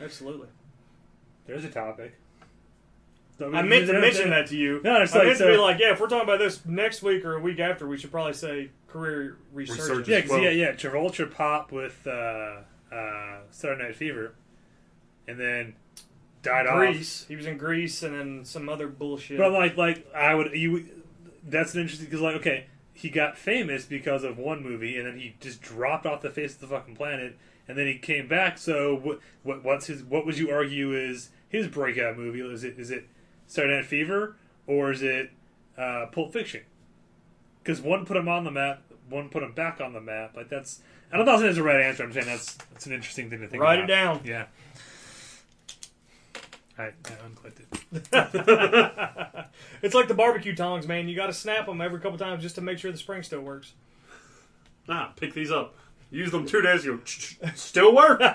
Absolutely. 0.00 0.48
There's 1.46 1.64
a 1.64 1.68
topic. 1.70 2.14
I 3.40 3.62
meant 3.62 3.86
to 3.88 3.94
mention 4.00 4.30
that 4.30 4.46
to 4.48 4.56
you. 4.56 4.80
No, 4.84 5.02
it's 5.02 5.12
I 5.14 5.18
like- 5.18 5.26
meant 5.28 5.38
to 5.38 5.46
be 5.46 5.56
like, 5.56 5.78
yeah, 5.80 5.92
if 5.92 6.00
we're 6.00 6.08
talking 6.08 6.22
about 6.28 6.38
this 6.38 6.64
next 6.64 7.02
week 7.02 7.24
or 7.24 7.34
a 7.36 7.40
week 7.40 7.58
after, 7.58 7.86
we 7.88 7.96
should 7.96 8.12
probably 8.12 8.32
say 8.32 8.70
career 8.86 9.38
resurgence. 9.52 9.80
Resurgence. 9.88 10.08
Yeah, 10.08 10.20
'cause 10.20 10.30
Well- 10.30 10.40
yeah, 10.42 10.50
yeah. 10.50 10.72
Travolta 10.72 11.30
pop 11.30 11.72
with 11.72 12.06
uh, 12.06 12.58
uh, 12.92 13.38
Saturday 13.50 13.82
Night 13.82 13.96
Fever, 13.96 14.34
and 15.26 15.38
then 15.40 15.74
died 16.42 16.66
off. 16.68 16.76
Grease. 16.76 17.24
He 17.26 17.34
was 17.34 17.46
in 17.46 17.58
Grease 17.58 18.02
and 18.04 18.14
then 18.14 18.44
some 18.44 18.68
other 18.68 18.86
bullshit. 18.86 19.36
But 19.38 19.50
like, 19.52 19.76
like 19.76 20.06
I 20.14 20.34
would 20.34 20.52
you. 20.52 20.88
That's 21.46 21.74
an 21.74 21.80
interesting 21.80 22.06
because 22.06 22.20
like, 22.20 22.36
okay, 22.36 22.66
he 22.92 23.10
got 23.10 23.36
famous 23.36 23.84
because 23.84 24.22
of 24.22 24.38
one 24.38 24.62
movie, 24.62 24.96
and 24.96 25.06
then 25.08 25.18
he 25.18 25.34
just 25.40 25.60
dropped 25.60 26.06
off 26.06 26.20
the 26.22 26.30
face 26.30 26.54
of 26.54 26.60
the 26.60 26.66
fucking 26.68 26.94
planet, 26.94 27.36
and 27.68 27.78
then 27.78 27.86
he 27.86 27.98
came 27.98 28.28
back. 28.28 28.58
So 28.58 28.94
what? 28.94 29.20
What? 29.42 29.64
What's 29.64 29.86
his? 29.86 30.02
What 30.02 30.26
would 30.26 30.38
you 30.38 30.50
argue 30.50 30.92
is 30.92 31.30
his 31.48 31.68
breakout 31.68 32.16
movie? 32.16 32.40
Is 32.40 32.64
it? 32.64 32.78
Is 32.78 32.90
it 32.90 33.08
Saturday 33.46 33.76
Night 33.76 33.86
Fever 33.86 34.36
or 34.66 34.90
is 34.90 35.02
it 35.02 35.30
uh, 35.76 36.06
Pulp 36.12 36.32
Fiction? 36.32 36.62
Because 37.62 37.80
one 37.80 38.04
put 38.04 38.16
him 38.16 38.28
on 38.28 38.44
the 38.44 38.50
map, 38.50 38.82
one 39.08 39.28
put 39.28 39.42
him 39.42 39.52
back 39.52 39.80
on 39.80 39.92
the 39.92 40.00
map. 40.00 40.36
Like 40.36 40.48
that's. 40.48 40.80
I 41.12 41.16
don't 41.16 41.26
know 41.26 41.34
if 41.34 41.40
that's 41.42 41.56
the 41.56 41.62
right 41.62 41.80
answer. 41.80 42.02
I'm 42.02 42.12
saying 42.12 42.26
that's 42.26 42.54
that's 42.72 42.86
an 42.86 42.92
interesting 42.92 43.30
thing 43.30 43.40
to 43.40 43.48
think 43.48 43.62
about. 43.62 43.66
Write 43.66 43.84
about. 43.84 43.90
it 43.90 43.92
down. 43.94 44.20
Yeah. 44.24 44.46
I, 46.76 46.86
I 46.86 46.92
unclicked 47.28 47.60
it. 47.60 49.46
It's 49.82 49.94
like 49.94 50.08
the 50.08 50.14
barbecue 50.14 50.54
tongs, 50.54 50.88
man. 50.88 51.08
You 51.08 51.14
got 51.14 51.26
to 51.26 51.34
snap 51.34 51.66
them 51.66 51.80
every 51.80 52.00
couple 52.00 52.16
times 52.16 52.42
just 52.42 52.54
to 52.54 52.62
make 52.62 52.78
sure 52.78 52.90
the 52.90 52.96
spring 52.96 53.22
still 53.22 53.42
works. 53.42 53.74
Ah, 54.88 55.12
pick 55.14 55.34
these 55.34 55.50
up. 55.50 55.74
Use 56.10 56.30
them 56.30 56.46
two 56.46 56.62
days 56.62 56.84
ago. 56.84 57.00
Still 57.54 57.94
work. 57.94 58.20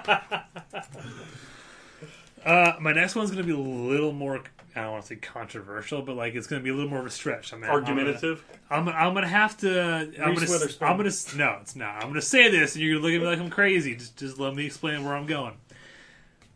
Uh, 2.46 2.74
my 2.80 2.94
next 2.94 3.16
one's 3.16 3.32
going 3.32 3.46
to 3.46 3.48
be 3.48 3.54
a 3.54 3.62
little 3.62 4.14
more. 4.14 4.42
I 4.76 4.82
don't 4.82 4.92
want 4.92 5.04
to 5.04 5.08
say 5.10 5.16
controversial, 5.18 6.02
but 6.02 6.16
like 6.16 6.36
it's 6.36 6.48
going 6.48 6.62
to 6.62 6.64
be 6.64 6.70
a 6.70 6.74
little 6.74 6.90
more 6.90 7.00
of 7.00 7.06
a 7.06 7.10
stretch. 7.10 7.52
I'm 7.52 7.60
gonna, 7.60 7.72
Argumentative. 7.74 8.46
I'm 8.70 8.86
gonna, 8.86 8.98
I'm 8.98 9.14
gonna 9.14 9.28
have 9.28 9.58
to. 9.58 9.82
I'm 10.24 10.36
gonna. 10.36 10.48
I'm 10.82 10.98
gonna. 10.98 11.12
No, 11.36 11.58
it's 11.62 11.76
not. 11.76 11.96
I'm 11.96 12.10
gonna 12.10 12.22
say 12.22 12.50
this, 12.50 12.76
and 12.76 12.84
you're 12.84 12.96
gonna 12.96 13.06
look 13.06 13.14
at 13.14 13.22
me 13.22 13.28
like 13.28 13.40
I'm 13.40 13.50
crazy. 13.50 13.96
Just, 13.96 14.18
just 14.18 14.40
let 14.40 14.56
me 14.56 14.66
explain 14.66 15.04
where 15.04 15.16
I'm 15.16 15.26
going. 15.26 15.56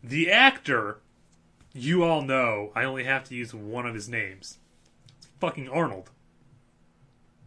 The 0.02 0.30
actor, 0.30 0.98
you 1.74 2.04
all 2.04 2.22
know. 2.22 2.70
I 2.74 2.84
only 2.84 3.04
have 3.04 3.24
to 3.24 3.34
use 3.34 3.52
one 3.52 3.86
of 3.86 3.94
his 3.94 4.08
names. 4.08 4.58
It's 5.18 5.28
fucking 5.40 5.68
Arnold. 5.68 6.10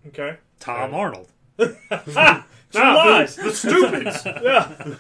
Okay. 0.08 0.38
Tom 0.60 0.94
Arnold. 0.94 1.30
Two 2.72 2.80
Ah, 2.82 2.94
lies. 2.96 3.36
The, 3.36 3.44
the 3.44 3.52
stupids. 3.54 4.26
yeah. 4.44 4.96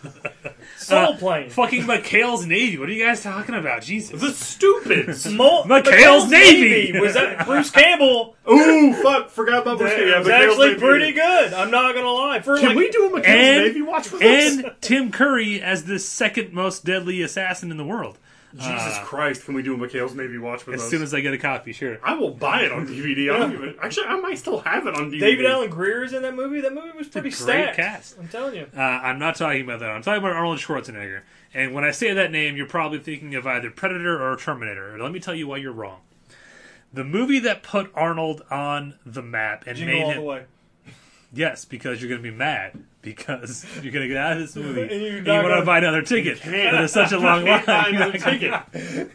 Soul 0.78 1.15
plane. 1.18 1.49
Fucking 1.49 1.84
McHale's 1.84 2.45
Navy. 2.45 2.78
What 2.78 2.88
are 2.88 2.91
you 2.93 3.03
guys 3.05 3.22
talking 3.22 3.55
about? 3.55 3.82
Jesus. 3.82 4.22
the 4.22 4.32
stupids. 4.32 5.26
Mo- 5.32 5.63
McHale's 5.63 6.30
Navy. 6.32 6.97
was 6.99 7.15
that 7.15 7.45
Bruce 7.45 7.70
Campbell? 7.70 8.36
Ooh, 8.49 8.93
fuck! 8.93 9.30
Forgot 9.30 9.63
about 9.63 9.80
Bruce 9.80 9.91
That 9.91 9.97
Campbell. 9.99 10.20
was 10.20 10.28
Yeah, 10.28 10.34
McHale's 10.39 10.49
actually 10.51 10.68
Navy. 10.70 10.80
pretty 10.80 11.11
good. 11.13 11.53
I'm 11.53 11.72
not 11.72 11.93
gonna 11.93 12.09
lie. 12.09 12.39
For 12.39 12.57
Can 12.57 12.68
like, 12.70 12.78
we 12.78 12.89
do 12.89 13.07
a 13.07 13.20
McHale's 13.20 13.26
and, 13.28 13.65
Navy 13.65 13.82
watch 13.82 14.11
with 14.11 14.22
us? 14.22 14.53
and 14.63 14.72
Tim 14.82 15.11
Curry 15.11 15.61
as 15.61 15.84
the 15.86 15.99
second 15.99 16.53
most 16.53 16.86
deadly 16.86 17.22
assassin 17.22 17.70
in 17.72 17.78
the 17.78 17.86
world. 17.86 18.18
Jesus 18.55 18.97
Christ! 19.03 19.45
Can 19.45 19.53
we 19.53 19.61
do 19.61 19.73
a 19.73 19.77
McHale's 19.77 20.15
Navy 20.15 20.37
watch 20.37 20.65
with 20.65 20.75
As 20.75 20.83
us? 20.83 20.89
soon 20.89 21.01
as 21.03 21.13
I 21.13 21.19
get 21.21 21.33
a 21.33 21.37
copy, 21.37 21.73
sure. 21.73 21.99
I 22.01 22.15
will 22.15 22.31
buy 22.31 22.61
it 22.61 22.71
on 22.71 22.87
DVD. 22.87 23.29
I 23.33 23.51
even, 23.53 23.75
actually, 23.81 24.07
I 24.07 24.19
might 24.19 24.37
still 24.37 24.59
have 24.59 24.87
it 24.87 24.95
on 24.95 25.11
DVD. 25.11 25.19
David 25.19 25.45
Alan 25.45 25.69
Grier 25.69 26.03
is 26.03 26.13
in 26.13 26.21
that 26.21 26.33
movie. 26.35 26.61
That 26.61 26.73
movie 26.73 26.91
was 26.97 27.07
pretty 27.07 27.29
great 27.29 27.35
stacked. 27.37 27.75
cast. 27.75 28.17
I'm 28.17 28.27
telling 28.29 28.55
you. 28.55 28.67
Uh, 28.75 28.79
I'm 28.81 29.19
not 29.19 29.35
talking 29.35 29.61
about 29.61 29.79
that. 29.81 29.89
I'm 29.89 30.01
talking 30.01 30.19
about 30.23 30.33
Arnold 30.33 30.59
Schwarzenegger. 30.59 31.21
And 31.53 31.73
when 31.73 31.83
I 31.83 31.91
say 31.91 32.13
that 32.13 32.31
name, 32.31 32.55
you're 32.55 32.67
probably 32.67 32.99
thinking 32.99 33.35
of 33.35 33.45
either 33.45 33.69
Predator 33.69 34.21
or 34.21 34.35
Terminator. 34.37 34.97
Let 34.97 35.11
me 35.11 35.19
tell 35.19 35.35
you 35.35 35.47
why 35.47 35.57
you're 35.57 35.71
wrong. 35.73 35.99
The 36.93 37.03
movie 37.03 37.39
that 37.39 37.63
put 37.63 37.91
Arnold 37.95 38.43
on 38.49 38.95
the 39.05 39.21
map 39.21 39.65
and 39.67 39.77
Jingle 39.77 39.95
made 39.95 40.03
all 40.03 40.11
him 40.11 40.17
the 40.19 40.23
way. 40.23 40.43
Yes, 41.38 41.65
because 41.65 42.01
you're 42.01 42.09
going 42.09 42.21
to 42.21 42.29
be 42.31 42.35
mad 42.35 42.83
because 43.01 43.65
you're 43.81 43.93
going 43.93 44.03
to 44.03 44.07
get 44.07 44.17
out 44.17 44.33
of 44.33 44.39
this 44.39 44.55
movie 44.55 44.81
And 44.81 45.25
you 45.25 45.33
want 45.33 45.59
to 45.59 45.65
buy 45.65 45.77
another 45.77 46.01
ticket. 46.01 46.39
But 46.43 46.53
it's 46.83 46.93
such 46.93 47.11
a 47.11 47.19
long 47.19 47.45
line. 47.45 47.63
Another 47.67 48.17
ticket. 48.17 49.11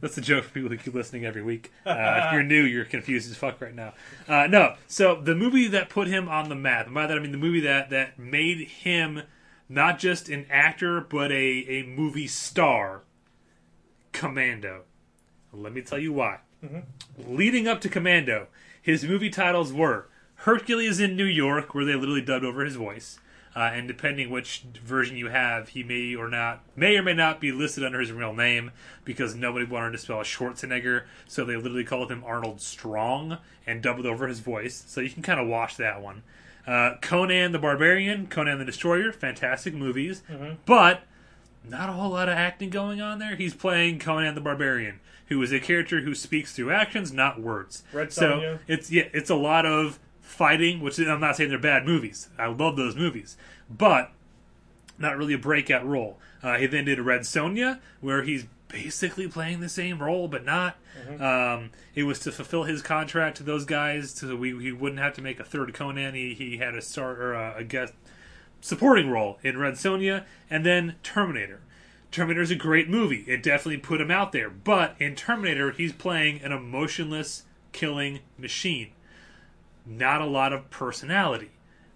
That's 0.00 0.14
the 0.14 0.20
joke 0.20 0.44
for 0.44 0.50
people 0.50 0.68
who 0.70 0.76
keep 0.76 0.94
listening 0.94 1.24
every 1.24 1.42
week. 1.42 1.72
Uh, 1.84 2.22
if 2.26 2.32
you're 2.32 2.42
new, 2.42 2.62
you're 2.62 2.84
confused 2.84 3.30
as 3.30 3.36
fuck 3.36 3.60
right 3.60 3.74
now. 3.74 3.94
Uh, 4.28 4.46
no, 4.46 4.76
so 4.86 5.20
the 5.20 5.34
movie 5.34 5.68
that 5.68 5.88
put 5.88 6.06
him 6.06 6.28
on 6.28 6.48
the 6.48 6.54
map, 6.54 6.86
and 6.86 6.94
by 6.94 7.06
that 7.06 7.16
I 7.16 7.20
mean 7.20 7.32
the 7.32 7.38
movie 7.38 7.60
that 7.60 7.90
that 7.90 8.18
made 8.18 8.68
him 8.68 9.22
not 9.68 9.98
just 9.98 10.28
an 10.28 10.46
actor 10.50 11.00
but 11.00 11.32
a 11.32 11.64
a 11.68 11.82
movie 11.84 12.26
star, 12.28 13.04
Commando. 14.12 14.82
Let 15.52 15.72
me 15.72 15.80
tell 15.80 15.98
you 15.98 16.12
why. 16.12 16.40
Leading 17.26 17.66
up 17.66 17.80
to 17.80 17.88
Commando, 17.88 18.48
his 18.82 19.04
movie 19.04 19.30
titles 19.30 19.72
were 19.72 20.08
Hercules 20.36 21.00
in 21.00 21.16
New 21.16 21.24
York, 21.24 21.74
where 21.74 21.84
they 21.84 21.94
literally 21.94 22.22
dubbed 22.22 22.44
over 22.44 22.64
his 22.64 22.76
voice. 22.76 23.18
Uh, 23.54 23.70
and 23.72 23.88
depending 23.88 24.28
which 24.28 24.64
version 24.84 25.16
you 25.16 25.28
have, 25.28 25.70
he 25.70 25.82
may 25.82 26.14
or 26.14 26.28
not 26.28 26.60
may 26.76 26.94
or 26.98 27.02
may 27.02 27.14
not 27.14 27.40
be 27.40 27.50
listed 27.50 27.82
under 27.82 28.00
his 28.00 28.12
real 28.12 28.34
name 28.34 28.70
because 29.02 29.34
nobody 29.34 29.64
wanted 29.64 29.92
to 29.92 29.98
spell 29.98 30.18
Schwarzenegger, 30.18 31.04
so 31.26 31.42
they 31.42 31.56
literally 31.56 31.82
called 31.82 32.12
him 32.12 32.22
Arnold 32.26 32.60
Strong 32.60 33.38
and 33.66 33.82
dubbed 33.82 34.04
over 34.04 34.28
his 34.28 34.40
voice. 34.40 34.84
So 34.86 35.00
you 35.00 35.08
can 35.08 35.22
kind 35.22 35.40
of 35.40 35.48
watch 35.48 35.78
that 35.78 36.02
one. 36.02 36.22
Uh, 36.66 36.96
Conan 37.00 37.52
the 37.52 37.58
Barbarian, 37.58 38.26
Conan 38.26 38.58
the 38.58 38.64
Destroyer, 38.66 39.10
fantastic 39.10 39.72
movies, 39.72 40.22
but 40.66 41.04
not 41.66 41.88
a 41.88 41.92
whole 41.92 42.10
lot 42.10 42.28
of 42.28 42.36
acting 42.36 42.68
going 42.68 43.00
on 43.00 43.18
there. 43.20 43.36
He's 43.36 43.54
playing 43.54 44.00
Conan 44.00 44.34
the 44.34 44.40
Barbarian, 44.42 45.00
who 45.28 45.40
is 45.42 45.50
a 45.50 45.60
character 45.60 46.02
who 46.02 46.14
speaks 46.14 46.52
through 46.52 46.72
actions, 46.72 47.10
not 47.10 47.40
words. 47.40 47.84
Red 47.92 48.12
so 48.12 48.40
Sonja. 48.40 48.58
it's 48.68 48.90
yeah, 48.90 49.08
it's 49.14 49.30
a 49.30 49.34
lot 49.34 49.64
of 49.64 49.98
fighting, 50.26 50.80
which 50.80 50.98
I'm 50.98 51.20
not 51.20 51.36
saying 51.36 51.50
they're 51.50 51.58
bad 51.58 51.86
movies. 51.86 52.28
I 52.38 52.46
love 52.46 52.76
those 52.76 52.96
movies, 52.96 53.36
but 53.70 54.12
not 54.98 55.16
really 55.16 55.34
a 55.34 55.38
breakout 55.38 55.86
role. 55.86 56.18
Uh, 56.42 56.58
he 56.58 56.66
then 56.66 56.84
did 56.84 56.98
Red 57.00 57.22
Sonja, 57.22 57.78
where 58.00 58.22
he's 58.22 58.46
basically 58.68 59.28
playing 59.28 59.60
the 59.60 59.68
same 59.68 60.02
role, 60.02 60.28
but 60.28 60.44
not. 60.44 60.76
Um, 61.20 61.70
it 61.94 62.02
was 62.02 62.18
to 62.20 62.32
fulfill 62.32 62.64
his 62.64 62.82
contract 62.82 63.36
to 63.38 63.42
those 63.42 63.64
guys, 63.64 64.10
so 64.10 64.34
we 64.34 64.58
he 64.60 64.72
wouldn't 64.72 65.00
have 65.00 65.14
to 65.14 65.22
make 65.22 65.38
a 65.38 65.44
third 65.44 65.72
Conan. 65.72 66.14
He 66.14 66.34
he 66.34 66.56
had 66.58 66.74
a 66.74 66.82
start 66.82 67.18
or 67.18 67.34
a, 67.34 67.58
a 67.58 67.64
guest 67.64 67.92
supporting 68.60 69.08
role 69.08 69.38
in 69.42 69.58
Red 69.58 69.74
Sonja, 69.74 70.24
and 70.50 70.66
then 70.66 70.96
Terminator. 71.02 71.60
Terminator 72.10 72.42
is 72.42 72.50
a 72.50 72.56
great 72.56 72.88
movie. 72.88 73.24
It 73.28 73.42
definitely 73.42 73.78
put 73.78 74.00
him 74.00 74.10
out 74.10 74.32
there. 74.32 74.50
But 74.50 74.96
in 74.98 75.14
Terminator, 75.14 75.70
he's 75.70 75.92
playing 75.92 76.40
an 76.42 76.52
emotionless 76.52 77.44
killing 77.72 78.20
machine. 78.38 78.90
Not 79.86 80.20
a 80.20 80.26
lot 80.26 80.52
of 80.52 80.68
personality. 80.70 81.50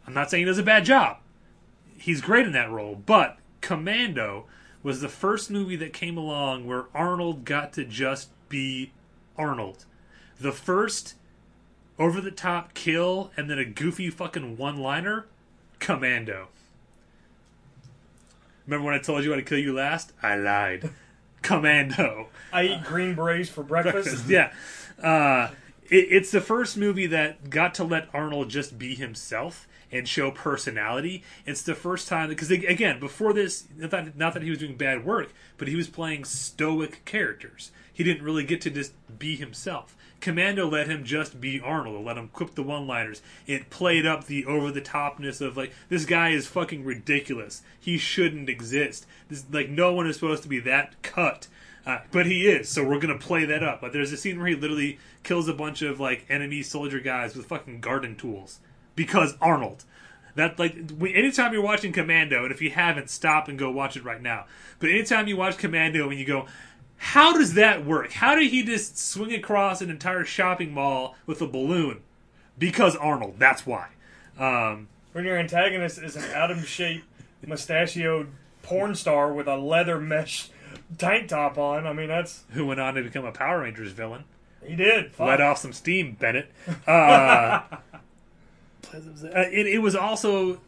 I'm 0.07 0.15
not 0.15 0.31
saying 0.31 0.43
he 0.43 0.47
does 0.47 0.59
a 0.59 0.63
bad 0.63 0.85
job. 0.85 1.19
He's 1.97 2.21
great 2.21 2.47
in 2.47 2.53
that 2.53 2.71
role. 2.71 2.95
But 2.95 3.39
Commando 3.61 4.47
was 4.83 5.01
the 5.01 5.09
first 5.09 5.51
movie 5.51 5.77
that 5.77 5.93
came 5.93 6.17
along 6.17 6.67
where 6.67 6.87
Arnold 6.95 7.45
got 7.45 7.73
to 7.75 7.85
just 7.85 8.31
be 8.49 8.93
Arnold. 9.37 9.85
The 10.41 10.53
first 10.53 11.15
over 11.99 12.21
the 12.21 12.31
top 12.31 12.73
kill 12.73 13.31
and 13.37 13.51
then 13.51 13.59
a 13.59 13.65
goofy 13.65 14.09
fucking 14.09 14.57
one 14.57 14.79
liner 14.79 15.27
Commando. 15.81 16.49
Remember 18.67 18.87
when 18.87 18.95
I 18.95 18.99
told 18.99 19.25
you 19.25 19.35
I'd 19.35 19.47
kill 19.47 19.59
you 19.59 19.75
last? 19.75 20.13
I 20.23 20.37
lied. 20.37 20.91
Commando. 21.43 22.29
I 22.53 22.65
eat 22.65 22.85
green 22.85 23.15
berets 23.15 23.49
for 23.49 23.63
breakfast. 23.63 24.27
yeah. 24.29 24.53
Uh, 25.03 25.51
it, 25.91 26.07
it's 26.11 26.31
the 26.31 26.41
first 26.41 26.77
movie 26.77 27.07
that 27.09 27.51
got 27.51 27.75
to 27.75 27.85
let 27.85 28.09
Arnold 28.15 28.49
just 28.49 28.79
be 28.79 28.95
himself 28.95 29.69
and 29.93 30.09
show 30.09 30.31
personality. 30.31 31.25
It's 31.45 31.63
the 31.63 31.75
first 31.75 32.09
time 32.09 32.29
because 32.29 32.51
again, 32.51 33.01
before 33.01 33.33
this, 33.33 33.67
not 33.77 33.91
that, 33.91 34.43
he 34.43 34.51
was 34.51 34.61
doing 34.61 34.77
bad 34.77 35.05
work, 35.05 35.33
but 35.59 35.69
he 35.69 35.77
was 35.77 35.89
playing 35.89 36.25
stoic 36.25 37.05
characters. 37.05 37.73
He 37.93 38.05
didn't 38.05 38.25
really 38.25 38.45
get 38.45 38.61
to 38.63 38.71
just 38.71 38.93
be 39.19 39.37
himself. 39.37 39.97
Commando 40.21 40.69
let 40.69 40.87
him 40.87 41.03
just 41.03 41.41
be 41.41 41.61
Arnold, 41.61 42.05
let 42.05 42.19
him 42.19 42.29
quip 42.29 42.55
the 42.55 42.63
one-liners. 42.63 43.23
It 43.47 43.71
played 43.71 44.07
up 44.07 44.27
the 44.27 44.45
over-the-topness 44.45 45.41
of 45.41 45.57
like 45.57 45.73
this 45.89 46.05
guy 46.05 46.31
is 46.31 46.47
fucking 46.47 46.85
ridiculous. 46.85 47.63
He 47.79 47.99
shouldn't 47.99 48.49
exist. 48.49 49.07
This 49.29 49.45
like 49.51 49.71
no 49.71 49.93
one 49.93 50.07
is 50.07 50.17
supposed 50.17 50.43
to 50.45 50.49
be 50.49 50.61
that 50.61 51.03
cut. 51.03 51.49
Uh, 51.87 52.01
but 52.13 52.27
he 52.27 52.47
is, 52.47 52.69
so 52.69 52.85
we're 52.85 53.01
gonna 53.01 53.19
play 53.19 53.47
that 53.47 53.63
up. 53.63 53.83
Like, 53.83 53.93
there's 53.93 54.13
a 54.13 54.17
scene 54.19 54.39
where 54.39 54.49
he 54.49 54.55
literally 54.55 54.99
kills 55.23 55.49
a 55.49 55.55
bunch 55.55 55.83
of 55.83 56.01
like 56.01 56.27
enemy 56.29 56.63
soldier 56.63 57.01
guys 57.01 57.37
with 57.37 57.47
fucking 57.47 57.81
garden 57.81 58.17
tools 58.17 58.61
because 58.97 59.37
Arnold. 59.41 59.85
That 60.37 60.59
like 60.59 60.77
we, 60.97 61.15
anytime 61.15 61.53
you're 61.53 61.63
watching 61.63 61.93
Commando, 61.93 62.45
and 62.45 62.53
if 62.53 62.63
you 62.63 62.71
haven't, 62.71 63.11
stop 63.11 63.49
and 63.49 63.59
go 63.59 63.71
watch 63.71 63.97
it 63.97 64.05
right 64.05 64.23
now. 64.23 64.47
But 64.79 64.91
anytime 64.91 65.27
you 65.27 65.37
watch 65.37 65.59
Commando 65.59 66.09
and 66.09 66.19
you 66.19 66.25
go, 66.25 66.47
how 66.97 67.33
does 67.33 67.55
that 67.55 67.85
work? 67.85 68.13
How 68.13 68.35
did 68.35 68.51
he 68.51 68.63
just 68.63 68.99
swing 68.99 69.35
across 69.35 69.81
an 69.81 69.91
entire 69.91 70.25
shopping 70.25 70.73
mall 70.73 71.17
with 71.27 71.41
a 71.41 71.47
balloon? 71.47 72.03
Because 72.59 72.95
Arnold. 72.95 73.37
That's 73.39 73.67
why. 73.67 73.89
Um, 74.39 74.89
when 75.13 75.25
your 75.25 75.39
antagonist 75.39 75.99
is 75.99 76.15
an 76.15 76.31
out 76.33 76.51
of 76.51 76.67
shape, 76.69 77.05
mustachioed 77.45 78.29
porn 78.63 78.95
star 78.95 79.33
with 79.33 79.49
a 79.49 79.57
leather 79.57 79.99
mesh 79.99 80.51
tank 80.99 81.29
top 81.29 81.59
on, 81.59 81.87
I 81.87 81.93
mean 81.93 82.09
that's 82.09 82.45
who 82.51 82.67
went 82.67 82.81
on 82.81 82.95
to 82.95 83.03
become 83.03 83.25
a 83.25 83.33
Power 83.33 83.63
Rangers 83.63 83.93
villain. 83.93 84.25
He 84.65 84.77
did. 84.77 85.13
Fuck. 85.13 85.27
Let 85.27 85.41
off 85.41 85.59
some 85.59 85.73
steam, 85.73 86.17
Bennett. 86.19 86.51
Uh, 86.87 87.63
it, 88.93 89.69
it 89.69 89.79
was 89.79 89.95
also, 89.95 90.61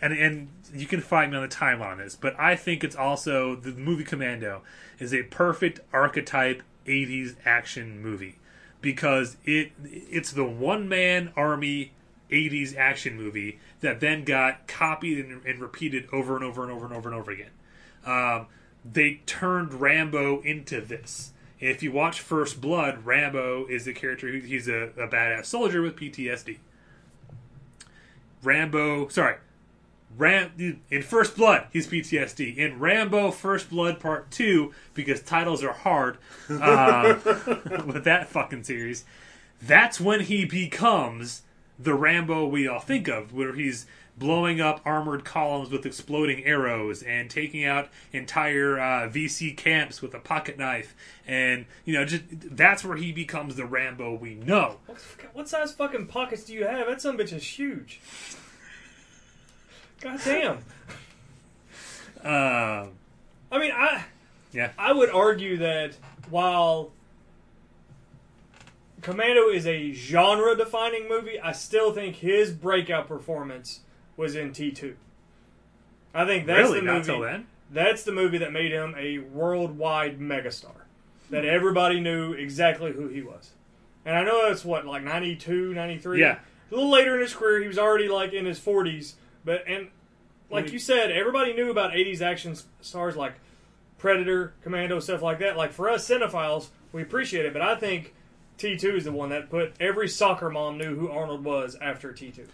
and 0.00 0.14
and 0.14 0.48
you 0.72 0.86
can 0.86 1.02
find 1.02 1.30
me 1.30 1.36
on 1.36 1.42
the 1.42 1.54
timeline 1.54 1.92
on 1.92 1.98
this, 1.98 2.16
but 2.16 2.38
I 2.38 2.56
think 2.56 2.82
it's 2.82 2.96
also 2.96 3.56
the 3.56 3.72
movie 3.72 4.04
Commando 4.04 4.62
is 4.98 5.12
a 5.12 5.22
perfect 5.24 5.80
archetype 5.92 6.62
80s 6.86 7.36
action 7.44 8.00
movie 8.00 8.36
because 8.80 9.36
it 9.44 9.72
it's 9.84 10.32
the 10.32 10.44
one 10.44 10.88
man 10.88 11.32
army 11.36 11.92
80s 12.30 12.76
action 12.76 13.16
movie 13.16 13.58
that 13.80 14.00
then 14.00 14.24
got 14.24 14.66
copied 14.66 15.24
and, 15.24 15.44
and, 15.44 15.60
repeated 15.60 16.08
over 16.12 16.34
and 16.34 16.44
over 16.44 16.62
and 16.62 16.72
over 16.72 16.86
and 16.86 16.94
over 16.94 17.08
and 17.08 17.18
over 17.18 17.30
again. 17.30 17.50
Um, 18.04 18.46
they 18.84 19.20
turned 19.26 19.74
Rambo 19.74 20.40
into 20.42 20.80
this. 20.80 21.32
If 21.58 21.82
you 21.82 21.90
watch 21.92 22.20
First 22.20 22.60
Blood, 22.60 23.06
Rambo 23.06 23.66
is 23.66 23.86
a 23.86 23.92
character 23.92 24.30
who 24.30 24.40
he's 24.40 24.68
a, 24.68 24.90
a 24.98 25.08
badass 25.08 25.46
soldier 25.46 25.80
with 25.82 25.96
PTSD. 25.96 26.58
Rambo, 28.42 29.08
sorry, 29.08 29.36
Ram 30.16 30.78
in 30.90 31.02
First 31.02 31.36
Blood, 31.36 31.66
he's 31.72 31.86
PTSD. 31.86 32.56
In 32.56 32.78
Rambo 32.78 33.30
First 33.30 33.70
Blood 33.70 34.00
Part 34.00 34.30
Two, 34.30 34.72
because 34.94 35.20
titles 35.20 35.64
are 35.64 35.72
hard 35.72 36.18
uh, 36.48 37.16
with 37.86 38.04
that 38.04 38.28
fucking 38.28 38.64
series, 38.64 39.04
that's 39.60 40.00
when 40.00 40.20
he 40.20 40.44
becomes 40.44 41.42
the 41.78 41.94
Rambo 41.94 42.46
we 42.46 42.66
all 42.66 42.80
think 42.80 43.08
of, 43.08 43.34
where 43.34 43.54
he's 43.54 43.86
blowing 44.18 44.60
up 44.60 44.80
armored 44.84 45.24
columns 45.24 45.70
with 45.70 45.84
exploding 45.84 46.44
arrows 46.44 47.02
and 47.02 47.28
taking 47.28 47.64
out 47.64 47.88
entire 48.12 48.78
uh, 48.78 49.08
VC 49.08 49.56
camps 49.56 50.00
with 50.00 50.14
a 50.14 50.18
pocket 50.18 50.58
knife, 50.58 50.94
and 51.26 51.66
you 51.84 51.92
know, 51.92 52.04
just 52.04 52.24
that's 52.30 52.84
where 52.84 52.96
he 52.96 53.12
becomes 53.12 53.56
the 53.56 53.66
Rambo 53.66 54.14
we 54.14 54.34
know. 54.34 54.78
What, 54.86 54.98
what 55.32 55.48
size 55.48 55.72
fucking 55.72 56.06
pockets 56.06 56.44
do 56.44 56.54
you 56.54 56.66
have? 56.66 56.86
That 56.86 57.00
some 57.00 57.18
bitch 57.18 57.32
is 57.32 57.44
huge. 57.44 58.00
God 60.00 60.20
damn. 60.24 60.58
Uh, 62.24 62.86
I 63.52 63.58
mean, 63.58 63.72
I 63.72 64.04
yeah, 64.52 64.72
I 64.78 64.92
would 64.92 65.10
argue 65.10 65.58
that 65.58 65.96
while 66.30 66.92
Commando 69.02 69.48
is 69.48 69.66
a 69.66 69.92
genre-defining 69.92 71.08
movie, 71.08 71.38
I 71.38 71.52
still 71.52 71.92
think 71.92 72.16
his 72.16 72.50
breakout 72.50 73.06
performance 73.06 73.80
was 74.16 74.34
in 74.34 74.52
T 74.52 74.70
two. 74.70 74.96
I 76.14 76.24
think 76.24 76.46
that's 76.46 76.70
really? 76.70 76.80
the 76.80 77.16
movie. 77.18 77.44
That's 77.70 78.04
the 78.04 78.12
movie 78.12 78.38
that 78.38 78.52
made 78.52 78.70
him 78.70 78.94
a 78.96 79.18
worldwide 79.18 80.18
megastar. 80.18 80.82
That 81.30 81.44
everybody 81.44 82.00
knew 82.00 82.32
exactly 82.32 82.92
who 82.92 83.08
he 83.08 83.22
was. 83.22 83.50
And 84.04 84.14
I 84.16 84.22
know 84.22 84.48
that's 84.48 84.64
what, 84.64 84.86
like 84.86 85.02
92, 85.02 85.74
93? 85.74 86.20
Yeah. 86.20 86.38
A 86.70 86.74
little 86.74 86.90
later 86.90 87.16
in 87.16 87.20
his 87.20 87.34
career, 87.34 87.60
he 87.60 87.66
was 87.66 87.78
already 87.78 88.08
like 88.08 88.32
in 88.32 88.46
his 88.46 88.60
40s. 88.60 89.14
But, 89.44 89.64
and 89.66 89.88
like 90.48 90.72
you 90.72 90.78
said, 90.78 91.10
everybody 91.10 91.52
knew 91.52 91.70
about 91.70 91.92
80s 91.92 92.20
action 92.20 92.56
stars 92.80 93.16
like 93.16 93.34
Predator, 93.98 94.54
Commando, 94.62 95.00
stuff 95.00 95.22
like 95.22 95.40
that. 95.40 95.56
Like 95.56 95.72
for 95.72 95.90
us 95.90 96.08
cinephiles, 96.08 96.68
we 96.92 97.02
appreciate 97.02 97.46
it. 97.46 97.52
But 97.52 97.62
I 97.62 97.74
think 97.74 98.14
T2 98.58 98.96
is 98.96 99.04
the 99.04 99.12
one 99.12 99.30
that 99.30 99.50
put 99.50 99.72
every 99.80 100.08
soccer 100.08 100.48
mom 100.48 100.78
knew 100.78 100.94
who 100.94 101.10
Arnold 101.10 101.44
was 101.44 101.76
after 101.80 102.12
T2. 102.12 102.46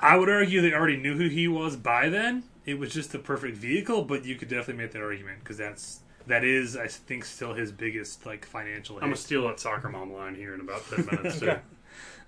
I 0.00 0.16
would 0.16 0.28
argue 0.28 0.60
they 0.60 0.72
already 0.72 0.96
knew 0.96 1.16
who 1.16 1.28
he 1.28 1.48
was 1.48 1.76
by 1.76 2.08
then. 2.08 2.44
It 2.66 2.78
was 2.78 2.92
just 2.92 3.12
the 3.12 3.18
perfect 3.18 3.56
vehicle, 3.56 4.04
but 4.04 4.24
you 4.24 4.36
could 4.36 4.48
definitely 4.48 4.82
make 4.82 4.92
that 4.92 5.02
argument 5.02 5.40
because 5.40 5.58
that's 5.58 6.00
that 6.26 6.44
is, 6.44 6.76
I 6.76 6.86
think, 6.86 7.24
still 7.24 7.52
his 7.54 7.70
biggest 7.72 8.24
like 8.24 8.44
financial. 8.46 8.96
I'm 8.96 9.02
gonna 9.02 9.16
steal 9.16 9.46
that 9.48 9.60
soccer 9.60 9.88
mom 9.88 10.12
line 10.12 10.34
here 10.34 10.54
in 10.54 10.60
about 10.60 10.82
ten 10.88 11.06
minutes 11.12 11.40
too. 11.40 11.50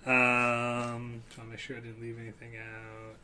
Um, 0.08 1.22
trying 1.34 1.46
to 1.46 1.50
make 1.50 1.58
sure 1.58 1.76
I 1.76 1.80
didn't 1.80 2.00
leave 2.00 2.18
anything 2.18 2.52
out. 2.56 3.16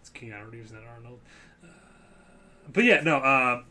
It's 0.00 0.10
Keanu 0.10 0.50
Reeves, 0.50 0.72
not 0.72 0.82
that 0.82 0.88
Arnold. 0.88 1.18
Uh, 1.62 1.66
but 2.72 2.84
yeah, 2.84 3.02
no. 3.02 3.18
Uh, 3.18 3.62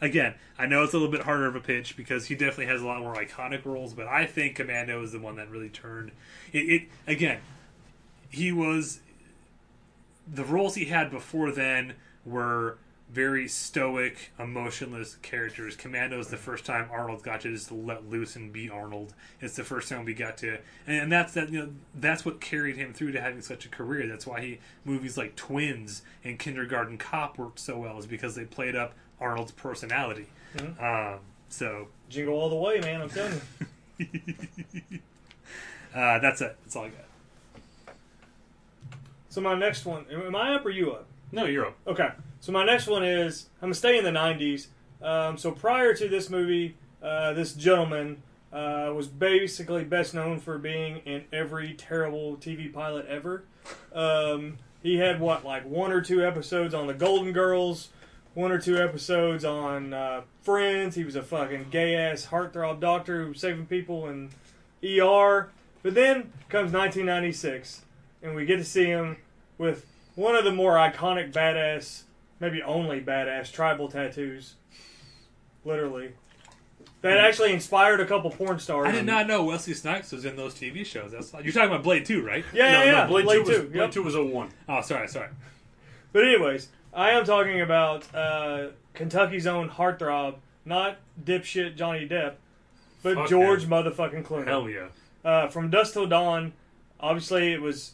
again, 0.00 0.34
I 0.58 0.66
know 0.66 0.84
it's 0.84 0.92
a 0.92 0.98
little 0.98 1.12
bit 1.12 1.22
harder 1.22 1.46
of 1.46 1.56
a 1.56 1.60
pitch 1.60 1.96
because 1.96 2.26
he 2.26 2.34
definitely 2.34 2.66
has 2.66 2.82
a 2.82 2.86
lot 2.86 3.00
more 3.00 3.14
iconic 3.14 3.64
roles, 3.64 3.94
but 3.94 4.06
I 4.06 4.26
think 4.26 4.56
Commando 4.56 5.02
is 5.02 5.12
the 5.12 5.20
one 5.20 5.36
that 5.36 5.50
really 5.50 5.68
turned 5.68 6.12
it. 6.52 6.58
it 6.58 6.88
again, 7.06 7.40
he 8.30 8.52
was 8.52 9.00
the 10.32 10.44
roles 10.44 10.74
he 10.74 10.86
had 10.86 11.10
before 11.10 11.50
then 11.50 11.94
were 12.24 12.78
very 13.10 13.46
stoic, 13.46 14.32
emotionless 14.38 15.16
characters. 15.22 15.76
Commando 15.76 16.18
is 16.18 16.28
the 16.28 16.36
first 16.36 16.64
time 16.64 16.88
Arnold 16.90 17.22
got 17.22 17.42
to 17.42 17.50
just 17.50 17.70
let 17.70 18.08
loose 18.08 18.34
and 18.34 18.52
be 18.52 18.68
Arnold. 18.68 19.14
It's 19.40 19.54
the 19.54 19.62
first 19.62 19.88
time 19.88 20.04
we 20.04 20.14
got 20.14 20.38
to, 20.38 20.58
and 20.86 21.12
that's 21.12 21.34
that. 21.34 21.50
You 21.50 21.58
know, 21.60 21.68
that's 21.94 22.24
what 22.24 22.40
carried 22.40 22.76
him 22.76 22.92
through 22.92 23.12
to 23.12 23.20
having 23.20 23.42
such 23.42 23.66
a 23.66 23.68
career. 23.68 24.06
That's 24.08 24.26
why 24.26 24.40
he 24.40 24.58
movies 24.84 25.16
like 25.16 25.36
Twins 25.36 26.02
and 26.24 26.38
Kindergarten 26.38 26.98
Cop 26.98 27.38
worked 27.38 27.60
so 27.60 27.78
well, 27.78 27.98
is 27.98 28.06
because 28.06 28.34
they 28.34 28.44
played 28.44 28.74
up 28.74 28.94
Arnold's 29.20 29.52
personality. 29.52 30.26
Mm-hmm. 30.56 30.84
Um, 30.84 31.20
so 31.48 31.88
jingle 32.08 32.34
all 32.34 32.48
the 32.48 32.56
way, 32.56 32.80
man! 32.80 33.02
I'm 33.02 33.10
telling 33.10 33.40
you. 33.98 34.06
uh, 35.94 36.18
that's 36.18 36.40
it. 36.40 36.56
That's 36.62 36.76
all 36.76 36.84
I 36.84 36.88
got. 36.88 37.94
So 39.28 39.40
my 39.40 39.54
next 39.54 39.84
one, 39.84 40.04
am 40.12 40.36
I 40.36 40.54
up 40.54 40.64
or 40.64 40.70
you 40.70 40.92
up? 40.92 41.06
No, 41.32 41.44
you're 41.46 41.66
up. 41.66 41.76
Okay. 41.86 42.10
So 42.40 42.52
my 42.52 42.64
next 42.64 42.86
one 42.86 43.04
is 43.04 43.46
I'm 43.60 43.66
gonna 43.66 43.74
stay 43.74 43.98
in 43.98 44.04
the 44.04 44.10
'90s. 44.10 44.68
Um, 45.02 45.36
so 45.36 45.50
prior 45.50 45.94
to 45.94 46.08
this 46.08 46.30
movie, 46.30 46.76
uh, 47.02 47.32
this 47.32 47.52
gentleman 47.52 48.22
uh, 48.52 48.92
was 48.94 49.08
basically 49.08 49.84
best 49.84 50.14
known 50.14 50.38
for 50.38 50.58
being 50.58 50.98
in 50.98 51.24
every 51.32 51.74
terrible 51.74 52.36
TV 52.36 52.72
pilot 52.72 53.06
ever. 53.06 53.44
Um, 53.92 54.58
he 54.82 54.98
had 54.98 55.20
what, 55.20 55.44
like 55.44 55.66
one 55.66 55.90
or 55.90 56.00
two 56.00 56.24
episodes 56.24 56.72
on 56.72 56.86
the 56.86 56.94
Golden 56.94 57.32
Girls, 57.32 57.88
one 58.34 58.52
or 58.52 58.58
two 58.58 58.78
episodes 58.78 59.44
on 59.44 59.92
uh, 59.92 60.22
Friends. 60.42 60.94
He 60.94 61.04
was 61.04 61.16
a 61.16 61.22
fucking 61.22 61.66
gay 61.70 61.94
ass 61.96 62.26
heartthrob 62.26 62.80
doctor 62.80 63.22
who 63.22 63.28
was 63.30 63.40
saving 63.40 63.66
people 63.66 64.08
in 64.08 64.30
ER. 64.84 65.50
But 65.82 65.94
then 65.94 66.32
comes 66.48 66.72
1996, 66.72 67.82
and 68.22 68.34
we 68.34 68.46
get 68.46 68.56
to 68.56 68.64
see 68.64 68.86
him 68.86 69.18
with 69.58 69.86
one 70.14 70.34
of 70.34 70.44
the 70.44 70.52
more 70.52 70.74
iconic 70.74 71.32
badass 71.32 72.02
maybe 72.40 72.62
only 72.62 73.00
badass 73.00 73.50
tribal 73.52 73.88
tattoos. 73.88 74.54
Literally. 75.64 76.12
That 77.00 77.18
actually 77.18 77.52
inspired 77.52 78.00
a 78.00 78.06
couple 78.06 78.30
porn 78.30 78.58
stars. 78.58 78.88
I 78.88 78.92
did 78.92 79.04
not 79.04 79.26
know 79.26 79.44
Wesley 79.44 79.74
Snipes 79.74 80.10
was 80.12 80.24
in 80.24 80.36
those 80.36 80.54
TV 80.54 80.86
shows. 80.86 81.12
That's 81.12 81.32
you're 81.34 81.52
talking 81.52 81.68
about 81.70 81.82
Blade 81.82 82.06
Two, 82.06 82.24
right? 82.24 82.44
Yeah, 82.54 82.72
no, 82.72 82.78
yeah, 82.78 82.78
no, 82.78 82.84
yeah. 82.98 83.06
Blade, 83.06 83.24
Blade, 83.24 83.34
2 83.34 83.40
was. 83.42 83.58
Blade 83.60 83.74
Yep. 83.74 83.90
2 83.92 84.02
was 84.02 84.16
01. 84.16 84.48
Oh, 84.68 84.80
sorry, 84.80 85.08
sorry. 85.08 85.28
But 86.12 86.24
anyways, 86.24 86.68
I 86.94 87.10
am 87.10 87.24
talking 87.24 87.60
about 87.60 88.12
uh, 88.14 88.68
Kentucky's 88.94 89.46
own 89.46 89.68
heartthrob, 89.68 90.36
not 90.64 90.98
dipshit 91.22 91.76
Johnny 91.76 92.08
Depp, 92.08 92.34
but 93.02 93.14
Fuck 93.16 93.28
George 93.28 93.64
him. 93.64 93.70
motherfucking 93.70 94.24
Clooney. 94.24 94.46
Hell 94.46 94.68
yeah. 94.68 94.88
Uh, 95.24 95.48
from 95.48 95.70
Dusk 95.70 95.94
Till 95.94 96.06
Dawn, 96.06 96.52
obviously 97.00 97.52
it 97.52 97.60
was 97.60 97.92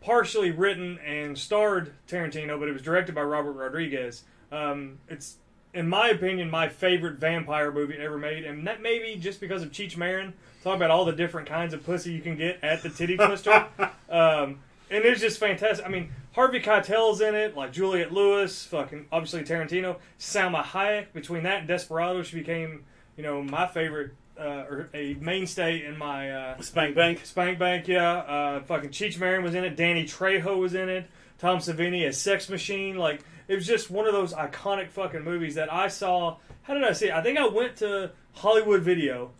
partially 0.00 0.50
written 0.50 0.98
and 0.98 1.38
starred 1.38 1.92
Tarantino, 2.08 2.58
but 2.58 2.68
it 2.68 2.72
was 2.72 2.82
directed 2.82 3.14
by 3.14 3.22
Robert 3.22 3.52
Rodriguez. 3.52 4.24
Um, 4.50 4.98
it's 5.08 5.36
in 5.74 5.88
my 5.88 6.08
opinion, 6.08 6.50
my 6.50 6.68
favorite 6.68 7.18
vampire 7.18 7.70
movie 7.70 7.96
ever 7.98 8.18
made, 8.18 8.44
and 8.44 8.66
that 8.66 8.80
maybe 8.80 9.16
just 9.20 9.40
because 9.40 9.62
of 9.62 9.70
Cheech 9.70 9.96
Marin. 9.96 10.32
Talk 10.64 10.74
about 10.76 10.90
all 10.90 11.04
the 11.04 11.12
different 11.12 11.48
kinds 11.48 11.72
of 11.72 11.84
pussy 11.84 12.12
you 12.12 12.20
can 12.20 12.36
get 12.36 12.58
at 12.64 12.82
the 12.82 12.88
titty 12.88 13.16
twister, 13.16 13.66
um, 14.10 14.58
and 14.90 15.04
it's 15.04 15.20
just 15.20 15.38
fantastic. 15.38 15.86
I 15.86 15.88
mean, 15.88 16.10
Harvey 16.38 16.60
Keitel's 16.60 17.20
in 17.20 17.34
it, 17.34 17.56
like 17.56 17.72
Juliette 17.72 18.12
Lewis, 18.12 18.64
fucking 18.64 19.06
obviously 19.10 19.42
Tarantino, 19.42 19.96
Salma 20.20 20.62
Hayek. 20.62 21.12
Between 21.12 21.42
that 21.42 21.58
and 21.58 21.66
Desperado, 21.66 22.22
she 22.22 22.38
became 22.38 22.84
you 23.16 23.24
know 23.24 23.42
my 23.42 23.66
favorite 23.66 24.12
uh, 24.38 24.64
or 24.70 24.88
a 24.94 25.14
mainstay 25.14 25.84
in 25.84 25.98
my 25.98 26.30
uh, 26.30 26.60
Spank 26.60 26.94
Bank. 26.94 27.26
Spank 27.26 27.58
Bank. 27.58 27.88
Yeah, 27.88 28.18
uh, 28.18 28.60
fucking 28.60 28.90
Cheech 28.90 29.18
Marin 29.18 29.42
was 29.42 29.56
in 29.56 29.64
it. 29.64 29.74
Danny 29.74 30.04
Trejo 30.04 30.58
was 30.58 30.74
in 30.74 30.88
it. 30.88 31.10
Tom 31.38 31.58
Savini 31.58 32.06
as 32.06 32.20
Sex 32.20 32.48
Machine. 32.48 32.96
Like 32.96 33.24
it 33.48 33.56
was 33.56 33.66
just 33.66 33.90
one 33.90 34.06
of 34.06 34.12
those 34.12 34.32
iconic 34.32 34.90
fucking 34.90 35.24
movies 35.24 35.56
that 35.56 35.72
I 35.72 35.88
saw. 35.88 36.36
How 36.62 36.74
did 36.74 36.84
I 36.84 36.92
see 36.92 37.08
it? 37.08 37.14
I 37.14 37.20
think 37.20 37.36
I 37.36 37.48
went 37.48 37.78
to 37.78 38.12
Hollywood 38.34 38.82
Video. 38.82 39.32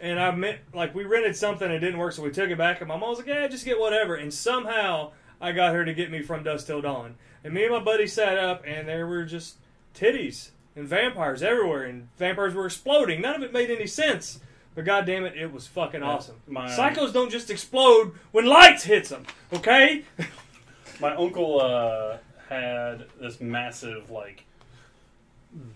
And 0.00 0.18
I 0.18 0.32
meant 0.32 0.58
like 0.74 0.92
we 0.92 1.04
rented 1.04 1.36
something 1.36 1.66
and 1.66 1.76
it 1.76 1.78
didn't 1.78 2.00
work, 2.00 2.14
so 2.14 2.24
we 2.24 2.32
took 2.32 2.50
it 2.50 2.58
back. 2.58 2.80
And 2.80 2.88
my 2.88 2.96
mom 2.96 3.10
was 3.10 3.18
like, 3.18 3.28
"Yeah, 3.28 3.46
just 3.46 3.64
get 3.64 3.78
whatever." 3.78 4.16
And 4.16 4.34
somehow 4.34 5.12
I 5.42 5.52
got 5.52 5.74
her 5.74 5.84
to 5.84 5.92
get 5.92 6.10
me 6.10 6.22
from 6.22 6.44
Dusk 6.44 6.66
Till 6.68 6.80
Dawn. 6.80 7.16
And 7.44 7.52
me 7.52 7.64
and 7.64 7.72
my 7.72 7.80
buddy 7.80 8.06
sat 8.06 8.38
up, 8.38 8.62
and 8.66 8.88
there 8.88 9.06
were 9.06 9.24
just 9.24 9.56
titties 9.94 10.50
and 10.76 10.86
vampires 10.86 11.42
everywhere, 11.42 11.82
and 11.82 12.08
vampires 12.16 12.54
were 12.54 12.64
exploding. 12.64 13.20
None 13.20 13.34
of 13.34 13.42
it 13.42 13.52
made 13.52 13.68
any 13.70 13.86
sense. 13.88 14.40
But 14.74 14.84
god 14.86 15.04
damn 15.04 15.24
it, 15.26 15.36
it 15.36 15.52
was 15.52 15.66
fucking 15.66 16.02
awesome. 16.02 16.36
my- 16.46 16.70
Psychos 16.70 17.12
don't 17.12 17.30
just 17.30 17.50
explode 17.50 18.12
when 18.30 18.46
lights 18.46 18.84
hits 18.84 19.10
them, 19.10 19.26
okay? 19.52 20.04
My 21.00 21.14
uncle 21.16 21.60
uh, 21.60 22.18
had 22.48 23.06
this 23.20 23.40
massive 23.40 24.08
like 24.10 24.44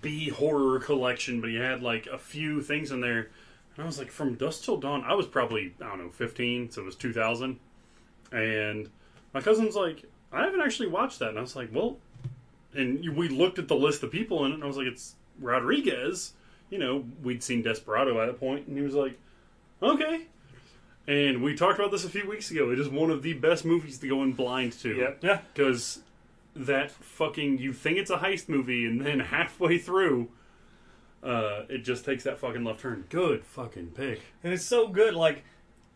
B 0.01 0.29
horror 0.31 0.79
collection, 0.79 1.41
but 1.41 1.51
he 1.51 1.57
had 1.57 1.83
like 1.83 2.07
a 2.07 2.17
few 2.19 2.63
things 2.63 2.91
in 2.93 3.01
there. 3.01 3.31
And 3.77 3.83
I 3.83 3.85
was 3.85 3.99
like, 3.99 4.11
from 4.11 4.35
Dusk 4.37 4.65
Till 4.65 4.77
Dawn, 4.79 5.03
I 5.05 5.15
was 5.15 5.27
probably 5.27 5.75
I 5.83 5.89
don't 5.89 5.99
know, 5.99 6.09
fifteen, 6.11 6.71
so 6.71 6.83
it 6.83 6.85
was 6.85 6.95
two 6.97 7.13
thousand. 7.13 7.59
And 8.33 8.89
my 9.37 9.43
cousin's 9.43 9.77
like, 9.77 10.03
I 10.33 10.45
haven't 10.45 10.63
actually 10.63 10.89
watched 10.89 11.19
that, 11.19 11.29
and 11.29 11.39
I 11.39 11.43
was 11.43 11.55
like, 11.55 11.69
well, 11.71 11.99
and 12.73 13.07
we 13.15 13.29
looked 13.29 13.59
at 13.59 13.69
the 13.69 13.77
list 13.77 14.03
of 14.03 14.11
people 14.11 14.47
in 14.47 14.53
it, 14.53 14.55
and 14.55 14.65
I 14.65 14.67
was 14.67 14.79
like, 14.79 14.87
it's 14.87 15.15
Rodriguez. 15.39 16.33
You 16.71 16.79
know, 16.79 17.05
we'd 17.23 17.43
seen 17.43 17.61
Desperado 17.61 18.19
at 18.19 18.29
that 18.29 18.41
point, 18.41 18.67
and 18.67 18.79
he 18.79 18.83
was 18.83 18.95
like, 18.95 19.19
okay. 19.83 20.23
And 21.07 21.43
we 21.43 21.55
talked 21.55 21.79
about 21.79 21.91
this 21.91 22.03
a 22.03 22.09
few 22.09 22.27
weeks 22.27 22.51
ago. 22.51 22.71
It 22.71 22.81
is 22.81 22.89
one 22.89 23.11
of 23.11 23.23
the 23.23 23.35
best 23.35 23.67
movies 23.67 23.99
to 23.99 24.09
go 24.09 24.23
in 24.23 24.33
blind 24.33 24.73
to. 24.81 24.95
Yep. 24.95 25.19
Yeah. 25.23 25.41
Because 25.53 26.01
that 26.55 26.91
fucking 26.91 27.59
you 27.59 27.75
think 27.75 27.99
it's 27.99 28.11
a 28.11 28.17
heist 28.17 28.49
movie, 28.49 28.87
and 28.87 29.03
then 29.03 29.21
halfway 29.37 29.77
through, 29.77 30.31
uh, 31.23 31.65
it 31.69 31.85
just 31.85 32.07
takes 32.07 32.25
that 32.25 32.39
fucking 32.39 32.65
left 32.65 32.81
turn. 32.81 33.05
Good 33.11 33.45
fucking 33.45 33.89
pick. 33.89 34.23
And 34.43 34.55
it's 34.55 34.65
so 34.65 34.89
good. 34.89 35.15
Like, 35.15 35.45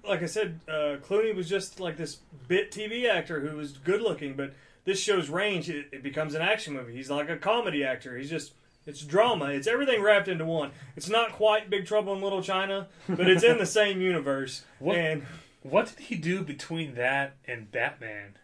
like 0.07 0.23
I 0.23 0.27
said, 0.27 0.61
uh, 0.69 0.97
Clooney 1.07 1.35
was 1.35 1.49
just 1.49 1.81
like 1.81 1.97
this 1.97 2.17
bit 2.49 2.71
TV 2.71 3.09
actor 3.09 3.41
who 3.41 3.57
was 3.57 3.73
good 3.73 4.01
looking, 4.03 4.35
but 4.35 4.53
this 4.85 5.01
show's 5.01 5.29
range. 5.29 5.69
It, 5.69 5.87
it 5.93 6.03
becomes 6.03 6.35
an 6.35 6.43
action 6.43 6.75
movie. 6.75 6.95
He's 6.95 7.11
like 7.11 7.29
a 7.29 7.37
comedy 7.37 7.85
actor. 7.85 8.17
He's 8.17 8.31
just 8.31 8.53
it's 8.87 9.03
drama. 9.03 9.47
It's 9.47 9.67
everything 9.67 10.03
wrapped 10.03 10.27
into 10.29 10.45
one. 10.47 10.71
It's 10.97 11.09
not 11.09 11.33
quite 11.33 11.69
Big 11.71 11.87
Trouble 11.87 12.15
in 12.15 12.23
Little 12.23 12.43
China, 12.43 12.89
but 13.09 13.29
it's 13.29 13.45
in 13.45 13.59
the 13.59 13.67
same 13.81 14.01
universe. 14.01 14.65
What- 14.79 14.97
And 14.97 15.27
What 15.63 15.87
did 15.95 16.07
he 16.07 16.15
do 16.17 16.43
between 16.43 16.95
that 16.95 17.37
and 17.47 17.71
Batman? 17.71 18.37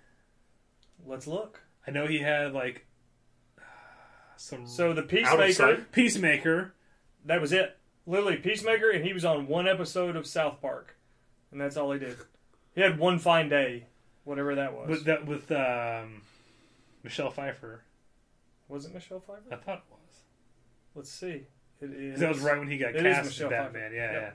let's 1.06 1.26
look. 1.26 1.60
I 1.86 1.90
know 1.92 2.06
he 2.08 2.18
had 2.18 2.52
like 2.52 2.84
some 4.36 4.66
So 4.66 4.92
the 4.92 5.02
Peacemaker. 5.02 5.86
Peacemaker. 5.92 6.74
That 7.24 7.40
was 7.40 7.52
it. 7.52 7.76
Literally 8.06 8.36
Peacemaker, 8.36 8.90
and 8.90 9.04
he 9.04 9.12
was 9.12 9.24
on 9.24 9.46
one 9.46 9.66
episode 9.66 10.14
of 10.16 10.26
South 10.26 10.60
Park, 10.60 10.95
and 11.52 11.60
that's 11.60 11.77
all 11.77 11.93
he 11.93 11.98
did. 11.98 12.16
He 12.74 12.81
had 12.81 12.98
one 12.98 13.18
fine 13.18 13.48
day, 13.48 13.86
whatever 14.24 14.55
that 14.56 14.74
was. 14.74 14.89
with 14.89 15.05
that 15.05 15.27
with 15.27 15.51
um, 15.52 16.23
Michelle 17.02 17.31
Pfeiffer. 17.31 17.82
was 18.68 18.85
it 18.85 18.93
Michelle 18.94 19.20
Pfeiffer? 19.20 19.43
I 19.52 19.56
thought 19.56 19.78
it 19.78 19.85
was. 19.90 20.20
Let's 20.94 21.10
see. 21.10 21.47
It 21.81 21.90
is. 21.93 22.20
that 22.20 22.28
was 22.31 22.40
right 22.40 22.59
when 22.59 22.68
he 22.68 22.78
got 22.78 22.94
cast 22.94 23.28
as 23.28 23.39
Batman. 23.39 23.73
Pfeiffer. 23.73 23.94
Yeah, 23.94 24.12
Yep. 24.12 24.23
yeah. 24.23 24.31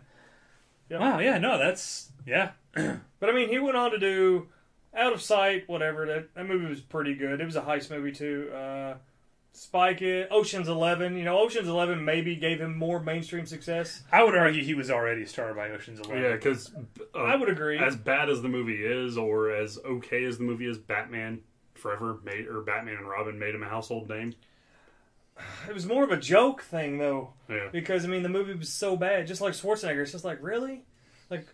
Yep. 0.89 0.99
Wow. 0.99 1.19
Yeah. 1.19 1.37
No, 1.37 1.57
that's 1.57 2.09
yeah. 2.25 2.51
But 3.19 3.29
I 3.29 3.33
mean, 3.33 3.49
he 3.49 3.59
went 3.59 3.77
on 3.77 3.91
to 3.91 3.99
do 3.99 4.47
Out 4.95 5.13
of 5.13 5.21
Sight, 5.21 5.69
whatever. 5.69 6.05
That, 6.07 6.33
that 6.33 6.47
movie 6.47 6.65
was 6.65 6.81
pretty 6.81 7.13
good. 7.13 7.39
It 7.39 7.45
was 7.45 7.55
a 7.55 7.61
heist 7.61 7.91
movie 7.91 8.11
too. 8.11 8.49
Uh, 8.51 8.95
Spike 9.53 10.01
It, 10.01 10.29
Ocean's 10.31 10.69
Eleven. 10.69 11.17
You 11.17 11.25
know, 11.25 11.39
Ocean's 11.39 11.67
Eleven 11.67 12.03
maybe 12.05 12.35
gave 12.35 12.61
him 12.61 12.77
more 12.77 12.99
mainstream 13.01 13.45
success. 13.45 14.01
I 14.11 14.23
would 14.23 14.35
argue 14.35 14.63
he 14.63 14.73
was 14.73 14.89
already 14.89 15.25
starred 15.25 15.55
by 15.55 15.69
Ocean's 15.69 15.99
Eleven. 15.99 16.21
Yeah, 16.23 16.31
because 16.33 16.71
uh, 17.13 17.17
I 17.19 17.35
would 17.35 17.49
agree. 17.49 17.77
As 17.77 17.95
bad 17.95 18.29
as 18.29 18.41
the 18.41 18.47
movie 18.49 18.83
is, 18.83 19.17
or 19.17 19.51
as 19.51 19.77
okay 19.85 20.23
as 20.23 20.37
the 20.37 20.43
movie 20.45 20.67
is, 20.67 20.77
Batman 20.77 21.41
Forever 21.73 22.19
made 22.23 22.47
or 22.47 22.61
Batman 22.61 22.95
and 22.95 23.07
Robin 23.07 23.37
made 23.39 23.53
him 23.55 23.63
a 23.63 23.67
household 23.69 24.07
name. 24.09 24.33
It 25.67 25.73
was 25.73 25.85
more 25.85 26.03
of 26.03 26.11
a 26.11 26.17
joke 26.17 26.61
thing 26.61 26.97
though, 26.97 27.33
Yeah. 27.49 27.69
because 27.71 28.05
I 28.05 28.07
mean 28.07 28.21
the 28.23 28.29
movie 28.29 28.53
was 28.53 28.69
so 28.69 28.95
bad. 28.95 29.27
Just 29.27 29.41
like 29.41 29.53
Schwarzenegger, 29.53 30.01
it's 30.03 30.11
just 30.11 30.25
like 30.25 30.41
really, 30.41 30.83
like. 31.29 31.47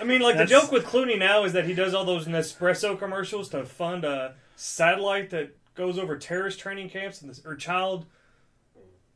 I 0.00 0.04
mean, 0.04 0.20
like 0.20 0.36
That's- 0.36 0.48
the 0.48 0.60
joke 0.60 0.70
with 0.70 0.84
Clooney 0.84 1.18
now 1.18 1.42
is 1.44 1.54
that 1.54 1.64
he 1.66 1.74
does 1.74 1.94
all 1.94 2.04
those 2.04 2.26
Nespresso 2.26 2.96
commercials 2.96 3.48
to 3.48 3.64
fund 3.64 4.04
a 4.04 4.34
satellite 4.54 5.30
that 5.30 5.56
goes 5.80 5.98
over 5.98 6.18
terrorist 6.18 6.58
training 6.60 6.90
camps 6.90 7.22
and 7.22 7.30
this, 7.30 7.40
or 7.44 7.56
child 7.56 8.04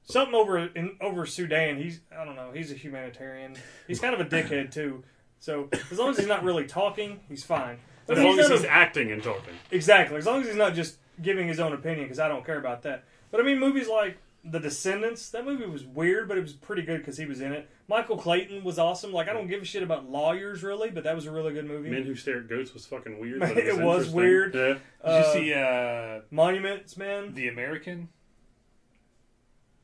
something 0.05 0.35
over 0.35 0.59
in 0.59 0.97
over 1.01 1.27
Sudan. 1.27 1.77
He's 1.77 2.01
I 2.17 2.25
don't 2.25 2.37
know. 2.37 2.53
He's 2.55 2.73
a 2.73 2.75
humanitarian. 2.75 3.55
He's 3.87 4.01
kind 4.01 4.15
of 4.15 4.21
a 4.21 4.25
dickhead 4.25 4.73
too. 4.73 5.05
So 5.41 5.69
as 5.91 5.99
long 5.99 6.11
as 6.11 6.17
he's 6.17 6.27
not 6.27 6.43
really 6.43 6.67
talking, 6.67 7.21
he's 7.29 7.45
fine. 7.45 7.79
But 8.07 8.17
As 8.17 8.25
long 8.25 8.39
as 8.39 8.49
not 8.49 8.55
a- 8.55 8.61
he's 8.63 8.67
acting 8.67 9.13
and 9.13 9.23
talking. 9.23 9.55
Exactly. 9.71 10.17
As 10.17 10.25
long 10.27 10.41
as 10.41 10.47
he's 10.47 10.57
not 10.57 10.75
just 10.75 10.97
giving 11.21 11.47
his 11.47 11.61
own 11.61 11.75
opinion, 11.75 12.07
because 12.07 12.19
I 12.19 12.29
don't 12.29 12.45
care 12.47 12.59
about 12.59 12.83
that. 12.83 13.05
But 13.31 13.41
I 13.41 13.45
mean, 13.45 13.59
movies 13.59 13.89
like 13.89 14.17
The 14.43 14.59
Descendants, 14.59 15.29
that 15.31 15.45
movie 15.45 15.67
was 15.67 15.85
weird, 15.85 16.29
but 16.29 16.39
it 16.39 16.41
was 16.43 16.55
pretty 16.55 16.83
good 16.83 16.99
because 16.99 17.19
he 17.19 17.27
was 17.27 17.41
in 17.43 17.53
it. 17.53 17.69
Michael 17.87 18.17
Clayton 18.17 18.65
was 18.65 18.79
awesome. 18.79 19.13
Like, 19.13 19.29
I 19.29 19.33
don't 19.35 19.47
give 19.47 19.61
a 19.63 19.65
shit 19.65 19.83
about 19.83 20.09
lawyers, 20.11 20.63
really, 20.63 20.91
but 20.91 21.05
that 21.05 21.15
was 21.15 21.27
a 21.27 21.31
really 21.31 21.53
good 21.53 21.67
movie. 21.67 21.91
Men 21.91 22.05
Who 22.05 22.15
Stare 22.15 22.39
at 22.39 22.49
Goats 22.49 22.73
was 22.73 22.87
fucking 22.87 23.19
weird. 23.21 23.41
Man, 23.41 23.49
but 23.55 23.63
it 23.65 23.77
was 23.77 24.07
interesting. 24.07 24.15
weird. 24.17 24.55
Yeah. 24.55 24.61
Did 24.69 24.81
Uh, 25.05 25.23
you 25.27 25.33
see 25.33 25.53
uh, 25.55 26.21
Monuments, 26.31 26.97
man? 26.97 27.35
the 27.35 27.49
American? 27.49 28.09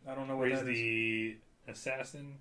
I 0.08 0.14
don't 0.14 0.28
know 0.28 0.36
Where 0.36 0.48
what 0.48 0.58
he's 0.58 0.66
that 0.66 0.70
is. 0.70 0.78
the 0.78 1.36
assassin, 1.68 2.36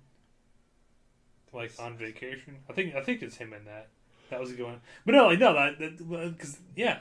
like 1.52 1.72
on 1.78 1.96
vacation. 1.96 2.56
I 2.68 2.72
think 2.72 2.94
I 2.94 3.02
think 3.02 3.22
it's 3.22 3.36
him 3.36 3.52
in 3.52 3.64
that. 3.66 3.88
That 4.30 4.40
was 4.40 4.50
a 4.50 4.54
good 4.54 4.64
one. 4.66 4.80
But 5.04 5.14
no, 5.14 5.26
like 5.26 5.38
no, 5.38 5.52
that 5.52 5.78
because 5.78 6.58
yeah, 6.74 7.00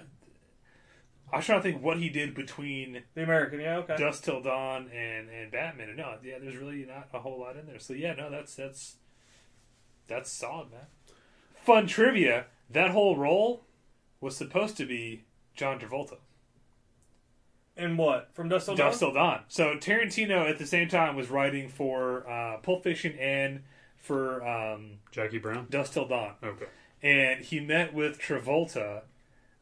I 1.31 1.37
was 1.37 1.45
trying 1.45 1.59
to 1.59 1.63
think 1.63 1.83
what 1.83 1.97
he 1.97 2.09
did 2.09 2.33
between 2.33 3.03
The 3.13 3.23
American, 3.23 3.59
yeah, 3.59 3.77
okay. 3.77 3.95
Dusk 3.97 4.23
Till 4.23 4.41
Dawn 4.41 4.89
and 4.89 5.29
and 5.29 5.51
Batman. 5.51 5.89
And 5.89 5.97
no, 5.97 6.15
yeah, 6.23 6.39
there's 6.41 6.57
really 6.57 6.85
not 6.85 7.09
a 7.13 7.19
whole 7.19 7.39
lot 7.39 7.55
in 7.55 7.65
there. 7.65 7.79
So 7.79 7.93
yeah, 7.93 8.13
no, 8.13 8.29
that's 8.29 8.55
that's 8.55 8.95
that's 10.07 10.31
solid, 10.31 10.71
man. 10.71 10.87
Fun 11.63 11.87
trivia: 11.87 12.45
that 12.69 12.91
whole 12.91 13.15
role 13.15 13.63
was 14.21 14.35
supposed 14.35 14.77
to 14.77 14.85
be 14.85 15.25
John 15.55 15.79
Travolta. 15.79 16.17
And 17.77 17.97
what? 17.97 18.29
From 18.33 18.49
Dusk 18.49 18.65
Till 18.65 18.75
Dawn? 18.75 18.87
Dusk 18.87 18.99
Till 18.99 19.13
Dawn. 19.13 19.41
So 19.47 19.75
Tarantino 19.75 20.49
at 20.49 20.57
the 20.57 20.65
same 20.65 20.89
time 20.89 21.15
was 21.15 21.29
writing 21.29 21.69
for 21.69 22.29
uh, 22.29 22.57
Pulp 22.57 22.83
Fiction 22.83 23.13
and 23.17 23.63
for 23.97 24.45
um, 24.45 24.99
Jackie 25.11 25.37
Brown. 25.37 25.67
Dusk 25.69 25.93
Till 25.93 26.07
Dawn. 26.07 26.33
Okay. 26.43 26.65
And 27.01 27.45
he 27.45 27.61
met 27.61 27.93
with 27.93 28.19
Travolta, 28.19 29.03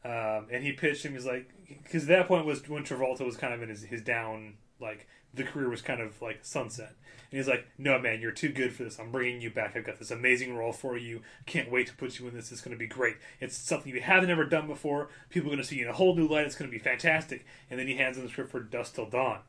um, 0.04 0.46
and 0.50 0.62
he 0.62 0.72
pitched 0.72 1.04
him. 1.04 1.12
He's 1.12 1.26
like, 1.26 1.50
because 1.68 2.06
that 2.06 2.28
point 2.28 2.46
was 2.46 2.66
when 2.68 2.84
Travolta 2.84 3.24
was 3.24 3.36
kind 3.36 3.52
of 3.52 3.62
in 3.62 3.68
his, 3.68 3.82
his 3.82 4.02
down, 4.02 4.54
like 4.80 5.06
the 5.34 5.44
career 5.44 5.68
was 5.68 5.82
kind 5.82 6.00
of 6.00 6.20
like 6.22 6.38
sunset. 6.42 6.94
And 7.30 7.38
he's 7.38 7.48
like, 7.48 7.66
"No, 7.76 7.98
man, 7.98 8.20
you're 8.20 8.32
too 8.32 8.48
good 8.48 8.72
for 8.72 8.84
this. 8.84 8.98
I'm 8.98 9.12
bringing 9.12 9.42
you 9.42 9.50
back. 9.50 9.76
I've 9.76 9.84
got 9.84 9.98
this 9.98 10.10
amazing 10.10 10.56
role 10.56 10.72
for 10.72 10.96
you. 10.96 11.20
Can't 11.44 11.70
wait 11.70 11.86
to 11.88 11.94
put 11.94 12.18
you 12.18 12.26
in 12.26 12.34
this. 12.34 12.50
It's 12.50 12.62
going 12.62 12.74
to 12.74 12.78
be 12.78 12.86
great. 12.86 13.16
It's 13.40 13.56
something 13.56 13.92
you 13.92 14.00
haven't 14.00 14.30
ever 14.30 14.44
done 14.44 14.66
before. 14.66 15.10
People 15.28 15.48
are 15.48 15.54
going 15.54 15.62
to 15.62 15.68
see 15.68 15.76
you 15.76 15.84
in 15.84 15.90
a 15.90 15.94
whole 15.94 16.14
new 16.14 16.26
light. 16.26 16.46
It's 16.46 16.56
going 16.56 16.70
to 16.70 16.74
be 16.74 16.82
fantastic." 16.82 17.44
And 17.70 17.78
then 17.78 17.86
he 17.86 17.96
hands 17.96 18.16
him 18.16 18.24
the 18.24 18.30
script 18.30 18.50
for 18.50 18.60
Dusk 18.60 18.94
Till 18.94 19.06
Dawn. 19.06 19.40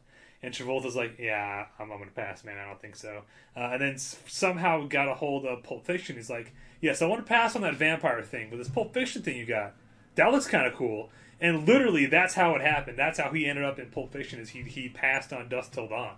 And 0.42 0.54
Travolta's 0.54 0.96
like, 0.96 1.18
"Yeah, 1.20 1.68
I'm, 1.80 1.92
I'm 1.92 1.98
going 1.98 2.10
to 2.10 2.16
pass, 2.16 2.44
man. 2.44 2.58
I 2.58 2.66
don't 2.66 2.82
think 2.82 2.98
so." 2.98 3.22
Uh, 3.56 3.70
and 3.72 3.82
then 3.82 3.98
somehow 3.98 4.86
got 4.86 5.08
a 5.08 5.14
hold 5.14 5.46
of 5.46 5.64
Pulp 5.64 5.86
Fiction. 5.86 6.18
He's 6.18 6.30
like, 6.30 6.54
"Yes, 6.82 7.02
I 7.02 7.06
want 7.06 7.26
to 7.26 7.30
pass 7.30 7.56
on 7.56 7.62
that 7.62 7.76
vampire 7.76 8.22
thing, 8.24 8.50
but 8.50 8.58
this 8.58 8.70
Pulp 8.70 8.94
Fiction 8.94 9.22
thing 9.22 9.38
you 9.38 9.46
got, 9.46 9.74
that 10.16 10.32
looks 10.32 10.48
kind 10.48 10.66
of 10.68 10.74
cool." 10.76 11.10
And 11.42 11.66
literally, 11.66 12.06
that's 12.06 12.34
how 12.34 12.56
it 12.56 12.62
happened. 12.62 12.98
That's 13.00 13.18
how 13.20 13.32
he 13.32 13.46
ended 13.46 13.64
up 13.64 13.80
in 13.80 13.88
Pulp 13.88 14.12
Fiction. 14.12 14.40
Is 14.40 14.50
he 14.50 14.64
he 14.64 14.90
passed 14.90 15.32
on 15.32 15.48
Dusk 15.50 15.72
Till 15.74 15.88
Dawn. 15.88 16.16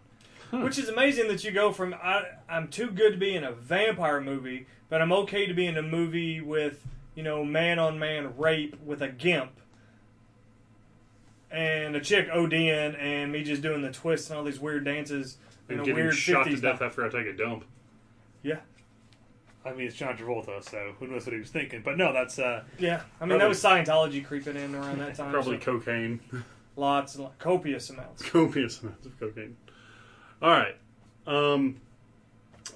Which 0.51 0.77
is 0.77 0.89
amazing 0.89 1.29
that 1.29 1.45
you 1.45 1.51
go 1.51 1.71
from 1.71 1.93
I, 1.93 2.23
I'm 2.49 2.67
too 2.67 2.91
good 2.91 3.11
to 3.13 3.17
be 3.17 3.35
in 3.35 3.43
a 3.45 3.53
vampire 3.53 4.19
movie, 4.19 4.65
but 4.89 5.01
I'm 5.01 5.13
okay 5.13 5.45
to 5.45 5.53
be 5.53 5.65
in 5.65 5.77
a 5.77 5.81
movie 5.81 6.41
with 6.41 6.85
you 7.15 7.23
know 7.23 7.45
man 7.45 7.79
on 7.79 7.97
man 7.99 8.35
rape 8.37 8.75
with 8.83 9.01
a 9.01 9.07
gimp. 9.07 9.51
and 11.49 11.95
a 11.95 12.01
chick 12.01 12.27
ODing 12.29 12.95
and 12.99 13.31
me 13.31 13.43
just 13.43 13.61
doing 13.61 13.81
the 13.81 13.91
twists 13.91 14.29
and 14.29 14.37
all 14.39 14.43
these 14.45 14.59
weird 14.59 14.85
dances 14.85 15.37
in 15.69 15.73
And 15.75 15.81
a 15.81 15.85
getting 15.85 16.03
weird 16.03 16.15
shot 16.15 16.45
to 16.45 16.55
death 16.57 16.77
style. 16.77 16.87
after 16.87 17.05
I 17.05 17.09
take 17.09 17.27
a 17.27 17.33
dump. 17.33 17.65
Yeah, 18.43 18.59
I 19.63 19.73
mean, 19.73 19.87
it's 19.87 19.95
John 19.95 20.17
Travolta, 20.17 20.63
so 20.63 20.93
who 20.99 21.07
knows 21.07 21.25
what 21.25 21.33
he 21.33 21.39
was 21.39 21.49
thinking? 21.49 21.81
But 21.83 21.97
no, 21.97 22.11
that's 22.13 22.39
uh, 22.39 22.63
yeah. 22.79 23.01
I 23.19 23.25
mean, 23.25 23.37
Probably- 23.37 23.37
that 23.39 23.47
was 23.49 23.61
Scientology 23.63 24.25
creeping 24.25 24.55
in 24.55 24.73
around 24.75 24.99
that 24.99 25.15
time. 25.15 25.31
Probably 25.31 25.59
so 25.59 25.65
cocaine. 25.79 26.19
lots, 26.75 27.15
and 27.15 27.27
copious 27.37 27.89
amounts. 27.89 28.23
copious 28.29 28.81
amounts 28.81 29.05
of 29.05 29.19
cocaine. 29.19 29.57
All 30.41 30.49
right. 30.49 30.75
Um, 31.27 31.79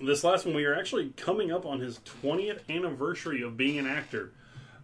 this 0.01 0.23
last 0.23 0.45
one, 0.45 0.55
we 0.55 0.65
are 0.65 0.75
actually 0.77 1.09
coming 1.17 1.51
up 1.51 1.65
on 1.65 1.79
his 1.79 1.99
20th 2.23 2.59
anniversary 2.69 3.41
of 3.41 3.57
being 3.57 3.79
an 3.79 3.87
actor. 3.87 4.31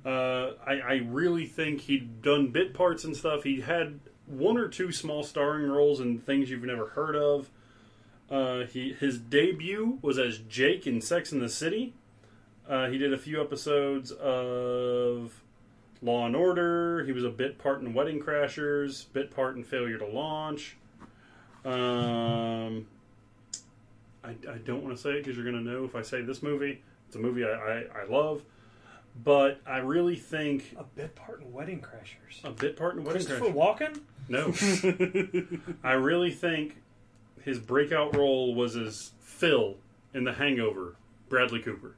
Uh, 0.04 0.54
I, 0.66 0.74
I 0.80 0.94
really 1.06 1.46
think 1.46 1.82
he'd 1.82 2.22
done 2.24 2.48
bit 2.48 2.74
parts 2.74 3.04
and 3.04 3.16
stuff. 3.16 3.44
He 3.44 3.62
had 3.62 4.00
one 4.26 4.58
or 4.58 4.68
two 4.68 4.92
small 4.92 5.24
starring 5.24 5.70
roles 5.70 6.00
in 6.00 6.18
things 6.20 6.50
you've 6.50 6.64
never 6.64 6.88
heard 6.88 7.16
of. 7.16 7.50
Uh, 8.32 8.66
he 8.66 8.94
his 8.94 9.18
debut 9.20 10.00
was 10.02 10.18
as 10.18 10.38
Jake 10.38 10.88
in 10.88 11.02
Sex 11.02 11.32
and 11.34 11.42
the 11.42 11.50
City. 11.50 11.94
Uh, 12.68 12.88
he 12.88 12.98
did 12.98 13.14
a 13.14 13.18
few 13.18 13.42
episodes 13.42 14.12
of 14.12 15.42
Law 16.02 16.26
and 16.26 16.36
Order. 16.36 17.04
He 17.06 17.12
was 17.12 17.26
a 17.26 17.30
bit 17.30 17.58
part 17.58 17.82
in 17.82 17.94
Wedding 17.94 18.22
Crashers, 18.22 19.06
bit 19.12 19.36
part 19.36 19.58
in 19.58 19.64
Failure 19.66 19.98
to 19.98 20.08
Launch. 20.08 20.78
Um, 21.66 22.88
I, 24.24 24.30
I 24.50 24.58
don't 24.64 24.84
want 24.84 24.96
to 24.96 25.02
say 25.02 25.12
it 25.12 25.18
because 25.24 25.36
you're 25.36 25.50
going 25.52 25.64
to 25.64 25.70
know 25.70 25.84
if 25.84 25.96
I 25.96 26.02
say 26.02 26.22
this 26.22 26.42
movie. 26.42 26.82
It's 27.08 27.16
a 27.18 27.20
movie 27.20 27.44
I, 27.44 27.50
I, 27.50 27.84
I 28.02 28.06
love, 28.10 28.44
but 29.24 29.60
I 29.68 29.80
really 29.80 30.16
think 30.16 30.74
A 30.80 30.84
bit 30.84 31.14
part 31.16 31.42
in 31.42 31.52
Wedding 31.52 31.82
Crashers. 31.82 32.44
a 32.46 32.52
bit 32.52 32.78
part 32.78 32.96
in 32.96 33.04
Wedding 33.04 33.26
Christopher 33.26 33.52
Crashers. 33.52 34.00
Walken. 34.00 35.74
No, 35.74 35.80
I 35.84 35.94
really 35.94 36.32
think 36.32 36.78
his 37.44 37.60
breakout 37.60 38.16
role 38.16 38.54
was 38.56 38.76
as 38.76 39.12
Phil 39.22 39.76
in 40.14 40.24
The 40.24 40.34
Hangover. 40.34 40.96
Bradley 41.30 41.62
Cooper. 41.62 41.96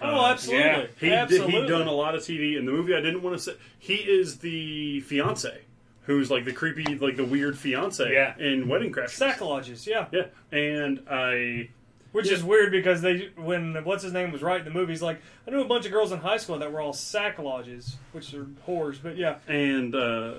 Oh, 0.00 0.20
Uh, 0.24 0.30
absolutely. 0.30 0.64
yeah. 0.70 0.86
He 1.00 1.12
absolutely. 1.12 1.52
he 1.62 1.66
done 1.66 1.86
a 1.88 1.92
lot 1.92 2.14
of 2.14 2.22
TV. 2.22 2.56
In 2.56 2.64
the 2.64 2.72
movie, 2.72 2.94
I 2.94 3.00
didn't 3.00 3.22
want 3.22 3.36
to 3.36 3.42
say 3.42 3.52
he 3.78 3.94
is 3.96 4.38
the 4.38 5.00
fiance, 5.00 5.62
who's 6.02 6.30
like 6.30 6.44
the 6.44 6.52
creepy, 6.52 6.84
like 6.96 7.16
the 7.16 7.24
weird 7.24 7.58
fiance 7.58 8.12
Yeah. 8.12 8.34
in 8.38 8.68
Wedding 8.68 8.92
Crashers. 8.92 9.18
Sacrilodges, 9.20 9.86
yeah. 9.86 10.06
Yeah, 10.12 10.26
and 10.56 11.00
I 11.10 11.68
Which 12.12 12.26
Yeah. 12.26 12.34
is 12.34 12.44
weird 12.44 12.70
because 12.70 13.00
they, 13.00 13.30
when 13.36 13.84
what's 13.84 14.02
his 14.02 14.12
name 14.12 14.32
was 14.32 14.42
writing 14.42 14.64
the 14.66 14.70
movie, 14.70 14.92
he's 14.92 15.00
like, 15.00 15.20
I 15.46 15.50
knew 15.50 15.62
a 15.62 15.64
bunch 15.64 15.86
of 15.86 15.92
girls 15.92 16.12
in 16.12 16.18
high 16.18 16.36
school 16.36 16.58
that 16.58 16.70
were 16.70 16.80
all 16.80 16.92
sacrilodges, 16.92 17.94
which 18.12 18.34
are 18.34 18.44
whores. 18.68 18.98
But 19.02 19.16
yeah, 19.16 19.36
and 19.48 19.94
uh, 19.94 20.34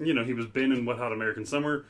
you 0.00 0.12
know 0.12 0.24
he 0.24 0.34
was 0.34 0.46
Ben 0.46 0.72
in 0.72 0.84
Wet 0.84 0.98
Hot 0.98 1.12
American 1.12 1.46
Summer. 1.46 1.84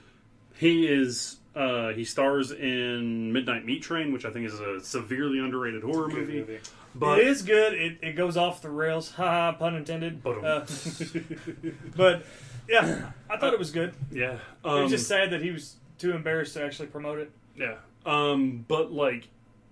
He 0.56 0.86
is 0.86 1.38
uh, 1.54 1.88
he 1.90 2.04
stars 2.04 2.50
in 2.50 3.32
Midnight 3.32 3.64
Meat 3.64 3.82
Train, 3.82 4.12
which 4.12 4.24
I 4.24 4.30
think 4.30 4.46
is 4.46 4.58
a 4.60 4.80
severely 4.80 5.38
underrated 5.38 5.82
horror 5.82 6.08
movie. 6.08 6.38
movie. 6.40 6.58
But 6.94 7.18
it 7.20 7.26
is 7.26 7.42
good. 7.42 7.74
It, 7.74 7.98
it 8.02 8.12
goes 8.12 8.36
off 8.36 8.62
the 8.62 8.70
rails. 8.70 9.12
Ha 9.12 9.24
ha, 9.24 9.52
pun 9.52 9.74
intended. 9.76 10.22
But- 10.22 10.44
Uh, 10.44 10.66
but 11.96 12.24
yeah, 12.68 13.10
I 13.30 13.36
thought 13.36 13.52
it 13.52 13.58
was 13.58 13.70
good. 13.70 13.94
yeah, 14.10 14.34
it 14.34 14.40
um, 14.64 14.82
was 14.82 14.90
just 14.90 15.06
sad 15.08 15.30
that 15.30 15.42
he 15.42 15.50
was 15.50 15.76
too 15.98 16.12
embarrassed 16.12 16.54
to 16.54 16.64
actually 16.64 16.88
promote 16.88 17.18
it. 17.18 17.30
Yeah. 17.56 17.76
Um, 18.06 18.64
but 18.68 18.92
like 18.92 19.28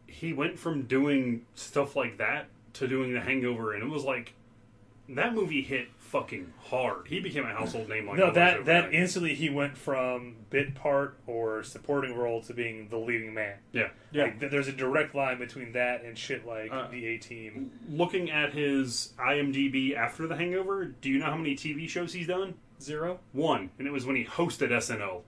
he 0.07 0.33
went 0.33 0.59
from 0.59 0.83
doing 0.83 1.45
stuff 1.55 1.97
like 1.97 2.19
that 2.19 2.47
to 2.75 2.87
doing 2.89 3.13
The 3.13 3.21
Hangover, 3.21 3.73
and 3.75 3.83
it 3.83 3.89
was 3.89 4.05
like 4.05 4.35
that 5.09 5.35
movie 5.35 5.63
hit 5.63 5.89
fucking 6.13 6.53
hard. 6.67 7.09
He 7.09 7.21
became 7.21 7.45
a 7.45 7.49
household 7.55 7.89
name 7.89 8.07
like 8.07 8.17
No, 8.19 8.25
almost 8.25 8.35
that 8.37 8.65
that 8.67 8.77
overnight. 8.85 8.95
instantly 9.01 9.35
he 9.35 9.49
went 9.49 9.77
from 9.79 10.37
bit 10.51 10.75
part 10.75 11.17
or 11.27 11.63
supporting 11.63 12.15
role 12.15 12.43
to 12.43 12.53
being 12.55 12.89
the 12.91 12.99
leading 12.99 13.33
man. 13.35 13.57
yeah. 13.73 13.89
Yeah. 14.13 14.25
Like, 14.25 14.41
th- 14.41 14.53
there's 14.53 14.69
a 14.69 14.73
direct 14.73 15.15
line 15.15 15.39
between 15.39 15.73
that 15.73 16.05
and 16.05 16.17
shit 16.17 16.47
like 16.47 16.71
Uh, 16.71 16.89
the 16.89 17.07
A 17.07 17.17
Team. 17.19 17.71
Looking 17.89 18.31
at 18.31 18.53
his 18.53 19.15
IMDb 19.19 19.97
after 19.97 20.27
The 20.27 20.37
Hangover, 20.37 20.85
do 20.85 21.09
you 21.09 21.19
know 21.19 21.27
how 21.27 21.37
many 21.37 21.55
TV 21.57 21.89
shows 21.89 22.13
he's 22.13 22.27
done? 22.27 22.55
Zero. 22.81 23.19
One, 23.33 23.71
and 23.79 23.89
it 23.89 23.91
was 23.93 24.05
when 24.05 24.17
he 24.17 24.25
hosted 24.25 24.71
SNL. 24.71 25.23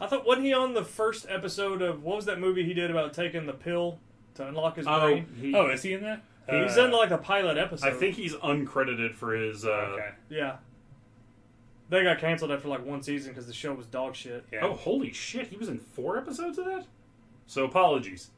I 0.00 0.08
thought 0.08 0.26
wasn't 0.26 0.46
he 0.46 0.52
on 0.52 0.74
the 0.74 0.84
first 0.84 1.26
episode 1.28 1.82
of 1.82 2.02
what 2.02 2.16
was 2.16 2.24
that 2.24 2.40
movie 2.40 2.64
he 2.64 2.74
did 2.74 2.90
about 2.90 3.14
taking 3.14 3.46
the 3.46 3.52
pill 3.52 4.00
to 4.34 4.46
unlock 4.48 4.76
his 4.76 4.86
Oh, 4.88 5.00
brain? 5.00 5.26
he, 5.40 5.54
Oh, 5.54 5.66
is 5.70 5.82
he 5.82 5.92
in 5.92 6.02
that? 6.02 6.22
He's 6.50 6.78
Uh, 6.78 6.84
in 6.86 6.92
like 6.92 7.10
a 7.10 7.18
pilot 7.18 7.58
episode. 7.58 7.86
I 7.86 7.90
think 7.92 8.16
he's 8.16 8.34
uncredited 8.34 9.14
for 9.14 9.34
his. 9.34 9.64
Uh, 9.64 9.68
okay. 9.70 10.08
Yeah. 10.30 10.56
They 11.90 12.02
got 12.02 12.18
canceled 12.18 12.50
after 12.52 12.68
like 12.68 12.84
one 12.84 13.02
season 13.02 13.32
because 13.32 13.46
the 13.46 13.52
show 13.52 13.72
was 13.74 13.86
dog 13.86 14.14
shit. 14.14 14.44
Yeah. 14.52 14.60
Oh, 14.62 14.74
holy 14.74 15.12
shit! 15.12 15.46
He 15.48 15.56
was 15.56 15.68
in 15.68 15.78
four 15.78 16.18
episodes 16.18 16.58
of 16.58 16.66
that. 16.66 16.84
So 17.46 17.64
apologies. 17.64 18.30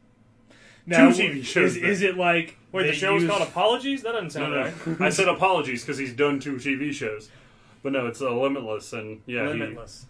Now, 0.86 1.10
Two 1.10 1.22
TV 1.22 1.44
shows 1.44 1.76
Is, 1.76 1.82
is 1.82 2.02
it 2.02 2.16
like 2.16 2.56
Wait, 2.72 2.86
the 2.86 2.92
show 2.92 3.12
was 3.14 3.22
use- 3.24 3.30
called 3.30 3.42
Apologies? 3.42 4.02
That 4.02 4.12
doesn't 4.12 4.30
sound 4.30 4.52
no. 4.54 4.62
right. 4.62 5.00
I 5.00 5.10
said 5.10 5.28
apologies 5.36 5.82
because 5.82 5.98
he's 5.98 6.14
done 6.14 6.40
two 6.40 6.54
TV 6.56 6.92
shows, 6.92 7.28
but 7.82 7.92
no, 7.92 8.06
it's 8.06 8.22
uh, 8.22 8.32
Limitless, 8.34 8.92
and 8.92 9.20
yeah, 9.26 9.42
he- 9.52 9.58
Limitless. 9.58 10.06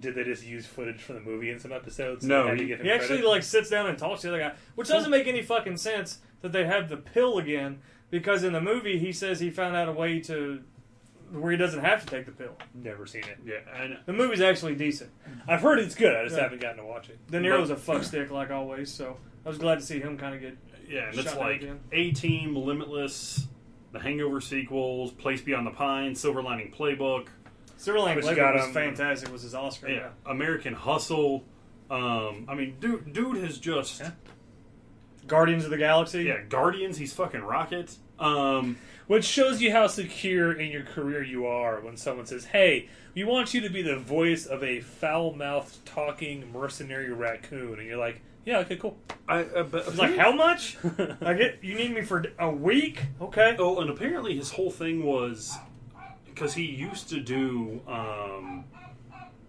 Did 0.00 0.14
they 0.14 0.24
just 0.24 0.44
use 0.44 0.66
footage 0.66 1.00
from 1.00 1.14
the 1.16 1.20
movie 1.22 1.50
in 1.50 1.58
some 1.58 1.72
episodes? 1.72 2.24
No, 2.24 2.42
They 2.44 2.48
had 2.50 2.58
to 2.58 2.62
he- 2.64 2.68
give 2.68 2.80
He 2.80 2.90
actually 2.90 3.18
credit? 3.18 3.28
like 3.28 3.42
sits 3.42 3.70
down 3.70 3.86
and 3.86 3.96
talks 3.98 4.20
to 4.22 4.26
the 4.28 4.34
other 4.34 4.42
guy, 4.42 4.54
which 4.74 4.88
doesn't 4.88 5.10
make 5.10 5.26
any 5.26 5.42
fucking 5.42 5.78
sense 5.78 6.18
that 6.42 6.52
they 6.52 6.64
have 6.66 6.88
the 6.88 6.96
pill 6.98 7.38
again. 7.38 7.78
Because 8.10 8.44
in 8.44 8.52
the 8.52 8.60
movie, 8.60 8.98
he 8.98 9.12
says 9.12 9.40
he 9.40 9.50
found 9.50 9.74
out 9.74 9.88
a 9.88 9.92
way 9.92 10.20
to 10.20 10.62
where 11.32 11.50
he 11.50 11.56
doesn't 11.56 11.80
have 11.80 12.04
to 12.04 12.06
take 12.06 12.24
the 12.26 12.30
pill. 12.32 12.56
never 12.72 13.04
seen 13.04 13.22
it. 13.24 13.38
yeah, 13.44 13.56
and 13.82 13.98
The 14.06 14.12
movie's 14.12 14.40
actually 14.40 14.76
decent. 14.76 15.10
Mm-hmm. 15.28 15.50
I've 15.50 15.60
heard 15.60 15.80
it's 15.80 15.94
good. 15.96 16.14
I 16.14 16.22
just 16.22 16.36
Yeah. 16.36 16.42
haven't 16.44 16.60
gotten 16.60 16.76
to 16.78 16.84
watch 16.84 17.08
it. 17.08 17.18
De 17.30 17.40
Niro's 17.40 17.70
a 17.70 17.74
fuckstick 17.74 18.30
like 18.30 18.50
always, 18.52 18.92
so 18.92 19.16
I 19.44 19.48
was 19.48 19.58
glad 19.58 19.80
to 19.80 19.84
see 19.84 19.98
him 19.98 20.16
kind 20.18 20.34
of 20.36 20.40
get. 20.40 20.56
yeah, 20.88 21.08
and 21.08 21.18
it's 21.18 21.34
like 21.36 21.62
down. 21.62 21.80
A 21.90 22.12
Team, 22.12 22.54
Limitless, 22.54 23.48
the 23.90 23.98
Hangover 23.98 24.40
sequels, 24.40 25.10
Place 25.10 25.40
Beyond 25.40 25.66
the 25.66 25.72
Pines, 25.72 26.20
Silver 26.20 26.42
Lining 26.42 26.70
Playbook, 26.70 27.26
Silverline 27.78 28.16
Which 28.16 28.36
got 28.36 28.54
was 28.54 28.68
fantastic. 28.68 29.30
Was 29.32 29.42
his 29.42 29.54
Oscar? 29.54 29.88
yeah, 29.88 30.08
American 30.24 30.74
Hustle. 30.74 31.44
Um, 31.90 32.46
I 32.48 32.54
mean, 32.54 32.76
dude, 32.80 33.12
dude 33.12 33.36
has 33.38 33.58
just 33.58 34.00
Yeah. 34.00 34.10
Guardians 35.26 35.64
of 35.64 35.70
the 35.70 35.76
Galaxy. 35.78 36.24
yeah, 36.24 36.40
Guardians. 36.48 36.98
He's 36.98 37.12
fucking 37.12 37.42
Rocket. 37.42 37.96
Um, 38.18 38.78
Which 39.08 39.24
shows 39.24 39.60
you 39.60 39.70
how 39.72 39.86
secure 39.88 40.52
in 40.52 40.70
your 40.72 40.82
career 40.82 41.22
you 41.22 41.46
are 41.46 41.80
when 41.80 41.96
someone 41.96 42.26
says, 42.26 42.46
"Hey, 42.46 42.88
we 43.14 43.24
want 43.24 43.52
you 43.54 43.60
to 43.60 43.68
be 43.68 43.82
the 43.82 43.96
voice 43.98 44.46
of 44.46 44.64
a 44.64 44.80
foul-mouthed, 44.80 45.84
talking 45.86 46.50
mercenary 46.52 47.12
raccoon," 47.12 47.78
and 47.78 47.86
you're 47.86 47.98
like, 47.98 48.20
"Yeah, 48.44 48.58
okay, 48.60 48.76
cool." 48.76 48.96
I 49.28 49.42
uh, 49.42 49.62
but 49.64 49.84
He's 49.84 49.98
like, 49.98 50.16
how 50.16 50.32
much? 50.32 50.76
I 51.20 51.34
get 51.34 51.58
you 51.62 51.74
need 51.76 51.92
me 51.94 52.02
for 52.02 52.24
a 52.38 52.50
week? 52.50 53.02
Okay. 53.20 53.54
Oh, 53.58 53.80
and 53.80 53.90
apparently 53.90 54.36
his 54.36 54.52
whole 54.52 54.70
thing 54.70 55.04
was 55.04 55.56
because 56.36 56.52
he 56.52 56.64
used 56.64 57.08
to 57.08 57.18
do 57.18 57.80
um, 57.88 58.64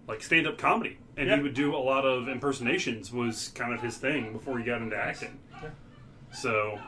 like 0.08 0.22
stand 0.22 0.46
up 0.46 0.56
comedy, 0.56 0.96
and 1.18 1.28
Yeah. 1.28 1.36
he 1.36 1.42
would 1.42 1.52
do 1.54 1.76
a 1.76 1.78
lot 1.78 2.06
of 2.06 2.28
impersonations. 2.28 3.12
Was 3.12 3.48
kind 3.48 3.74
of 3.74 3.82
his 3.82 3.98
thing 3.98 4.32
before 4.32 4.58
he 4.58 4.64
got 4.64 4.80
into 4.80 4.96
acting. 4.96 5.38
Yeah. 5.62 5.68
So, 6.32 6.78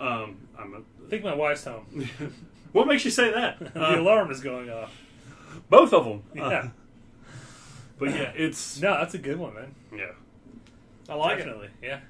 um, 0.00 0.36
I'm 0.56 0.74
a, 0.74 0.78
I 0.78 1.10
think 1.10 1.24
my 1.24 1.34
wife's 1.34 1.64
home. 1.64 2.08
what 2.72 2.86
makes 2.86 3.04
you 3.04 3.10
say 3.10 3.32
that? 3.32 3.58
the 3.74 3.82
Uh, 3.96 3.98
alarm 4.00 4.30
is 4.30 4.40
going 4.40 4.70
off. 4.70 4.96
both 5.68 5.92
of 5.92 6.04
them. 6.04 6.22
Yeah. 6.34 6.68
but 7.98 8.10
yeah, 8.10 8.32
it's 8.36 8.80
no, 8.80 8.94
that's 8.94 9.14
a 9.14 9.18
good 9.18 9.38
one, 9.38 9.54
man. 9.54 9.74
yeah. 9.96 10.12
I 11.08 11.14
like 11.14 11.40
it. 11.40 11.70
Yeah. 11.82 12.00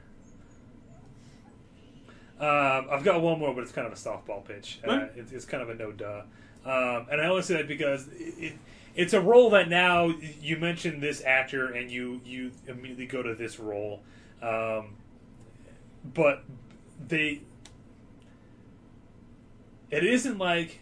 Um, 2.40 2.88
I've 2.90 3.02
got 3.04 3.20
one 3.22 3.38
more, 3.38 3.52
but 3.54 3.62
it's 3.62 3.72
kind 3.72 3.86
of 3.86 3.92
a 3.92 3.96
softball 3.96 4.44
pitch. 4.44 4.80
Uh, 4.86 5.06
it's, 5.16 5.32
it's 5.32 5.44
kind 5.44 5.62
of 5.62 5.70
a 5.70 5.74
no 5.74 5.90
duh. 5.92 6.22
Um, 6.68 7.06
and 7.10 7.20
I 7.20 7.26
only 7.28 7.42
say 7.42 7.54
that 7.54 7.66
because 7.66 8.08
it, 8.08 8.34
it, 8.38 8.52
it's 8.94 9.14
a 9.14 9.20
role 9.20 9.48
that 9.50 9.70
now 9.70 10.12
you 10.40 10.58
mention 10.58 11.00
this 11.00 11.22
actor 11.24 11.72
and 11.72 11.90
you 11.90 12.20
you 12.26 12.52
immediately 12.66 13.06
go 13.06 13.22
to 13.22 13.34
this 13.34 13.58
role, 13.58 14.02
um, 14.42 14.96
but 16.04 16.44
they 17.06 17.40
it 19.90 20.04
isn't 20.04 20.36
like 20.36 20.80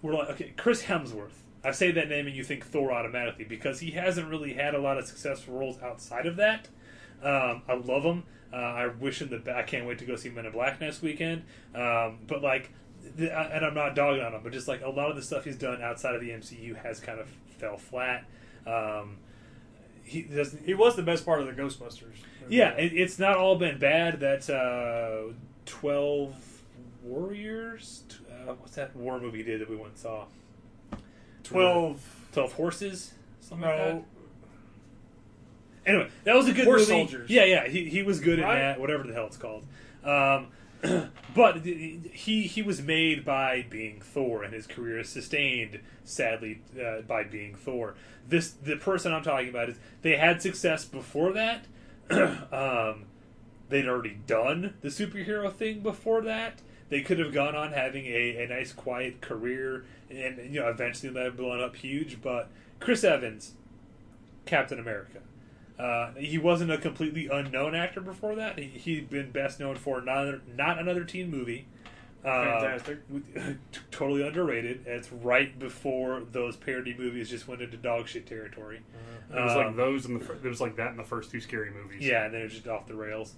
we're 0.00 0.14
like 0.14 0.30
okay 0.30 0.54
Chris 0.56 0.84
Hemsworth. 0.84 1.42
I 1.62 1.72
say 1.72 1.90
that 1.90 2.08
name 2.08 2.26
and 2.26 2.34
you 2.34 2.44
think 2.44 2.64
Thor 2.64 2.92
automatically 2.92 3.44
because 3.44 3.80
he 3.80 3.90
hasn't 3.90 4.28
really 4.28 4.54
had 4.54 4.74
a 4.74 4.78
lot 4.80 4.96
of 4.96 5.06
successful 5.06 5.58
roles 5.58 5.82
outside 5.82 6.24
of 6.24 6.36
that. 6.36 6.68
Um, 7.22 7.62
I 7.68 7.74
love 7.74 8.04
him. 8.04 8.24
Uh, 8.52 8.56
I 8.56 8.86
wish 8.86 9.20
him 9.20 9.28
the. 9.28 9.54
I 9.54 9.62
can't 9.62 9.86
wait 9.86 9.98
to 9.98 10.06
go 10.06 10.16
see 10.16 10.30
Men 10.30 10.46
in 10.46 10.52
Black 10.52 10.80
next 10.80 11.02
weekend. 11.02 11.42
Um, 11.74 12.20
but 12.26 12.42
like, 12.42 12.70
and 13.18 13.64
I'm 13.64 13.74
not 13.74 13.94
dogging 13.94 14.22
on 14.24 14.32
him, 14.34 14.40
but 14.42 14.52
just 14.52 14.68
like 14.68 14.82
a 14.82 14.88
lot 14.88 15.10
of 15.10 15.16
the 15.16 15.22
stuff 15.22 15.44
he's 15.44 15.56
done 15.56 15.82
outside 15.82 16.14
of 16.14 16.20
the 16.20 16.30
MCU 16.30 16.76
has 16.82 17.00
kind 17.00 17.18
of 17.20 17.28
fell 17.58 17.76
flat. 17.76 18.24
Um, 18.66 19.18
he 20.04 20.22
doesn't. 20.22 20.64
He 20.64 20.74
was 20.74 20.96
the 20.96 21.02
best 21.02 21.24
part 21.24 21.40
of 21.40 21.46
the 21.46 21.52
Ghostbusters. 21.52 22.14
Yeah, 22.48 22.70
it, 22.70 22.92
it's 22.92 23.18
not 23.18 23.36
all 23.36 23.56
been 23.56 23.78
bad. 23.78 24.20
That 24.20 24.48
uh, 24.50 25.32
Twelve 25.64 26.34
Warriors. 27.02 28.02
Uh, 28.30 28.52
what's 28.54 28.74
that 28.76 28.94
war 28.96 29.18
movie 29.20 29.38
he 29.38 29.44
did 29.44 29.60
that 29.60 29.70
we 29.70 29.76
once 29.76 30.00
saw? 30.02 30.26
Twelve. 31.42 32.00
Twelve 32.32 32.52
Horses, 32.52 33.12
something 33.40 33.66
like 33.66 33.78
No. 33.78 33.84
that. 33.94 34.04
Anyway, 35.90 36.08
that 36.24 36.34
was 36.34 36.48
a 36.48 36.52
good 36.52 36.64
Horse 36.64 36.80
movie. 36.88 37.00
Soldiers. 37.08 37.30
Yeah, 37.30 37.44
yeah, 37.44 37.68
he, 37.68 37.88
he 37.88 38.02
was 38.02 38.20
good 38.20 38.40
Right. 38.40 38.56
at 38.56 38.74
that, 38.74 38.80
whatever 38.80 39.04
the 39.04 39.12
hell 39.14 39.26
it's 39.26 39.36
called. 39.36 39.62
Um, 40.04 40.48
but 41.34 41.64
he 41.64 42.42
he 42.42 42.62
was 42.62 42.82
made 42.82 43.24
by 43.24 43.66
being 43.68 44.00
Thor, 44.00 44.42
and 44.42 44.52
his 44.52 44.66
career 44.66 45.00
is 45.00 45.08
sustained, 45.08 45.80
sadly, 46.04 46.60
uh, 46.80 47.02
by 47.02 47.24
being 47.24 47.54
Thor. 47.54 47.94
This 48.28 48.50
the 48.50 48.76
person 48.76 49.12
I'm 49.12 49.22
talking 49.22 49.48
about 49.48 49.70
is 49.70 49.76
they 50.02 50.16
had 50.16 50.42
success 50.42 50.84
before 50.84 51.32
that. 51.32 51.66
um, 52.10 53.04
they'd 53.68 53.88
already 53.88 54.18
done 54.26 54.74
the 54.80 54.88
superhero 54.88 55.52
thing 55.52 55.80
before 55.80 56.22
that. 56.22 56.60
They 56.88 57.00
could 57.00 57.18
have 57.18 57.32
gone 57.32 57.56
on 57.56 57.72
having 57.72 58.06
a, 58.06 58.44
a 58.44 58.48
nice 58.48 58.72
quiet 58.72 59.20
career 59.20 59.84
and 60.08 60.38
you 60.52 60.60
know 60.60 60.68
eventually 60.68 61.12
have 61.20 61.36
blown 61.36 61.60
up 61.60 61.76
huge. 61.76 62.20
But 62.22 62.48
Chris 62.80 63.02
Evans, 63.04 63.52
Captain 64.44 64.78
America. 64.78 65.20
Uh, 65.78 66.12
he 66.14 66.38
wasn't 66.38 66.70
a 66.70 66.78
completely 66.78 67.28
unknown 67.28 67.74
actor 67.74 68.00
before 68.00 68.34
that. 68.36 68.58
He, 68.58 68.64
he'd 68.66 69.10
been 69.10 69.30
best 69.30 69.60
known 69.60 69.76
for 69.76 70.00
not, 70.00 70.48
not 70.56 70.78
another 70.78 71.04
teen 71.04 71.30
movie. 71.30 71.66
Uh, 72.24 72.60
Fantastic. 72.60 72.98
totally 73.90 74.26
underrated. 74.26 74.84
It's 74.86 75.12
right 75.12 75.56
before 75.58 76.22
those 76.32 76.56
parody 76.56 76.94
movies 76.98 77.30
just 77.30 77.46
went 77.46 77.60
into 77.62 77.76
dog 77.76 78.08
shit 78.08 78.26
territory. 78.26 78.80
It 79.30 79.34
was 79.34 79.52
Um, 79.52 79.58
like 79.58 79.76
those 79.76 80.06
in 80.06 80.18
the. 80.18 80.32
It 80.32 80.42
was 80.44 80.60
like 80.60 80.76
that 80.76 80.90
in 80.92 80.96
the 80.96 81.04
first 81.04 81.30
two 81.30 81.40
scary 81.40 81.70
movies. 81.70 82.02
yeah, 82.06 82.24
and 82.24 82.34
then 82.34 82.40
it 82.40 82.44
was 82.44 82.52
just 82.54 82.66
off 82.68 82.86
the 82.86 82.94
rails. 82.94 83.34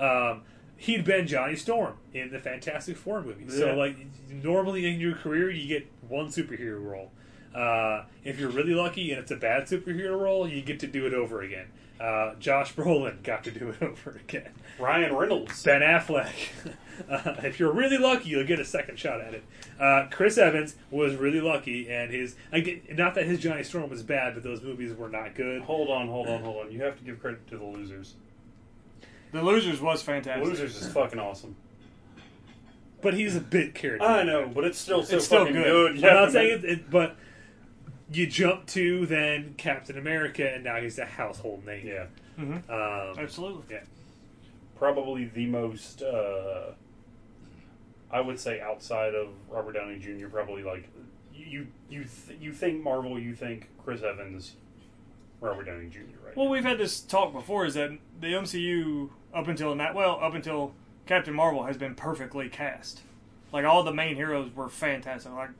Um, 0.00 0.42
he'd 0.76 1.04
been 1.04 1.26
Johnny 1.26 1.54
Storm 1.56 1.94
in 2.14 2.30
the 2.32 2.38
Fantastic 2.40 2.96
Four 2.96 3.22
movie. 3.22 3.44
Yeah. 3.48 3.56
So, 3.58 3.74
like, 3.74 3.96
normally 4.30 4.86
in 4.92 4.98
your 4.98 5.14
career, 5.14 5.50
you 5.50 5.68
get 5.68 5.86
one 6.08 6.28
superhero 6.28 6.82
role. 6.82 7.12
Uh, 7.54 8.04
if 8.24 8.40
you're 8.40 8.50
really 8.50 8.74
lucky 8.74 9.10
and 9.12 9.20
it's 9.20 9.30
a 9.30 9.36
bad 9.36 9.64
superhero 9.64 10.18
role, 10.18 10.48
you 10.48 10.62
get 10.62 10.80
to 10.80 10.86
do 10.86 11.06
it 11.06 11.12
over 11.14 11.42
again. 11.42 11.66
Uh, 12.02 12.34
Josh 12.40 12.74
Brolin 12.76 13.22
got 13.22 13.44
to 13.44 13.50
do 13.50 13.68
it 13.70 13.82
over 13.82 14.10
again. 14.10 14.50
Ryan 14.78 15.14
Reynolds. 15.14 15.62
Ben 15.62 15.80
Affleck. 15.82 16.32
Uh, 17.08 17.34
if 17.42 17.58
you're 17.58 17.72
really 17.72 17.96
lucky, 17.96 18.28
you'll 18.28 18.46
get 18.46 18.60
a 18.60 18.64
second 18.64 18.98
shot 18.98 19.18
at 19.20 19.32
it. 19.32 19.42
Uh, 19.80 20.06
Chris 20.10 20.36
Evans 20.36 20.76
was 20.90 21.16
really 21.16 21.40
lucky, 21.40 21.90
and 21.90 22.12
his 22.12 22.36
again, 22.52 22.82
not 22.92 23.14
that 23.14 23.24
his 23.24 23.40
Johnny 23.40 23.64
Storm 23.64 23.88
was 23.88 24.02
bad, 24.02 24.34
but 24.34 24.42
those 24.42 24.62
movies 24.62 24.94
were 24.94 25.08
not 25.08 25.34
good. 25.34 25.62
Hold 25.62 25.88
on, 25.88 26.06
hold 26.06 26.28
on, 26.28 26.42
hold 26.42 26.66
on. 26.66 26.70
You 26.70 26.82
have 26.82 26.98
to 26.98 27.02
give 27.04 27.18
credit 27.18 27.48
to 27.48 27.56
the 27.56 27.64
losers. 27.64 28.14
The 29.32 29.42
Losers 29.42 29.80
was 29.80 30.02
fantastic. 30.02 30.44
Losers 30.46 30.80
is 30.80 30.92
fucking 30.92 31.18
awesome. 31.18 31.56
But 33.00 33.14
he's 33.14 33.34
a 33.34 33.40
bit 33.40 33.74
character. 33.74 34.06
I 34.06 34.22
know, 34.22 34.48
but 34.54 34.64
it's 34.64 34.78
still 34.78 35.02
so 35.02 35.16
It's 35.16 35.24
still 35.24 35.40
fucking 35.46 35.54
good. 35.54 35.96
good. 35.96 36.04
I'm 36.04 36.14
not 36.14 36.32
saying 36.32 36.58
it, 36.58 36.64
it, 36.64 36.90
but 36.90 37.16
you 38.12 38.26
jump 38.26 38.66
to 38.68 39.06
then 39.06 39.54
Captain 39.56 39.96
America, 39.98 40.48
and 40.52 40.64
now 40.64 40.76
he's 40.80 40.98
a 40.98 41.04
household 41.06 41.64
name. 41.66 41.86
Yeah, 41.86 42.06
Um, 42.38 43.18
Absolutely. 43.18 43.62
yeah. 43.76 43.80
probably 44.76 45.24
the 45.26 45.46
most. 45.46 46.02
Uh, 46.02 46.72
I 48.10 48.20
would 48.20 48.38
say 48.38 48.60
outside 48.60 49.14
of 49.14 49.28
Robert 49.48 49.72
Downey 49.72 49.98
Jr. 49.98 50.26
Probably 50.28 50.62
like 50.62 50.88
you 51.34 51.66
you 51.88 52.04
th- 52.04 52.38
you 52.40 52.52
think 52.52 52.82
Marvel, 52.82 53.18
you 53.18 53.34
think 53.34 53.68
Chris 53.82 54.02
Evans, 54.02 54.54
Robert 55.40 55.64
Downey 55.64 55.88
Jr. 55.88 56.00
Right? 56.24 56.36
Well, 56.36 56.48
we've 56.48 56.64
had 56.64 56.78
this 56.78 57.00
talk 57.00 57.32
before. 57.32 57.64
Is 57.64 57.74
that 57.74 57.90
the 58.20 58.28
MCU 58.28 59.10
up 59.34 59.48
until 59.48 59.74
that? 59.74 59.94
Well, 59.94 60.18
up 60.22 60.34
until 60.34 60.74
Captain 61.06 61.32
Marvel 61.34 61.64
has 61.64 61.76
been 61.78 61.94
perfectly 61.94 62.48
cast. 62.48 63.00
Like 63.52 63.64
all 63.64 63.82
the 63.82 63.92
main 63.94 64.16
heroes 64.16 64.54
were 64.54 64.68
fantastic. 64.68 65.32
Like 65.32 65.50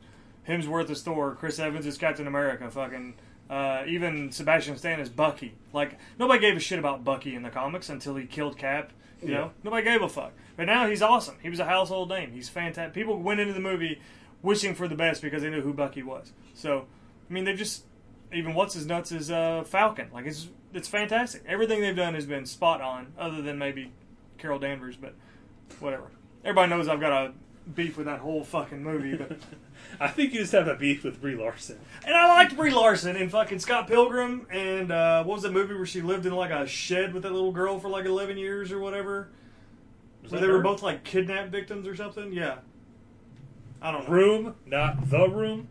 Hemsworth 0.48 0.90
is 0.90 1.02
Thor, 1.02 1.34
Chris 1.34 1.58
Evans 1.58 1.86
is 1.86 1.98
Captain 1.98 2.26
America, 2.26 2.70
fucking 2.70 3.14
uh, 3.50 3.84
even 3.86 4.32
Sebastian 4.32 4.76
Stan 4.76 4.98
is 5.00 5.08
Bucky. 5.08 5.54
Like 5.72 5.98
nobody 6.18 6.40
gave 6.40 6.56
a 6.56 6.60
shit 6.60 6.78
about 6.78 7.04
Bucky 7.04 7.34
in 7.34 7.42
the 7.42 7.50
comics 7.50 7.88
until 7.88 8.16
he 8.16 8.26
killed 8.26 8.58
Cap. 8.58 8.92
You 9.22 9.28
Yeah. 9.28 9.34
know, 9.38 9.50
nobody 9.62 9.84
gave 9.84 10.02
a 10.02 10.08
fuck. 10.08 10.32
But 10.56 10.66
now 10.66 10.86
he's 10.88 11.02
awesome. 11.02 11.36
He 11.42 11.48
was 11.48 11.60
a 11.60 11.64
household 11.64 12.08
name. 12.08 12.32
He's 12.32 12.48
fantastic. 12.48 12.92
People 12.94 13.18
went 13.22 13.40
into 13.40 13.52
the 13.54 13.60
movie 13.60 14.00
wishing 14.42 14.74
for 14.74 14.88
the 14.88 14.96
best 14.96 15.22
because 15.22 15.42
they 15.42 15.50
knew 15.50 15.60
who 15.62 15.72
Bucky 15.72 16.02
was. 16.02 16.32
So, 16.54 16.86
I 17.28 17.32
mean, 17.32 17.44
they 17.44 17.54
just 17.54 17.84
even 18.32 18.54
what's 18.54 18.74
his 18.74 18.86
nuts 18.86 19.12
is 19.12 19.30
uh, 19.30 19.62
Falcon. 19.64 20.08
Like 20.12 20.26
it's 20.26 20.48
it's 20.74 20.88
fantastic. 20.88 21.42
Everything 21.46 21.80
they've 21.82 21.94
done 21.94 22.14
has 22.14 22.26
been 22.26 22.46
spot 22.46 22.80
on, 22.80 23.12
other 23.18 23.42
than 23.42 23.58
maybe 23.58 23.92
Carol 24.38 24.58
Danvers, 24.58 24.96
but 24.96 25.14
whatever. 25.78 26.10
Everybody 26.44 26.70
knows 26.70 26.88
I've 26.88 27.00
got 27.00 27.12
a 27.12 27.32
beef 27.74 27.96
with 27.96 28.06
that 28.06 28.18
whole 28.20 28.42
fucking 28.42 28.82
movie, 28.82 29.14
but 29.16 29.38
I 30.00 30.08
think 30.08 30.32
you 30.32 30.40
just 30.40 30.52
have 30.52 30.68
a 30.68 30.74
beef 30.74 31.04
with 31.04 31.20
Brie 31.20 31.36
Larson. 31.36 31.78
and 32.04 32.14
I 32.14 32.26
liked 32.28 32.56
Brie 32.56 32.72
Larson 32.72 33.16
in 33.16 33.28
fucking 33.28 33.58
Scott 33.60 33.86
Pilgrim 33.86 34.46
and 34.50 34.90
uh, 34.90 35.22
what 35.24 35.34
was 35.34 35.42
that 35.42 35.52
movie 35.52 35.74
where 35.74 35.86
she 35.86 36.00
lived 36.00 36.26
in 36.26 36.32
like 36.32 36.50
a 36.50 36.66
shed 36.66 37.14
with 37.14 37.22
that 37.24 37.32
little 37.32 37.52
girl 37.52 37.78
for 37.78 37.88
like 37.88 38.04
eleven 38.06 38.36
years 38.36 38.72
or 38.72 38.78
whatever, 38.78 39.28
where 40.28 40.40
they 40.40 40.46
were 40.48 40.60
both 40.62 40.82
like 40.82 41.04
kidnapped 41.04 41.50
victims 41.50 41.86
or 41.86 41.94
something. 41.94 42.32
Yeah, 42.32 42.58
I 43.80 43.92
don't 43.92 44.08
know. 44.08 44.14
Room, 44.14 44.54
not 44.66 45.08
the 45.10 45.28
room. 45.28 45.68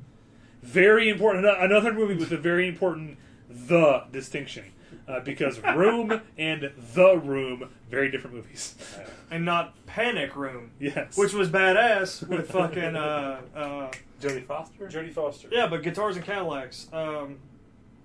Very 0.61 1.09
important. 1.09 1.45
Another 1.45 1.91
movie 1.93 2.15
with 2.15 2.31
a 2.31 2.37
very 2.37 2.67
important 2.67 3.17
the 3.49 4.03
distinction. 4.11 4.65
Uh, 5.07 5.19
because 5.19 5.59
Room 5.59 6.21
and 6.37 6.71
The 6.93 7.17
Room, 7.17 7.69
very 7.89 8.09
different 8.11 8.35
movies. 8.35 8.75
and 9.31 9.43
not 9.43 9.73
Panic 9.85 10.35
Room, 10.35 10.71
yes. 10.79 11.17
which 11.17 11.33
was 11.33 11.49
badass 11.49 12.25
with 12.27 12.49
fucking 12.51 12.95
uh, 12.95 13.41
uh, 13.55 13.91
Jodie 14.21 14.45
Foster? 14.45 14.87
Jodie 14.87 15.11
Foster. 15.13 15.49
yeah, 15.51 15.67
but 15.67 15.83
guitars 15.83 16.15
and 16.15 16.23
Cadillacs. 16.25 16.87
Um, 16.93 17.39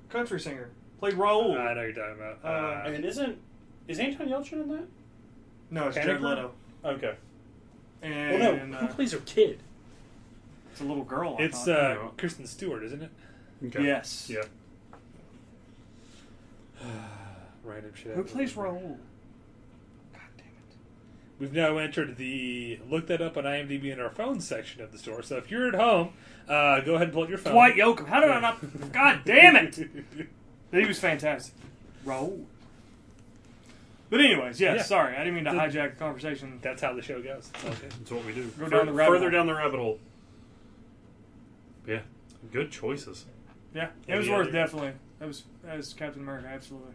country 0.09 0.41
singer 0.41 0.71
played 0.99 1.15
Raul. 1.15 1.59
I 1.59 1.75
know 1.75 1.83
you're 1.83 1.93
talking 1.93 2.15
about. 2.15 2.39
Uh, 2.43 2.49
Uh, 2.49 2.83
And 2.95 3.05
isn't 3.05 3.39
is 3.89 3.99
Anton 4.01 4.29
Yelchin 4.29 4.53
in 4.63 4.69
that? 4.69 4.85
no, 5.71 5.87
it's 5.89 5.97
Panic 5.97 6.19
Jared 6.19 6.23
Room? 6.23 6.31
Leto. 6.31 6.53
Okay. 6.85 7.15
And 8.03 8.41
Well, 8.41 8.67
no. 8.67 8.77
Who 8.79 8.87
uh, 8.87 8.95
plays 8.95 9.13
her 9.13 9.19
kid? 9.27 9.61
it's 10.73 10.81
a 10.81 10.85
little 10.85 11.05
girl. 11.05 11.37
I 11.39 11.43
it's 11.45 11.65
thought. 11.65 11.69
uh. 11.99 12.09
Kristen 12.19 12.47
Stewart, 12.47 12.83
isn't 12.85 13.03
it? 13.03 13.11
Okay. 13.67 13.85
yes. 13.85 14.29
Yeah. 14.33 14.43
Random 17.65 17.93
shit. 17.95 18.15
Who 18.15 18.23
plays 18.25 18.53
Raul? 18.55 18.99
God 20.13 20.21
damn 20.37 20.47
it. 20.47 20.77
We've 21.39 21.53
now 21.53 21.79
entered 21.79 22.17
the 22.17 22.79
look 22.89 23.07
that 23.09 23.21
up 23.21 23.37
on 23.37 23.45
IMDb 23.45 23.93
in 23.93 24.01
our 24.01 24.11
phone 24.11 24.41
section 24.41 24.81
of 24.83 24.93
the 24.93 24.99
store. 24.99 25.23
So 25.23 25.37
if 25.37 25.51
you're 25.51 25.69
at 25.69 25.75
home, 25.75 26.11
uh, 26.49 26.81
go 26.81 26.95
ahead 26.95 27.09
and 27.09 27.13
pull 27.13 27.25
up 27.25 27.29
your 27.29 27.39
phone. 27.39 27.53
Dwight 27.55 27.75
Yoakam. 27.75 28.07
How 28.07 28.21
did 28.21 28.31
I 28.31 28.41
not? 28.41 28.93
God 28.93 29.21
damn 29.25 29.57
it! 29.57 29.89
He 30.73 30.85
was 30.85 30.99
fantastic. 30.99 31.55
Raul. 32.05 32.45
But 34.09 34.21
anyways, 34.21 34.61
yes. 34.61 34.77
Yeah. 34.77 34.83
Sorry, 34.85 35.17
I 35.17 35.25
didn't 35.25 35.35
mean 35.35 35.45
to 35.47 35.51
The- 35.51 35.57
hijack 35.57 35.91
the 35.95 35.97
conversation. 35.99 36.61
That's 36.63 36.81
how 36.81 36.93
the 36.95 37.03
show 37.03 37.21
goes. 37.21 37.51
It's 37.55 37.65
all 37.65 37.71
good. 37.73 37.91
That's 37.91 38.11
what 38.13 38.25
we 38.25 38.33
do. 38.33 38.49
Go 38.59 38.69
down 38.69 38.87
the 38.87 38.93
rabbit 38.93 39.11
further 39.15 39.23
hole. 39.25 39.31
down 39.33 39.47
the 39.49 39.55
rabbit 39.55 39.81
hole. 39.81 39.99
Yeah. 41.89 42.01
Good 42.53 42.71
choices. 42.71 43.25
Yeah, 43.75 43.89
Any 44.09 44.25
Hemsworth 44.29 44.43
other- 44.43 44.51
definitely. 44.53 44.93
That 45.19 45.29
was 45.29 45.45
as 45.67 45.93
Captain 45.95 46.23
America, 46.23 46.49
absolutely. 46.49 46.93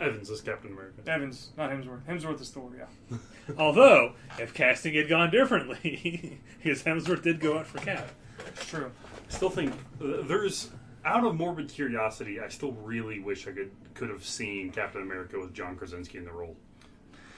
Evans 0.00 0.28
is 0.28 0.40
Captain 0.40 0.72
America. 0.72 1.02
Evans, 1.06 1.50
not 1.56 1.70
Hemsworth. 1.70 2.02
Hemsworth 2.04 2.40
is 2.40 2.50
Thor. 2.50 2.70
Yeah. 2.76 3.16
Although, 3.58 4.14
if 4.38 4.52
casting 4.52 4.94
had 4.94 5.08
gone 5.08 5.30
differently, 5.30 6.40
because 6.62 6.82
Hemsworth 6.82 7.22
did 7.22 7.40
go 7.40 7.58
out 7.58 7.66
for 7.66 7.78
Cap. 7.78 8.10
It's 8.48 8.66
true. 8.66 8.90
I 9.28 9.32
still 9.32 9.50
think 9.50 9.72
uh, 10.02 10.22
there's 10.22 10.70
out 11.04 11.24
of 11.24 11.36
morbid 11.36 11.68
curiosity. 11.68 12.40
I 12.40 12.48
still 12.48 12.72
really 12.72 13.20
wish 13.20 13.46
I 13.46 13.52
could 13.52 13.70
could 13.94 14.10
have 14.10 14.24
seen 14.24 14.70
Captain 14.70 15.02
America 15.02 15.38
with 15.38 15.54
John 15.54 15.76
Krasinski 15.76 16.18
in 16.18 16.24
the 16.24 16.32
role. 16.32 16.56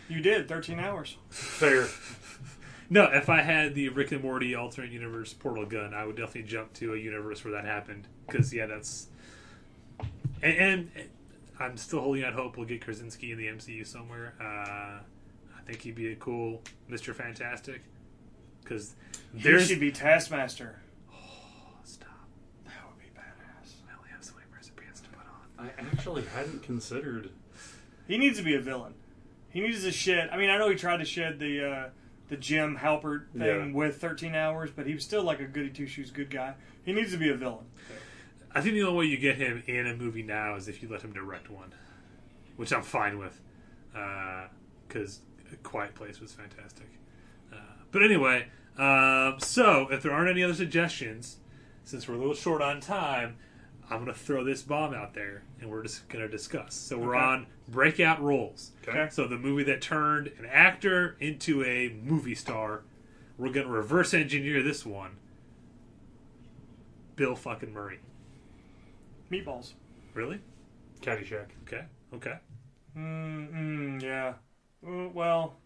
You 0.08 0.20
did 0.20 0.48
13 0.48 0.78
hours. 0.78 1.16
Fair. 1.30 1.86
No, 2.88 3.02
if 3.12 3.28
I 3.28 3.42
had 3.42 3.74
the 3.74 3.88
Rick 3.88 4.12
and 4.12 4.22
Morty 4.22 4.54
alternate 4.54 4.92
universe 4.92 5.32
portal 5.32 5.66
gun, 5.66 5.92
I 5.92 6.04
would 6.04 6.16
definitely 6.16 6.44
jump 6.44 6.72
to 6.74 6.94
a 6.94 6.96
universe 6.96 7.44
where 7.44 7.52
that 7.54 7.64
happened. 7.64 8.06
Because 8.26 8.54
yeah, 8.54 8.66
that's 8.66 9.08
and, 10.42 10.56
and 10.58 10.90
I'm 11.58 11.76
still 11.76 12.00
holding 12.00 12.24
out 12.24 12.34
hope 12.34 12.56
we'll 12.56 12.66
get 12.66 12.82
Krasinski 12.82 13.32
in 13.32 13.38
the 13.38 13.46
MCU 13.46 13.86
somewhere. 13.86 14.34
Uh, 14.40 14.44
I 14.44 15.62
think 15.66 15.80
he'd 15.82 15.94
be 15.94 16.12
a 16.12 16.16
cool 16.16 16.62
Mister 16.88 17.14
Fantastic. 17.14 17.82
Because 18.62 18.94
He 19.34 19.42
there's 19.42 19.68
should 19.68 19.80
be 19.80 19.92
Taskmaster. 19.92 20.80
stop. 21.84 22.08
That 22.64 22.72
would 22.88 22.98
be 22.98 23.08
badass. 23.18 23.74
I 23.88 23.96
only 23.96 24.10
have 24.10 24.24
so 24.24 24.32
many 24.34 24.46
recipients 24.56 25.00
to 25.02 25.08
put 25.10 25.20
on. 25.26 25.70
I 25.70 25.80
actually 25.92 26.24
hadn't 26.34 26.62
considered. 26.62 27.30
He 28.08 28.18
needs 28.18 28.38
to 28.38 28.44
be 28.44 28.54
a 28.54 28.60
villain. 28.60 28.94
He 29.50 29.60
needs 29.60 29.82
to 29.84 29.92
shed. 29.92 30.30
I 30.32 30.36
mean, 30.36 30.50
I 30.50 30.58
know 30.58 30.68
he 30.68 30.74
tried 30.76 30.98
to 30.98 31.04
shed 31.04 31.38
the 31.38 31.64
uh, 31.64 31.88
the 32.28 32.36
Jim 32.36 32.76
Halpert 32.76 33.26
thing 33.38 33.68
Yeah. 33.68 33.72
with 33.72 34.00
13 34.00 34.34
hours, 34.34 34.70
but 34.74 34.86
he 34.86 34.94
was 34.94 35.04
still 35.04 35.22
like 35.22 35.38
a 35.40 35.44
goody 35.44 35.70
two 35.70 35.86
shoes 35.86 36.10
good 36.10 36.28
guy. 36.30 36.54
He 36.84 36.92
needs 36.92 37.12
to 37.12 37.18
be 37.18 37.30
a 37.30 37.36
villain. 37.36 37.66
I 38.56 38.62
think 38.62 38.72
the 38.72 38.84
only 38.84 38.98
way 38.98 39.04
you 39.04 39.18
get 39.18 39.36
him 39.36 39.62
in 39.66 39.86
a 39.86 39.94
movie 39.94 40.22
now 40.22 40.56
is 40.56 40.66
if 40.66 40.82
you 40.82 40.88
let 40.88 41.02
him 41.02 41.12
direct 41.12 41.50
one, 41.50 41.74
which 42.56 42.72
I'm 42.72 42.82
fine 42.82 43.18
with, 43.18 43.38
because 44.88 45.20
Quiet 45.62 45.94
Place 45.94 46.20
was 46.20 46.32
fantastic. 46.32 46.88
Uh, 47.52 47.56
but 47.92 48.02
anyway, 48.02 48.46
um, 48.78 49.34
so 49.40 49.88
if 49.90 50.02
there 50.02 50.10
aren't 50.12 50.30
any 50.30 50.42
other 50.42 50.54
suggestions, 50.54 51.36
since 51.84 52.08
we're 52.08 52.14
a 52.14 52.18
little 52.18 52.32
short 52.34 52.62
on 52.62 52.80
time, 52.80 53.36
I'm 53.90 54.02
going 54.02 54.06
to 54.12 54.18
throw 54.18 54.42
this 54.42 54.62
bomb 54.62 54.94
out 54.94 55.12
there, 55.12 55.42
and 55.60 55.70
we're 55.70 55.82
just 55.82 56.08
going 56.08 56.24
to 56.24 56.28
discuss. 56.28 56.74
So 56.74 56.96
we're 56.96 57.14
Okay. 57.14 57.24
on 57.24 57.46
breakout 57.68 58.22
roles. 58.22 58.72
Okay. 58.88 59.08
So 59.10 59.28
the 59.28 59.36
movie 59.36 59.64
that 59.64 59.82
turned 59.82 60.28
an 60.38 60.46
actor 60.46 61.16
into 61.20 61.62
a 61.62 61.90
movie 62.02 62.34
star, 62.34 62.84
we're 63.36 63.52
going 63.52 63.66
to 63.66 63.72
reverse 63.72 64.14
engineer 64.14 64.62
this 64.62 64.86
one. 64.86 65.18
Bill 67.16 67.36
fucking 67.36 67.72
Murray. 67.74 67.98
Meatballs. 69.30 69.72
Really? 70.14 70.40
Caddyshack. 71.00 71.46
Okay. 71.66 71.84
Okay. 72.14 72.34
Mm, 72.96 73.52
mm, 73.52 74.02
yeah. 74.02 74.34
Uh, 74.86 75.08
well, 75.12 75.56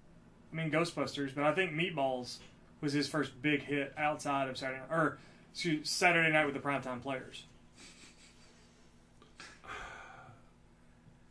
I 0.52 0.56
mean 0.56 0.70
Ghostbusters, 0.70 1.34
but 1.34 1.44
I 1.44 1.52
think 1.54 1.72
Meatballs 1.72 2.38
was 2.80 2.92
his 2.92 3.08
first 3.08 3.40
big 3.42 3.62
hit 3.62 3.92
outside 3.96 4.48
of 4.48 4.56
Saturday 4.56 4.80
or 4.90 5.18
excuse- 5.52 5.88
Saturday 5.90 6.32
Night 6.32 6.46
with 6.46 6.54
the 6.54 6.60
Primetime 6.60 7.00
Players. 7.02 7.44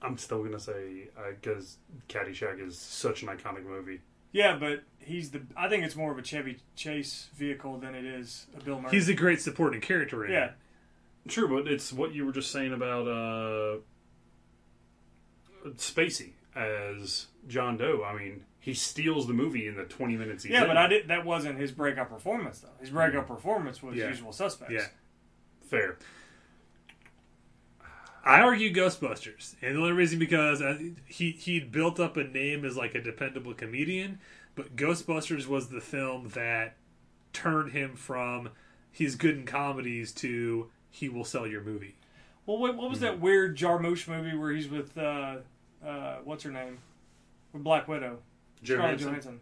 I'm 0.02 0.18
still 0.18 0.44
gonna 0.44 0.60
say 0.60 1.10
because 1.42 1.78
Caddyshack 2.08 2.66
is 2.66 2.78
such 2.78 3.22
an 3.24 3.28
iconic 3.30 3.66
movie. 3.66 4.00
Yeah, 4.32 4.56
but 4.58 4.84
he's 5.00 5.32
the. 5.32 5.42
I 5.58 5.68
think 5.70 5.84
it's 5.84 5.96
more 5.96 6.12
of 6.12 6.18
a 6.18 6.22
Chevy 6.24 6.60
Chase 6.76 7.30
vehicle 7.36 7.80
than 7.80 7.96
it 7.96 8.06
is 8.06 8.46
a 8.56 8.64
Bill 8.64 8.80
Murray. 8.80 8.92
He's 8.92 9.10
a 9.10 9.14
great 9.16 9.42
supporting 9.42 9.82
character 9.82 10.24
in 10.26 10.32
yeah. 10.32 10.52
True, 11.28 11.48
but 11.62 11.72
it's 11.72 11.92
what 11.94 12.14
you 12.14 12.26
were 12.26 12.32
just 12.32 12.52
saying 12.52 12.74
about 12.74 13.08
uh, 13.08 13.78
Spacey 15.78 16.32
as 16.56 17.28
John 17.48 17.78
Doe. 17.78 18.04
I 18.04 18.18
mean, 18.18 18.46
he 18.60 18.74
steals 18.74 19.28
the 19.28 19.34
movie 19.34 19.68
in 19.68 19.76
the 19.76 19.84
20 19.84 20.16
minutes 20.18 20.44
he's 20.44 20.52
Yeah, 20.54 20.62
in. 20.64 20.68
but 20.68 20.78
I 20.78 20.88
did. 20.88 21.08
That 21.08 21.26
wasn't 21.26 21.60
his 21.60 21.72
breakout 21.72 22.10
performance 22.10 22.60
though. 22.60 22.70
His 22.80 22.90
breakout 22.90 23.28
performance 23.28 23.84
was 23.84 23.96
Yeah. 23.96 24.08
Usual 24.08 24.32
Suspects. 24.32 24.74
Yeah. 24.74 24.88
Fair. 25.68 25.98
I 28.26 28.42
argue 28.42 28.72
Ghostbusters, 28.74 29.56
and 29.62 29.76
the 29.76 29.80
only 29.80 29.94
reason 29.94 30.20
because 30.20 30.62
I, 30.62 30.92
he 31.06 31.32
he'd 31.32 31.72
built 31.72 32.00
up 32.00 32.18
a 32.18 32.24
name 32.24 32.66
as 32.66 32.76
like 32.76 32.94
a 32.94 33.02
dependable 33.02 33.54
comedian, 33.54 34.20
but 34.56 34.76
Ghostbusters 34.76 35.48
was 35.48 35.70
the 35.70 35.80
film 35.80 36.30
that 36.36 36.76
turned 37.32 37.72
him 37.72 37.96
from 37.96 38.50
he's 38.92 39.16
good 39.16 39.38
in 39.38 39.46
comedies 39.46 40.12
to 40.14 40.70
he 40.90 41.10
will 41.10 41.26
sell 41.26 41.48
your 41.48 41.62
movie. 41.62 41.96
Well, 42.46 42.58
what, 42.58 42.76
what 42.76 42.90
was 42.90 43.00
that 43.02 43.20
weird 43.20 43.58
Jarmusch 43.58 44.08
movie 44.08 44.36
where 44.36 44.52
he's 44.52 44.68
with 44.68 44.98
uh, 44.98 45.38
uh, 45.86 46.18
what's 46.24 46.44
her 46.44 46.52
name, 46.52 46.80
with 47.54 47.64
Black 47.64 47.88
Widow, 47.88 48.20
Scarlett 48.64 49.00
Johansson. 49.00 49.40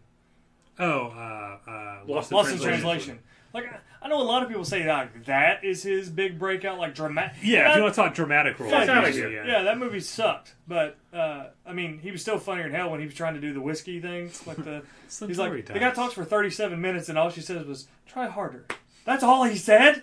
Oh, 0.78 1.06
uh, 1.08 1.70
uh, 1.70 1.98
Lost 2.06 2.30
Lost 2.32 2.52
in 2.52 2.58
Translation. 2.60 3.18
Like 3.54 3.72
I- 3.72 3.78
know 4.08 4.20
a 4.20 4.24
lot 4.24 4.42
of 4.42 4.48
people 4.48 4.64
say 4.64 4.82
that 4.84 5.24
that 5.26 5.64
is 5.64 5.82
his 5.82 6.10
big 6.10 6.38
breakout, 6.38 6.78
like 6.78 6.94
dramatic. 6.94 7.36
Yeah, 7.42 7.70
if 7.70 7.76
you 7.76 7.82
want 7.82 7.94
to 7.94 8.00
talk 8.00 8.14
dramatic 8.14 8.58
roles, 8.58 8.72
Fuck 8.72 8.88
outta 8.88 9.06
usually, 9.08 9.32
here. 9.32 9.44
yeah. 9.44 9.58
Yeah, 9.58 9.62
that 9.64 9.78
movie 9.78 10.00
sucked. 10.00 10.54
But 10.66 10.96
uh, 11.12 11.46
I 11.66 11.72
mean, 11.72 11.98
he 11.98 12.10
was 12.10 12.20
still 12.20 12.38
funnier 12.38 12.64
than 12.64 12.72
hell 12.72 12.90
when 12.90 13.00
he 13.00 13.06
was 13.06 13.14
trying 13.14 13.34
to 13.34 13.40
do 13.40 13.52
the 13.52 13.60
whiskey 13.60 14.00
thing. 14.00 14.30
Like 14.46 14.56
the 14.64 14.82
he's 15.06 15.20
like 15.20 15.32
story 15.34 15.62
the 15.62 15.78
guy 15.78 15.90
talks 15.92 16.14
for 16.14 16.24
thirty 16.24 16.50
seven 16.50 16.80
minutes 16.80 17.08
and 17.08 17.18
all 17.18 17.30
she 17.30 17.40
says 17.40 17.66
was 17.66 17.86
try 18.06 18.26
harder. 18.26 18.66
That's 19.04 19.22
all 19.22 19.44
he 19.44 19.56
said. 19.56 20.02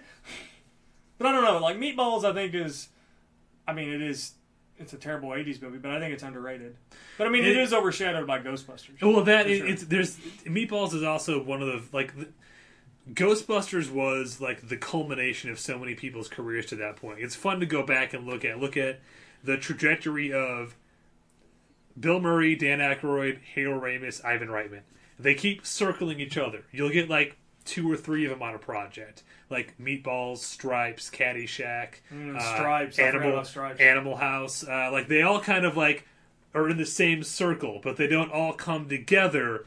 But 1.17 1.27
I 1.27 1.31
don't 1.31 1.43
know. 1.43 1.59
Like 1.59 1.77
Meatballs, 1.77 2.23
I 2.23 2.33
think 2.33 2.53
is, 2.53 2.89
I 3.67 3.73
mean, 3.73 3.89
it 3.91 4.01
is. 4.01 4.33
It's 4.77 4.91
a 4.91 4.97
terrible 4.97 5.29
'80s 5.29 5.61
movie, 5.61 5.77
but 5.77 5.91
I 5.91 5.99
think 5.99 6.13
it's 6.13 6.23
underrated. 6.23 6.75
But 7.17 7.27
I 7.27 7.29
mean, 7.29 7.45
it 7.45 7.51
It- 7.51 7.57
is 7.57 7.73
overshadowed 7.73 8.27
by 8.27 8.39
Ghostbusters. 8.39 9.01
Well, 9.01 9.23
that 9.23 9.47
it, 9.47 9.59
sure. 9.59 9.67
it's 9.67 9.85
there's 9.85 10.17
Meatballs 10.45 10.93
is 10.93 11.03
also 11.03 11.41
one 11.41 11.61
of 11.61 11.67
the 11.67 11.81
like 11.95 12.13
the, 12.17 12.27
Ghostbusters 13.13 13.89
was 13.89 14.41
like 14.41 14.67
the 14.67 14.75
culmination 14.77 15.49
of 15.49 15.59
so 15.59 15.77
many 15.79 15.95
people's 15.95 16.27
careers 16.27 16.65
to 16.67 16.75
that 16.77 16.97
point. 16.97 17.19
It's 17.19 17.35
fun 17.35 17.59
to 17.61 17.65
go 17.65 17.85
back 17.85 18.13
and 18.13 18.25
look 18.27 18.43
at 18.43 18.59
look 18.59 18.75
at 18.75 18.99
the 19.43 19.57
trajectory 19.57 20.33
of 20.33 20.75
Bill 21.97 22.19
Murray, 22.19 22.55
Dan 22.55 22.79
Aykroyd, 22.79 23.39
Harold 23.53 23.81
Ramis, 23.83 24.25
Ivan 24.25 24.49
Reitman. 24.49 24.81
They 25.17 25.35
keep 25.35 25.65
circling 25.65 26.19
each 26.19 26.37
other. 26.37 26.63
You'll 26.73 26.89
get 26.89 27.07
like 27.09 27.37
two 27.65 27.91
or 27.91 27.97
three 27.97 28.23
of 28.25 28.29
them 28.31 28.41
on 28.41 28.55
a 28.55 28.59
project, 28.59 29.23
like 29.49 29.75
Meatballs, 29.79 30.37
Stripes, 30.37 31.09
Caddyshack, 31.09 31.95
Mm, 32.13 32.35
uh, 32.37 32.55
Stripes, 32.55 32.97
I 32.99 33.11
forgot 33.11 33.25
Animal 33.25 33.43
Stripes. 33.45 33.79
Animal 33.81 34.15
House. 34.17 34.63
Uh, 34.67 34.89
like 34.91 35.07
they 35.07 35.21
all 35.23 35.41
kind 35.41 35.65
of 35.65 35.75
like 35.75 36.07
are 36.53 36.69
in 36.69 36.77
the 36.77 36.85
same 36.85 37.23
circle, 37.23 37.79
but 37.83 37.97
they 37.97 38.07
don't 38.07 38.31
all 38.31 38.53
come 38.53 38.87
together 38.87 39.65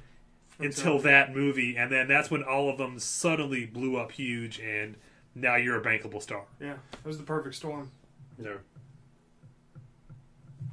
until 0.59 0.99
that 1.01 1.35
movie, 1.35 1.77
and 1.77 1.93
then 1.93 2.09
that's 2.09 2.31
when 2.31 2.43
all 2.43 2.69
of 2.69 2.79
them 2.79 2.99
suddenly 2.99 3.65
blew 3.67 3.97
up 3.97 4.11
huge, 4.13 4.59
and 4.59 4.97
now 5.35 5.55
you're 5.57 5.77
a 5.79 5.83
bankable 5.85 6.21
star. 6.23 6.45
Yeah, 6.61 6.73
it 6.93 7.05
was 7.05 7.19
the 7.19 7.23
perfect 7.25 7.55
storm. 7.55 7.91
No. 8.39 8.57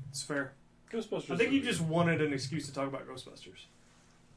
It's 0.10 0.24
fair. 0.24 0.54
Ghostbusters. 0.92 1.32
I 1.32 1.38
think 1.38 1.52
you 1.52 1.62
just 1.62 1.82
wanted 1.82 2.22
an 2.22 2.32
excuse 2.34 2.66
to 2.68 2.74
talk 2.74 2.88
about 2.88 3.08
Ghostbusters, 3.08 3.66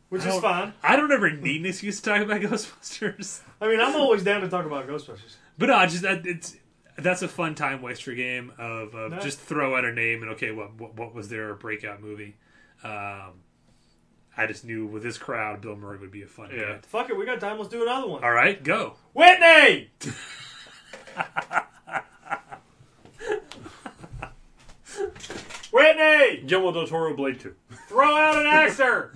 which 0.08 0.20
is 0.20 0.26
don't- 0.26 0.42
fine. 0.42 0.72
I 0.82 0.96
don't 0.96 1.12
ever 1.12 1.30
need 1.30 1.60
an 1.60 1.66
excuse 1.66 2.00
to 2.00 2.10
talk 2.10 2.22
about 2.22 2.40
Ghostbusters, 2.42 3.40
I 3.60 3.68
mean, 3.68 3.80
I'm 3.80 3.94
always 3.96 4.22
down 4.24 4.40
to 4.42 4.48
talk 4.48 4.64
about 4.66 4.86
Ghostbusters. 4.88 5.36
but 5.58 5.66
no, 5.66 5.74
I 5.74 5.86
just 5.86 6.02
that, 6.02 6.26
it's 6.26 6.56
that's 6.96 7.22
a 7.22 7.28
fun 7.28 7.54
time 7.54 7.80
waster 7.82 8.14
game 8.14 8.52
of, 8.58 8.94
of 8.94 9.12
No. 9.12 9.20
just 9.20 9.38
throw 9.40 9.76
out 9.76 9.84
a 9.84 9.92
name 9.92 10.22
and 10.22 10.32
okay, 10.32 10.50
what 10.50 10.74
what, 10.74 10.94
what 10.96 11.14
was 11.14 11.28
their 11.28 11.54
breakout 11.54 12.00
movie? 12.02 12.36
Um, 12.82 13.42
I 14.36 14.46
just 14.46 14.64
knew 14.64 14.86
with 14.86 15.02
this 15.02 15.18
crowd, 15.18 15.60
Bill 15.60 15.74
Murray 15.76 15.98
would 15.98 16.12
be 16.12 16.22
a 16.22 16.26
fun 16.26 16.50
Yeah. 16.52 16.74
get. 16.74 16.86
Fuck 16.86 17.10
it, 17.10 17.16
we 17.16 17.24
got 17.26 17.40
time. 17.40 17.58
Let's 17.58 17.70
do 17.70 17.82
another 17.82 18.06
one. 18.08 18.22
All 18.22 18.30
right, 18.32 18.62
go. 18.62 18.94
Whitney. 19.12 19.90
Whitney, 25.72 26.42
Guillermo 26.46 26.72
del 26.72 26.86
Toro 26.86 27.14
Blade 27.16 27.40
2. 27.40 27.54
throw 27.88 28.16
out 28.16 28.36
an 28.40 28.46
actor. 28.46 29.12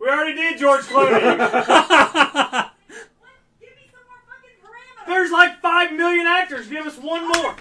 We 0.00 0.08
already 0.08 0.34
did 0.34 0.58
George 0.58 0.82
Clooney. 0.82 2.70
There's 5.06 5.30
like 5.30 5.60
five 5.60 5.92
million 5.92 6.26
actors. 6.26 6.68
Give 6.68 6.86
us 6.86 6.96
one 6.96 7.28
more. 7.28 7.56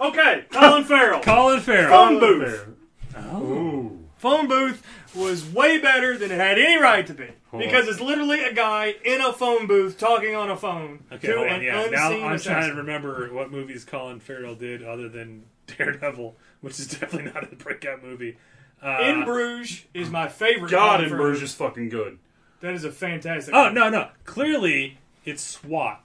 Okay, 0.00 0.44
Colin 0.50 0.84
Farrell. 0.84 1.20
Colin 1.20 1.60
Farrell. 1.60 1.90
Phone 1.90 2.20
booth. 2.20 2.68
Oh. 3.16 3.42
Ooh. 3.42 3.98
Phone 4.16 4.48
booth 4.48 4.82
was 5.14 5.44
way 5.46 5.78
better 5.78 6.18
than 6.18 6.30
it 6.30 6.38
had 6.38 6.58
any 6.58 6.76
right 6.80 7.06
to 7.06 7.14
be 7.14 7.28
because 7.56 7.88
it's 7.88 8.00
literally 8.00 8.42
a 8.44 8.52
guy 8.52 8.94
in 9.04 9.20
a 9.20 9.32
phone 9.32 9.66
booth 9.66 9.96
talking 9.96 10.34
on 10.34 10.50
a 10.50 10.56
phone 10.56 11.04
Okay, 11.10 11.28
to 11.28 11.36
hold 11.36 11.46
an 11.48 11.54
on. 11.54 11.62
Yeah, 11.62 11.86
now 11.90 12.08
unseen 12.10 12.24
I'm 12.24 12.38
trying 12.38 12.70
to 12.70 12.76
remember 12.76 13.32
what 13.32 13.50
movies 13.50 13.84
Colin 13.84 14.20
Farrell 14.20 14.54
did 14.54 14.82
other 14.82 15.08
than 15.08 15.44
Daredevil, 15.66 16.36
which 16.60 16.78
is 16.78 16.88
definitely 16.88 17.30
not 17.32 17.50
a 17.50 17.56
breakout 17.56 18.02
movie. 18.04 18.36
Uh, 18.82 18.98
In 19.02 19.24
Bruges 19.24 19.84
is 19.94 20.08
my 20.10 20.28
favorite. 20.28 20.70
God, 20.70 21.02
in 21.02 21.10
Bruges 21.10 21.42
is 21.42 21.54
fucking 21.54 21.88
good. 21.88 22.18
That 22.60 22.74
is 22.74 22.84
a 22.84 22.90
fantastic. 22.92 23.54
oh 23.54 23.64
movie. 23.64 23.74
no, 23.74 23.90
no, 23.90 24.08
clearly 24.24 24.98
it's 25.24 25.42
SWAT. 25.42 26.00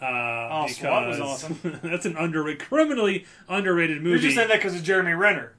Uh, 0.00 0.04
Oh, 0.06 0.62
because 0.64 0.76
SWAT 0.78 1.08
was 1.08 1.20
awesome. 1.20 1.80
that's 1.82 2.04
an 2.06 2.16
underrated, 2.16 2.60
criminally 2.66 3.24
underrated 3.48 3.98
movie. 3.98 4.10
You're 4.10 4.18
just 4.18 4.36
saying 4.36 4.48
that 4.48 4.58
because 4.58 4.74
of 4.74 4.82
Jeremy 4.82 5.12
Renner. 5.12 5.52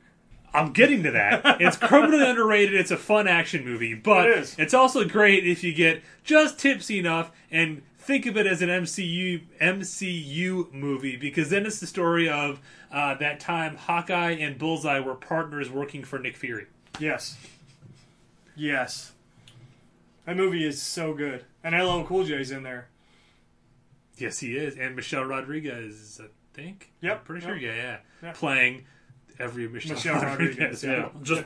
I'm 0.53 0.71
getting 0.71 1.03
to 1.03 1.11
that. 1.11 1.59
It's 1.61 1.75
criminally 1.77 2.25
underrated. 2.25 2.75
It's 2.79 2.91
a 2.91 2.95
fun 2.97 3.27
action 3.27 3.65
movie, 3.65 3.93
but 3.93 4.29
It 4.29 4.37
is. 4.37 4.55
it's 4.57 4.73
also 4.73 5.03
great 5.03 5.45
if 5.45 5.63
you 5.63 5.73
get 5.73 6.01
just 6.23 6.57
tipsy 6.59 6.97
enough 6.99 7.31
and 7.51 7.81
think 8.05 8.25
of 8.25 8.37
it 8.37 8.45
as 8.47 8.61
an 8.61 8.69
MCU 8.69 9.41
MCU 9.61 10.71
movie 10.71 11.15
because 11.17 11.49
then 11.49 11.65
it's 11.65 11.79
the 11.79 11.87
story 11.87 12.29
of 12.29 12.59
uh, 12.91 13.15
that 13.15 13.39
time 13.39 13.75
Hawkeye 13.75 14.31
and 14.31 14.57
Bullseye 14.57 14.99
were 14.99 15.15
partners 15.15 15.69
working 15.69 16.03
for 16.03 16.19
Nick 16.19 16.37
Fury. 16.37 16.67
Yes. 16.99 17.37
Yes. 18.55 19.11
That 20.25 20.37
movie 20.37 20.65
is 20.65 20.81
so 20.81 21.13
good, 21.13 21.45
and 21.63 21.75
LL 21.75 22.03
Cool 22.03 22.23
J's 22.25 22.49
in 22.51 22.63
there. 22.63 22.87
Yes, 24.17 24.39
he 24.39 24.55
is, 24.55 24.75
and 24.77 24.95
Michelle 24.95 25.25
Rodriguez, 25.25 26.19
I 26.23 26.27
think. 26.53 26.91
Yep, 27.01 27.19
I'm 27.19 27.25
pretty 27.25 27.45
sure. 27.45 27.55
yep. 27.57 27.75
Yeah, 27.75 27.83
yeah, 27.83 27.97
Yeah. 28.23 28.31
playing 28.33 28.85
every 29.37 29.67
Michelle, 29.67 29.95
Michelle 29.95 30.21
Rodriguez. 30.23 30.83
Rodriguez, 30.83 30.83
Yeah, 30.83 31.09
just 31.21 31.43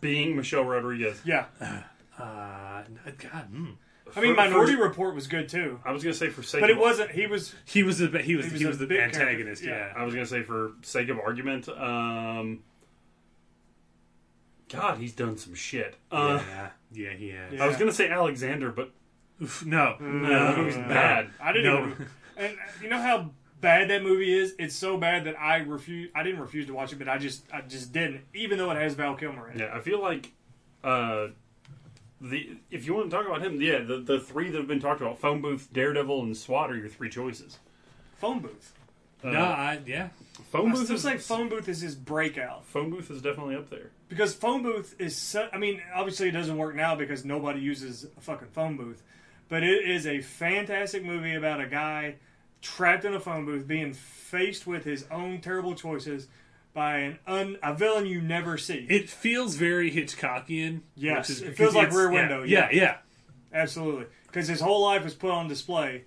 being 0.00 0.36
Michelle 0.36 0.64
Rodriguez. 0.64 1.20
Yeah. 1.24 1.46
Uh, 1.60 2.82
God, 3.18 3.52
mm. 3.52 3.74
I 4.16 4.20
mean, 4.20 4.34
For- 4.34 4.42
Minority 4.42 4.74
for- 4.76 4.82
Report 4.82 5.14
was 5.14 5.26
good 5.26 5.48
too, 5.48 5.80
I 5.84 5.92
was 5.92 6.02
gonna 6.02 6.14
say 6.14 6.28
for 6.28 6.42
sake, 6.42 6.60
but 6.60 6.70
of, 6.70 6.76
it 6.76 6.80
wasn't. 6.80 7.10
He 7.12 7.26
was. 7.26 7.54
he 7.64 7.82
was 7.82 7.98
the 7.98 8.06
he 8.18 8.36
was 8.36 8.46
He 8.46 8.58
he 8.58 8.66
was 8.66 8.78
was, 8.78 8.88
the 8.88 9.00
antagonist. 9.02 9.62
Yeah. 9.62 9.70
yeah. 9.88 9.92
I 9.96 10.04
was 10.04 10.14
gonna 10.14 10.26
say 10.26 10.42
for 10.42 10.72
sake 10.82 11.08
of 11.08 11.18
argument. 11.18 11.68
Um, 11.68 12.60
God, 14.68 14.98
he's 14.98 15.12
done 15.12 15.36
some 15.36 15.54
shit. 15.54 15.96
Uh, 16.10 16.40
yeah, 16.48 16.70
yeah, 16.92 17.10
he 17.14 17.28
has. 17.30 17.60
I 17.60 17.66
was 17.66 17.76
gonna 17.76 17.92
say 17.92 18.08
Alexander, 18.08 18.70
but 18.70 18.90
Oof, 19.42 19.64
no, 19.66 19.96
Mm. 20.00 20.22
no, 20.22 20.28
no, 20.54 20.62
it 20.62 20.66
was 20.66 20.76
bad. 20.76 21.30
I 21.40 21.52
didn't. 21.52 21.72
No. 21.74 21.86
Even, 21.88 22.06
and 22.36 22.56
you 22.82 22.88
know 22.88 23.00
how 23.00 23.30
bad 23.60 23.90
that 23.90 24.02
movie 24.02 24.32
is. 24.32 24.54
It's 24.58 24.74
so 24.74 24.96
bad 24.96 25.24
that 25.24 25.38
I 25.40 25.56
refuse. 25.58 26.10
I 26.14 26.22
didn't 26.22 26.40
refuse 26.40 26.66
to 26.66 26.74
watch 26.74 26.92
it, 26.92 26.98
but 26.98 27.08
I 27.08 27.18
just, 27.18 27.44
I 27.52 27.60
just 27.62 27.92
didn't. 27.92 28.22
Even 28.34 28.56
though 28.58 28.70
it 28.70 28.76
has 28.76 28.94
Val 28.94 29.14
Kilmer 29.14 29.50
in 29.50 29.60
it. 29.60 29.64
Yeah, 29.64 29.76
I 29.76 29.80
feel 29.80 30.00
like 30.00 30.32
uh, 30.84 31.28
the 32.22 32.56
if 32.70 32.86
you 32.86 32.94
want 32.94 33.10
to 33.10 33.16
talk 33.16 33.26
about 33.26 33.42
him, 33.42 33.60
yeah, 33.60 33.80
the 33.80 33.98
the 33.98 34.20
three 34.20 34.50
that 34.50 34.58
have 34.58 34.68
been 34.68 34.80
talked 34.80 35.00
about, 35.00 35.18
phone 35.18 35.40
booth, 35.40 35.68
Daredevil, 35.72 36.22
and 36.22 36.36
SWAT 36.36 36.70
are 36.70 36.76
your 36.76 36.88
three 36.88 37.10
choices. 37.10 37.58
Phone 38.18 38.40
booth. 38.40 38.72
Uh, 39.24 39.30
no, 39.30 39.40
I, 39.40 39.80
yeah. 39.86 40.08
phone 40.50 40.70
I 40.70 40.74
booth 40.74 40.84
still 40.84 40.96
is 40.96 41.02
say 41.02 41.16
phone 41.18 41.48
booth 41.48 41.68
is 41.68 41.80
his 41.80 41.94
breakout 41.94 42.64
phone 42.64 42.90
booth 42.90 43.08
is 43.10 43.22
definitely 43.22 43.54
up 43.54 43.70
there. 43.70 43.90
because 44.08 44.34
phone 44.34 44.62
booth 44.62 44.96
is. 44.98 45.16
So, 45.16 45.48
I 45.52 45.58
mean, 45.58 45.80
obviously 45.94 46.28
it 46.28 46.32
doesn't 46.32 46.56
work 46.56 46.74
now 46.74 46.94
because 46.94 47.24
nobody 47.24 47.60
uses 47.60 48.06
a 48.16 48.20
fucking 48.20 48.48
phone 48.48 48.76
booth, 48.76 49.02
but 49.48 49.62
it 49.62 49.88
is 49.88 50.06
a 50.06 50.20
fantastic 50.20 51.04
movie 51.04 51.34
about 51.34 51.60
a 51.60 51.66
guy 51.66 52.16
trapped 52.62 53.04
in 53.04 53.14
a 53.14 53.20
phone 53.20 53.44
booth 53.44 53.66
being 53.66 53.92
faced 53.92 54.66
with 54.66 54.84
his 54.84 55.04
own 55.10 55.40
terrible 55.40 55.74
choices 55.74 56.28
by 56.74 56.98
an 56.98 57.18
un, 57.26 57.58
a 57.62 57.74
villain 57.74 58.06
you 58.06 58.20
never 58.20 58.56
see. 58.58 58.86
It 58.88 59.10
feels 59.10 59.56
very 59.56 59.90
Hitchcockian. 59.90 60.80
Yes, 60.96 61.30
is 61.30 61.42
it 61.42 61.56
feels 61.56 61.74
like 61.74 61.92
Rear 61.92 62.10
Window, 62.10 62.42
Yeah, 62.42 62.68
yeah. 62.72 62.82
yeah. 62.82 62.96
Absolutely, 63.54 64.06
because 64.26 64.48
his 64.48 64.60
whole 64.60 64.82
life 64.82 65.04
is 65.04 65.12
put 65.14 65.30
on 65.30 65.46
display, 65.48 66.04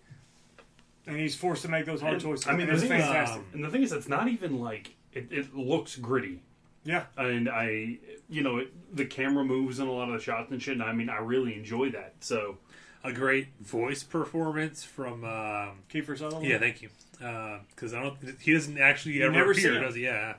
and 1.05 1.17
he's 1.17 1.35
forced 1.35 1.61
to 1.61 1.67
make 1.67 1.85
those 1.85 2.01
hard 2.01 2.13
And, 2.13 2.21
choices. 2.23 2.47
I 2.47 2.55
mean, 2.55 2.67
the 2.67 2.73
it's 2.73 2.81
thing 2.83 2.91
is, 2.99 3.05
fantastic. 3.05 3.37
um, 3.37 3.45
And 3.53 3.63
the 3.63 3.69
thing 3.69 3.83
is, 3.83 3.91
it's 3.91 4.07
not 4.09 4.27
even 4.27 4.59
like 4.59 4.95
it, 5.13 5.27
it 5.31 5.55
looks 5.55 5.95
gritty. 5.95 6.41
yeah, 6.83 7.03
and 7.17 7.47
I, 7.47 7.99
you 8.27 8.41
know, 8.41 8.57
it, 8.57 8.73
the 8.95 9.05
camera 9.05 9.43
moves 9.45 9.77
in 9.79 9.87
a 9.87 9.91
lot 9.91 10.07
of 10.09 10.15
the 10.15 10.19
shots 10.19 10.51
and 10.51 10.61
shit. 10.61 10.73
And 10.73 10.83
I 10.83 10.93
mean, 10.93 11.09
I 11.09 11.17
really 11.17 11.53
enjoy 11.55 11.91
that. 11.91 12.15
So 12.21 12.57
A 13.03 13.13
great 13.13 13.49
voice 13.61 14.01
performance 14.01 14.83
from. 14.83 15.23
Um, 15.23 15.83
Kiefer 15.93 16.17
Sutherland. 16.17 16.47
yeah, 16.47 16.57
thank 16.57 16.81
you. 16.81 16.89
Because 17.19 17.93
I 17.93 18.01
don't. 18.01 18.17
He 18.41 18.53
doesn't 18.53 18.79
actually 18.79 19.15
you 19.15 19.23
ever 19.31 19.53
see 19.53 19.61
appear, 19.61 19.75
him. 19.75 19.83
does 19.83 19.93
he? 19.95 20.05
Yeah. 20.05 20.33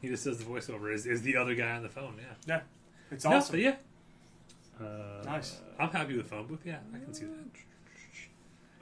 He 0.00 0.08
just 0.08 0.24
does 0.24 0.38
the 0.38 0.44
voiceover. 0.44 0.92
Is, 0.92 1.06
is 1.06 1.22
the 1.22 1.36
other 1.36 1.54
guy 1.54 1.70
on 1.76 1.82
the 1.82 1.88
phone? 1.88 2.14
Yeah. 2.18 2.24
yeah, 2.56 2.60
it's 3.10 3.24
No, 3.24 3.32
awesome. 3.36 3.52
but 3.54 3.60
yeah, 3.60 3.76
Nice. 5.24 5.58
I'm 5.78 5.88
happy 5.90 6.16
with 6.16 6.28
phone 6.28 6.46
booth. 6.46 6.62
Yeah, 6.64 6.78
I 6.94 6.98
can 6.98 7.14
see 7.14 7.24
that. 7.24 7.32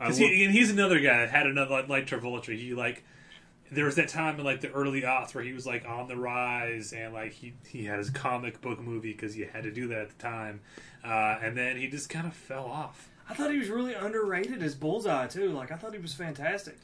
I 0.00 0.04
Because 0.06 0.20
will- 0.20 0.28
he, 0.28 0.44
and 0.44 0.52
he's 0.52 0.70
another 0.70 0.98
guy 1.00 1.18
that 1.20 1.30
had 1.30 1.46
another 1.46 1.70
like, 1.70 1.88
like 1.88 2.06
Travolta. 2.06 2.56
He 2.56 2.74
like 2.74 3.04
there 3.70 3.84
was 3.86 3.94
that 3.96 4.08
time 4.08 4.38
in 4.38 4.44
like 4.44 4.60
the 4.60 4.70
early 4.72 5.02
aughts 5.02 5.34
where 5.34 5.42
he 5.44 5.52
was 5.52 5.66
like 5.66 5.86
on 5.88 6.08
the 6.08 6.16
rise 6.16 6.92
and 6.92 7.14
like 7.14 7.32
he 7.32 7.54
he 7.68 7.84
had 7.84 7.98
his 7.98 8.10
comic 8.10 8.60
book 8.60 8.80
movie 8.80 9.12
because 9.12 9.36
you 9.36 9.48
had 9.52 9.62
to 9.62 9.70
do 9.70 9.86
that 9.88 9.98
at 9.98 10.08
the 10.10 10.22
time, 10.22 10.60
uh, 11.04 11.38
and 11.40 11.56
then 11.56 11.76
he 11.76 11.86
just 11.88 12.08
kind 12.10 12.26
of 12.26 12.34
fell 12.34 12.64
off. 12.66 13.08
I 13.28 13.34
thought 13.34 13.50
he 13.52 13.58
was 13.58 13.68
really 13.70 13.94
underrated 13.94 14.62
as 14.62 14.74
Bullseye 14.74 15.28
too. 15.28 15.50
Like 15.50 15.70
I 15.70 15.76
thought 15.76 15.92
he 15.94 15.98
was 16.00 16.12
fantastic. 16.12 16.76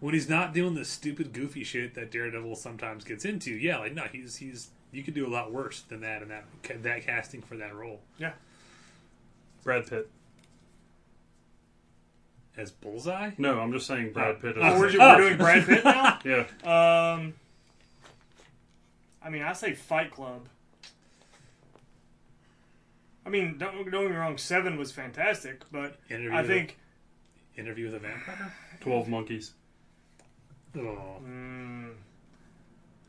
When 0.00 0.14
he's 0.14 0.28
not 0.28 0.54
doing 0.54 0.74
the 0.74 0.84
stupid 0.84 1.32
goofy 1.32 1.64
shit 1.64 1.94
that 1.94 2.10
Daredevil 2.12 2.54
sometimes 2.56 3.02
gets 3.04 3.24
into, 3.24 3.50
yeah, 3.50 3.78
like 3.78 3.94
no, 3.94 4.04
he's 4.04 4.36
he's 4.36 4.68
you 4.92 5.02
could 5.02 5.14
do 5.14 5.26
a 5.26 5.28
lot 5.28 5.52
worse 5.52 5.80
than 5.82 6.00
that 6.02 6.22
and 6.22 6.30
that 6.30 6.44
that 6.82 7.04
casting 7.04 7.42
for 7.42 7.56
that 7.56 7.74
role 7.74 8.00
Yeah, 8.18 8.32
Brad 9.64 9.86
Pitt. 9.88 10.08
as 12.56 12.70
Bullseye. 12.70 13.32
No, 13.38 13.58
I'm 13.60 13.72
just 13.72 13.86
saying 13.86 14.12
Brad 14.12 14.40
Pitt. 14.40 14.54
oh, 14.58 14.84
Is, 14.84 14.94
we're, 14.96 14.98
we're 15.00 15.16
doing 15.18 15.36
Brad 15.36 15.66
Pitt 15.66 15.84
now. 15.84 16.18
yeah, 16.24 16.44
Um, 16.64 17.34
I 19.22 19.30
mean, 19.30 19.42
I 19.42 19.52
say 19.52 19.74
Fight 19.74 20.10
Club. 20.12 20.48
I 23.26 23.30
mean, 23.30 23.58
don't, 23.58 23.74
don't 23.90 24.02
get 24.04 24.10
me 24.10 24.16
wrong. 24.16 24.38
Seven 24.38 24.78
was 24.78 24.90
fantastic, 24.90 25.62
but 25.70 25.98
Interview 26.08 26.32
I 26.32 26.40
with- 26.42 26.50
think 26.50 26.78
Interview 27.56 27.86
with 27.86 27.94
a 27.94 27.98
Vampire. 27.98 28.54
Twelve 28.80 29.08
Monkeys. 29.08 29.52
Oh. 30.76 30.80
mm, 31.24 31.92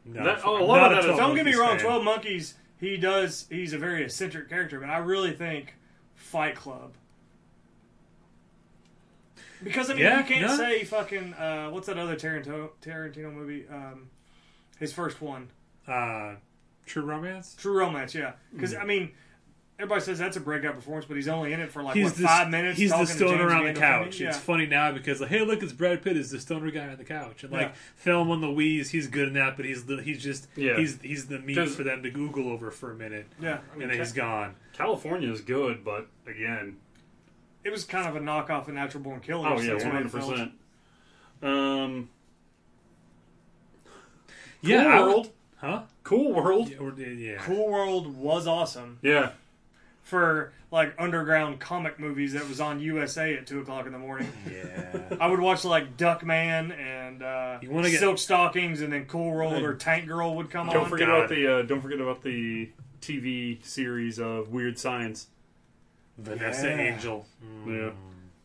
No, 0.05 0.23
That- 0.23 0.41
oh, 0.45 0.63
a 0.63 0.65
lot 0.65 0.93
of 0.93 1.03
that 1.05 1.17
don't 1.17 1.35
get 1.35 1.45
me 1.45 1.53
wrong. 1.55 1.77
fan. 1.77 1.85
Twelve 1.85 2.03
Monkeys. 2.03 2.55
He 2.79 2.95
does. 2.97 3.45
He's 3.49 3.73
a 3.73 3.77
very 3.77 4.03
eccentric 4.03 4.49
character, 4.49 4.79
but 4.79 4.89
I 4.89 4.97
really 4.99 5.33
think 5.33 5.75
Fight 6.15 6.55
Club. 6.55 6.93
Because 9.63 9.89
I 9.89 9.93
mean, 9.93 10.03
Yeah, 10.03 10.19
you 10.19 10.25
can't 10.25 10.41
no. 10.47 10.55
say 10.57 10.83
fucking 10.85 11.33
uh, 11.33 11.69
what's 11.69 11.87
that 11.87 11.97
other 11.97 12.15
Tarantino 12.15 12.69
Tarantino 12.81 13.33
movie? 13.33 13.65
Um, 13.69 14.09
his 14.79 14.93
first 14.93 15.21
one. 15.21 15.49
Uh, 15.87 16.35
True 16.85 17.03
Romance. 17.03 17.55
True 17.59 17.77
Romance, 17.77 18.15
yeah. 18.15 18.33
Because 18.53 18.73
I 18.73 18.85
mean, 18.85 19.11
everybody 19.79 20.01
says 20.01 20.19
that's 20.19 20.35
a 20.37 20.39
breakout 20.41 20.75
performance, 20.75 21.05
but 21.05 21.15
he's 21.15 21.27
only 21.27 21.53
in 21.53 21.59
it 21.61 21.71
for 21.71 21.81
like 21.81 21.95
he's 21.95 22.05
what, 22.05 22.15
the, 22.15 22.23
five 22.23 22.49
minutes. 22.49 22.77
He's 22.77 22.89
the 22.89 22.97
talking 22.97 23.07
to 23.07 23.13
stoner 23.13 23.49
James 23.49 23.53
on 23.53 23.63
the 23.65 23.73
couch. 23.79 24.19
Yeah. 24.19 24.27
It's 24.29 24.37
funny 24.37 24.65
now 24.67 24.91
because 24.91 25.21
like, 25.21 25.29
hey, 25.29 25.41
look, 25.41 25.63
it's 25.63 25.73
Brad 25.73 26.03
Pitt 26.03 26.17
is 26.17 26.29
the 26.31 26.39
stoner 26.39 26.69
guy 26.69 26.87
on 26.89 26.97
the 26.97 27.03
couch, 27.05 27.43
and 27.43 27.51
like 27.53 27.73
Yeah. 28.05 28.13
on 28.13 28.41
the 28.41 28.47
Louise, 28.47 28.89
he's 28.91 29.07
good 29.07 29.29
in 29.29 29.33
that, 29.35 29.55
but 29.55 29.65
he's 29.65 29.85
the, 29.85 30.01
he's 30.01 30.21
just 30.21 30.47
Yeah. 30.55 30.75
he's 30.77 31.01
he's 31.01 31.27
the 31.27 31.39
meat 31.39 31.55
'Cause- 31.57 31.75
for 31.75 31.83
them 31.83 32.03
to 32.03 32.11
Google 32.11 32.49
over 32.49 32.69
for 32.71 32.91
a 32.91 32.95
minute, 32.95 33.25
yeah, 33.41 33.59
I 33.71 33.73
mean, 33.73 33.83
and 33.83 33.91
then 33.91 33.99
he's 33.99 34.11
gone. 34.13 34.55
Kalifornia 34.77 35.31
is 35.31 35.41
good, 35.41 35.83
but 35.83 36.07
again, 36.27 36.77
it 37.63 37.71
was 37.71 37.83
kind 37.85 38.07
of 38.07 38.15
a 38.15 38.19
knockoff 38.19 38.67
of 38.67 38.73
Natural 38.73 39.03
Born 39.03 39.19
Killers. 39.21 39.45
oh 39.49 39.61
yeah, 39.61 39.71
That's 39.73 39.83
one 39.85 39.93
the 39.95 39.99
way 39.99 40.05
it 40.05 40.11
hundred 40.11 40.11
felt. 40.11 40.31
percent. 40.31 40.51
Um, 41.41 42.09
Yeah, 44.61 44.83
Cool 44.83 44.91
I 44.91 44.99
would- 44.99 45.07
World, 45.07 45.31
huh? 45.57 45.81
Cool 46.03 46.33
World, 46.33 46.69
Yeah, 46.69 46.77
or- 46.79 46.93
yeah. 46.99 47.37
Cool 47.37 47.69
World 47.69 48.17
was 48.17 48.45
awesome 48.47 48.97
yeah. 49.01 49.31
For 50.09 50.51
like 50.71 50.93
underground 50.99 51.59
comic 51.59 51.99
movies 51.99 52.33
that 52.33 52.47
was 52.47 52.59
on 52.61 52.79
USA 52.79 53.35
at 53.35 53.47
two 53.47 53.59
o'clock 53.61 53.85
in 53.85 53.91
the 53.91 53.99
morning. 53.99 54.31
Yeah. 54.51 55.17
I 55.19 55.27
would 55.27 55.39
watch 55.39 55.63
like 55.65 55.97
Duckman 55.97 56.77
and 56.77 57.23
uh, 57.23 57.59
You 57.61 57.69
wanna 57.71 57.89
get- 57.89 57.99
Silk 57.99 58.17
Stockings, 58.17 58.81
and 58.81 58.91
then 58.91 59.05
Cool 59.05 59.31
World 59.31 59.63
or 59.63 59.73
Tank 59.75 60.07
Girl 60.07 60.35
would 60.35 60.49
come 60.49 60.67
Don't 60.67 60.83
on. 60.83 60.89
forget 60.89 61.07
God. 61.07 61.17
about 61.17 61.29
the 61.29 61.59
uh, 61.59 61.61
don't 61.63 61.81
forget 61.81 61.99
about 61.99 62.21
the 62.23 62.69
TV 63.01 63.63
series 63.65 64.19
of 64.19 64.49
Weird 64.49 64.77
Science. 64.77 65.27
Vanessa 66.17 66.67
Yeah. 66.67 66.77
Angel. 66.93 67.25
Mm. 67.43 67.67
Yeah. 67.85 67.91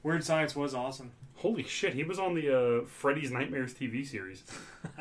Weird 0.02 0.22
Science 0.24 0.54
was 0.54 0.74
awesome. 0.74 1.10
Holy 1.36 1.62
shit, 1.64 1.92
he 1.94 2.04
was 2.04 2.18
on 2.18 2.34
the 2.34 2.80
uh, 2.82 2.84
Freddy's 2.86 3.30
Nightmares 3.30 3.74
TV 3.74 4.06
series. 4.06 4.44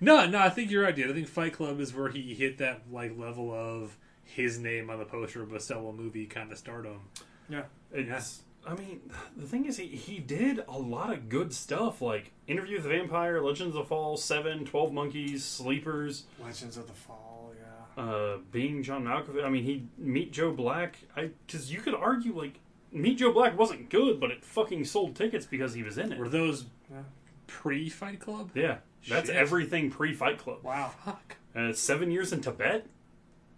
No, 0.00 0.26
no, 0.26 0.38
I 0.38 0.50
think 0.50 0.70
you're 0.70 0.82
right, 0.84 0.94
dude. 0.94 1.10
I 1.10 1.14
think 1.14 1.26
Fight 1.26 1.54
Club 1.54 1.80
is 1.80 1.94
where 1.94 2.08
he 2.08 2.34
hit 2.34 2.58
that 2.58 2.82
like 2.92 3.16
level 3.18 3.50
of 3.52 3.96
his 4.36 4.58
name 4.58 4.90
on 4.90 4.98
the 4.98 5.04
poster 5.04 5.42
of 5.42 5.52
a 5.52 5.60
solo 5.60 5.92
movie 5.92 6.26
kind 6.26 6.52
of 6.52 6.58
stardom. 6.58 7.00
Yeah. 7.48 7.64
It's, 7.92 8.42
I 8.66 8.74
mean, 8.74 9.00
the 9.36 9.46
thing 9.46 9.64
is, 9.66 9.76
he, 9.78 9.86
he 9.86 10.18
did 10.18 10.62
a 10.68 10.78
lot 10.78 11.12
of 11.12 11.28
good 11.28 11.52
stuff, 11.54 12.02
like 12.02 12.32
Interview 12.46 12.74
with 12.76 12.82
the 12.84 12.90
Vampire, 12.90 13.40
Legends 13.40 13.74
of 13.76 13.82
the 13.84 13.88
Fall, 13.88 14.16
Seven, 14.16 14.64
Twelve 14.64 14.92
Monkeys, 14.92 15.44
Sleepers, 15.44 16.24
Legends 16.42 16.76
of 16.76 16.86
the 16.86 16.92
Fall, 16.92 17.52
yeah. 17.96 18.02
uh, 18.02 18.38
being 18.52 18.82
John 18.82 19.04
Malkovich. 19.04 19.44
I 19.44 19.48
mean, 19.48 19.64
he 19.64 19.86
Meet 19.96 20.32
Joe 20.32 20.52
Black. 20.52 20.98
I 21.16 21.30
because 21.46 21.72
you 21.72 21.80
could 21.80 21.94
argue 21.94 22.36
like 22.36 22.58
Meet 22.92 23.18
Joe 23.18 23.32
Black 23.32 23.56
wasn't 23.58 23.88
good, 23.88 24.18
but 24.20 24.30
it 24.32 24.44
fucking 24.44 24.84
sold 24.84 25.14
tickets 25.16 25.46
because 25.46 25.72
he 25.74 25.82
was 25.82 25.96
in 25.96 26.12
it. 26.12 26.18
Were 26.18 26.28
those 26.28 26.66
Yeah. 26.90 27.02
pre 27.46 27.88
Fight 27.88 28.18
Club? 28.20 28.50
Yeah, 28.54 28.78
that's 29.08 29.28
Shit. 29.28 29.36
everything 29.36 29.90
pre 29.90 30.12
Fight 30.12 30.38
Club. 30.38 30.58
Wow. 30.64 30.92
Fuck. 31.04 31.36
Uh, 31.54 31.72
seven 31.72 32.10
years 32.10 32.32
in 32.32 32.40
Tibet. 32.40 32.86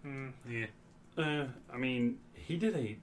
Mm. 0.05 0.31
Yeah. 0.49 0.65
Uh, 1.17 1.45
I 1.73 1.77
mean, 1.77 2.17
he 2.33 2.57
did 2.57 2.75
a 2.75 2.97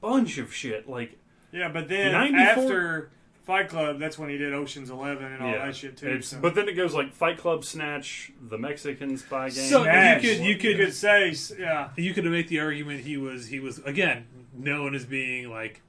bunch 0.00 0.38
of 0.38 0.52
shit. 0.54 0.88
Like, 0.88 1.16
Yeah, 1.52 1.68
but 1.68 1.88
then 1.88 2.12
94 2.12 2.40
after 2.42 3.10
Fight 3.44 3.68
Club, 3.68 3.98
that's 3.98 4.18
when 4.18 4.28
he 4.30 4.38
did 4.38 4.52
Ocean's 4.52 4.90
Eleven 4.90 5.32
and 5.32 5.42
all 5.42 5.50
yeah, 5.50 5.66
that 5.66 5.76
shit 5.76 5.96
too. 5.96 6.20
so. 6.22 6.38
but 6.40 6.54
then 6.54 6.68
it 6.68 6.74
goes 6.74 6.94
like 6.94 7.12
Fight 7.12 7.38
Club, 7.38 7.64
Snatch, 7.64 8.32
The 8.40 8.58
Mexican 8.58 9.16
Spy 9.16 9.50
Game. 9.50 9.68
So- 9.68 9.82
Smash. 9.84 10.22
you 10.22 10.30
could- 10.36 10.44
you 10.44 10.56
could- 10.56 10.78
you 10.78 10.84
could 10.86 10.94
say 10.94 11.34
yeah. 11.58 11.88
You 11.96 12.12
could 12.14 12.24
make 12.24 12.48
the 12.48 12.60
argument 12.60 13.00
he 13.04 13.16
was 13.16 13.46
he 13.48 13.60
was 13.60 13.78
again 13.80 14.26
known 14.52 14.94
as 14.94 15.04
being 15.04 15.48
like 15.50 15.80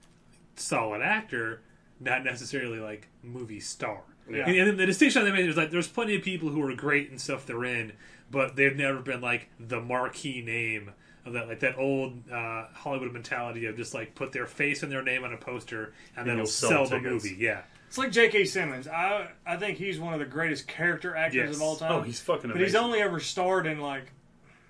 solid 0.55 1.01
actor, 1.01 1.61
not 1.99 2.23
necessarily 2.23 2.79
like 2.79 3.07
movie 3.23 3.59
star. 3.59 4.01
Yeah. 4.29 4.47
And, 4.47 4.55
and 4.69 4.79
the 4.79 4.85
distinction 4.85 5.23
they 5.25 5.31
made 5.31 5.49
is 5.49 5.57
like 5.57 5.71
there's 5.71 5.88
plenty 5.88 6.15
of 6.15 6.21
people 6.23 6.49
who 6.49 6.61
are 6.67 6.73
great 6.75 7.09
in 7.11 7.17
stuff 7.17 7.45
they're 7.45 7.65
in, 7.65 7.91
but 8.31 8.55
they've 8.55 8.75
never 8.75 8.99
been 8.99 9.21
like 9.21 9.49
the 9.59 9.79
marquee 9.81 10.41
name 10.41 10.91
of 11.25 11.33
that 11.33 11.47
like 11.47 11.59
that 11.59 11.77
old 11.77 12.13
uh, 12.31 12.65
Hollywood 12.73 13.11
mentality 13.13 13.65
of 13.67 13.75
just 13.77 13.93
like 13.93 14.15
put 14.15 14.31
their 14.31 14.47
face 14.47 14.81
and 14.81 14.91
their 14.91 15.03
name 15.03 15.23
on 15.23 15.33
a 15.33 15.37
poster 15.37 15.93
and 16.17 16.25
then 16.25 16.37
you'll 16.37 16.45
it'll 16.45 16.51
sell 16.51 16.85
sell, 16.87 16.99
the 16.99 16.99
movie. 17.09 17.35
Yeah. 17.37 17.61
It's 17.87 17.97
like 17.97 18.11
J.K. 18.11 18.45
Simmons. 18.45 18.87
I 18.87 19.27
I 19.45 19.57
think 19.57 19.77
he's 19.77 19.99
one 19.99 20.13
of 20.13 20.19
the 20.19 20.25
greatest 20.25 20.67
character 20.67 21.15
actors 21.15 21.47
Yes. 21.49 21.55
of 21.57 21.61
all 21.61 21.75
time. 21.75 21.91
oh, 21.91 22.01
he's 22.01 22.19
fucking 22.21 22.45
amazing. 22.45 22.59
but 22.59 22.65
he's 22.65 22.75
only 22.75 23.01
ever 23.01 23.19
starred 23.19 23.67
in 23.67 23.79
like 23.81 24.11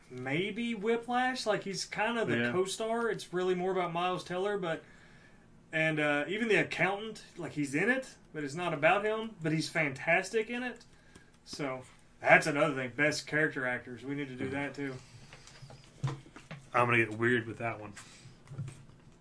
maybe 0.10 0.74
Whiplash. 0.76 1.46
Like 1.46 1.64
he's 1.64 1.86
kind 1.86 2.18
of 2.18 2.28
the 2.28 2.38
Yeah. 2.38 2.52
co-star. 2.52 3.10
It's 3.10 3.32
really 3.34 3.56
more 3.56 3.72
about 3.72 3.94
Miles 3.94 4.24
Teller, 4.24 4.58
but 4.58 4.84
and 5.72 6.00
uh, 6.02 6.26
even 6.28 6.48
the 6.50 6.56
accountant, 6.56 7.22
like 7.38 7.54
he's 7.54 7.76
in 7.76 7.90
it, 7.90 8.08
but 8.34 8.44
it's 8.44 8.56
not 8.56 8.74
about 8.74 9.06
him. 9.06 9.32
But 9.42 9.54
he's 9.54 9.70
fantastic 9.70 10.50
in 10.50 10.64
it. 10.64 10.84
So 11.46 11.82
that's 12.22 12.48
another 12.48 12.74
thing. 12.76 12.92
Best 12.96 13.28
character 13.28 13.66
actors. 13.68 14.04
We 14.04 14.16
need 14.16 14.28
to 14.30 14.36
do 14.36 14.50
that 14.52 14.74
too. 14.74 14.94
I'm 16.74 16.86
gonna 16.86 16.98
get 16.98 17.18
weird 17.18 17.48
with 17.48 17.58
that 17.58 17.80
one. 17.80 17.94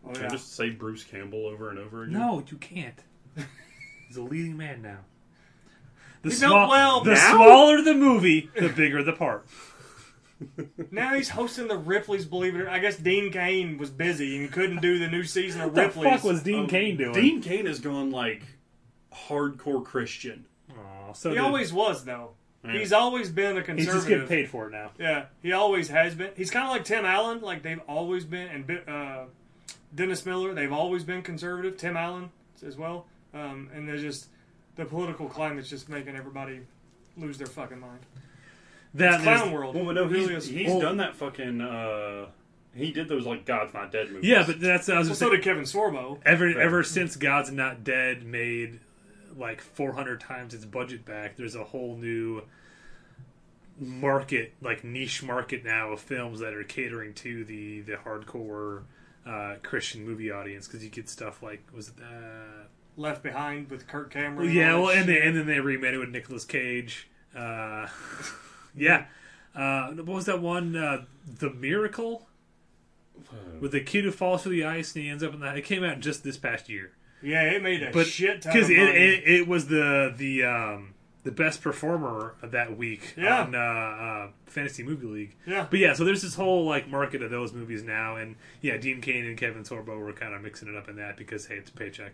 Oh 0.07 0.13
Can 0.13 0.23
yeah. 0.23 0.27
I 0.29 0.31
just 0.31 0.55
say 0.55 0.71
Bruce 0.71 1.05
Campbell 1.05 1.47
over 1.47 1.71
and 1.71 1.79
over 1.79 2.03
again? 2.05 2.19
No, 2.19 2.43
you 2.51 2.57
can't. 2.59 2.99
He's 4.09 4.17
a 4.17 4.23
leading 4.23 4.57
man 4.57 4.83
now. 4.83 4.99
The, 6.23 6.31
You 6.35 6.41
know, 6.41 6.69
well, 6.69 7.01
the 7.03 7.13
now? 7.15 7.33
smaller 7.35 7.83
the 7.83 7.95
movie, 7.95 8.51
the 8.59 8.69
bigger 8.69 9.03
the 9.03 9.13
part. 9.13 9.47
now 10.91 11.15
he's 11.15 11.29
hosting 11.31 11.69
the 11.69 11.77
Ripley's. 11.77 12.25
Believe 12.25 12.55
it 12.55 12.61
or 12.63 12.71
I 12.71 12.79
guess 12.79 12.97
Dean 12.97 13.31
Cain 13.33 13.79
was 13.79 13.91
busy 13.91 14.39
and 14.39 14.51
couldn't 14.53 14.81
do 14.81 14.99
the 14.99 15.09
new 15.09 15.23
season 15.25 15.61
of 15.63 15.77
Ripley's. 15.77 15.97
What 15.97 16.03
the 16.05 16.11
fuck 16.19 16.25
was 16.25 16.43
Dean 16.43 16.61
Um, 16.61 16.67
Cain 16.67 16.97
doing? 16.97 17.13
Dean 17.13 17.43
Cain 17.43 17.67
has 17.67 17.79
gone 17.79 18.11
like 18.11 18.43
hardcore 19.29 19.85
Christian. 19.85 20.47
Aw, 20.71 21.13
so 21.13 21.31
he 21.31 21.35
did- 21.37 21.45
always 21.45 21.73
was 21.73 22.05
though. 22.05 22.31
Yeah. 22.65 22.73
He's 22.73 22.93
always 22.93 23.31
been 23.31 23.57
a 23.57 23.63
conservative. 23.63 23.77
he's 23.79 23.87
conservative. 23.87 24.19
just 24.21 24.29
getting 24.29 24.45
paid 24.45 24.51
for 24.51 24.69
it 24.69 24.73
now. 24.73 24.91
Yeah, 24.99 25.25
he 25.43 25.53
always 25.53 25.89
has 25.89 26.15
been. 26.15 26.31
He's 26.37 26.51
kind 26.51 26.67
of 26.67 26.71
like 26.73 26.85
Tim 26.85 27.05
Allen. 27.07 27.41
Like 27.41 27.63
they've 27.63 27.81
always 27.89 28.25
been, 28.25 28.49
and 28.49 28.89
uh, 28.89 29.25
Dennis 29.95 30.27
Miller. 30.27 30.53
They've 30.53 30.73
always 30.73 31.03
been 31.05 31.23
conservative. 31.23 31.77
Tim 31.79 31.97
Allen 31.97 32.31
as 32.67 32.77
well. 32.77 33.07
Um, 33.33 33.71
and 33.75 33.89
they're 33.89 33.97
just 33.97 34.27
the 34.77 34.85
political 34.85 35.27
climate's 35.27 35.71
just 35.71 35.89
making 35.89 36.17
everybody 36.17 36.61
lose 37.17 37.39
their 37.39 37.47
fucking 37.47 37.81
mind. 37.81 38.01
That 38.95 39.15
It's 39.15 39.25
there's- 39.25 39.41
clown 39.41 39.53
world. 39.55 39.75
Well, 39.77 39.95
no, 39.95 40.05
really 40.05 40.35
he's, 40.35 40.47
he's 40.49 40.69
Well- 40.69 40.81
done 40.81 40.97
that 40.99 41.17
fucking. 41.17 41.61
Uh, 41.61 42.27
he 42.75 42.93
did 42.93 43.09
those 43.09 43.25
like 43.27 43.47
God's 43.47 43.73
Not 43.75 43.91
Dead 43.91 44.11
movies. 44.13 44.29
Yeah, 44.29 44.45
but 44.47 44.61
that's 44.61 44.89
I 44.89 44.99
was 44.99 45.07
Well, 45.07 45.11
just 45.13 45.21
so 45.21 45.27
saying, 45.27 45.37
did 45.39 45.45
Kevin 45.45 45.65
Sorbo. 45.65 46.19
ever 46.27 46.47
Right. 46.47 46.57
ever 46.57 46.83
since 46.85 47.17
God's 47.17 47.51
Not 47.51 47.83
Dead 47.85 48.25
made 48.25 48.81
like 49.41 49.61
400 49.61 50.21
times 50.21 50.55
its 50.55 50.65
budget 50.65 51.05
back. 51.05 51.37
There's 51.37 51.57
a 51.57 51.65
whole 51.65 51.97
new 51.97 52.43
market, 53.79 54.53
like 54.61 54.85
niche 54.85 55.23
market 55.23 55.65
now 55.65 55.93
of 55.93 56.01
films 56.01 56.41
that 56.41 56.55
are 56.55 56.65
catering 56.65 57.15
to 57.15 57.45
the 57.45 57.81
the 57.81 57.95
hardcore 57.95 58.83
uh, 59.27 59.57
Christian 59.63 60.05
movie 60.05 60.31
audience 60.31 60.67
because 60.67 60.85
you 60.85 60.91
get 60.91 61.09
stuff 61.09 61.43
like 61.43 61.67
was 61.75 61.89
it 61.89 61.95
uh, 62.03 62.67
Left 62.97 63.23
Behind 63.23 63.71
with 63.71 63.87
Kirk 63.87 64.11
Cameron. 64.11 64.37
Well, 64.37 64.49
yeah, 64.49 64.75
well, 64.77 64.91
and 64.91 65.07
shit. 65.07 65.07
they, 65.07 65.27
and 65.27 65.37
then 65.37 65.47
they 65.47 65.61
remade 65.61 65.95
it 65.95 65.99
with 65.99 66.11
Nicolas 66.11 66.45
Cage. 66.45 67.09
Uh, 67.35 67.87
yeah, 68.77 69.07
uh, 69.55 69.93
what 69.93 70.07
was 70.07 70.27
that 70.27 70.41
one? 70.41 70.77
Uh, 70.77 71.05
the 71.39 71.51
Miracle 71.51 72.29
with 73.61 73.73
the 73.73 73.81
kid 73.81 74.05
who 74.05 74.11
falls 74.11 74.43
through 74.43 74.53
the 74.53 74.65
ice 74.65 74.95
and 74.95 75.05
he 75.05 75.11
ends 75.11 75.23
up 75.23 75.35
in 75.35 75.41
the. 75.41 75.57
It 75.57 75.65
came 75.65 75.85
out 75.85 76.01
just 76.01 76.25
this 76.25 76.37
past 76.37 76.69
year, 76.69 76.93
yeah, 77.23 77.43
it 77.43 77.63
made 77.63 77.83
a 77.83 77.91
but 77.91 78.07
shit 78.07 78.43
ton 78.43 78.53
because 78.53 78.69
of 78.71 78.77
it, 78.77 78.85
money. 78.85 78.99
it 78.99 79.25
it 79.41 79.49
was 79.49 79.69
the 79.69 80.15
the 80.17 80.45
um 80.45 80.95
the 81.23 81.31
best 81.31 81.61
performer 81.63 82.35
of 82.41 82.51
that 82.53 82.79
week 82.79 83.13
Yeah. 83.17 83.43
on 83.43 83.55
uh, 83.55 83.59
uh, 83.59 84.29
Fantasy 84.47 84.83
Movie 84.83 85.07
League. 85.07 85.37
yeah, 85.47 85.67
But 85.69 85.79
yeah, 85.79 85.93
so 85.93 86.03
there's 86.05 86.23
this 86.23 86.35
whole 86.35 86.65
like 86.65 86.89
market 86.89 87.23
of 87.23 87.31
those 87.31 87.53
movies 87.53 87.83
now, 87.83 88.17
and 88.17 88.37
yeah, 88.63 88.79
Dean 88.79 89.03
Cain 89.03 89.27
and 89.27 89.37
Kevin 89.37 89.63
Sorbo 89.65 89.99
were 90.01 90.15
kind 90.15 90.33
of 90.35 90.41
mixing 90.41 90.69
it 90.69 90.77
up 90.77 90.89
in 90.89 90.97
that 90.97 91.19
because 91.19 91.47
hey, 91.47 91.57
it's 91.57 91.69
a 91.71 91.75
paycheck. 91.75 92.13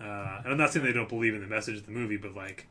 Uh, 0.00 0.40
and 0.44 0.52
I'm 0.52 0.58
not 0.58 0.72
saying 0.72 0.86
they 0.86 0.92
don't 0.92 1.08
believe 1.08 1.34
in 1.34 1.40
the 1.40 1.46
message 1.48 1.78
of 1.78 1.86
the 1.86 1.92
movie, 1.92 2.16
but 2.18 2.34
like 2.36 2.68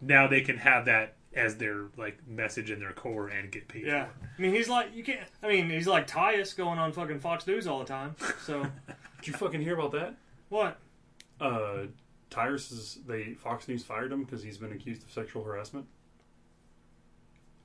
now 0.00 0.26
they 0.26 0.40
can 0.40 0.56
have 0.58 0.86
that 0.86 1.14
as 1.36 1.56
their 1.58 1.84
like 1.96 2.18
message 2.26 2.70
in 2.70 2.80
their 2.80 2.92
core 2.92 3.28
and 3.28 3.52
get 3.52 3.68
paid. 3.68 3.84
yeah. 3.86 4.06
For. 4.06 4.10
I 4.38 4.42
mean, 4.42 4.54
he's 4.54 4.68
like 4.68 4.88
you 4.94 5.04
can't. 5.04 5.20
I 5.42 5.46
mean, 5.48 5.70
he's 5.70 5.86
like 5.86 6.06
Tyrus 6.08 6.52
going 6.52 6.78
on 6.80 6.92
fucking 6.92 7.20
Fox 7.20 7.46
News 7.46 7.66
all 7.68 7.78
the 7.78 7.84
time. 7.84 8.16
So 8.44 8.62
Did 9.20 9.28
you 9.28 9.32
fucking 9.34 9.60
hear 9.60 9.74
about 9.78 9.92
that? 9.92 10.14
what? 10.48 10.78
Uh, 11.40 11.86
Tyrus 12.30 12.70
is 12.72 12.98
they 13.06 13.34
Fox 13.34 13.68
News 13.68 13.84
fired 13.84 14.10
him 14.12 14.24
because 14.24 14.42
he's 14.42 14.58
been 14.58 14.72
accused 14.72 15.02
of 15.04 15.10
sexual 15.10 15.44
harassment. 15.44 15.86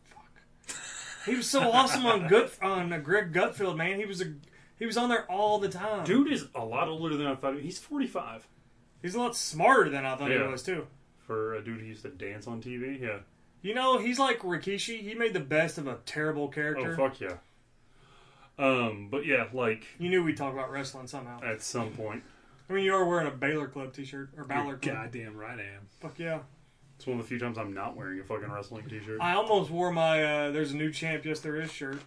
Fuck. 0.04 0.78
He 1.26 1.36
was 1.36 1.48
so 1.50 1.72
awesome 1.72 2.06
on 2.06 2.28
Gut 2.28 2.52
on 2.62 2.92
uh, 2.92 2.98
Greg 2.98 3.32
Gutfeld, 3.34 3.76
man. 3.78 3.98
He 4.00 4.06
was 4.06 4.22
a 4.22 4.34
he 4.80 4.86
was 4.86 4.98
on 4.98 5.10
there 5.10 5.30
all 5.32 5.60
the 5.60 5.70
time. 5.70 6.04
Dude 6.06 6.32
is 6.32 6.48
a 6.56 6.66
lot 6.66 6.88
older 6.88 7.16
than 7.16 7.28
I 7.28 7.36
thought. 7.36 7.60
He's 7.60 7.78
45 7.80 8.48
He's 9.02 9.16
a 9.16 9.20
lot 9.20 9.36
smarter 9.36 9.90
than 9.90 10.06
I 10.06 10.16
thought 10.16 10.30
Yeah. 10.32 10.46
he 10.46 10.52
was 10.52 10.64
too. 10.64 10.88
for 11.26 11.54
a 11.56 11.64
dude 11.64 11.80
who 11.80 11.86
used 11.88 12.02
to 12.04 12.10
dance 12.10 12.46
on 12.48 12.62
TV. 12.62 13.00
Yeah. 13.00 13.20
You 13.62 13.74
know, 13.76 14.00
he's 14.00 14.18
like 14.20 14.40
Rikishi. 14.40 15.02
He 15.02 15.14
made 15.14 15.34
the 15.34 15.40
best 15.40 15.78
of 15.78 15.88
a 15.88 15.98
terrible 16.06 16.48
character. 16.50 16.94
Oh 16.94 16.96
fuck 17.10 17.20
yeah. 17.22 17.36
Um, 18.60 19.08
but 19.10 19.26
yeah, 19.26 19.46
like 19.54 19.86
You 20.00 20.10
knew 20.10 20.24
we'd 20.24 20.38
talk 20.38 20.54
about 20.54 20.72
wrestling 20.72 21.08
somehow. 21.08 21.40
at 21.44 21.62
some 21.62 21.92
point, 21.92 22.24
I 22.72 22.74
mean, 22.74 22.86
you 22.86 22.96
are 22.96 23.04
wearing 23.04 23.28
a 23.28 23.32
Balor 23.32 23.68
Club 23.68 23.92
T-shirt 23.92 24.30
or 24.38 24.46
Balor 24.46 24.78
Club. 24.78 24.96
Goddamn 24.96 25.36
right 25.36 25.60
I 25.60 25.64
am. 25.64 25.88
Fuck 26.00 26.18
yeah! 26.20 26.40
it's 26.96 27.06
one 27.06 27.20
of 27.20 27.24
the 27.24 27.28
few 27.28 27.38
times 27.38 27.58
I'm 27.58 27.74
not 27.74 27.98
wearing 27.98 28.20
a 28.22 28.24
fucking 28.24 28.50
wrestling 28.50 28.88
T-shirt. 28.88 29.20
I 29.20 29.34
almost 29.34 29.70
wore 29.70 29.92
my 29.92 30.24
uh, 30.24 30.52
"There's 30.52 30.72
a 30.72 30.78
new 30.78 30.90
champ, 30.90 31.26
yes 31.26 31.42
there 31.42 31.58
is" 31.58 31.70
shirt. 31.70 32.00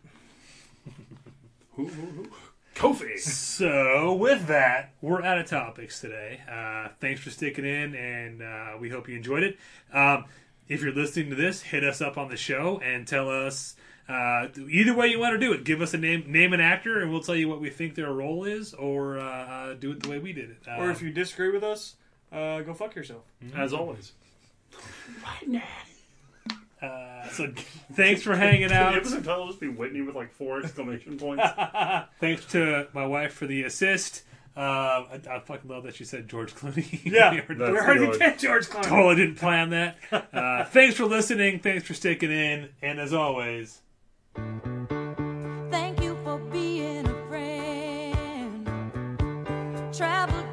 Who, 1.72 1.88
who, 1.88 2.06
who? 2.06 2.28
Kofi. 2.76 3.18
So 3.18 4.14
with 4.14 4.46
that, 4.46 4.92
we're 5.00 5.22
out 5.22 5.38
of 5.38 5.46
topics 5.46 6.00
today. 6.00 6.40
Uh, 6.48 6.90
thanks 7.00 7.20
for 7.20 7.30
sticking 7.30 7.64
in, 7.64 7.96
and 7.96 8.40
uh, 8.40 8.78
we 8.80 8.88
hope 8.88 9.08
you 9.08 9.16
enjoyed 9.16 9.42
it. 9.42 9.58
Um, 9.92 10.26
if 10.68 10.80
you're 10.80 10.94
listening 10.94 11.30
to 11.30 11.36
this, 11.36 11.62
hit 11.62 11.82
us 11.82 12.00
up 12.00 12.16
on 12.16 12.28
the 12.28 12.36
show 12.36 12.80
and 12.82 13.08
tell 13.08 13.28
us 13.28 13.74
uh, 14.08 14.48
either 14.70 14.94
way 14.94 15.06
you 15.08 15.18
want 15.18 15.32
to 15.34 15.38
do 15.38 15.52
it. 15.52 15.64
Give 15.64 15.80
us 15.80 15.94
a 15.94 15.98
name, 15.98 16.24
name 16.30 16.52
an 16.52 16.60
actor, 16.60 17.00
and 17.00 17.10
we'll 17.10 17.22
tell 17.22 17.36
you 17.36 17.48
what 17.48 17.60
we 17.60 17.70
think 17.70 17.94
their 17.94 18.12
role 18.12 18.44
is, 18.44 18.74
or 18.74 19.18
uh, 19.18 19.22
uh, 19.22 19.74
do 19.74 19.92
it 19.92 20.02
the 20.02 20.10
way 20.10 20.18
we 20.18 20.32
did 20.32 20.50
it. 20.50 20.58
Uh, 20.68 20.76
Or 20.82 20.90
if 20.90 21.00
you 21.02 21.10
disagree 21.10 21.50
with 21.50 21.64
us, 21.64 21.96
uh, 22.32 22.60
go 22.62 22.74
fuck 22.74 22.94
yourself. 22.94 23.22
As 23.56 23.72
always. 23.72 24.12
uh, 26.82 27.28
so 27.30 27.50
thanks 27.94 28.22
for 28.22 28.36
hanging 28.36 28.68
The 28.68 28.74
out. 28.78 28.94
episode 28.94 29.24
title 29.24 29.40
will 29.44 29.48
just 29.48 29.60
be 29.60 29.68
Whitney 29.68 30.02
with 30.02 30.14
like 30.14 30.32
four 30.32 30.60
exclamation 30.62 31.16
points. 31.18 31.44
Thanks 32.20 32.44
to 32.46 32.88
my 32.92 33.06
wife 33.06 33.32
for 33.32 33.46
the 33.46 33.62
assist. 33.62 34.22
Uh, 34.56 34.60
I, 35.10 35.20
I 35.30 35.40
fucking 35.40 35.68
love 35.68 35.82
that 35.84 35.94
she 35.96 36.04
said 36.04 36.28
George 36.28 36.54
Clooney. 36.54 37.00
Yeah, 37.10 37.40
We 37.48 37.54
we 37.56 37.62
already- 37.64 37.76
already 37.78 38.06
good. 38.06 38.18
did 38.18 38.38
George 38.38 38.66
Clooney. 38.68 38.82
totally 38.84 39.16
didn't 39.16 39.36
plan 39.36 39.70
that. 39.70 39.96
Uh, 40.32 40.64
thanks 40.66 40.96
for 40.96 41.06
listening. 41.06 41.58
Thanks 41.60 41.84
for 41.86 41.94
sticking 41.94 42.30
in. 42.30 42.68
And 42.82 43.00
as 43.00 43.12
always, 43.14 43.80
Thank 45.70 46.02
you 46.02 46.16
for 46.24 46.38
being 46.52 47.06
a 47.06 47.28
friend. 47.28 48.68
Travel 49.92 50.43